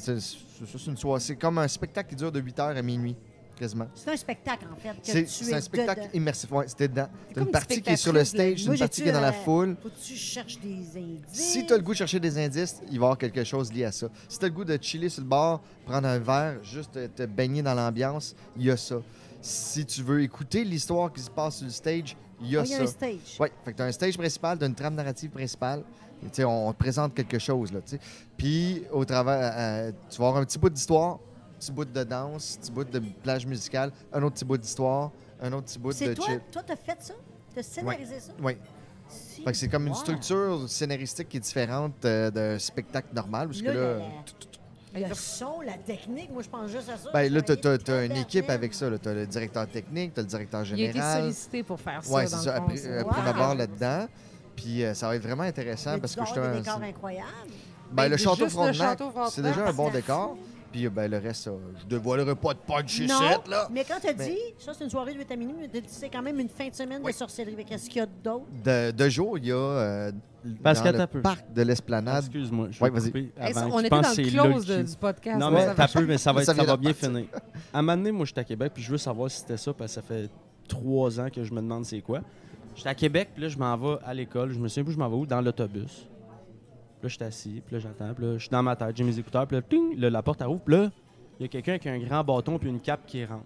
c'est- 1.19 1.36
comme 1.36 1.57
un 1.57 1.68
spectacle 1.68 2.10
qui 2.10 2.15
dure 2.15 2.31
de 2.31 2.40
8h 2.41 2.76
à 2.77 2.81
minuit, 2.81 3.15
quasiment. 3.57 3.88
C'est 3.94 4.11
un 4.11 4.18
spectacle, 4.18 4.65
en 4.72 4.76
fait. 4.76 5.26
C'est 5.27 5.53
un 5.53 5.61
spectacle 5.61 6.02
dedans. 6.02 6.11
immersif. 6.14 6.52
Ouais, 6.52 6.68
c'était 6.68 6.88
dedans. 6.88 7.10
T'as 7.34 7.41
une 7.41 7.48
partie 7.52 7.81
qui 7.81 7.90
est 7.91 7.95
sur 7.98 8.14
le 8.14 8.23
stage, 8.23 8.65
une 8.65 8.77
partie 8.77 9.02
qui 9.03 9.10
est 9.10 9.11
dans 9.11 9.22
la 9.22 9.34
foule. 9.34 9.76
Faut 9.81 9.90
que 9.90 9.95
tu 10.03 10.15
cherches 10.15 10.60
des 10.60 10.98
indices. 10.98 11.22
Si 11.34 11.65
tu 11.65 11.73
as 11.73 11.77
le 11.77 11.84
goût 11.84 11.91
de 11.91 11.98
chercher 11.98 12.19
des 12.19 12.38
indices, 12.38 12.77
il 12.84 12.88
va 12.88 12.94
y 12.94 12.98
avoir 12.98 13.18
quelque 13.18 13.44
chose 13.44 13.72
lié 13.73 13.86
à 13.86 13.91
ça. 13.91 14.07
Si 14.27 14.38
tu 14.40 14.45
as 14.45 14.48
le 14.48 14.53
goût 14.53 14.64
de 14.65 14.77
chiller 14.81 15.10
sur 15.10 15.22
le 15.23 15.27
bar, 15.30 15.61
prendre 15.86 16.07
un 16.07 16.19
verre, 16.19 16.64
juste 16.64 16.91
te, 16.94 17.07
te 17.07 17.26
baigner 17.26 17.61
dans 17.61 17.73
l'ambiance, 17.73 18.36
il 18.57 18.64
y 18.65 18.72
a 18.72 18.77
ça. 18.77 19.02
Si 19.41 19.86
tu 19.86 20.03
veux 20.03 20.22
écouter 20.22 20.64
l'histoire 20.65 21.11
qui 21.14 21.22
se 21.22 21.30
passe 21.30 21.57
sur 21.57 21.65
le 21.65 21.72
stage, 21.72 22.15
il 22.41 22.49
y 22.52 22.57
a 22.57 22.61
Ah, 22.61 22.64
il 22.65 22.72
y 22.72 22.73
a 22.73 22.77
ça. 22.77 22.84
un 22.84 22.88
stage. 22.88 23.38
Oui, 23.40 23.48
fait 23.64 23.72
que 23.72 23.77
tu 23.77 23.84
as 23.84 23.86
un 23.86 23.91
stage 23.91 24.18
principal, 24.18 24.57
tu 24.60 24.65
une 24.65 24.76
trame 24.76 24.95
narrative 24.95 25.30
principale. 25.30 25.84
Tu 26.34 26.44
on, 26.44 26.72
te 26.74 26.78
présente 26.78 27.14
quelque 27.14 27.40
chose. 27.40 27.72
Là, 27.72 27.80
tu. 27.86 27.98
Puis, 28.38 28.84
au 28.91 29.06
travers, 29.06 29.54
euh, 29.56 29.91
tu 30.10 30.18
vas 30.20 30.28
avoir 30.28 30.41
un 30.41 30.46
petit 30.46 30.60
bout 30.60 30.70
d'histoire, 30.70 31.14
un 31.16 31.60
petit 31.60 31.72
bout 31.72 31.86
de 31.86 32.04
danse, 32.04 32.58
un 32.58 32.62
petit 32.62 32.72
bout 32.72 32.84
de 32.84 33.00
plage 33.24 33.46
musicale, 33.46 33.91
un 34.14 34.22
autre 34.24 34.36
petit 34.36 34.46
bout 34.46 34.58
d'histoire, 34.58 35.12
un 35.41 35.52
autre 35.54 35.66
petit 35.66 35.80
bout 35.80 35.91
C'est 35.91 36.10
de 36.10 36.14
toi, 36.16 36.26
chill. 36.28 36.41
toi, 36.52 36.62
t'as 36.66 36.76
fait 36.76 36.98
ça? 37.02 37.14
T'as 37.56 37.64
scénarisé 37.64 38.20
ça? 38.20 38.32
Oui. 38.41 38.58
Si. 39.08 39.41
Fait 39.44 39.52
que 39.52 39.58
c'est 39.58 39.68
comme 39.70 39.88
une 39.88 39.94
Wow. 39.94 40.00
structure 40.00 40.70
scénaristique 40.70 41.30
qui 41.30 41.38
est 41.38 41.40
différente 41.40 42.06
euh, 42.06 42.30
d'un 42.30 42.60
spectacle 42.60 43.08
normal. 43.14 43.48
Parce 43.48 43.62
que 43.62 43.68
Là, 43.68 45.08
le 45.10 45.14
son, 45.16 45.62
la 45.62 45.74
technique, 45.78 46.32
moi, 46.32 46.41
je 46.44 46.50
pense 46.50 46.70
juste 46.70 46.90
à 46.90 46.98
ça. 46.98 47.10
ben, 47.14 47.32
là, 47.32 47.41
travaillais 47.41 47.62
t'as- 47.62 47.78
t'as 47.78 48.06
une 48.06 48.18
équipe 48.18 48.46
bien. 48.46 48.56
avec 48.56 48.74
ça. 48.74 48.88
Tu 49.00 49.08
as 49.10 49.14
le 49.14 49.26
directeur 49.28 49.68
technique, 49.68 50.14
tu 50.14 50.20
as 50.20 50.24
le 50.24 50.30
directeur 50.30 50.64
Il 50.66 50.74
a 50.74 50.76
été 50.76 50.94
général. 50.94 51.22
sollicité 51.22 51.64
pour 51.64 51.80
faire 51.80 52.04
ça. 52.04 52.14
Oui, 52.14 52.22
c'est 52.28 52.36
ça. 52.38 52.56
Après, 52.56 53.04
Wow. 53.04 53.12
d'abord 53.26 53.56
là-dedans. 53.56 54.08
Puis 54.61 54.84
euh, 54.84 54.94
ça 54.94 55.07
va 55.07 55.15
être 55.15 55.23
vraiment 55.23 55.44
intéressant 55.44 55.98
parce 55.99 56.15
que 56.15 56.26
justement, 56.26 56.45
c'est- 56.64 56.69
incroyables. 56.69 57.27
Ben, 57.91 58.03
le 58.03 58.10
Ben, 58.11 58.18
château 58.18 58.36
juste 58.36 58.41
le 58.44 58.49
Frontenac, 58.49 58.76
château 58.76 59.06
c'est 59.06 59.19
Frontenac, 59.19 59.56
déjà 59.56 59.68
un 59.69 59.73
bon 59.73 59.88
c'est 59.88 59.98
décor. 60.02 60.38
Puis 60.72 60.86
euh, 60.86 60.90
ben, 60.91 61.10
le 61.10 61.18
reste, 61.18 61.44
ça, 61.45 61.52
je 61.81 61.86
dévoilerai 61.88 62.36
pas 62.36 62.53
de 62.53 62.60
punch 62.60 63.02
Non, 63.02 63.19
là. 63.49 63.68
mais 63.72 63.84
quand 63.84 63.95
t'as 63.99 64.14
Mais- 64.14 64.27
dit, 64.30 64.38
ça, 64.60 64.72
c'est 64.77 64.84
une 64.84 64.90
soirée 64.91 65.14
de 65.14 65.18
8 65.19 65.31
à 65.31 65.36
minuit, 65.36 65.56
mais 65.60 65.68
t'as 65.68 65.80
dit, 65.80 65.88
c'est 65.90 66.10
quand 66.10 66.22
même 66.22 66.40
une 66.40 66.49
fin 66.49 66.68
de 66.69 66.76
semaine 66.76 67.02
Oui. 67.03 67.11
de 67.11 67.18
sorcellerie. 67.18 67.56
Mais 67.57 67.64
Qu'est-ce 67.64 67.90
qu'il 67.90 67.98
y 67.98 68.02
a 68.02 68.06
d'autre? 68.06 68.45
De, 68.64 68.91
de 68.91 69.10
jour, 69.10 69.40
il 69.40 69.45
y 69.48 69.52
a 69.52 69.56
euh, 69.56 70.11
dans 70.44 70.73
t'as 70.73 70.91
le 70.91 71.07
peu. 71.07 71.22
parc 71.22 71.52
de 71.52 71.61
l'Esplanade. 71.64 72.26
Excuse-moi, 72.26 72.68
je 72.69 72.84
Ouais, 72.84 72.91
vais 72.91 72.99
ça, 72.99 73.07
avant. 73.60 73.76
on 73.76 73.80
Je 73.80 73.86
était 73.86 73.90
pense 73.90 74.02
dans 74.03 74.10
que 74.10 74.15
c'est 74.15 74.23
le 74.23 74.30
close 74.44 74.65
de- 74.68 74.81
du 74.84 74.95
podcast. 74.95 75.40
Non, 75.40 75.49
mais 75.49 75.73
t'as 75.76 75.88
peu, 75.88 76.06
mais 76.06 76.18
ça 76.19 76.31
va, 76.34 76.44
Ça 76.44 76.52
être, 76.52 76.60
ça 76.60 76.64
va 76.65 76.77
bien 76.77 76.94
finir. 76.94 77.26
À 77.73 77.80
un 77.80 77.81
moment 77.81 77.98
donné, 77.98 78.11
moi, 78.11 78.26
j'étais 78.27 78.41
à 78.41 78.44
Québec, 78.44 78.72
puis 78.76 78.84
je 78.84 78.91
veux 78.91 78.98
savoir 78.99 79.31
si 79.31 79.40
c'était 79.40 79.57
ça, 79.57 79.73
parce 79.73 79.90
que 79.90 79.95
ça 79.95 80.02
fait 80.03 80.30
trois 80.68 81.19
ans 81.19 81.30
que 81.34 81.44
je 81.44 81.52
me 81.52 81.61
demande 81.61 81.84
c'est 81.86 82.02
quoi. 82.02 82.19
J'étais 82.80 82.89
à 82.89 82.95
Québec, 82.95 83.30
puis 83.34 83.43
là, 83.43 83.49
je 83.49 83.57
m'en 83.57 83.77
vais 83.77 83.97
à 84.06 84.14
l'école. 84.14 84.51
Je 84.51 84.60
me 84.60 84.68
souviens 84.68 84.84
plus, 84.85 84.93
je 84.93 84.97
m'en 84.99 85.10
vais 85.10 85.15
où? 85.15 85.26
Dans 85.26 85.41
l'autobus. 85.41 86.07
Là, 87.01 87.07
je 87.07 87.15
suis 87.15 87.23
assis, 87.23 87.61
puis 87.65 87.76
là, 87.76 87.80
j'attends, 87.80 88.14
puis 88.14 88.26
là, 88.26 88.34
je 88.34 88.39
suis 88.39 88.49
dans 88.49 88.64
ma 88.64 88.76
tête, 88.76 88.95
j'ai 88.97 89.03
mes 89.06 89.18
écouteurs, 89.19 89.47
puis 89.47 89.56
là, 89.56 89.61
ting, 89.61 89.97
là, 89.97 90.10
la 90.10 90.22
porte 90.22 90.41
elle 90.41 90.47
ouvre, 90.47 90.61
puis 90.61 90.76
là, 90.76 90.91
il 91.39 91.43
y 91.43 91.45
a 91.45 91.47
quelqu'un 91.47 91.77
qui 91.77 91.88
a 91.88 91.93
un 91.93 91.99
grand 91.99 92.23
bâton 92.23 92.57
puis 92.60 92.68
une 92.69 92.81
cape 92.81 93.06
qui 93.06 93.23
rentre. 93.23 93.45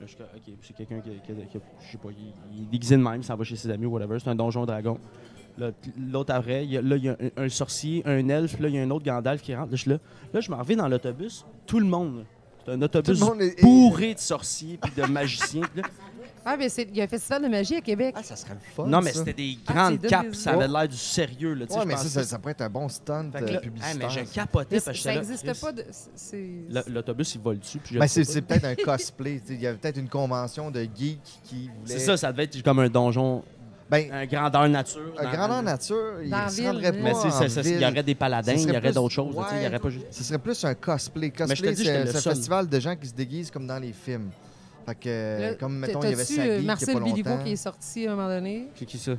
Là, 0.00 0.06
je 0.06 0.06
suis 0.06 0.16
comme, 0.16 0.26
OK, 0.34 0.54
c'est 0.62 0.76
quelqu'un 0.76 1.00
qui, 1.00 1.10
qui- 1.10 1.46
qui- 1.46 1.58
je 1.86 1.92
sais 1.92 1.98
pas, 1.98 2.08
il, 2.10 2.32
il 2.56 2.62
est 2.64 2.66
déguisé 2.66 2.96
de 2.96 3.02
même, 3.02 3.20
il 3.20 3.24
s'en 3.24 3.36
va 3.36 3.44
chez 3.44 3.54
ses 3.56 3.70
amis, 3.70 3.86
whatever. 3.86 4.18
C'est 4.18 4.28
un 4.30 4.34
donjon 4.34 4.66
dragon. 4.66 4.98
L'autre 5.96 6.34
après, 6.34 6.64
il 6.64 6.72
y 6.72 6.76
a- 6.76 6.82
là, 6.82 6.96
il 6.96 7.04
y 7.04 7.08
a 7.08 7.16
un, 7.38 7.44
un 7.44 7.48
sorcier, 7.48 8.02
un 8.04 8.28
elfe, 8.28 8.54
puis 8.54 8.62
là, 8.64 8.68
il 8.68 8.74
y 8.74 8.78
a 8.78 8.82
un 8.82 8.90
autre 8.90 9.04
Gandalf 9.06 9.40
qui 9.42 9.54
rentre. 9.54 9.70
Là, 9.70 9.76
je 9.76 9.80
suis 9.82 9.90
là. 9.90 9.98
Là, 10.34 10.40
je 10.40 10.50
m'en 10.50 10.58
reviens 10.58 10.76
dans 10.76 10.88
l'autobus. 10.88 11.46
Tout 11.66 11.78
le 11.80 11.86
monde. 11.86 12.24
C'est 12.64 12.72
un 12.72 12.82
autobus 12.82 13.18
Tout 13.18 13.24
le 13.24 13.30
monde 13.30 13.42
est- 13.42 13.62
bourré 13.62 14.12
de 14.14 14.18
sorciers 14.18 14.76
puis 14.76 14.92
de 14.94 15.06
magiciens. 15.10 15.62
puis 15.72 15.80
là- 15.82 15.88
Ah, 16.48 16.56
mais 16.56 16.68
c'est- 16.68 16.86
il 16.88 16.96
y 16.96 17.00
a 17.00 17.04
un 17.04 17.08
festival 17.08 17.42
de 17.42 17.48
magie 17.48 17.74
à 17.76 17.80
Québec. 17.80 18.14
Ah, 18.16 18.22
ça 18.22 18.36
serait 18.36 18.54
le 18.54 18.60
fun. 18.60 18.86
non, 18.86 19.00
mais 19.02 19.12
ça. 19.12 19.18
c'était 19.18 19.32
des 19.32 19.58
Ah, 19.66 19.72
grandes 19.72 20.00
capes, 20.06 20.34
ça 20.34 20.52
avait 20.52 20.68
l'air 20.68 20.88
du 20.88 20.96
sérieux. 20.96 21.54
Là, 21.54 21.66
Ouais, 21.68 21.84
mais 21.84 21.96
ça, 21.96 22.04
ça, 22.08 22.22
ça 22.24 22.38
pourrait 22.38 22.52
être 22.52 22.60
un 22.62 22.70
bon 22.70 22.86
que 22.86 23.44
euh, 23.44 23.52
là, 23.54 23.58
publicitaire. 23.60 23.92
hey, 23.92 23.98
mais 23.98 24.10
je 24.10 24.20
Mais 24.20 24.26
capotais 24.26 24.80
parce 24.80 24.96
que 24.96 25.02
ça 25.02 25.14
n'existe 25.14 25.60
pas 25.60 25.72
de. 25.72 25.84
c'est- 26.14 26.48
le- 26.70 26.84
L'autobus, 26.94 27.34
il 27.34 27.40
vole 27.40 27.58
dessus. 27.58 27.78
puis 27.78 27.96
le 27.96 28.06
c'est 28.06 28.22
c'est 28.24 28.42
peut-être 28.42 28.64
un 28.64 28.74
cosplay. 28.76 29.42
Il 29.48 29.60
y 29.60 29.66
avait 29.66 29.76
peut-être 29.76 29.98
une 29.98 30.08
convention 30.08 30.70
de 30.70 30.82
geeks 30.82 31.18
qui 31.44 31.68
voulait. 31.80 31.98
C'est 31.98 31.98
ça, 31.98 32.16
ça 32.16 32.30
devait 32.32 32.44
être 32.44 32.62
comme 32.62 32.78
un 32.78 32.88
donjon, 32.88 33.42
Ben, 33.90 34.08
un 34.12 34.26
grandeur 34.26 34.68
nature. 34.68 35.14
un 35.18 35.30
grandeur 35.32 35.62
nature, 35.62 36.22
il 36.22 36.30
ne 36.30 36.48
se 36.48 36.56
ville, 36.56 36.66
rendrait 36.66 36.92
mais- 36.92 37.12
pas 37.12 37.24
Mais 37.62 37.70
il 37.70 37.80
y 37.80 37.84
aurait 37.86 38.02
des 38.02 38.14
paladins, 38.14 38.52
il 38.52 38.58
y 38.58 38.62
serait 38.62 38.76
aurait 38.78 38.92
d'autres 38.92 39.14
choses. 39.14 39.34
là, 39.36 39.42
tu 39.44 39.50
sais, 39.50 39.60
Il 39.60 39.64
y 39.64 39.66
aurait 39.68 39.78
pas 39.78 39.90
juste. 39.90 40.06
Ce 40.10 40.24
serait 40.24 40.38
plus 40.38 40.64
un 40.64 40.74
cosplay. 40.74 41.26
je 41.28 41.32
te 41.44 41.48
Cosplay, 41.48 41.74
c'est 41.76 41.84
c'est 41.84 41.96
un 42.02 42.20
seul. 42.20 42.32
festival 42.34 42.68
de 42.68 42.80
gens 42.80 42.96
qui 42.96 43.08
se 43.08 43.14
déguisent 43.14 43.50
comme 43.50 43.66
dans 43.66 43.78
les 43.78 43.92
films. 43.92 44.30
Fait 44.86 44.94
que, 44.94 45.08
euh, 45.08 45.40
Là, 45.50 45.54
comme, 45.56 45.78
mettons, 45.78 46.00
il 46.02 46.10
y 46.10 46.12
avait 46.12 46.24
Sagui 46.24 46.40
euh, 46.48 46.62
Marcel 46.62 46.96
longtemps. 46.98 47.38
qui 47.44 47.52
est 47.52 47.56
sorti 47.56 48.06
à 48.06 48.12
un 48.12 48.16
moment 48.16 48.28
donné? 48.28 48.68
C'est 48.76 48.84
qui 48.84 48.98
ça? 48.98 49.12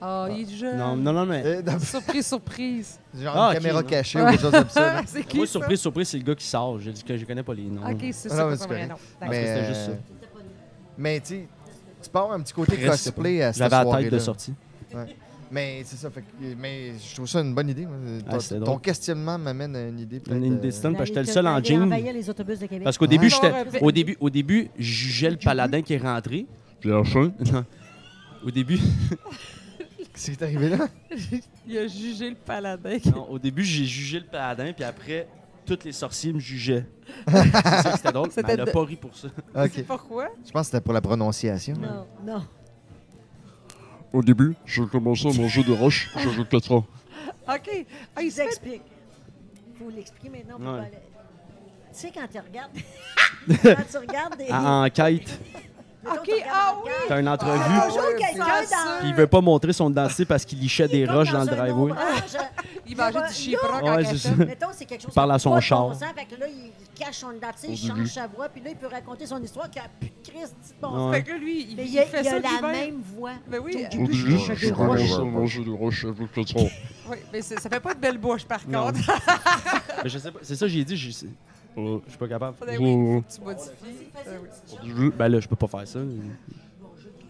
Ah, 0.00 0.26
il 0.30 0.42
est 0.42 0.54
jeune. 0.56 0.76
Non, 0.76 0.96
non, 0.96 1.12
non, 1.12 1.24
mais. 1.24 1.42
Euh, 1.46 1.62
Surprise, 1.78 2.26
surprise. 2.26 2.98
Genre 3.18 3.34
Ah, 3.36 3.48
une 3.48 3.54
caméra 3.54 3.82
non. 3.82 3.88
cachée 3.88 4.20
ou 4.20 4.26
quelque 4.26 4.40
chose 4.40 4.50
comme 4.52 4.68
ça. 4.68 5.02
c'est 5.06 5.24
qui 5.24 5.36
Moi, 5.38 5.46
ça? 5.46 5.52
surprise, 5.52 5.80
surprise, 5.80 6.08
c'est 6.08 6.18
le 6.18 6.24
gars 6.24 6.34
qui 6.34 6.44
sort. 6.46 6.78
Je 6.80 6.90
dis 6.90 7.02
que 7.02 7.16
je 7.16 7.24
connais 7.24 7.42
pas 7.42 7.54
les 7.54 7.62
noms. 7.64 7.88
Ok, 7.88 8.04
c'est 8.12 8.30
Ah, 8.30 8.36
ça, 8.36 8.42
non. 8.44 8.48
Parce 8.50 8.66
D'accord. 8.66 8.98
que 8.98 9.02
c'était 9.20 9.28
Mais, 9.30 9.66
juste 9.68 9.80
ça. 9.86 9.92
Mais 10.98 11.20
tu 11.20 11.26
sais, 11.26 11.48
tu 12.02 12.10
peux 12.10 12.18
avoir 12.18 12.34
un 12.34 12.40
petit 12.40 12.52
côté 12.52 12.76
cosplay 12.76 13.42
à 13.42 13.52
cette 13.52 13.58
J'avais 13.62 13.70
la 13.70 13.78
tête 13.78 13.86
soirée-là. 13.88 14.10
de 14.10 14.18
sortie. 14.18 14.54
Mais 15.50 15.82
c'est 15.84 15.96
ça. 15.96 16.10
Fait 16.10 16.22
que, 16.22 16.26
mais 16.58 16.92
je 16.98 17.14
trouve 17.14 17.28
ça 17.28 17.40
une 17.40 17.54
bonne 17.54 17.68
idée. 17.68 17.86
moi. 17.86 17.96
Ah, 18.28 18.38
Ton- 18.64 18.78
questionnement 18.78 19.38
m'amène 19.38 19.76
à 19.76 19.88
une 19.88 20.00
idée. 20.00 20.20
Une 20.30 20.44
idée 20.44 20.68
euh, 20.68 20.80
parce 20.82 20.98
que 20.98 21.04
j'étais 21.06 21.20
le 21.20 21.26
seul 21.26 21.46
en 21.46 21.62
jean. 21.62 21.82
envahir 21.84 22.12
les 22.12 22.28
autobus 22.28 22.58
de 22.58 22.66
Québec. 22.66 22.84
Parce 22.84 22.98
qu'au 22.98 23.06
début, 23.06 23.26
Ouais. 23.26 23.64
j'étais. 23.70 23.84
Au 23.84 23.92
début, 23.92 24.16
au 24.20 24.30
début, 24.30 24.68
je 24.78 24.82
jugeais 24.92 25.30
le 25.30 25.36
paladin 25.36 25.82
qui 25.82 25.94
est 25.94 25.98
rentré. 25.98 26.46
Puis 26.80 26.90
à 26.92 26.96
la 26.96 27.04
fin. 27.04 27.32
non. 27.52 27.64
Au 28.44 28.50
début, 28.50 28.78
Qu'est-ce 30.12 30.30
qui 30.30 30.30
est 30.32 30.42
arrivé 30.42 30.70
là? 30.70 30.88
Il 31.68 31.76
a 31.78 31.86
jugé 31.86 32.30
le 32.30 32.36
paladin. 32.36 32.96
non, 33.14 33.28
au 33.30 33.38
début, 33.38 33.62
j'ai 33.64 33.84
jugé 33.84 34.18
le 34.20 34.26
paladin, 34.26 34.72
puis 34.72 34.84
après, 34.84 35.28
tous 35.66 35.78
les 35.84 35.92
sorciers 35.92 36.32
me 36.32 36.38
jugeaient. 36.38 36.86
c'est 37.28 37.42
ça 37.52 37.82
que 37.90 37.96
c'était 37.98 38.12
drôle. 38.12 38.28
Mais 38.36 38.42
elle 38.48 38.64
de- 38.64 38.70
pas 38.70 38.84
ri 38.84 38.96
pour 38.96 39.14
ça. 39.16 39.28
Ok. 39.54 39.82
Pourquoi? 39.86 40.28
Je 40.44 40.50
pense 40.52 40.62
que 40.62 40.66
c'était 40.72 40.80
pour 40.80 40.94
la 40.94 41.00
prononciation. 41.02 41.74
Non, 41.74 42.06
non. 42.24 42.42
Au 44.16 44.22
début, 44.22 44.54
j'ai 44.64 44.86
commencé 44.86 45.28
à 45.28 45.32
manger 45.34 45.62
des 45.62 45.74
roches, 45.74 46.08
j'avais 46.16 46.42
4 46.42 46.72
ans. 46.72 46.86
OK. 47.48 47.86
Ah, 48.16 48.22
il 48.22 48.32
s'explique. 48.32 48.80
Il 49.68 49.76
faut 49.78 49.90
l'expliquer 49.90 50.30
maintenant. 50.30 50.56
pour 50.56 50.72
Ouais. 50.72 50.90
Tu 50.90 52.00
sais, 52.00 52.12
quand 52.14 52.26
tu 52.26 52.38
regardes. 52.38 52.72
quand 53.76 53.90
tu 53.90 53.98
regardes 53.98 54.38
des. 54.38 54.50
En, 54.50 54.84
en 54.84 54.88
quête, 54.88 55.38
mettons, 55.52 55.65
Ok, 56.12 56.30
ah 56.52 56.74
oui! 56.84 56.90
t'as 57.08 57.18
une 57.20 57.24
il 57.24 57.28
y 57.28 57.32
entrevue, 57.32 57.78
a 57.78 57.82
toujours 57.86 58.02
quelqu'un 58.18 58.38
dans. 58.38 58.66
ça. 58.66 58.76
puis 59.00 59.08
il 59.08 59.14
veut 59.14 59.26
pas 59.26 59.40
montrer 59.40 59.72
son 59.72 59.90
dentier 59.90 60.24
parce 60.24 60.44
qu'il 60.44 60.58
lichait 60.60 60.88
des 60.88 61.06
roches 61.06 61.32
dans 61.32 61.40
le 61.40 61.46
driveway. 61.46 61.92
Il 62.88 62.96
mangeait 62.96 63.18
va- 63.18 63.26
du 63.28 63.34
chiproc 63.34 63.82
Ouais, 63.82 63.90
en 63.90 63.96
cachette. 63.96 64.16
ça. 64.18 64.30
Mettons, 64.36 64.66
c'est 64.72 64.84
quelque 64.84 65.02
chose 65.02 65.12
Parle 65.12 65.32
à 65.32 65.40
son 65.40 65.58
char. 65.60 65.88
bon 65.88 65.94
sens, 65.94 66.04
fait 66.16 66.24
que 66.36 66.38
là, 66.40 66.46
il 66.46 66.70
cache 66.96 67.16
son 67.16 67.32
dentier, 67.32 67.70
il 67.70 67.76
change 67.76 68.06
sa 68.06 68.28
voix, 68.28 68.48
puis 68.48 68.62
là, 68.62 68.70
il 68.70 68.76
peut 68.76 68.86
raconter 68.86 69.26
son 69.26 69.42
histoire 69.42 69.68
qui 69.68 69.80
a 69.80 69.86
plus 69.98 70.08
de 70.08 70.14
Christ 70.30 70.54
bon. 70.80 71.10
Fait 71.12 71.24
que 71.24 71.32
lui, 71.32 71.66
il, 71.70 71.76
Mais 71.76 71.84
il 71.84 71.94
il, 71.94 71.98
a, 71.98 72.02
fait 72.06 72.20
il 72.22 72.28
a 72.28 72.30
ça 72.30 72.38
la 72.62 72.68
même 72.68 73.00
voix. 73.16 73.32
Ben 73.48 73.60
oui, 73.64 73.72
Au 73.86 73.88
début, 73.90 74.04
Au 74.04 74.38
je 74.38 74.54
j'ai 74.54 74.66
des 74.68 74.72
roches. 74.72 74.86
commencé 75.00 75.14
à 75.14 75.18
manger 75.24 75.64
des 75.64 75.70
roches, 75.72 76.00
j'avais 76.02 76.26
4 76.32 76.56
ans. 76.62 76.68
oui, 77.10 77.16
mais 77.32 77.42
ça 77.42 77.56
fait 77.68 77.80
pas 77.80 77.92
de 77.94 77.98
belle 77.98 78.18
bouche, 78.18 78.44
par 78.44 78.64
contre. 78.64 79.00
Mais 80.04 80.08
je 80.08 80.18
sais 80.18 80.30
pas, 80.30 80.38
c'est 80.42 80.54
ça 80.54 80.66
que 80.66 80.70
j'ai 80.70 80.84
dit, 80.84 80.96
je 81.76 82.08
suis 82.08 82.18
pas 82.18 82.28
capable. 82.28 82.56
Ben 82.60 82.68
Ouais, 82.68 82.78
oui, 82.78 82.94
ouais. 82.94 83.14
faut 83.16 83.22
que 83.28 83.34
tu 83.34 83.40
modifies. 83.42 83.70
Euh, 84.26 84.38
oui. 84.98 85.12
Ben 85.16 85.28
là, 85.28 85.40
je 85.40 85.48
peux 85.48 85.56
pas 85.56 85.66
faire 85.68 85.86
ça. 85.86 85.98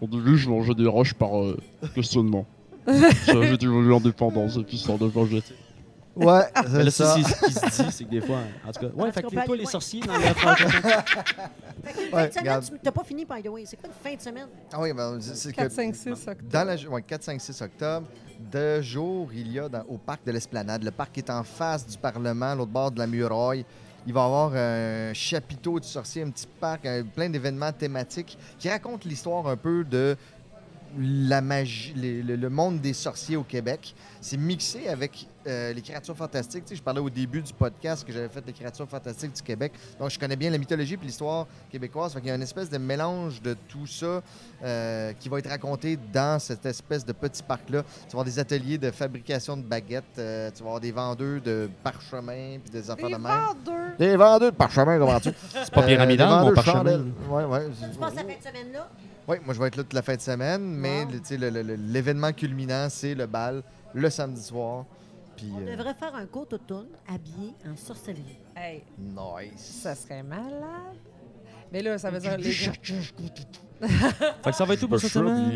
au 0.01 0.07
début, 0.07 0.37
je 0.37 0.49
mangeais 0.49 0.73
des 0.75 0.87
roches 0.87 1.13
par 1.13 1.37
euh, 1.37 1.57
questionnement. 1.93 2.45
J'avais 3.25 3.57
développé 3.57 3.89
l'indépendance 3.89 4.55
et 4.57 4.63
puis 4.63 4.77
ça 4.77 4.93
en 4.93 4.97
devint 4.97 5.25
jeté. 5.25 5.53
Ouais, 6.15 6.41
Mais 6.55 6.69
c'est 6.69 6.83
là, 6.83 6.91
ça. 6.91 7.15
ce 7.15 7.45
qui 7.45 7.53
se 7.53 7.83
dit, 7.83 7.91
c'est 7.91 8.03
que 8.05 8.09
des 8.09 8.21
fois, 8.21 8.39
en 8.67 8.71
tout 8.71 8.79
cas. 8.79 8.87
Ouais, 8.95 9.09
En 9.09 9.11
fait 9.11 9.21
que 9.21 9.45
toi, 9.45 9.55
les 9.55 9.65
sorciers 9.65 9.99
dans 10.01 10.13
la 10.13 10.19
Ouais, 10.29 10.33
fin 10.33 10.53
de 10.53 12.31
semaine, 12.31 12.31
regarde. 12.39 12.63
tu 12.65 12.71
t'as 12.81 12.91
pas 12.91 13.03
fini, 13.03 13.23
by 13.25 13.43
the 13.43 13.49
way. 13.49 13.63
C'est 13.65 13.77
quoi 13.77 13.89
une 13.89 14.09
fin 14.11 14.15
de 14.15 14.21
semaine? 14.21 14.47
Ah 14.73 14.81
oui, 14.81 14.93
ben, 14.93 15.17
c'est 15.21 15.35
c'est 15.35 15.51
que 15.51 15.57
4, 15.57 15.71
5, 15.71 15.95
6 15.95 16.09
octobre. 16.09 16.35
dans 16.51 16.63
la 16.67 16.75
ouais, 16.89 17.01
4, 17.03 17.23
5, 17.23 17.39
6 17.41 17.61
octobre, 17.61 18.07
de 18.51 18.81
jour, 18.81 19.29
il 19.31 19.51
y 19.51 19.59
a 19.59 19.69
dans- 19.69 19.83
au 19.87 19.97
parc 19.97 20.25
de 20.25 20.31
l'Esplanade, 20.31 20.83
le 20.83 20.89
parc 20.91 21.15
est 21.19 21.29
en 21.29 21.43
face 21.43 21.85
du 21.85 21.97
Parlement, 21.99 22.55
l'autre 22.55 22.71
bord 22.71 22.89
de 22.91 22.97
la 22.99 23.05
muraille. 23.07 23.63
Il 24.07 24.13
va 24.13 24.21
y 24.21 24.23
avoir 24.23 24.53
un 24.55 25.13
chapiteau 25.13 25.81
du 25.81 25.87
sorcier, 25.87 26.23
un 26.23 26.29
petit 26.29 26.47
parc, 26.61 26.85
un- 26.85 27.03
plein 27.03 27.29
d'événements 27.29 27.73
thématiques 27.73 28.37
qui 28.57 28.69
racontent 28.69 29.03
l'histoire 29.05 29.45
un 29.47 29.57
peu 29.57 29.83
de 29.83 30.15
la 30.97 31.41
magie, 31.41 31.93
les- 31.95 32.21
le, 32.23 32.35
le 32.35 32.49
monde 32.49 32.79
des 32.81 32.93
sorciers 32.93 33.35
au 33.37 33.43
Québec. 33.43 33.93
C'est 34.21 34.37
mixé 34.37 34.87
avec 34.89 35.27
euh, 35.47 35.71
les 35.73 35.81
créatures 35.81 36.15
fantastiques. 36.17 36.63
Tu 36.65 36.69
sais, 36.69 36.75
je 36.75 36.81
parlais 36.83 36.99
au 36.99 37.09
début 37.09 37.41
du 37.41 37.53
podcast 37.53 38.05
que 38.05 38.11
j'avais 38.11 38.27
fait 38.29 38.43
les 38.45 38.51
créatures 38.53 38.87
fantastiques 38.89 39.33
du 39.33 39.41
Québec. 39.41 39.71
Donc, 39.99 40.09
je 40.09 40.19
connais 40.19 40.35
bien 40.35 40.49
la 40.49 40.57
mythologie 40.57 40.95
et 40.95 41.05
l'histoire 41.05 41.45
québécoise. 41.71 42.13
Fait 42.13 42.19
qu'il 42.19 42.29
y 42.29 42.31
a 42.31 42.35
une 42.35 42.41
espèce 42.41 42.69
de 42.69 42.77
mélange 42.77 43.41
de 43.41 43.55
tout 43.67 43.85
ça 43.87 44.21
euh, 44.63 45.13
qui 45.19 45.29
va 45.29 45.39
être 45.39 45.49
raconté 45.49 45.97
dans 46.11 46.39
cette 46.39 46.65
espèce 46.65 47.05
de 47.05 47.13
petit 47.13 47.43
parc-là. 47.43 47.83
Tu 47.83 47.89
vas 48.07 48.11
avoir 48.13 48.25
des 48.25 48.39
ateliers 48.39 48.77
de 48.77 48.91
fabrication 48.91 49.55
de 49.55 49.61
baguettes, 49.63 50.03
euh, 50.17 50.49
tu 50.51 50.59
vas 50.63 50.69
avoir 50.69 50.81
des 50.81 50.91
vendeurs 50.91 51.41
de 51.41 51.69
parchemins 51.83 52.57
puis 52.61 52.71
des 52.71 52.89
affaires 52.89 53.05
de 53.09 53.15
même. 53.15 53.21
vendeurs? 53.21 53.97
Des 53.97 54.15
vendeurs 54.17 54.51
de 54.51 54.55
parchemin, 54.57 54.97
comment 54.97 55.19
tu 55.19 55.29
C'est 55.63 55.71
pas 55.73 55.83
pyramidal, 55.83 56.27
mon 56.43 56.53
parchemin. 56.53 57.05
Oui, 57.29 57.43
oui. 57.49 57.59
Tu 57.93 57.97
passes 57.99 58.15
la 58.15 58.21
fin 58.23 58.27
de 58.27 58.43
semaine-là? 58.43 58.89
Oui, 59.27 59.37
moi 59.45 59.53
je 59.53 59.59
vais 59.59 59.67
être 59.67 59.75
là 59.75 59.83
toute 59.83 59.93
la 59.93 60.01
fin 60.01 60.15
de 60.15 60.21
semaine, 60.21 60.61
mais 60.61 61.03
Wow. 61.03 61.11
l'événement 61.87 62.31
culminant, 62.31 62.87
c'est 62.89 63.13
le 63.13 63.25
bal, 63.25 63.61
le 63.93 64.09
samedi 64.09 64.41
soir. 64.41 64.85
Puis, 65.35 65.51
On 65.55 65.61
euh, 65.61 65.75
devrait 65.75 65.93
faire 65.93 66.15
un 66.15 66.25
court 66.25 66.47
automne 66.51 66.87
habillé 67.07 67.53
en 67.69 67.75
sorcellerie. 67.75 68.39
Hey, 68.55 68.81
nice. 68.97 69.79
ça 69.83 69.93
serait 69.93 70.23
malade. 70.23 70.95
Mais 71.71 71.81
là, 71.83 71.97
ça 71.97 72.09
veut 72.09 72.19
dire 72.19 72.37
les 72.37 72.51
gens. 72.51 72.71
Fait 73.79 74.49
que 74.49 74.55
ça 74.55 74.65
va 74.65 74.73
être 74.73 74.79
tout 74.79 74.87
pour 74.87 74.99
cette 74.99 75.11
semaine. 75.11 75.51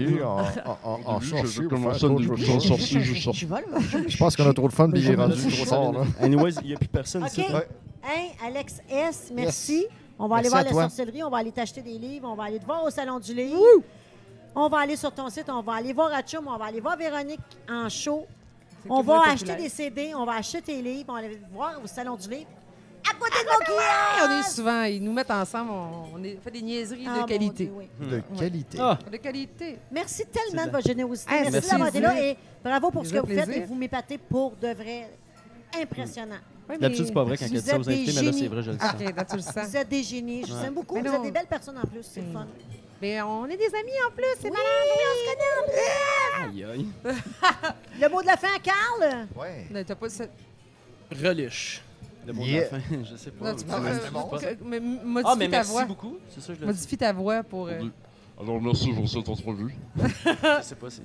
je 4.07 4.18
pense 4.18 4.35
qu'on 4.35 4.48
a 4.49 4.53
trop 4.53 4.68
de 4.68 4.73
fun, 4.73 4.91
puis 4.91 5.02
il 5.02 5.10
est 5.11 5.15
rendu 5.15 5.41
trop 5.41 5.65
tard. 5.65 6.06
Anyways, 6.19 6.53
il 6.61 6.68
n'y 6.68 6.73
a 6.73 6.77
plus 6.77 6.88
personne 6.88 7.23
OK. 7.23 7.30
ici. 7.31 7.41
Ouais. 7.52 7.68
Hein, 8.03 8.27
Alex 8.45 8.81
S., 8.89 9.31
merci. 9.34 9.88
On 10.23 10.27
va 10.27 10.35
Merci 10.35 10.39
aller 10.39 10.49
voir 10.49 10.61
à 10.61 10.64
la 10.65 10.69
toi. 10.72 10.84
sorcellerie, 10.84 11.23
on 11.23 11.30
va 11.31 11.38
aller 11.39 11.52
t'acheter 11.52 11.81
des 11.81 11.98
livres, 11.98 12.30
on 12.31 12.35
va 12.35 12.43
aller 12.43 12.60
te 12.60 12.65
voir 12.65 12.84
au 12.84 12.89
Salon 12.91 13.18
du 13.19 13.34
Livre. 13.34 13.57
On 14.53 14.68
va 14.69 14.80
aller 14.81 14.95
sur 14.95 15.11
ton 15.11 15.30
site, 15.30 15.49
on 15.49 15.61
va 15.61 15.73
aller 15.76 15.93
voir 15.93 16.14
Atchoum, 16.14 16.48
on 16.48 16.57
va 16.57 16.65
aller 16.65 16.80
voir 16.80 16.95
Véronique 16.95 17.39
en 17.69 17.89
show. 17.89 18.26
On 18.88 19.02
va 19.02 19.22
acheter 19.22 19.45
populaire? 19.45 19.57
des 19.57 19.69
CD, 19.69 20.14
on 20.15 20.26
va 20.26 20.34
acheter 20.34 20.61
tes 20.61 20.81
livres, 20.81 21.06
on 21.10 21.14
va 21.14 21.19
aller 21.19 21.38
te 21.38 21.52
voir 21.53 21.80
au 21.84 21.88
Salon 21.88 22.15
du 22.18 22.30
Livre. 22.30 22.49
À 23.10 23.14
côté 23.15 23.39
de 23.43 23.72
mon! 23.72 24.35
On 24.35 24.39
est 24.39 24.43
souvent, 24.43 24.84
ils 24.84 25.03
nous 25.03 25.11
mettent 25.11 25.31
ensemble, 25.31 25.72
on, 25.72 26.19
on 26.19 26.23
est- 26.23 26.38
fait 26.43 26.52
des 26.52 26.61
niaiseries 26.61 27.06
Ah, 27.07 27.22
de 27.23 27.27
qualité. 27.27 27.65
Dieu, 27.65 27.73
oui. 27.76 27.88
De 27.99 28.22
qualité. 28.39 28.77
Ah, 28.80 28.99
De 29.11 29.18
qualité. 29.18 29.80
Merci 29.91 30.23
tellement 30.27 30.68
de 30.68 30.72
votre 30.72 30.88
générosité. 30.88 31.34
Hey, 31.34 31.39
merci 31.41 31.52
merci. 31.53 31.69
d'avoir 31.72 31.88
été 31.89 31.99
là 31.99 32.22
et 32.22 32.38
bravo 32.64 32.91
pour 32.91 33.06
ce 33.07 33.14
que 33.14 33.18
vous 33.19 33.26
faites 33.26 33.49
et 33.49 33.61
vous 33.61 33.73
m'épatez 33.76 34.19
pour 34.19 34.52
de 34.56 34.68
vrai. 34.73 35.10
Impressionnant. 35.81 36.35
D'habitude, 36.80 37.06
c'est 37.07 37.14
pas 37.14 37.23
vrai 37.23 37.38
quand 37.38 37.45
Vous 37.48 37.56
elle 37.56 37.61
dit 37.61 37.68
ça 37.68 37.77
aux 37.77 37.81
êtes 37.81 37.88
des 37.88 37.93
invités, 37.93 38.14
mais 38.15 38.22
là, 38.22 38.31
c'est 38.31 38.38
génies. 38.39 38.48
vrai, 38.49 38.64
je 38.64 38.72
le 38.72 38.77
sens. 38.80 38.91
OK, 38.93 39.15
là, 39.15 39.26
tu 39.26 39.35
le 39.35 39.41
sens. 39.41 39.68
Vous 39.68 39.77
êtes 39.77 39.89
des 39.89 40.03
génies. 40.03 40.43
Je 40.45 40.53
vous 40.53 40.60
Ouais. 40.60 40.65
aime 40.68 40.73
beaucoup. 40.73 40.95
Mais 40.95 41.02
Vous 41.02 41.07
non. 41.07 41.15
êtes 41.15 41.23
des 41.23 41.31
belles 41.31 41.48
personnes 41.48 41.77
en 41.77 41.88
plus. 41.88 42.03
C'est 42.03 42.22
le 42.22 42.27
Mm. 42.27 42.34
fun. 42.34 42.48
Mais 43.02 43.22
on 43.23 43.45
est 43.48 43.57
des 43.57 43.65
amis 43.65 43.91
en 44.07 44.11
plus, 44.11 44.23
c'est 44.39 44.49
Oui, 44.49 44.52
malade. 44.52 44.68
on 44.93 46.45
se 46.45 46.45
connaît. 46.45 46.49
Aïe, 46.49 46.64
aïe. 46.64 46.88
Le 48.02 48.10
mot 48.10 48.22
de 48.22 48.27
la 48.27 48.38
fin 48.38 48.48
à 48.56 48.60
Carl? 48.60 49.27
Ouais. 49.35 49.68
Non, 49.72 49.84
t'as 49.84 49.95
pas 49.95 50.10
cette- 50.10 50.31
Reliche. 51.11 51.81
Le 52.27 52.34
mot 52.34 52.43
Yeah. 52.45 52.68
de 52.69 52.76
la 52.76 52.80
fin, 52.80 53.03
je 53.11 53.15
sais 53.15 53.31
pas. 53.31 53.52
Non, 53.52 53.56
tu 53.57 53.64
que- 53.65 54.64
mais 54.64 54.77
m- 54.77 54.99
Ah, 55.02 55.06
modifie 55.06 55.38
mais 55.39 55.45
ta 55.45 55.52
merci 55.57 55.72
voix. 55.72 55.85
beaucoup. 55.85 56.18
C'est 56.30 56.39
ça, 56.41 56.48
je 56.48 56.52
le 56.52 56.57
dis. 56.57 56.65
Modifie 56.65 56.98
ta 56.98 57.11
voix 57.14 57.41
pour. 57.43 57.68
euh, 57.68 57.81
Alors 58.39 58.61
merci 58.61 58.91
pour 58.93 59.10
cette 59.10 59.27
entrevue. 59.27 59.76
Je 59.98 60.61
sais 60.61 60.76
pas 60.76 60.89
si. 60.91 61.02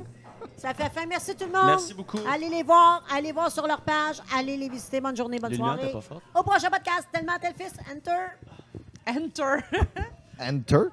Ça 0.57 0.73
fait 0.75 0.89
fin. 0.91 1.07
Merci 1.07 1.35
tout 1.37 1.45
le 1.47 1.53
monde. 1.53 1.67
Merci 1.67 1.95
beaucoup. 1.95 2.19
Allez 2.33 2.49
les 2.49 2.63
voir. 2.63 3.03
Allez 3.15 3.33
voir 3.33 3.51
sur 3.51 3.67
leur 3.67 3.81
page. 3.83 4.23
Allez 4.35 4.57
les 4.57 4.69
visiter. 4.69 5.01
Bonne 5.01 5.17
journée, 5.17 5.39
bonne 5.39 5.51
Les 5.51 5.57
soirée. 5.57 5.93
pas. 5.93 6.41
Au 6.41 6.43
prochain 6.43 6.71
podcast. 6.71 7.09
Tellement 7.13 7.39
tel 7.41 7.55
fils. 7.55 7.75
Enter. 7.91 8.27
Enter. 9.07 9.65
Enter? 10.41 10.89